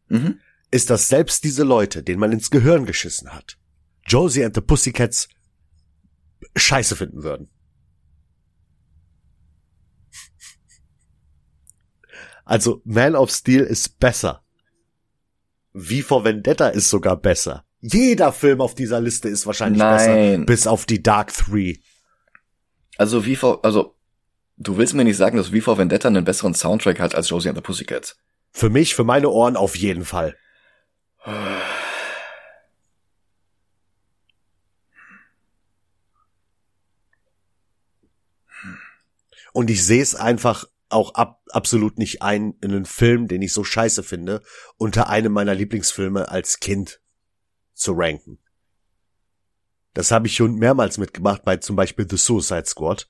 mhm. 0.08 0.38
ist, 0.70 0.90
dass 0.90 1.08
selbst 1.08 1.44
diese 1.44 1.64
Leute, 1.64 2.02
denen 2.02 2.20
man 2.20 2.32
ins 2.32 2.50
Gehirn 2.50 2.86
geschissen 2.86 3.32
hat, 3.32 3.56
Josie 4.06 4.44
and 4.44 4.54
the 4.54 4.60
Pussycats 4.60 5.28
scheiße 6.54 6.96
finden 6.96 7.22
würden. 7.22 7.48
Also 12.44 12.82
Man 12.84 13.14
of 13.14 13.30
Steel 13.30 13.62
ist 13.62 13.98
besser 13.98 14.42
wie 15.72 16.02
vor 16.02 16.24
Vendetta 16.24 16.68
ist 16.68 16.90
sogar 16.90 17.16
besser. 17.16 17.64
Jeder 17.80 18.32
Film 18.32 18.60
auf 18.60 18.74
dieser 18.74 19.00
Liste 19.00 19.28
ist 19.28 19.46
wahrscheinlich 19.46 19.80
Nein. 19.80 19.96
besser, 19.96 20.46
bis 20.46 20.66
auf 20.66 20.86
die 20.86 21.02
Dark 21.02 21.32
Three. 21.34 21.76
Also 22.96 23.26
wie 23.26 23.36
vor, 23.36 23.64
also 23.64 23.96
du 24.56 24.76
willst 24.76 24.94
mir 24.94 25.04
nicht 25.04 25.16
sagen, 25.16 25.36
dass 25.36 25.52
wie 25.52 25.60
vor 25.60 25.78
Vendetta 25.78 26.08
einen 26.08 26.24
besseren 26.24 26.54
Soundtrack 26.54 27.00
hat 27.00 27.14
als 27.14 27.28
Josie 27.28 27.48
and 27.48 27.58
the 27.58 27.62
Pussycats? 27.62 28.16
Für 28.52 28.70
mich, 28.70 28.94
für 28.94 29.04
meine 29.04 29.30
Ohren 29.30 29.56
auf 29.56 29.76
jeden 29.76 30.04
Fall. 30.04 30.36
Und 39.52 39.70
ich 39.70 39.84
sehe 39.84 40.02
es 40.02 40.14
einfach 40.14 40.66
auch 40.92 41.14
ab, 41.14 41.42
absolut 41.50 41.98
nicht 41.98 42.22
ein, 42.22 42.54
in 42.60 42.72
einen 42.72 42.84
Film, 42.84 43.28
den 43.28 43.42
ich 43.42 43.52
so 43.52 43.64
scheiße 43.64 44.02
finde, 44.02 44.42
unter 44.76 45.08
einem 45.08 45.32
meiner 45.32 45.54
Lieblingsfilme 45.54 46.28
als 46.28 46.60
Kind 46.60 47.00
zu 47.74 47.92
ranken. 47.94 48.38
Das 49.94 50.10
habe 50.10 50.26
ich 50.26 50.36
schon 50.36 50.56
mehrmals 50.56 50.98
mitgemacht 50.98 51.44
bei 51.44 51.58
zum 51.58 51.76
Beispiel 51.76 52.06
The 52.08 52.16
Suicide 52.16 52.66
Squad. 52.66 53.08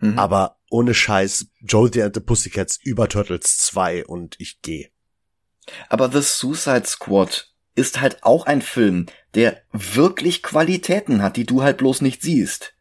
Mhm. 0.00 0.18
Aber 0.18 0.58
ohne 0.70 0.94
Scheiß, 0.94 1.46
Josie 1.60 2.02
and 2.02 2.14
the 2.14 2.20
Pussycats 2.20 2.78
über 2.82 3.08
Turtles 3.08 3.58
2 3.58 4.06
und 4.06 4.36
ich 4.38 4.62
gehe. 4.62 4.90
Aber 5.88 6.10
The 6.10 6.22
Suicide 6.22 6.86
Squad 6.86 7.52
ist 7.74 8.00
halt 8.00 8.22
auch 8.22 8.46
ein 8.46 8.62
Film, 8.62 9.06
der 9.34 9.62
wirklich 9.72 10.42
Qualitäten 10.42 11.22
hat, 11.22 11.36
die 11.36 11.46
du 11.46 11.62
halt 11.62 11.78
bloß 11.78 12.00
nicht 12.00 12.22
siehst. 12.22 12.74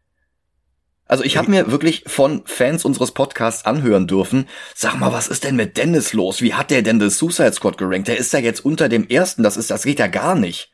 Also 1.09 1.23
ich 1.23 1.37
habe 1.37 1.49
mir 1.49 1.71
wirklich 1.71 2.03
von 2.05 2.43
Fans 2.45 2.85
unseres 2.85 3.11
Podcasts 3.11 3.65
anhören 3.65 4.05
dürfen, 4.05 4.47
sag 4.75 4.99
mal, 4.99 5.11
was 5.11 5.27
ist 5.27 5.43
denn 5.43 5.55
mit 5.55 5.75
Dennis 5.75 6.13
los? 6.13 6.43
Wie 6.43 6.53
hat 6.53 6.69
der 6.69 6.83
denn 6.83 6.99
das 6.99 7.17
Suicide 7.17 7.51
Squad 7.51 7.79
gerankt? 7.79 8.07
Der 8.07 8.17
ist 8.17 8.31
ja 8.31 8.37
jetzt 8.37 8.63
unter 8.63 8.89
dem 8.89 9.07
ersten, 9.07 9.41
das 9.41 9.57
ist, 9.57 9.71
das 9.71 9.83
geht 9.83 9.97
ja 9.97 10.05
gar 10.05 10.35
nicht. 10.35 10.71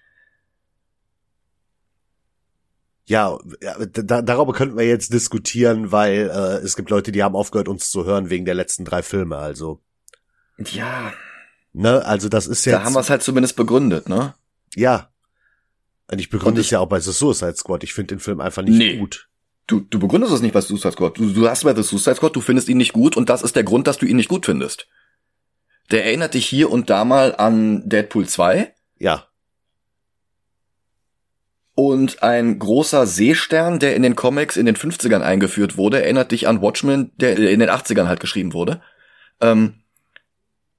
Ja, 3.06 3.38
da, 3.94 4.22
darüber 4.22 4.52
könnten 4.52 4.78
wir 4.78 4.86
jetzt 4.86 5.14
diskutieren, 5.14 5.94
weil 5.94 6.30
äh, 6.30 6.66
es 6.66 6.76
gibt 6.76 6.90
Leute, 6.90 7.14
die 7.14 7.24
haben 7.24 7.36
aufgehört, 7.36 7.70
uns 7.70 7.90
zu 7.90 8.04
hören 8.04 8.30
wegen 8.30 8.44
der 8.44 8.56
letzten 8.56 8.84
drei 8.84 9.04
Filme, 9.04 9.38
also. 9.38 9.80
Ja. 10.58 11.14
Ne, 11.72 12.04
also 12.06 12.28
das 12.28 12.48
ist 12.48 12.66
jetzt. 12.66 12.74
Da 12.74 12.84
haben 12.84 12.94
wir 12.94 13.00
es 13.00 13.10
halt 13.10 13.24
zumindest 13.24 13.56
begründet, 13.56 14.10
ne? 14.10 14.34
Ja. 14.76 15.12
Und 16.12 16.20
ich 16.20 16.30
begründe 16.30 16.60
es 16.60 16.72
ja 16.72 16.80
auch 16.80 16.90
bei 16.90 17.00
The 17.00 17.14
Suicide 17.14 17.56
Squad. 17.56 17.84
Ich 17.86 17.94
finde 17.94 18.16
den 18.16 18.20
Film 18.20 18.42
einfach 18.42 18.64
nicht 18.64 18.78
nee. 18.78 18.98
gut. 18.98 19.30
Du, 19.68 19.80
du 19.80 20.00
begründest 20.00 20.34
es 20.34 20.42
nicht 20.42 20.54
bei 20.54 20.62
Suicide 20.62 20.92
Squad. 20.92 21.18
Du, 21.18 21.32
du 21.32 21.50
hast 21.50 21.64
bei 21.64 21.76
The 21.76 21.82
Suicide 21.82 22.16
Squad, 22.16 22.36
du 22.36 22.42
findest 22.42 22.70
ihn 22.70 22.78
nicht 22.78 22.94
gut 22.94 23.18
und 23.18 23.30
das 23.30 23.42
ist 23.42 23.56
der 23.56 23.64
Grund, 23.64 23.88
dass 23.88 23.98
du 23.98 24.06
ihn 24.06 24.16
nicht 24.16 24.30
gut 24.30 24.46
findest. 24.46 24.88
Der 25.92 26.06
erinnert 26.06 26.34
dich 26.34 26.46
hier 26.46 26.70
und 26.72 26.90
da 26.90 27.06
mal 27.06 27.36
an 27.36 27.88
Deadpool 27.88 28.28
2. 28.28 28.74
Ja. 28.98 29.28
Und 31.74 32.24
ein 32.24 32.58
großer 32.58 33.06
Seestern, 33.06 33.80
der 33.80 33.96
in 33.96 34.04
den 34.04 34.16
Comics 34.16 34.56
in 34.56 34.66
den 34.66 34.78
50ern 34.78 35.22
eingeführt 35.22 35.78
wurde, 35.78 36.02
erinnert 36.02 36.32
dich 36.32 36.48
an 36.48 36.62
Watchmen, 36.62 37.12
der 37.18 37.38
in 37.38 37.60
den 37.60 37.70
80ern 37.70 38.08
halt 38.08 38.20
geschrieben 38.20 38.54
wurde. 38.54 38.82
Ähm, 39.42 39.82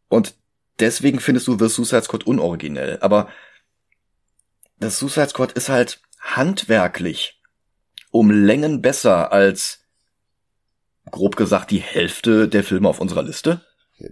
und 0.09 0.35
deswegen 0.79 1.21
findest 1.21 1.49
du 1.49 1.59
The 1.59 1.69
Suicide 1.69 2.03
Squad 2.03 2.25
unoriginell. 2.25 2.99
Aber 3.01 3.29
das 4.79 4.99
Suicide 4.99 5.29
Squad 5.29 5.53
ist 5.53 5.69
halt 5.69 6.01
handwerklich 6.21 7.36
um 8.19 8.31
Längen 8.31 8.83
besser 8.83 9.33
als 9.33 9.81
grob 11.11 11.37
gesagt 11.37 11.71
die 11.71 11.79
Hälfte 11.79 12.49
der 12.49 12.65
Filme 12.65 12.89
auf 12.89 13.01
unserer 13.01 13.23
Liste. 13.23 13.61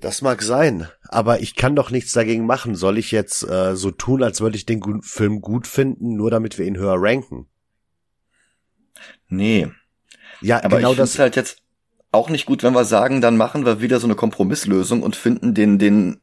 Das 0.00 0.22
mag 0.22 0.42
sein, 0.42 0.88
aber 1.08 1.40
ich 1.40 1.56
kann 1.56 1.76
doch 1.76 1.90
nichts 1.90 2.12
dagegen 2.12 2.46
machen. 2.46 2.74
Soll 2.74 2.96
ich 2.96 3.10
jetzt 3.10 3.42
äh, 3.46 3.76
so 3.76 3.90
tun, 3.90 4.22
als 4.22 4.40
würde 4.40 4.56
ich 4.56 4.64
den 4.64 4.80
gu 4.80 5.00
Film 5.02 5.42
gut 5.42 5.66
finden, 5.66 6.16
nur 6.16 6.30
damit 6.30 6.58
wir 6.58 6.66
ihn 6.66 6.78
höher 6.78 6.96
ranken? 6.96 7.48
Nee. 9.28 9.68
Ja, 10.40 10.64
Aber 10.64 10.76
genau 10.76 10.92
ich 10.92 10.96
das. 10.96 11.12
finde 11.12 11.22
halt 11.24 11.36
jetzt 11.36 11.58
auch 12.12 12.30
nicht 12.30 12.46
gut, 12.46 12.62
wenn 12.62 12.74
wir 12.74 12.84
sagen, 12.84 13.20
dann 13.20 13.36
machen 13.36 13.66
wir 13.66 13.80
wieder 13.80 14.00
so 14.00 14.06
eine 14.06 14.14
Kompromisslösung 14.14 15.02
und 15.02 15.16
finden 15.16 15.52
den, 15.54 15.78
den 15.78 16.20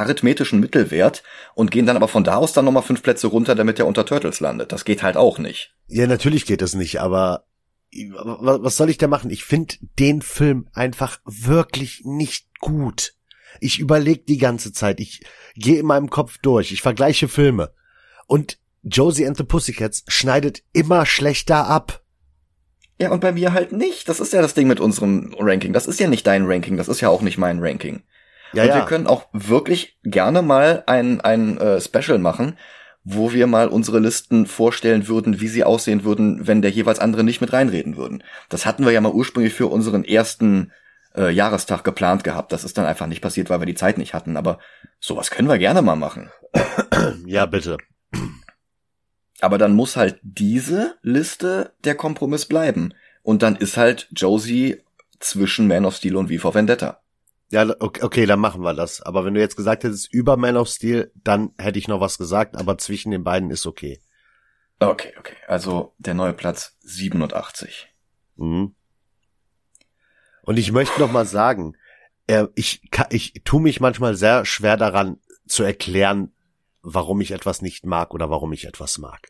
arithmetischen 0.00 0.58
Mittelwert 0.60 1.22
und 1.54 1.70
gehen 1.70 1.86
dann 1.86 1.96
aber 1.96 2.08
von 2.08 2.24
da 2.24 2.36
aus 2.36 2.52
dann 2.52 2.64
nochmal 2.64 2.82
fünf 2.82 3.02
Plätze 3.02 3.28
runter, 3.28 3.54
damit 3.54 3.78
er 3.78 3.86
unter 3.86 4.04
Turtles 4.04 4.40
landet. 4.40 4.72
Das 4.72 4.84
geht 4.84 5.02
halt 5.02 5.16
auch 5.16 5.38
nicht. 5.38 5.74
Ja, 5.86 6.06
natürlich 6.06 6.46
geht 6.46 6.62
das 6.62 6.74
nicht, 6.74 7.00
aber 7.00 7.44
wa- 7.92 8.58
was 8.62 8.76
soll 8.76 8.90
ich 8.90 8.98
da 8.98 9.06
machen? 9.08 9.30
Ich 9.30 9.44
finde 9.44 9.74
den 9.98 10.22
Film 10.22 10.68
einfach 10.72 11.20
wirklich 11.24 12.02
nicht 12.04 12.48
gut. 12.60 13.14
Ich 13.60 13.78
überlege 13.78 14.22
die 14.22 14.38
ganze 14.38 14.72
Zeit, 14.72 15.00
ich 15.00 15.20
gehe 15.54 15.80
in 15.80 15.86
meinem 15.86 16.08
Kopf 16.10 16.38
durch, 16.38 16.72
ich 16.72 16.82
vergleiche 16.82 17.28
Filme 17.28 17.72
und 18.26 18.58
Josie 18.82 19.26
and 19.26 19.36
the 19.36 19.44
Pussycats 19.44 20.04
schneidet 20.08 20.62
immer 20.72 21.04
schlechter 21.04 21.66
ab. 21.66 22.02
Ja, 22.98 23.10
und 23.10 23.20
bei 23.20 23.32
mir 23.32 23.52
halt 23.52 23.72
nicht. 23.72 24.08
Das 24.08 24.20
ist 24.20 24.32
ja 24.32 24.40
das 24.42 24.54
Ding 24.54 24.68
mit 24.68 24.78
unserem 24.78 25.34
Ranking. 25.38 25.72
Das 25.72 25.86
ist 25.86 26.00
ja 26.00 26.06
nicht 26.06 26.26
dein 26.26 26.46
Ranking, 26.46 26.76
das 26.76 26.88
ist 26.88 27.00
ja 27.00 27.08
auch 27.08 27.22
nicht 27.22 27.38
mein 27.38 27.58
Ranking. 27.60 28.02
Ja, 28.52 28.64
und 28.64 28.68
ja. 28.68 28.74
wir 28.76 28.84
können 28.84 29.06
auch 29.06 29.26
wirklich 29.32 29.98
gerne 30.02 30.42
mal 30.42 30.82
ein, 30.86 31.20
ein 31.20 31.58
äh, 31.58 31.80
Special 31.80 32.18
machen, 32.18 32.56
wo 33.04 33.32
wir 33.32 33.46
mal 33.46 33.68
unsere 33.68 33.98
Listen 33.98 34.46
vorstellen 34.46 35.08
würden, 35.08 35.40
wie 35.40 35.48
sie 35.48 35.64
aussehen 35.64 36.04
würden, 36.04 36.46
wenn 36.46 36.62
der 36.62 36.70
jeweils 36.70 36.98
andere 36.98 37.24
nicht 37.24 37.40
mit 37.40 37.52
reinreden 37.52 37.96
würden. 37.96 38.22
Das 38.48 38.66
hatten 38.66 38.84
wir 38.84 38.92
ja 38.92 39.00
mal 39.00 39.12
ursprünglich 39.12 39.54
für 39.54 39.66
unseren 39.66 40.04
ersten 40.04 40.72
äh, 41.16 41.30
Jahrestag 41.30 41.84
geplant 41.84 42.24
gehabt. 42.24 42.52
Das 42.52 42.64
ist 42.64 42.78
dann 42.78 42.86
einfach 42.86 43.06
nicht 43.06 43.22
passiert, 43.22 43.50
weil 43.50 43.60
wir 43.60 43.66
die 43.66 43.74
Zeit 43.74 43.98
nicht 43.98 44.14
hatten. 44.14 44.36
Aber 44.36 44.58
sowas 44.98 45.30
können 45.30 45.48
wir 45.48 45.58
gerne 45.58 45.82
mal 45.82 45.96
machen. 45.96 46.30
ja, 47.26 47.46
bitte. 47.46 47.78
Aber 49.40 49.58
dann 49.58 49.74
muss 49.74 49.96
halt 49.96 50.20
diese 50.22 50.96
Liste 51.02 51.72
der 51.84 51.94
Kompromiss 51.94 52.44
bleiben. 52.46 52.92
Und 53.22 53.42
dann 53.42 53.56
ist 53.56 53.76
halt 53.76 54.08
Josie 54.12 54.82
zwischen 55.18 55.66
Man 55.66 55.84
of 55.84 55.96
Steel 55.96 56.16
und 56.16 56.32
V 56.32 56.40
for 56.40 56.54
Vendetta. 56.54 56.99
Ja, 57.50 57.66
okay, 57.80 58.02
okay, 58.02 58.26
dann 58.26 58.38
machen 58.38 58.62
wir 58.62 58.74
das. 58.74 59.00
Aber 59.00 59.24
wenn 59.24 59.34
du 59.34 59.40
jetzt 59.40 59.56
gesagt 59.56 59.82
hättest, 59.82 60.12
über 60.12 60.36
Man 60.36 60.56
of 60.56 60.68
Steel, 60.68 61.10
dann 61.14 61.52
hätte 61.58 61.78
ich 61.78 61.88
noch 61.88 62.00
was 62.00 62.16
gesagt, 62.16 62.56
aber 62.56 62.78
zwischen 62.78 63.10
den 63.10 63.24
beiden 63.24 63.50
ist 63.50 63.66
okay. 63.66 64.00
Okay, 64.78 65.12
okay. 65.18 65.36
Also 65.48 65.94
der 65.98 66.14
neue 66.14 66.32
Platz 66.32 66.76
87. 66.80 67.88
Mhm. 68.36 68.74
Und 70.42 70.58
ich 70.58 70.72
möchte 70.72 71.00
noch 71.00 71.12
mal 71.12 71.26
sagen, 71.26 71.76
äh, 72.26 72.46
ich, 72.54 72.82
ich 73.10 73.42
tu 73.44 73.58
mich 73.58 73.80
manchmal 73.80 74.14
sehr 74.14 74.44
schwer 74.44 74.76
daran 74.76 75.18
zu 75.46 75.64
erklären, 75.64 76.32
warum 76.82 77.20
ich 77.20 77.32
etwas 77.32 77.62
nicht 77.62 77.84
mag 77.84 78.14
oder 78.14 78.30
warum 78.30 78.52
ich 78.52 78.64
etwas 78.64 78.98
mag. 78.98 79.28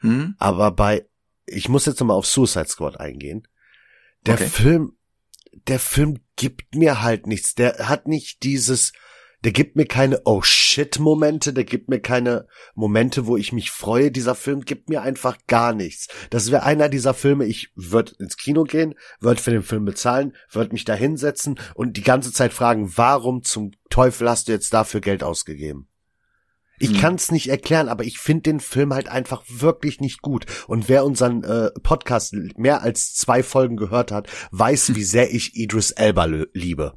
Hm? 0.00 0.36
Aber 0.38 0.70
bei, 0.70 1.06
ich 1.46 1.68
muss 1.68 1.86
jetzt 1.86 1.98
noch 2.00 2.06
mal 2.06 2.14
auf 2.14 2.26
Suicide 2.26 2.68
Squad 2.68 3.00
eingehen. 3.00 3.48
Der 4.26 4.34
Okay. 4.34 4.46
Film, 4.46 4.95
der 5.66 5.78
Film 5.78 6.18
gibt 6.36 6.74
mir 6.74 7.02
halt 7.02 7.26
nichts. 7.26 7.54
Der 7.54 7.88
hat 7.88 8.08
nicht 8.08 8.42
dieses, 8.42 8.92
der 9.44 9.52
gibt 9.52 9.76
mir 9.76 9.86
keine 9.86 10.22
Oh 10.24 10.42
shit 10.42 10.98
Momente, 10.98 11.52
der 11.52 11.64
gibt 11.64 11.88
mir 11.88 12.00
keine 12.00 12.46
Momente, 12.74 13.26
wo 13.26 13.36
ich 13.36 13.52
mich 13.52 13.70
freue. 13.70 14.10
Dieser 14.10 14.34
Film 14.34 14.62
gibt 14.62 14.88
mir 14.88 15.02
einfach 15.02 15.38
gar 15.46 15.72
nichts. 15.72 16.08
Das 16.30 16.50
wäre 16.50 16.62
einer 16.64 16.88
dieser 16.88 17.14
Filme, 17.14 17.44
ich 17.46 17.70
würde 17.74 18.12
ins 18.18 18.36
Kino 18.36 18.64
gehen, 18.64 18.94
würde 19.20 19.40
für 19.40 19.52
den 19.52 19.62
Film 19.62 19.84
bezahlen, 19.84 20.34
würde 20.50 20.72
mich 20.72 20.84
da 20.84 20.94
hinsetzen 20.94 21.58
und 21.74 21.96
die 21.96 22.02
ganze 22.02 22.32
Zeit 22.32 22.52
fragen, 22.52 22.96
warum 22.96 23.42
zum 23.42 23.72
Teufel 23.90 24.28
hast 24.28 24.48
du 24.48 24.52
jetzt 24.52 24.74
dafür 24.74 25.00
Geld 25.00 25.22
ausgegeben? 25.22 25.88
Ich 26.78 26.90
Hm. 26.90 27.00
kann's 27.00 27.30
nicht 27.30 27.48
erklären, 27.48 27.88
aber 27.88 28.04
ich 28.04 28.18
finde 28.18 28.42
den 28.42 28.60
Film 28.60 28.92
halt 28.92 29.08
einfach 29.08 29.42
wirklich 29.48 30.00
nicht 30.00 30.22
gut. 30.22 30.46
Und 30.66 30.88
wer 30.88 31.04
unseren 31.04 31.42
äh, 31.44 31.70
Podcast 31.82 32.34
mehr 32.56 32.82
als 32.82 33.14
zwei 33.14 33.42
Folgen 33.42 33.76
gehört 33.76 34.12
hat, 34.12 34.28
weiß, 34.50 34.94
wie 34.94 35.04
sehr 35.04 35.32
ich 35.32 35.56
Idris 35.56 35.90
Elba 35.90 36.24
liebe. 36.24 36.94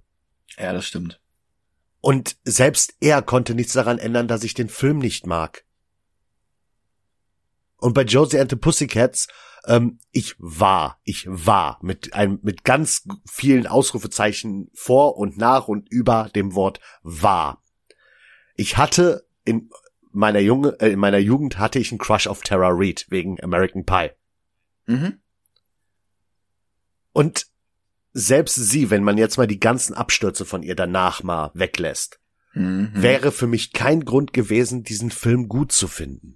Ja, 0.57 0.73
das 0.73 0.85
stimmt. 0.85 1.21
Und 2.01 2.37
selbst 2.43 2.95
er 3.01 3.21
konnte 3.21 3.55
nichts 3.55 3.73
daran 3.73 3.99
ändern, 3.99 4.27
dass 4.27 4.43
ich 4.43 4.53
den 4.53 4.69
Film 4.69 4.99
nicht 4.99 5.25
mag. 5.25 5.65
Und 7.77 7.93
bei 7.93 8.03
Josie 8.03 8.39
and 8.39 8.49
the 8.49 8.57
Pussycats, 8.57 9.27
ähm, 9.65 9.99
ich 10.11 10.35
war, 10.37 10.99
ich 11.03 11.25
war 11.27 11.79
mit 11.81 12.13
einem, 12.13 12.39
mit 12.41 12.63
ganz 12.63 13.07
vielen 13.29 13.67
Ausrufezeichen 13.67 14.69
vor 14.73 15.17
und 15.17 15.37
nach 15.37 15.67
und 15.67 15.89
über 15.89 16.29
dem 16.35 16.55
Wort 16.55 16.79
war. 17.03 17.63
Ich 18.55 18.77
hatte 18.77 19.28
in 19.49 19.69
meiner 20.11 20.39
Junge, 20.39 20.79
äh, 20.79 20.91
in 20.91 20.99
meiner 20.99 21.17
Jugend 21.17 21.57
hatte 21.57 21.79
ich 21.79 21.91
einen 21.91 21.99
Crush 21.99 22.27
auf 22.27 22.41
Tara 22.41 22.69
Reid 22.71 23.07
wegen 23.09 23.41
American 23.43 23.85
Pie. 23.85 24.11
Mhm. 24.85 25.19
Und 27.11 27.47
selbst 28.13 28.55
sie, 28.55 28.89
wenn 28.89 29.03
man 29.03 29.17
jetzt 29.17 29.37
mal 29.37 29.47
die 29.47 29.59
ganzen 29.59 29.93
Abstürze 29.93 30.45
von 30.45 30.63
ihr 30.63 30.75
danach 30.75 31.23
mal 31.23 31.51
weglässt, 31.53 32.19
Mhm. 32.53 32.91
wäre 32.93 33.31
für 33.31 33.45
mich 33.45 33.73
kein 33.73 34.05
Grund 34.05 34.33
gewesen, 34.33 34.83
diesen 34.83 35.11
Film 35.11 35.47
gut 35.47 35.71
zu 35.71 35.87
finden. 35.87 36.35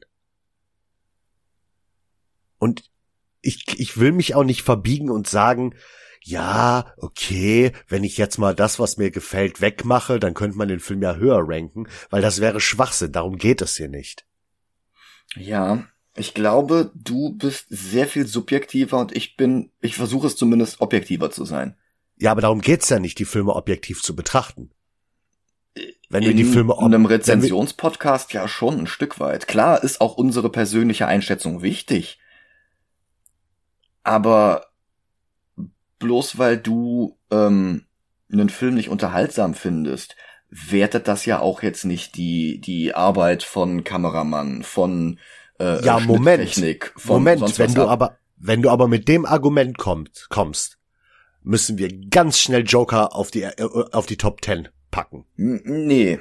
Und 2.59 2.89
ich, 3.41 3.79
ich 3.79 3.97
will 3.97 4.11
mich 4.11 4.35
auch 4.35 4.43
nicht 4.43 4.61
verbiegen 4.61 5.09
und 5.09 5.27
sagen, 5.27 5.75
ja, 6.23 6.93
okay, 6.97 7.73
wenn 7.87 8.03
ich 8.03 8.17
jetzt 8.17 8.37
mal 8.37 8.55
das, 8.55 8.79
was 8.79 8.97
mir 8.97 9.11
gefällt, 9.11 9.59
wegmache, 9.61 10.19
dann 10.19 10.33
könnte 10.33 10.57
man 10.57 10.69
den 10.69 10.79
Film 10.79 11.01
ja 11.01 11.15
höher 11.15 11.41
ranken, 11.45 11.87
weil 12.09 12.21
das 12.21 12.39
wäre 12.39 12.61
Schwachsinn, 12.61 13.11
darum 13.11 13.37
geht 13.37 13.61
es 13.61 13.75
hier 13.75 13.89
nicht. 13.89 14.25
Ja, 15.35 15.85
ich 16.15 16.33
glaube, 16.33 16.91
du 16.95 17.33
bist 17.33 17.65
sehr 17.69 18.07
viel 18.07 18.25
subjektiver 18.25 18.99
und 18.99 19.15
ich 19.15 19.35
bin, 19.35 19.71
ich 19.81 19.95
versuche 19.95 20.27
es 20.27 20.35
zumindest 20.35 20.79
objektiver 20.79 21.29
zu 21.31 21.43
sein. 21.43 21.75
Ja, 22.17 22.31
aber 22.31 22.41
darum 22.41 22.61
geht's 22.61 22.89
ja 22.89 22.99
nicht, 22.99 23.19
die 23.19 23.25
Filme 23.25 23.53
objektiv 23.53 24.01
zu 24.01 24.15
betrachten. 24.15 24.71
Wenn 26.09 26.23
wir 26.23 26.31
In 26.31 26.37
die 26.37 26.43
Filme 26.43 26.77
ob- 26.77 26.83
einem 26.83 27.05
Rezensionspodcast 27.07 28.31
ja 28.33 28.47
schon 28.47 28.79
ein 28.79 28.87
Stück 28.87 29.19
weit. 29.19 29.47
Klar 29.47 29.83
ist 29.83 29.99
auch 29.99 30.15
unsere 30.15 30.49
persönliche 30.51 31.07
Einschätzung 31.07 31.63
wichtig. 31.63 32.19
Aber 34.03 34.67
bloß 36.03 36.37
weil 36.37 36.57
du 36.57 37.17
ähm, 37.31 37.85
einen 38.31 38.49
Film 38.49 38.75
nicht 38.75 38.89
unterhaltsam 38.89 39.53
findest, 39.53 40.15
wertet 40.49 41.07
das 41.07 41.25
ja 41.25 41.39
auch 41.39 41.63
jetzt 41.63 41.83
nicht 41.85 42.15
die 42.15 42.59
die 42.61 42.93
Arbeit 42.93 43.43
von 43.43 43.83
Kameramann, 43.83 44.63
von 44.63 45.19
äh, 45.59 45.83
Ja, 45.83 45.99
Moment. 45.99 46.53
Von 46.97 47.15
Moment, 47.23 47.57
wenn 47.59 47.73
du 47.73 47.83
ab. 47.83 47.89
aber, 47.89 48.17
wenn 48.37 48.61
du 48.61 48.69
aber 48.69 48.87
mit 48.87 49.07
dem 49.07 49.25
Argument 49.25 49.77
kommt, 49.77 50.27
kommst, 50.29 50.77
müssen 51.41 51.77
wir 51.77 51.89
ganz 52.09 52.39
schnell 52.39 52.63
Joker 52.65 53.15
auf 53.15 53.31
die, 53.31 53.43
äh, 53.43 53.63
auf 53.91 54.05
die 54.05 54.17
Top 54.17 54.43
10 54.43 54.69
packen. 54.91 55.25
Nee, 55.35 56.19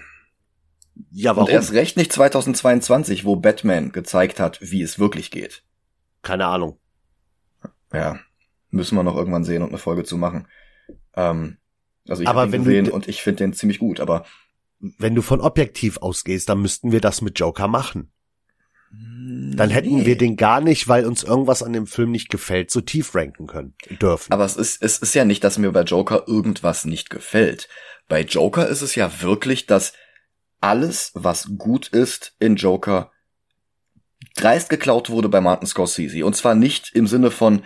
Ja, 1.11 1.33
und 1.33 1.37
warum? 1.39 1.51
erst 1.51 1.73
recht 1.73 1.97
nicht 1.97 2.13
2022, 2.13 3.25
wo 3.25 3.37
Batman 3.37 3.93
gezeigt 3.93 4.41
hat, 4.41 4.59
wie 4.63 4.83
es 4.83 4.99
wirklich 4.99 5.31
geht. 5.31 5.63
Keine 6.23 6.47
Ahnung. 6.47 6.79
Ja, 7.93 8.19
müssen 8.73 8.97
wir 8.97 9.03
noch 9.05 9.17
irgendwann 9.17 9.45
sehen 9.45 9.63
und 9.63 9.69
eine 9.69 9.79
Folge 9.79 10.05
zu 10.05 10.17
machen. 10.19 10.49
Ähm, 11.15 11.59
also 12.09 12.23
ich 12.23 12.29
habe 12.29 12.45
ihn 12.45 12.51
du 12.51 12.59
gesehen 12.59 12.91
und 12.91 13.09
ich 13.09 13.23
finde 13.23 13.45
den 13.45 13.53
ziemlich 13.53 13.79
gut, 13.79 14.01
aber 14.01 14.25
Wenn 14.81 15.15
du 15.15 15.23
von 15.23 15.41
objektiv 15.41 15.99
ausgehst, 15.99 16.49
dann 16.49 16.61
müssten 16.61 16.91
wir 16.91 17.01
das 17.01 17.23
mit 17.23 17.39
Joker 17.39 17.69
machen. 17.69 18.11
Dann 18.91 19.71
hätten 19.71 19.97
Nee. 19.99 20.07
wir 20.07 20.19
den 20.19 20.37
gar 20.37 20.61
nicht, 20.61 20.89
weil 20.89 21.07
uns 21.07 21.23
irgendwas 21.23 21.63
an 21.63 21.73
dem 21.73 21.87
Film 21.87 22.11
nicht 22.11 22.29
gefällt, 22.29 22.71
so 22.71 22.81
tief 22.81 23.15
ranken 23.15 23.47
können, 23.47 23.75
dürfen. 24.01 24.33
Aber 24.33 24.45
es 24.45 24.57
ist, 24.57 24.83
es 24.83 24.99
ist 24.99 25.15
ja 25.15 25.25
nicht, 25.25 25.45
dass 25.45 25.57
mir 25.59 25.71
bei 25.73 25.83
Joker 25.83 26.25
irgendwas 26.27 26.85
nicht 26.85 27.09
gefällt. 27.09 27.69
Bei 28.09 28.23
Joker 28.23 28.67
ist 28.69 28.83
es 28.83 28.95
ja 28.95 29.23
wirklich, 29.23 29.67
dass 29.67 29.93
alles, 30.61 31.13
was 31.15 31.53
gut 31.57 31.89
ist 31.89 32.35
in 32.39 32.57
Joker, 32.57 33.13
dreist 34.37 34.69
geklaut 34.69 35.09
wurde 35.09 35.29
bei 35.29 35.41
Martin 35.41 35.67
Scorsese. 35.69 36.27
Und 36.27 36.37
zwar 36.37 36.55
nicht 36.55 36.91
im 36.95 37.07
Sinne 37.07 37.31
von, 37.31 37.65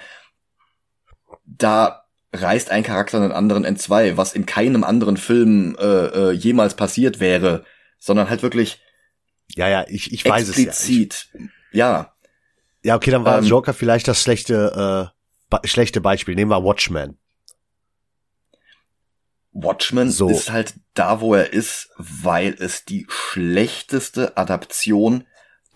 da 1.47 2.05
reißt 2.33 2.71
ein 2.71 2.83
Charakter 2.83 3.21
einen 3.21 3.33
anderen 3.33 3.65
entzwei, 3.65 4.17
was 4.17 4.35
in 4.35 4.47
keinem 4.47 4.85
anderen 4.85 5.17
Film 5.17 5.77
äh, 5.79 5.85
äh, 5.85 6.31
jemals 6.33 6.75
passiert 6.75 7.21
wäre, 7.21 7.65
sondern 7.99 8.29
halt 8.29 8.43
wirklich 8.43 8.81
ja, 9.55 9.69
ja, 9.69 9.85
ich, 9.89 10.13
ich 10.13 10.25
weiß 10.25 10.49
explizit. 10.49 11.15
es 11.15 11.29
ja. 11.33 11.41
Ich, 11.41 11.51
ja. 11.77 12.13
Ja, 12.83 12.97
okay, 12.97 13.11
dann 13.11 13.25
war 13.25 13.39
ähm, 13.39 13.45
Joker 13.45 13.75
vielleicht 13.75 14.09
das 14.09 14.23
schlechte, 14.23 15.13
äh, 15.53 15.67
schlechte 15.67 16.01
Beispiel. 16.01 16.35
Nehmen 16.35 16.51
wir 16.51 16.63
Watchmen. 16.63 17.19
Watchmen 19.53 20.11
so. 20.11 20.29
ist 20.29 20.53
halt 20.53 20.75
da, 20.95 21.21
wo 21.21 21.35
er 21.35 21.53
ist, 21.53 21.91
weil 21.97 22.55
es 22.59 22.85
die 22.85 23.07
schlechteste 23.09 24.37
Adaption 24.37 25.27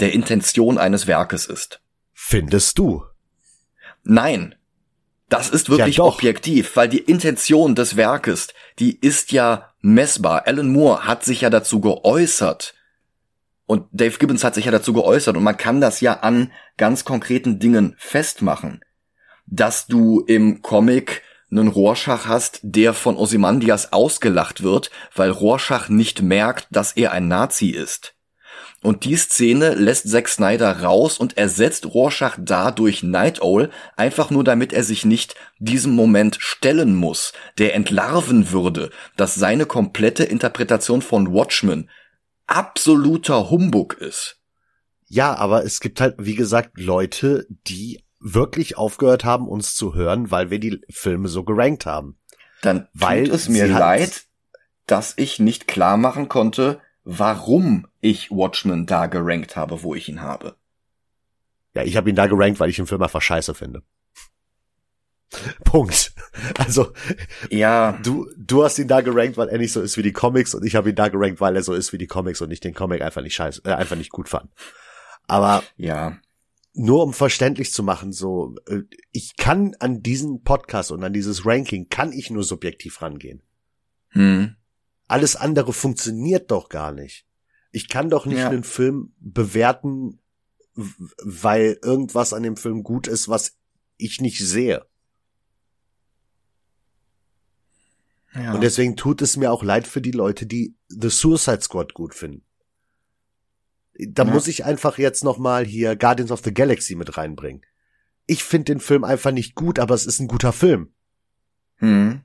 der 0.00 0.12
Intention 0.12 0.78
eines 0.78 1.06
Werkes 1.06 1.46
ist. 1.46 1.80
Findest 2.12 2.78
du? 2.78 3.04
Nein. 4.02 4.54
Das 5.30 5.48
ist 5.48 5.70
wirklich 5.70 5.98
ja, 5.98 6.04
objektiv, 6.04 6.74
weil 6.74 6.88
die 6.88 6.98
Intention 6.98 7.76
des 7.76 7.96
Werkes, 7.96 8.48
die 8.80 8.98
ist 8.98 9.30
ja 9.30 9.70
messbar. 9.80 10.46
Alan 10.46 10.70
Moore 10.70 11.06
hat 11.06 11.24
sich 11.24 11.42
ja 11.42 11.50
dazu 11.50 11.80
geäußert. 11.80 12.74
Und 13.64 13.86
Dave 13.92 14.18
Gibbons 14.18 14.42
hat 14.42 14.56
sich 14.56 14.64
ja 14.64 14.72
dazu 14.72 14.92
geäußert 14.92 15.36
und 15.36 15.44
man 15.44 15.56
kann 15.56 15.80
das 15.80 16.00
ja 16.00 16.14
an 16.14 16.50
ganz 16.76 17.04
konkreten 17.04 17.60
Dingen 17.60 17.94
festmachen. 17.96 18.80
Dass 19.46 19.86
du 19.86 20.20
im 20.26 20.62
Comic 20.62 21.22
einen 21.48 21.68
Rorschach 21.68 22.26
hast, 22.26 22.58
der 22.62 22.92
von 22.92 23.16
Ozymandias 23.16 23.92
ausgelacht 23.92 24.64
wird, 24.64 24.90
weil 25.14 25.30
Rorschach 25.30 25.88
nicht 25.88 26.22
merkt, 26.22 26.66
dass 26.72 26.92
er 26.92 27.12
ein 27.12 27.28
Nazi 27.28 27.68
ist. 27.68 28.14
Und 28.82 29.04
die 29.04 29.16
Szene 29.16 29.74
lässt 29.74 30.08
Zack 30.08 30.28
Snyder 30.28 30.80
raus 30.82 31.18
und 31.18 31.36
ersetzt 31.36 31.84
Rorschach 31.86 32.38
dadurch 32.40 33.02
Night 33.02 33.42
Owl, 33.42 33.70
einfach 33.96 34.30
nur 34.30 34.42
damit 34.42 34.72
er 34.72 34.84
sich 34.84 35.04
nicht 35.04 35.34
diesem 35.58 35.92
Moment 35.92 36.38
stellen 36.40 36.94
muss, 36.94 37.34
der 37.58 37.74
entlarven 37.74 38.52
würde, 38.52 38.90
dass 39.16 39.34
seine 39.34 39.66
komplette 39.66 40.24
Interpretation 40.24 41.02
von 41.02 41.34
Watchmen 41.34 41.90
absoluter 42.46 43.50
Humbug 43.50 43.94
ist. 43.94 44.38
Ja, 45.06 45.34
aber 45.34 45.64
es 45.64 45.80
gibt 45.80 46.00
halt, 46.00 46.14
wie 46.18 46.34
gesagt, 46.34 46.78
Leute, 46.78 47.46
die 47.66 48.02
wirklich 48.18 48.78
aufgehört 48.78 49.24
haben, 49.24 49.46
uns 49.46 49.74
zu 49.74 49.94
hören, 49.94 50.30
weil 50.30 50.50
wir 50.50 50.58
die 50.58 50.80
Filme 50.88 51.28
so 51.28 51.44
gerankt 51.44 51.84
haben. 51.84 52.18
Dann 52.62 52.88
weil 52.94 53.24
tut 53.24 53.34
es 53.34 53.48
mir 53.48 53.66
leid, 53.66 54.24
dass 54.86 55.14
ich 55.16 55.38
nicht 55.38 55.66
klar 55.66 55.96
machen 55.96 56.28
konnte, 56.28 56.80
warum 57.04 57.86
ich 58.00 58.30
Watchmen 58.30 58.86
da 58.86 59.06
gerankt 59.06 59.56
habe, 59.56 59.82
wo 59.82 59.94
ich 59.94 60.08
ihn 60.08 60.22
habe. 60.22 60.56
Ja, 61.74 61.82
ich 61.82 61.96
habe 61.96 62.10
ihn 62.10 62.16
da 62.16 62.26
gerankt, 62.26 62.60
weil 62.60 62.70
ich 62.70 62.76
den 62.76 62.86
Film 62.86 63.02
einfach 63.02 63.22
scheiße 63.22 63.54
finde. 63.54 63.82
Punkt. 65.64 66.12
Also, 66.58 66.92
ja. 67.50 67.98
Du, 68.02 68.28
du 68.36 68.64
hast 68.64 68.78
ihn 68.78 68.88
da 68.88 69.00
gerankt, 69.00 69.36
weil 69.36 69.48
er 69.48 69.58
nicht 69.58 69.72
so 69.72 69.80
ist 69.80 69.96
wie 69.96 70.02
die 70.02 70.12
Comics 70.12 70.54
und 70.54 70.64
ich 70.64 70.74
habe 70.74 70.90
ihn 70.90 70.96
da 70.96 71.08
gerankt, 71.08 71.40
weil 71.40 71.56
er 71.56 71.62
so 71.62 71.72
ist 71.72 71.92
wie 71.92 71.98
die 71.98 72.06
Comics 72.06 72.40
und 72.40 72.50
ich 72.50 72.60
den 72.60 72.74
Comic 72.74 73.02
einfach 73.02 73.22
nicht 73.22 73.34
scheiße, 73.34 73.62
äh, 73.64 73.72
einfach 73.72 73.96
nicht 73.96 74.10
gut 74.10 74.28
fand. 74.28 74.50
Aber, 75.26 75.62
ja. 75.76 76.18
Nur 76.72 77.02
um 77.02 77.12
verständlich 77.12 77.72
zu 77.72 77.82
machen, 77.82 78.12
so, 78.12 78.54
äh, 78.68 78.82
ich 79.12 79.36
kann 79.36 79.74
an 79.80 80.02
diesen 80.02 80.42
Podcast 80.42 80.92
und 80.92 81.02
an 81.02 81.12
dieses 81.12 81.44
Ranking 81.46 81.88
kann 81.88 82.12
ich 82.12 82.30
nur 82.30 82.44
subjektiv 82.44 83.02
rangehen. 83.02 83.42
Hm. 84.10 84.56
Alles 85.10 85.34
andere 85.34 85.72
funktioniert 85.72 86.52
doch 86.52 86.68
gar 86.68 86.92
nicht. 86.92 87.26
Ich 87.72 87.88
kann 87.88 88.10
doch 88.10 88.26
nicht 88.26 88.38
ja. 88.38 88.48
einen 88.48 88.62
Film 88.62 89.12
bewerten, 89.18 90.20
weil 90.76 91.80
irgendwas 91.82 92.32
an 92.32 92.44
dem 92.44 92.56
Film 92.56 92.84
gut 92.84 93.08
ist, 93.08 93.28
was 93.28 93.56
ich 93.96 94.20
nicht 94.20 94.38
sehe. 94.38 94.86
Ja. 98.34 98.54
Und 98.54 98.60
deswegen 98.60 98.96
tut 98.96 99.20
es 99.20 99.36
mir 99.36 99.50
auch 99.50 99.64
leid 99.64 99.88
für 99.88 100.00
die 100.00 100.12
Leute, 100.12 100.46
die 100.46 100.76
The 100.86 101.10
Suicide 101.10 101.62
Squad 101.62 101.92
gut 101.92 102.14
finden. 102.14 102.44
Da 103.98 104.24
ja. 104.24 104.30
muss 104.30 104.46
ich 104.46 104.64
einfach 104.64 104.96
jetzt 104.96 105.24
noch 105.24 105.38
mal 105.38 105.66
hier 105.66 105.96
Guardians 105.96 106.30
of 106.30 106.42
the 106.44 106.54
Galaxy 106.54 106.94
mit 106.94 107.16
reinbringen. 107.16 107.66
Ich 108.26 108.44
finde 108.44 108.74
den 108.74 108.80
Film 108.80 109.02
einfach 109.02 109.32
nicht 109.32 109.56
gut, 109.56 109.80
aber 109.80 109.96
es 109.96 110.06
ist 110.06 110.20
ein 110.20 110.28
guter 110.28 110.52
Film. 110.52 110.92
Hm. 111.78 112.22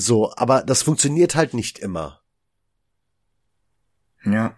So, 0.00 0.32
aber 0.36 0.62
das 0.62 0.84
funktioniert 0.84 1.34
halt 1.34 1.54
nicht 1.54 1.80
immer. 1.80 2.22
Ja. 4.24 4.56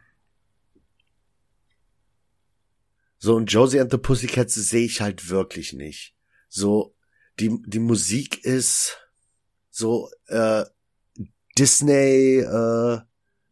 So, 3.17 3.37
und 3.37 3.51
Josie 3.51 3.81
and 3.81 3.91
the 3.91 3.97
Pussycats 3.97 4.55
sehe 4.55 4.85
ich 4.85 5.01
halt 5.01 5.31
wirklich 5.31 5.73
nicht. 5.73 6.15
So, 6.51 6.95
die, 7.39 7.59
die 7.65 7.79
Musik 7.79 8.45
ist, 8.45 8.99
so 9.71 10.11
äh, 10.27 10.67
Disney 11.57 12.41
äh, 12.41 13.01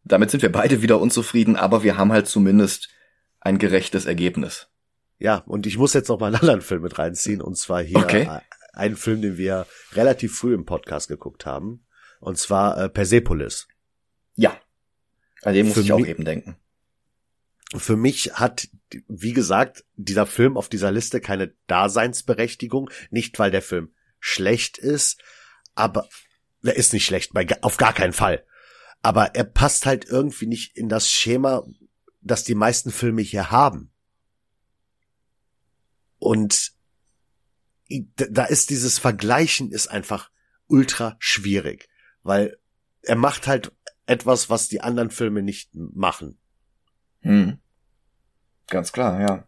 Damit 0.03 0.31
sind 0.31 0.41
wir 0.41 0.51
beide 0.51 0.81
wieder 0.81 0.99
unzufrieden, 0.99 1.55
aber 1.55 1.83
wir 1.83 1.97
haben 1.97 2.11
halt 2.11 2.27
zumindest 2.27 2.89
ein 3.39 3.59
gerechtes 3.59 4.05
Ergebnis. 4.05 4.69
Ja, 5.19 5.43
und 5.45 5.65
ich 5.65 5.77
muss 5.77 5.93
jetzt 5.93 6.07
noch 6.07 6.19
mal 6.19 6.27
einen 6.27 6.35
anderen 6.35 6.61
Film 6.61 6.81
mit 6.81 6.97
reinziehen, 6.97 7.41
und 7.41 7.57
zwar 7.57 7.81
hier 7.81 7.97
okay 7.97 8.29
einen 8.77 8.95
Film, 8.95 9.21
den 9.21 9.37
wir 9.37 9.65
relativ 9.93 10.37
früh 10.37 10.53
im 10.53 10.65
Podcast 10.65 11.07
geguckt 11.07 11.45
haben. 11.45 11.85
Und 12.19 12.37
zwar 12.37 12.77
äh, 12.77 12.89
Persepolis. 12.89 13.67
Ja. 14.35 14.55
An 15.43 15.53
den 15.53 15.67
muss 15.67 15.77
ich 15.77 15.91
auch 15.91 16.05
eben 16.05 16.25
denken. 16.25 16.57
Für 17.75 17.97
mich 17.97 18.33
hat, 18.33 18.69
wie 19.07 19.33
gesagt, 19.33 19.83
dieser 19.95 20.25
Film 20.25 20.55
auf 20.55 20.69
dieser 20.69 20.91
Liste 20.91 21.19
keine 21.19 21.53
Daseinsberechtigung. 21.67 22.89
Nicht, 23.09 23.37
weil 23.39 23.51
der 23.51 23.61
Film 23.61 23.93
schlecht 24.19 24.77
ist, 24.77 25.21
aber 25.75 26.07
er 26.63 26.75
ist 26.75 26.93
nicht 26.93 27.05
schlecht, 27.05 27.33
bei, 27.33 27.45
auf 27.61 27.77
gar 27.77 27.93
keinen 27.93 28.13
Fall. 28.13 28.45
Aber 29.01 29.35
er 29.35 29.43
passt 29.43 29.85
halt 29.85 30.05
irgendwie 30.05 30.47
nicht 30.47 30.75
in 30.75 30.89
das 30.89 31.11
Schema, 31.11 31.65
das 32.21 32.43
die 32.43 32.55
meisten 32.55 32.91
Filme 32.91 33.21
hier 33.21 33.51
haben. 33.51 33.91
Und 36.19 36.73
da 37.89 38.45
ist 38.45 38.69
dieses 38.69 38.99
Vergleichen 38.99 39.71
ist 39.71 39.87
einfach 39.87 40.31
ultra 40.67 41.15
schwierig, 41.19 41.87
weil 42.23 42.57
er 43.01 43.15
macht 43.15 43.47
halt 43.47 43.71
etwas, 44.05 44.49
was 44.49 44.67
die 44.67 44.81
anderen 44.81 45.09
Filme 45.09 45.41
nicht 45.41 45.69
machen. 45.73 46.37
Hm. 47.27 47.59
Ganz 48.67 48.93
klar, 48.93 49.19
ja. 49.19 49.47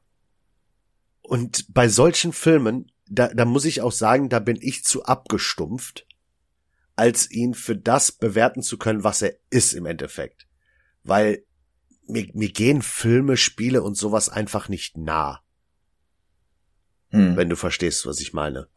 Und 1.21 1.73
bei 1.73 1.87
solchen 1.87 2.33
Filmen, 2.33 2.91
da, 3.07 3.33
da 3.33 3.45
muss 3.45 3.63
ich 3.63 3.81
auch 3.81 3.91
sagen, 3.91 4.27
da 4.27 4.39
bin 4.39 4.57
ich 4.59 4.83
zu 4.83 5.05
abgestumpft, 5.05 6.05
als 6.95 7.31
ihn 7.31 7.53
für 7.53 7.77
das 7.77 8.11
bewerten 8.11 8.61
zu 8.61 8.77
können, 8.77 9.05
was 9.05 9.21
er 9.21 9.35
ist 9.49 9.73
im 9.73 9.85
Endeffekt. 9.85 10.47
Weil 11.03 11.45
mir, 12.05 12.29
mir 12.33 12.51
gehen 12.51 12.81
Filme, 12.81 13.37
Spiele 13.37 13.81
und 13.81 13.95
sowas 13.95 14.27
einfach 14.27 14.67
nicht 14.67 14.97
nah. 14.97 15.41
Hm. 17.11 17.37
Wenn 17.37 17.49
du 17.49 17.55
verstehst, 17.55 18.05
was 18.05 18.19
ich 18.19 18.33
meine. 18.33 18.67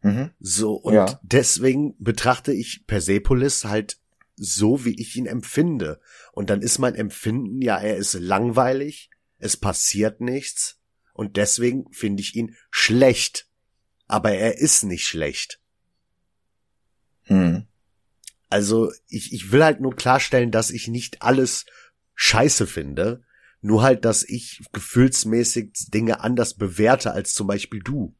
Mhm. 0.00 0.30
So, 0.40 0.74
und 0.74 0.94
ja. 0.94 1.20
deswegen 1.22 1.96
betrachte 1.98 2.52
ich 2.52 2.86
Persepolis 2.86 3.64
halt 3.64 4.00
so, 4.38 4.84
wie 4.84 5.00
ich 5.00 5.16
ihn 5.16 5.26
empfinde. 5.26 6.00
Und 6.32 6.50
dann 6.50 6.62
ist 6.62 6.78
mein 6.78 6.94
Empfinden, 6.94 7.60
ja, 7.60 7.78
er 7.78 7.96
ist 7.96 8.14
langweilig, 8.14 9.10
es 9.38 9.56
passiert 9.56 10.20
nichts, 10.20 10.78
und 11.18 11.36
deswegen 11.36 11.92
finde 11.92 12.20
ich 12.20 12.36
ihn 12.36 12.54
schlecht. 12.70 13.48
Aber 14.06 14.30
er 14.30 14.58
ist 14.58 14.84
nicht 14.84 15.08
schlecht. 15.08 15.60
Hm. 17.24 17.66
Also, 18.48 18.92
ich, 19.08 19.32
ich 19.32 19.50
will 19.50 19.64
halt 19.64 19.80
nur 19.80 19.96
klarstellen, 19.96 20.52
dass 20.52 20.70
ich 20.70 20.86
nicht 20.86 21.20
alles 21.20 21.66
scheiße 22.14 22.68
finde, 22.68 23.24
nur 23.60 23.82
halt, 23.82 24.04
dass 24.04 24.22
ich 24.22 24.62
gefühlsmäßig 24.72 25.72
Dinge 25.92 26.20
anders 26.20 26.54
bewerte 26.54 27.10
als 27.10 27.34
zum 27.34 27.48
Beispiel 27.48 27.80
du. 27.80 28.14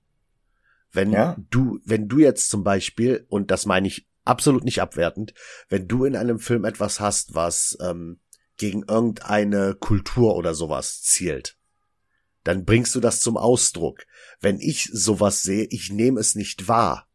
Wenn 0.91 1.13
ja. 1.13 1.37
du, 1.51 1.79
wenn 1.85 2.09
du 2.09 2.19
jetzt 2.19 2.49
zum 2.49 2.65
Beispiel, 2.65 3.27
und 3.29 3.53
das 3.53 3.65
meine 3.65 3.87
ich 3.87 4.08
absolut 4.29 4.65
nicht 4.65 4.81
abwertend, 4.81 5.35
wenn 5.69 5.89
du 5.89 6.05
in 6.05 6.17
einem 6.17 6.39
Film 6.39 6.65
etwas 6.65 7.01
hast, 7.01 7.35
was 7.35 7.77
ähm, 7.81 8.21
gegen 8.57 8.83
irgendeine 8.83 9.75
Kultur 9.75 10.37
oder 10.37 10.55
sowas 10.55 11.03
zielt, 11.03 11.57
dann 12.45 12.65
bringst 12.65 12.95
du 12.95 13.01
das 13.01 13.21
zum 13.21 13.37
Ausdruck. 13.37 14.05
Wenn 14.41 14.61
ich 14.61 14.91
sowas 14.93 15.43
sehe, 15.43 15.67
ich 15.71 15.91
nehme 15.91 16.21
es 16.21 16.35
nicht 16.35 16.69
wahr. 16.69 17.09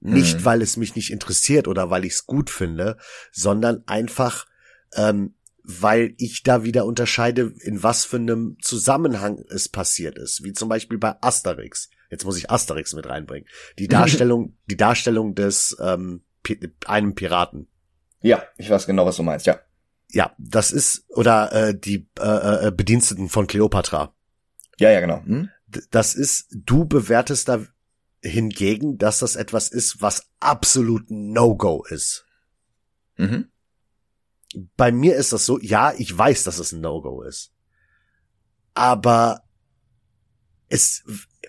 Nicht, 0.00 0.38
mhm. 0.38 0.44
weil 0.44 0.62
es 0.62 0.76
mich 0.76 0.94
nicht 0.94 1.10
interessiert 1.10 1.66
oder 1.66 1.90
weil 1.90 2.04
ich 2.04 2.12
es 2.14 2.26
gut 2.26 2.50
finde, 2.50 2.98
sondern 3.32 3.82
einfach, 3.86 4.46
ähm, 4.94 5.34
weil 5.64 6.14
ich 6.18 6.44
da 6.44 6.62
wieder 6.62 6.86
unterscheide, 6.86 7.52
in 7.60 7.82
was 7.82 8.04
für 8.04 8.16
einem 8.16 8.56
Zusammenhang 8.62 9.44
es 9.50 9.68
passiert 9.68 10.16
ist. 10.16 10.44
Wie 10.44 10.52
zum 10.52 10.68
Beispiel 10.68 10.98
bei 10.98 11.20
Asterix. 11.20 11.90
Jetzt 12.10 12.24
muss 12.24 12.38
ich 12.38 12.50
Asterix 12.50 12.94
mit 12.94 13.06
reinbringen. 13.06 13.48
Die 13.78 13.88
Darstellung, 13.88 14.56
die 14.70 14.76
Darstellung 14.76 15.34
des 15.34 15.76
ähm, 15.80 16.22
einem 16.86 17.14
Piraten. 17.14 17.68
Ja, 18.20 18.42
ich 18.56 18.70
weiß 18.70 18.86
genau, 18.86 19.06
was 19.06 19.16
du 19.16 19.22
meinst, 19.22 19.46
ja. 19.46 19.60
Ja, 20.10 20.34
das 20.38 20.70
ist, 20.70 21.04
oder 21.10 21.52
äh, 21.52 21.78
die 21.78 22.08
äh, 22.18 22.68
äh, 22.68 22.72
Bediensteten 22.74 23.28
von 23.28 23.46
Cleopatra. 23.46 24.14
Ja, 24.78 24.90
ja, 24.90 25.00
genau. 25.00 25.22
Hm? 25.22 25.50
Das 25.90 26.14
ist, 26.14 26.48
du 26.50 26.86
bewertest 26.86 27.48
da 27.48 27.60
hingegen, 28.22 28.96
dass 28.96 29.18
das 29.18 29.36
etwas 29.36 29.68
ist, 29.68 30.00
was 30.00 30.30
absolut 30.40 31.10
No-Go 31.10 31.84
ist. 31.84 32.24
Mhm 33.16 33.50
bei 34.76 34.92
mir 34.92 35.16
ist 35.16 35.32
das 35.32 35.46
so, 35.46 35.58
ja, 35.60 35.92
ich 35.96 36.16
weiß, 36.16 36.44
dass 36.44 36.58
es 36.58 36.72
ein 36.72 36.80
No-Go 36.80 37.22
ist. 37.22 37.52
Aber 38.74 39.42
es 40.68 41.04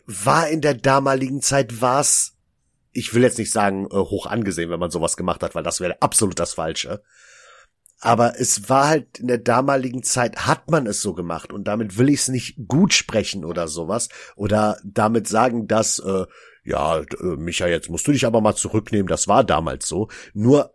war 0.09 0.49
in 0.49 0.61
der 0.61 0.73
damaligen 0.73 1.41
Zeit 1.41 1.81
war's, 1.81 2.35
ich 2.91 3.13
will 3.13 3.21
jetzt 3.21 3.37
nicht 3.37 3.51
sagen 3.51 3.85
äh, 3.85 3.95
hoch 3.95 4.25
angesehen, 4.25 4.71
wenn 4.71 4.79
man 4.79 4.91
sowas 4.91 5.15
gemacht 5.15 5.43
hat, 5.43 5.53
weil 5.53 5.63
das 5.63 5.79
wäre 5.79 6.01
absolut 6.01 6.39
das 6.39 6.53
Falsche. 6.53 7.03
Aber 8.01 8.39
es 8.39 8.69
war 8.69 8.87
halt 8.87 9.19
in 9.19 9.27
der 9.27 9.37
damaligen 9.37 10.03
Zeit 10.03 10.47
hat 10.47 10.71
man 10.71 10.87
es 10.87 11.01
so 11.01 11.13
gemacht 11.13 11.53
und 11.53 11.65
damit 11.65 11.97
will 11.97 12.09
ich 12.09 12.21
es 12.21 12.27
nicht 12.29 12.57
gut 12.67 12.93
sprechen 12.93 13.45
oder 13.45 13.67
sowas 13.67 14.09
oder 14.35 14.79
damit 14.83 15.27
sagen, 15.27 15.67
dass 15.67 15.99
äh, 15.99 16.25
ja, 16.63 16.99
äh, 16.99 17.35
Micha, 17.35 17.67
jetzt 17.67 17.89
musst 17.89 18.07
du 18.07 18.11
dich 18.11 18.25
aber 18.25 18.41
mal 18.41 18.55
zurücknehmen, 18.55 19.07
das 19.07 19.27
war 19.27 19.43
damals 19.43 19.87
so. 19.87 20.07
Nur 20.33 20.73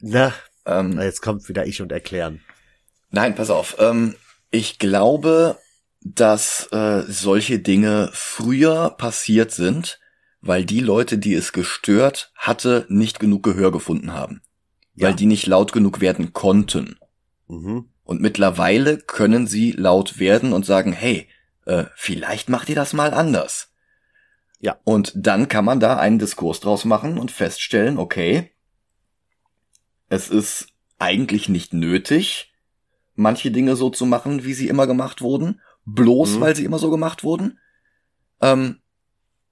na, 0.00 0.34
ähm, 0.66 1.00
jetzt 1.00 1.22
kommt 1.22 1.48
wieder 1.48 1.66
ich 1.66 1.80
und 1.80 1.92
erklären. 1.92 2.42
Nein, 3.10 3.34
pass 3.34 3.48
auf. 3.50 3.76
Ähm, 3.78 4.16
ich 4.54 4.78
glaube, 4.78 5.58
dass 6.00 6.68
äh, 6.70 7.02
solche 7.08 7.58
Dinge 7.58 8.10
früher 8.12 8.90
passiert 8.90 9.50
sind, 9.50 9.98
weil 10.40 10.64
die 10.64 10.80
Leute, 10.80 11.18
die 11.18 11.34
es 11.34 11.52
gestört 11.52 12.32
hatte, 12.36 12.86
nicht 12.88 13.18
genug 13.18 13.42
Gehör 13.42 13.72
gefunden 13.72 14.12
haben. 14.12 14.42
Ja. 14.94 15.08
Weil 15.08 15.14
die 15.14 15.26
nicht 15.26 15.46
laut 15.46 15.72
genug 15.72 16.00
werden 16.00 16.32
konnten. 16.32 16.98
Mhm. 17.48 17.88
Und 18.04 18.20
mittlerweile 18.20 18.98
können 18.98 19.46
sie 19.46 19.72
laut 19.72 20.18
werden 20.18 20.52
und 20.52 20.64
sagen, 20.64 20.92
hey, 20.92 21.28
äh, 21.66 21.86
vielleicht 21.96 22.48
macht 22.48 22.68
ihr 22.68 22.76
das 22.76 22.92
mal 22.92 23.12
anders. 23.12 23.72
Ja. 24.60 24.78
Und 24.84 25.12
dann 25.16 25.48
kann 25.48 25.64
man 25.64 25.80
da 25.80 25.96
einen 25.96 26.20
Diskurs 26.20 26.60
draus 26.60 26.84
machen 26.84 27.18
und 27.18 27.32
feststellen, 27.32 27.98
okay, 27.98 28.52
es 30.08 30.28
ist 30.28 30.68
eigentlich 30.98 31.48
nicht 31.48 31.72
nötig, 31.72 32.53
manche 33.14 33.50
Dinge 33.50 33.76
so 33.76 33.90
zu 33.90 34.06
machen, 34.06 34.44
wie 34.44 34.54
sie 34.54 34.68
immer 34.68 34.86
gemacht 34.86 35.20
wurden, 35.20 35.60
bloß 35.84 36.36
mhm. 36.36 36.40
weil 36.40 36.56
sie 36.56 36.64
immer 36.64 36.78
so 36.78 36.90
gemacht 36.90 37.24
wurden. 37.24 37.58
Ähm, 38.40 38.80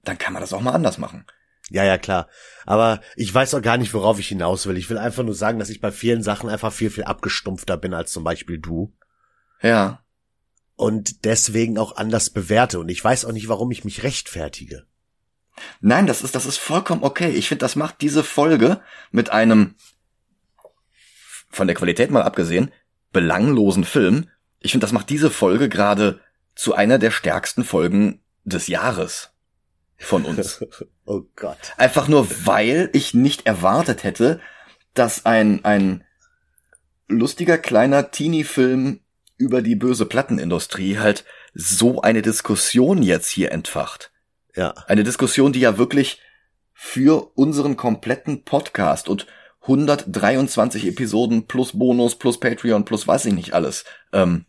dann 0.03 0.17
kann 0.17 0.33
man 0.33 0.41
das 0.41 0.53
auch 0.53 0.61
mal 0.61 0.73
anders 0.73 0.97
machen. 0.97 1.25
Ja, 1.69 1.83
ja, 1.83 1.97
klar. 1.97 2.27
Aber 2.65 3.01
ich 3.15 3.33
weiß 3.33 3.53
auch 3.53 3.61
gar 3.61 3.77
nicht, 3.77 3.93
worauf 3.93 4.19
ich 4.19 4.27
hinaus 4.27 4.67
will. 4.67 4.77
Ich 4.77 4.89
will 4.89 4.97
einfach 4.97 5.23
nur 5.23 5.33
sagen, 5.33 5.59
dass 5.59 5.69
ich 5.69 5.79
bei 5.79 5.91
vielen 5.91 6.21
Sachen 6.21 6.49
einfach 6.49 6.73
viel, 6.73 6.89
viel 6.89 7.05
abgestumpfter 7.05 7.77
bin 7.77 7.93
als 7.93 8.11
zum 8.11 8.23
Beispiel 8.23 8.59
du. 8.59 8.93
Ja. 9.61 10.03
Und 10.75 11.23
deswegen 11.23 11.77
auch 11.77 11.95
anders 11.95 12.29
bewerte. 12.29 12.79
Und 12.79 12.89
ich 12.89 13.03
weiß 13.03 13.25
auch 13.25 13.31
nicht, 13.31 13.47
warum 13.47 13.71
ich 13.71 13.85
mich 13.85 14.03
rechtfertige. 14.03 14.85
Nein, 15.79 16.05
das 16.05 16.21
ist, 16.21 16.35
das 16.35 16.45
ist 16.45 16.57
vollkommen 16.57 17.03
okay. 17.03 17.29
Ich 17.29 17.47
finde, 17.47 17.59
das 17.59 17.75
macht 17.75 18.01
diese 18.01 18.23
Folge 18.23 18.81
mit 19.11 19.29
einem 19.29 19.75
von 21.49 21.67
der 21.67 21.75
Qualität 21.75 22.09
mal 22.09 22.23
abgesehen, 22.23 22.71
belanglosen 23.13 23.85
Film. 23.85 24.29
Ich 24.59 24.71
finde, 24.71 24.83
das 24.83 24.91
macht 24.91 25.09
diese 25.09 25.29
Folge 25.31 25.69
gerade 25.69 26.19
zu 26.55 26.73
einer 26.75 26.99
der 26.99 27.11
stärksten 27.11 27.63
Folgen 27.63 28.21
des 28.43 28.67
Jahres 28.67 29.31
von 29.97 30.25
uns. 30.25 30.63
oh 31.05 31.21
Gott. 31.35 31.57
Einfach 31.77 32.07
nur, 32.07 32.27
weil 32.45 32.89
ich 32.93 33.13
nicht 33.13 33.45
erwartet 33.45 34.03
hätte, 34.03 34.39
dass 34.93 35.25
ein, 35.25 35.63
ein 35.63 36.03
lustiger 37.07 37.57
kleiner 37.57 38.11
Teenie-Film 38.11 38.99
über 39.37 39.61
die 39.61 39.75
böse 39.75 40.05
Plattenindustrie 40.05 40.99
halt 40.99 41.25
so 41.53 42.01
eine 42.01 42.21
Diskussion 42.21 43.01
jetzt 43.03 43.29
hier 43.29 43.51
entfacht. 43.51 44.11
Ja. 44.55 44.73
Eine 44.87 45.03
Diskussion, 45.03 45.53
die 45.53 45.59
ja 45.59 45.77
wirklich 45.77 46.21
für 46.73 47.31
unseren 47.35 47.77
kompletten 47.77 48.43
Podcast 48.43 49.07
und 49.09 49.27
123 49.63 50.87
Episoden 50.87 51.47
plus 51.47 51.77
Bonus 51.77 52.15
plus 52.15 52.39
Patreon 52.39 52.85
plus 52.85 53.07
weiß 53.07 53.25
ich 53.25 53.33
nicht 53.33 53.53
alles, 53.53 53.85
ähm, 54.11 54.45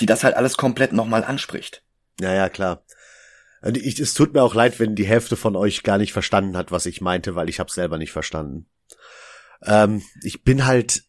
die 0.00 0.06
das 0.06 0.24
halt 0.24 0.36
alles 0.36 0.56
komplett 0.56 0.92
nochmal 0.92 1.24
anspricht. 1.24 1.84
Ja, 2.20 2.32
ja, 2.32 2.48
klar. 2.48 2.84
Ich, 3.74 4.00
es 4.00 4.14
tut 4.14 4.34
mir 4.34 4.42
auch 4.42 4.54
leid, 4.54 4.80
wenn 4.80 4.96
die 4.96 5.06
Hälfte 5.06 5.36
von 5.36 5.54
euch 5.54 5.84
gar 5.84 5.98
nicht 5.98 6.12
verstanden 6.12 6.56
hat, 6.56 6.72
was 6.72 6.86
ich 6.86 7.00
meinte, 7.00 7.36
weil 7.36 7.48
ich 7.48 7.60
hab's 7.60 7.74
selber 7.74 7.98
nicht 7.98 8.10
verstanden. 8.10 8.66
Ähm, 9.64 10.02
ich 10.22 10.42
bin 10.42 10.66
halt 10.66 11.04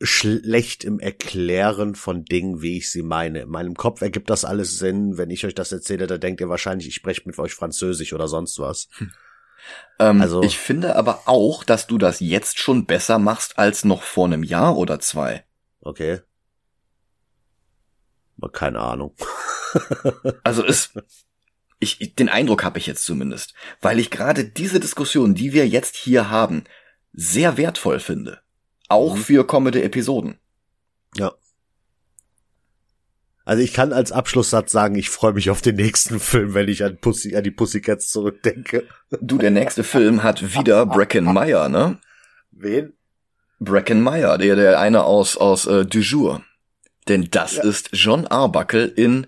schlecht 0.00 0.82
im 0.82 0.98
Erklären 0.98 1.94
von 1.94 2.24
Dingen, 2.24 2.60
wie 2.60 2.78
ich 2.78 2.90
sie 2.90 3.02
meine. 3.02 3.42
In 3.42 3.48
meinem 3.48 3.74
Kopf 3.74 4.02
ergibt 4.02 4.30
das 4.30 4.44
alles 4.44 4.78
Sinn. 4.78 5.16
Wenn 5.16 5.30
ich 5.30 5.46
euch 5.46 5.54
das 5.54 5.70
erzähle, 5.70 6.08
da 6.08 6.18
denkt 6.18 6.40
ihr 6.40 6.48
wahrscheinlich, 6.48 6.88
ich 6.88 6.96
spreche 6.96 7.22
mit 7.24 7.38
euch 7.38 7.54
Französisch 7.54 8.12
oder 8.12 8.26
sonst 8.26 8.58
was. 8.58 8.88
Hm. 8.96 9.12
Ähm, 9.98 10.20
also, 10.20 10.42
ich 10.42 10.58
finde 10.58 10.96
aber 10.96 11.22
auch, 11.26 11.64
dass 11.64 11.86
du 11.86 11.98
das 11.98 12.20
jetzt 12.20 12.58
schon 12.58 12.86
besser 12.86 13.18
machst 13.18 13.58
als 13.58 13.84
noch 13.84 14.02
vor 14.02 14.26
einem 14.26 14.42
Jahr 14.42 14.76
oder 14.76 15.00
zwei. 15.00 15.44
Okay. 15.80 16.20
Aber 18.38 18.50
keine 18.50 18.80
Ahnung. 18.80 19.14
also 20.44 20.64
es, 20.64 20.92
ich, 21.78 22.14
den 22.14 22.28
Eindruck 22.28 22.64
habe 22.64 22.78
ich 22.78 22.86
jetzt 22.86 23.04
zumindest, 23.04 23.54
weil 23.80 23.98
ich 23.98 24.10
gerade 24.10 24.44
diese 24.44 24.80
Diskussion, 24.80 25.34
die 25.34 25.52
wir 25.52 25.66
jetzt 25.66 25.96
hier 25.96 26.30
haben, 26.30 26.64
sehr 27.12 27.56
wertvoll 27.56 28.00
finde. 28.00 28.40
Auch 28.88 29.16
mhm. 29.16 29.20
für 29.20 29.46
kommende 29.46 29.82
Episoden. 29.82 30.38
Ja. 31.16 31.32
Also 33.44 33.62
ich 33.62 33.72
kann 33.72 33.92
als 33.92 34.12
Abschlusssatz 34.12 34.70
sagen, 34.70 34.94
ich 34.94 35.10
freue 35.10 35.32
mich 35.32 35.50
auf 35.50 35.60
den 35.62 35.76
nächsten 35.76 36.20
Film, 36.20 36.54
wenn 36.54 36.68
ich 36.68 36.84
an, 36.84 36.96
Pussy, 36.98 37.34
an 37.36 37.42
die 37.42 37.50
Pussycats 37.50 38.08
zurückdenke. 38.08 38.86
Du, 39.20 39.38
der 39.38 39.50
nächste 39.50 39.82
Film 39.84 40.22
hat 40.22 40.54
wieder 40.56 40.86
Bracken 40.86 41.24
Meyer, 41.24 41.68
ne? 41.68 41.98
Wen? 42.52 42.92
Bracken 43.58 44.00
Meyer, 44.00 44.38
der, 44.38 44.54
der 44.56 44.78
eine 44.80 45.04
aus, 45.04 45.36
aus 45.36 45.66
äh, 45.66 45.84
Du 45.84 45.98
Jour. 46.00 46.42
Denn 47.08 47.28
das 47.30 47.56
Ja. 47.56 47.64
ist 47.64 47.90
John 47.92 48.26
Arbuckle 48.28 48.84
in 48.86 49.26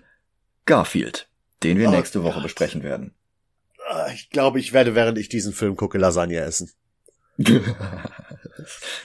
Garfield, 0.65 1.27
den 1.63 1.77
wir 1.77 1.89
Oh 1.89 1.91
nächste 1.91 2.23
Woche 2.23 2.35
Gott. 2.35 2.43
besprechen 2.43 2.83
werden. 2.83 3.13
Ah, 3.89 4.07
Ich 4.13 4.29
glaube, 4.29 4.59
ich 4.59 4.71
werde, 4.71 4.95
während 4.95 5.17
ich 5.17 5.27
diesen 5.29 5.51
Film 5.53 5.75
gucke, 5.75 5.97
Lasagne 5.97 6.39
essen. 6.39 6.71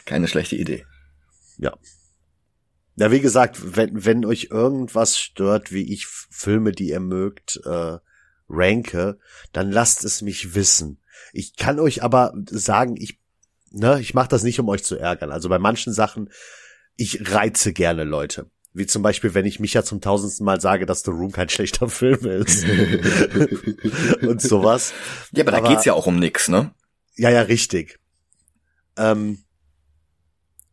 Keine 0.04 0.28
schlechte 0.28 0.56
Idee. 0.56 0.86
Ja, 1.58 1.74
wie 2.96 3.20
gesagt, 3.20 3.76
wenn, 3.76 4.04
wenn 4.04 4.24
euch 4.24 4.48
irgendwas 4.50 5.18
stört, 5.18 5.72
wie 5.72 5.92
ich 5.92 6.06
Filme, 6.06 6.72
die 6.72 6.88
ihr 6.88 7.00
mögt, 7.00 7.60
äh, 7.64 7.98
ranke, 8.48 9.18
dann 9.52 9.70
lasst 9.70 10.04
es 10.04 10.22
mich 10.22 10.54
wissen. 10.54 10.98
Ich 11.32 11.56
kann 11.56 11.78
euch 11.78 12.02
aber 12.02 12.34
sagen, 12.50 12.96
ich, 12.98 13.18
ne, 13.70 14.00
ich 14.00 14.12
mache 14.14 14.28
das 14.28 14.42
nicht, 14.42 14.58
um 14.60 14.68
euch 14.68 14.82
zu 14.84 14.96
ärgern. 14.96 15.30
Also 15.30 15.48
bei 15.48 15.58
manchen 15.58 15.92
Sachen, 15.92 16.30
ich 16.96 17.30
reize 17.32 17.72
gerne 17.72 18.04
Leute. 18.04 18.50
Wie 18.72 18.86
zum 18.86 19.02
Beispiel, 19.02 19.34
wenn 19.34 19.46
ich 19.46 19.58
mich 19.60 19.74
ja 19.74 19.82
zum 19.82 20.00
tausendsten 20.00 20.44
Mal 20.44 20.60
sage, 20.60 20.86
dass 20.86 21.02
The 21.02 21.10
Room 21.10 21.32
kein 21.32 21.48
schlechter 21.48 21.88
Film 21.88 22.24
ist. 22.26 22.64
Und 24.22 24.40
sowas. 24.42 24.92
Ja, 25.32 25.42
aber 25.44 25.52
da 25.52 25.58
Aber- 25.58 25.68
geht's 25.68 25.84
ja 25.84 25.92
auch 25.94 26.06
um 26.06 26.18
nix, 26.18 26.48
ne? 26.48 26.72
Ja, 27.16 27.30
ja, 27.30 27.42
richtig. 27.42 27.98
Ähm, 28.96 29.42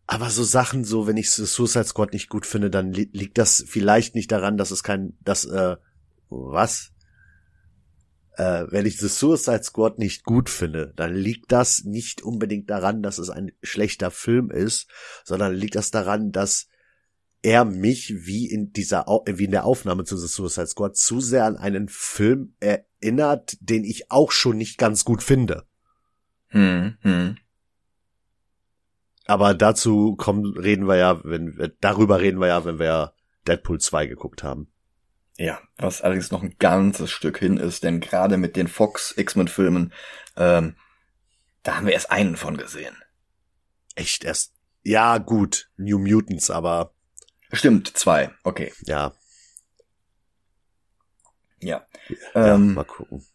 aber 0.08 0.30
so 0.30 0.44
Sachen, 0.44 0.86
so 0.86 1.06
wenn 1.06 1.18
ich 1.18 1.30
Suicide 1.30 1.84
Squad 1.84 2.14
nicht 2.14 2.30
gut 2.30 2.46
finde, 2.46 2.70
dann 2.70 2.94
li 2.94 3.10
liegt 3.12 3.38
das 3.38 3.64
vielleicht 3.68 4.16
nicht 4.16 4.32
daran, 4.32 4.58
dass 4.58 4.72
es 4.72 4.82
kein, 4.82 5.18
dass 5.22 5.44
äh, 5.44 5.76
was? 6.30 6.94
Äh, 8.38 8.68
wenn 8.70 8.86
ich 8.86 8.98
The 9.00 9.10
Suicide 9.10 9.64
Squad 9.64 10.00
nicht 10.00 10.24
gut 10.24 10.50
finde, 10.50 10.94
dann 10.96 11.14
liegt 11.14 11.52
das 11.52 11.84
nicht 11.84 12.22
unbedingt 12.22 12.70
daran, 12.70 13.04
dass 13.04 13.18
es 13.18 13.30
ein 13.30 13.52
schlechter 13.62 14.10
Film 14.10 14.50
ist, 14.50 14.88
sondern 15.26 15.54
liegt 15.54 15.76
das 15.76 15.92
daran, 15.92 16.32
dass 16.32 16.68
er 17.42 17.66
mich 17.66 18.26
wie 18.26 18.50
in 18.50 18.72
dieser 18.72 19.06
wie 19.26 19.46
in 19.46 19.52
der 19.52 19.66
Aufnahme 19.66 20.06
zu 20.06 20.16
The 20.16 20.28
Suicide 20.28 20.68
Squad 20.68 20.96
zu 20.96 21.20
sehr 21.20 21.44
an 21.44 21.58
einen 21.58 21.90
Film 21.90 22.56
erinnert, 22.62 23.58
den 23.60 23.84
ich 23.84 24.10
auch 24.10 24.32
schon 24.32 24.58
nicht 24.58 24.78
ganz 24.78 25.04
gut 25.04 25.22
finde. 25.22 25.66
Hm, 26.48 26.98
hm. 27.02 27.38
Aber 29.28 29.54
dazu 29.54 30.16
kommen, 30.16 30.58
reden 30.58 30.88
wir 30.88 30.96
ja, 30.96 31.24
wenn 31.24 31.58
wir, 31.58 31.70
darüber 31.82 32.20
reden 32.20 32.40
wir 32.40 32.48
ja, 32.48 32.66
wenn 32.66 32.80
wir 32.80 33.14
Deadpool 33.48 33.80
2 33.80 34.08
geguckt 34.08 34.44
haben. 34.44 34.72
Ja, 35.38 35.60
was 35.78 36.02
allerdings 36.02 36.32
noch 36.32 36.42
ein 36.42 36.56
ganzes 36.58 37.12
Stück 37.12 37.38
hin 37.38 37.58
ist, 37.58 37.84
denn 37.84 38.00
gerade 38.00 38.38
mit 38.38 38.56
den 38.56 38.68
Fox 38.68 39.14
X-Men-Filmen, 39.16 39.94
ähm, 40.36 40.76
da 41.62 41.76
haben 41.76 41.86
wir 41.86 41.94
erst 41.94 42.10
einen 42.10 42.38
von 42.38 42.58
gesehen. 42.58 42.96
Echt 43.96 44.24
erst, 44.24 44.54
ja, 44.84 45.18
gut, 45.20 45.70
New 45.78 46.00
Mutants, 46.00 46.50
aber 46.50 46.94
Stimmt, 47.52 47.96
zwei. 47.96 48.32
Okay, 48.44 48.74
ja, 48.84 49.14
ja. 51.60 51.86
ja 52.34 52.56
Ähm, 52.56 52.74
mal 52.74 52.84
gucken. 52.84 53.26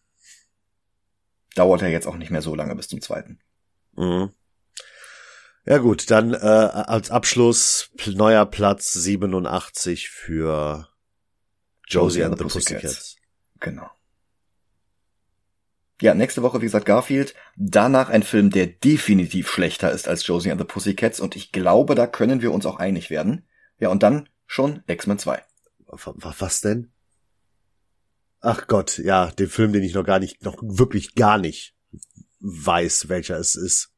dauert 1.55 1.82
ja 1.82 1.89
jetzt 1.89 2.06
auch 2.06 2.16
nicht 2.16 2.31
mehr 2.31 2.43
so 2.43 2.55
lange 2.55 2.74
bis 2.77 2.89
zum 2.89 3.01
zweiten. 3.01 3.40
Mhm. 3.93 4.31
Ja 5.64 5.78
gut, 5.78 6.10
dann 6.10 6.34
äh, 6.34 6.36
als 6.39 7.10
Abschluss 7.10 7.90
neuer 8.06 8.47
Platz 8.47 8.93
87 8.93 10.09
für 10.09 10.89
Josie 11.86 12.24
and 12.24 12.36
the 12.39 12.44
Pussycats. 12.44 13.16
Genau. 13.60 13.89
Ja, 16.01 16.14
nächste 16.14 16.43
Woche, 16.43 16.60
wie 16.60 16.64
gesagt, 16.64 16.86
Garfield. 16.86 17.34
Danach 17.56 18.09
ein 18.09 18.24
Film, 18.24 18.51
der 18.51 18.66
definitiv 18.66 19.48
schlechter 19.48 19.93
ist 19.93 20.09
als 20.09 20.26
Josie 20.26 20.51
and 20.51 20.60
the 20.60 20.66
Pussycats. 20.66 21.20
Und 21.20 21.36
ich 21.36 21.52
glaube, 21.52 21.94
da 21.94 22.09
können 22.09 22.43
wir 22.43 22.51
uns 22.51 22.66
auch 22.66 22.76
einig 22.78 23.09
werden. 23.09 23.47
Ja, 23.78 23.89
und 23.90 24.02
dann 24.02 24.28
schon 24.47 24.82
X-Men 24.89 25.20
2. 25.20 25.44
Wa- 25.86 26.14
wa- 26.16 26.34
Was 26.40 26.60
denn? 26.60 26.90
Ach 28.40 28.66
Gott, 28.66 28.98
ja, 28.98 29.30
den 29.30 29.48
Film, 29.48 29.72
den 29.72 29.84
ich 29.84 29.94
noch 29.94 30.05
gar 30.05 30.18
nicht, 30.18 30.43
noch 30.43 30.56
wirklich 30.60 31.14
gar 31.14 31.39
nicht 31.39 31.76
weiß, 32.40 33.09
welcher 33.09 33.36
es 33.39 33.55
ist. 33.55 33.93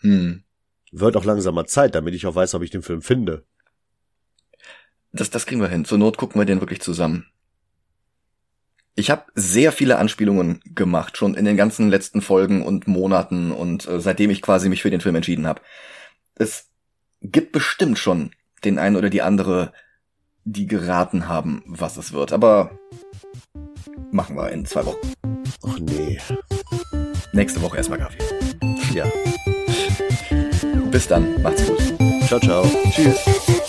Hm. 0.00 0.44
Wird 0.92 1.16
auch 1.16 1.24
langsamer 1.24 1.66
Zeit, 1.66 1.94
damit 1.94 2.14
ich 2.14 2.26
auch 2.26 2.34
weiß, 2.34 2.54
ob 2.54 2.62
ich 2.62 2.70
den 2.70 2.82
Film 2.82 3.02
finde. 3.02 3.44
Das, 5.12 5.30
das 5.30 5.46
kriegen 5.46 5.60
wir 5.60 5.68
hin. 5.68 5.84
Zur 5.84 5.98
Not 5.98 6.18
gucken 6.18 6.40
wir 6.40 6.44
den 6.44 6.60
wirklich 6.60 6.80
zusammen. 6.80 7.26
Ich 8.94 9.10
habe 9.10 9.24
sehr 9.34 9.72
viele 9.72 9.96
Anspielungen 9.96 10.60
gemacht, 10.74 11.16
schon 11.16 11.34
in 11.34 11.46
den 11.46 11.56
ganzen 11.56 11.88
letzten 11.88 12.20
Folgen 12.20 12.62
und 12.62 12.86
Monaten 12.86 13.50
und 13.50 13.88
äh, 13.88 14.00
seitdem 14.00 14.30
ich 14.30 14.42
quasi 14.42 14.68
mich 14.68 14.82
für 14.82 14.90
den 14.90 15.00
Film 15.00 15.14
entschieden 15.14 15.46
habe. 15.46 15.62
Es 16.34 16.68
gibt 17.22 17.52
bestimmt 17.52 17.98
schon 17.98 18.32
den 18.64 18.78
einen 18.78 18.96
oder 18.96 19.08
die 19.08 19.22
andere, 19.22 19.72
die 20.44 20.66
geraten 20.66 21.26
haben, 21.26 21.62
was 21.66 21.96
es 21.96 22.12
wird. 22.12 22.34
Aber 22.34 22.78
machen 24.10 24.36
wir 24.36 24.50
in 24.50 24.66
zwei 24.66 24.84
Wochen. 24.84 25.12
Ach 25.66 25.78
nee. 25.78 26.18
Nächste 27.32 27.62
Woche 27.62 27.78
erstmal 27.78 27.98
Garfield. 27.98 28.24
Ja. 28.92 29.10
Bis 30.92 31.08
dann. 31.08 31.40
Macht's 31.42 31.66
gut. 31.66 31.80
Ciao, 32.28 32.38
ciao. 32.38 32.64
Tschüss. 32.90 33.61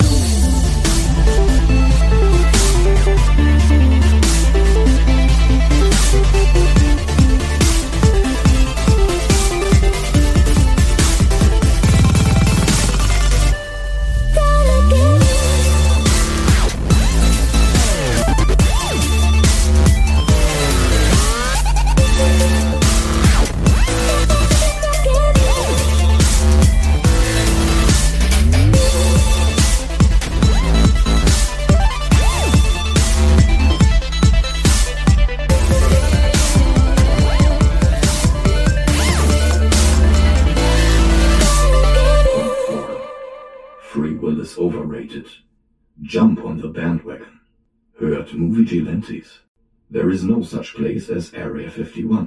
Jump 46.04 46.44
on 46.44 46.60
the 46.60 46.68
bandwagon. 46.68 47.40
Hört 47.98 48.34
Movie 48.34 48.66
Gelantes. 48.66 49.40
There 49.90 50.10
is 50.10 50.22
no 50.26 50.44
such 50.44 50.76
place 50.76 51.10
as 51.10 51.34
Area 51.34 51.72
51. 51.72 52.22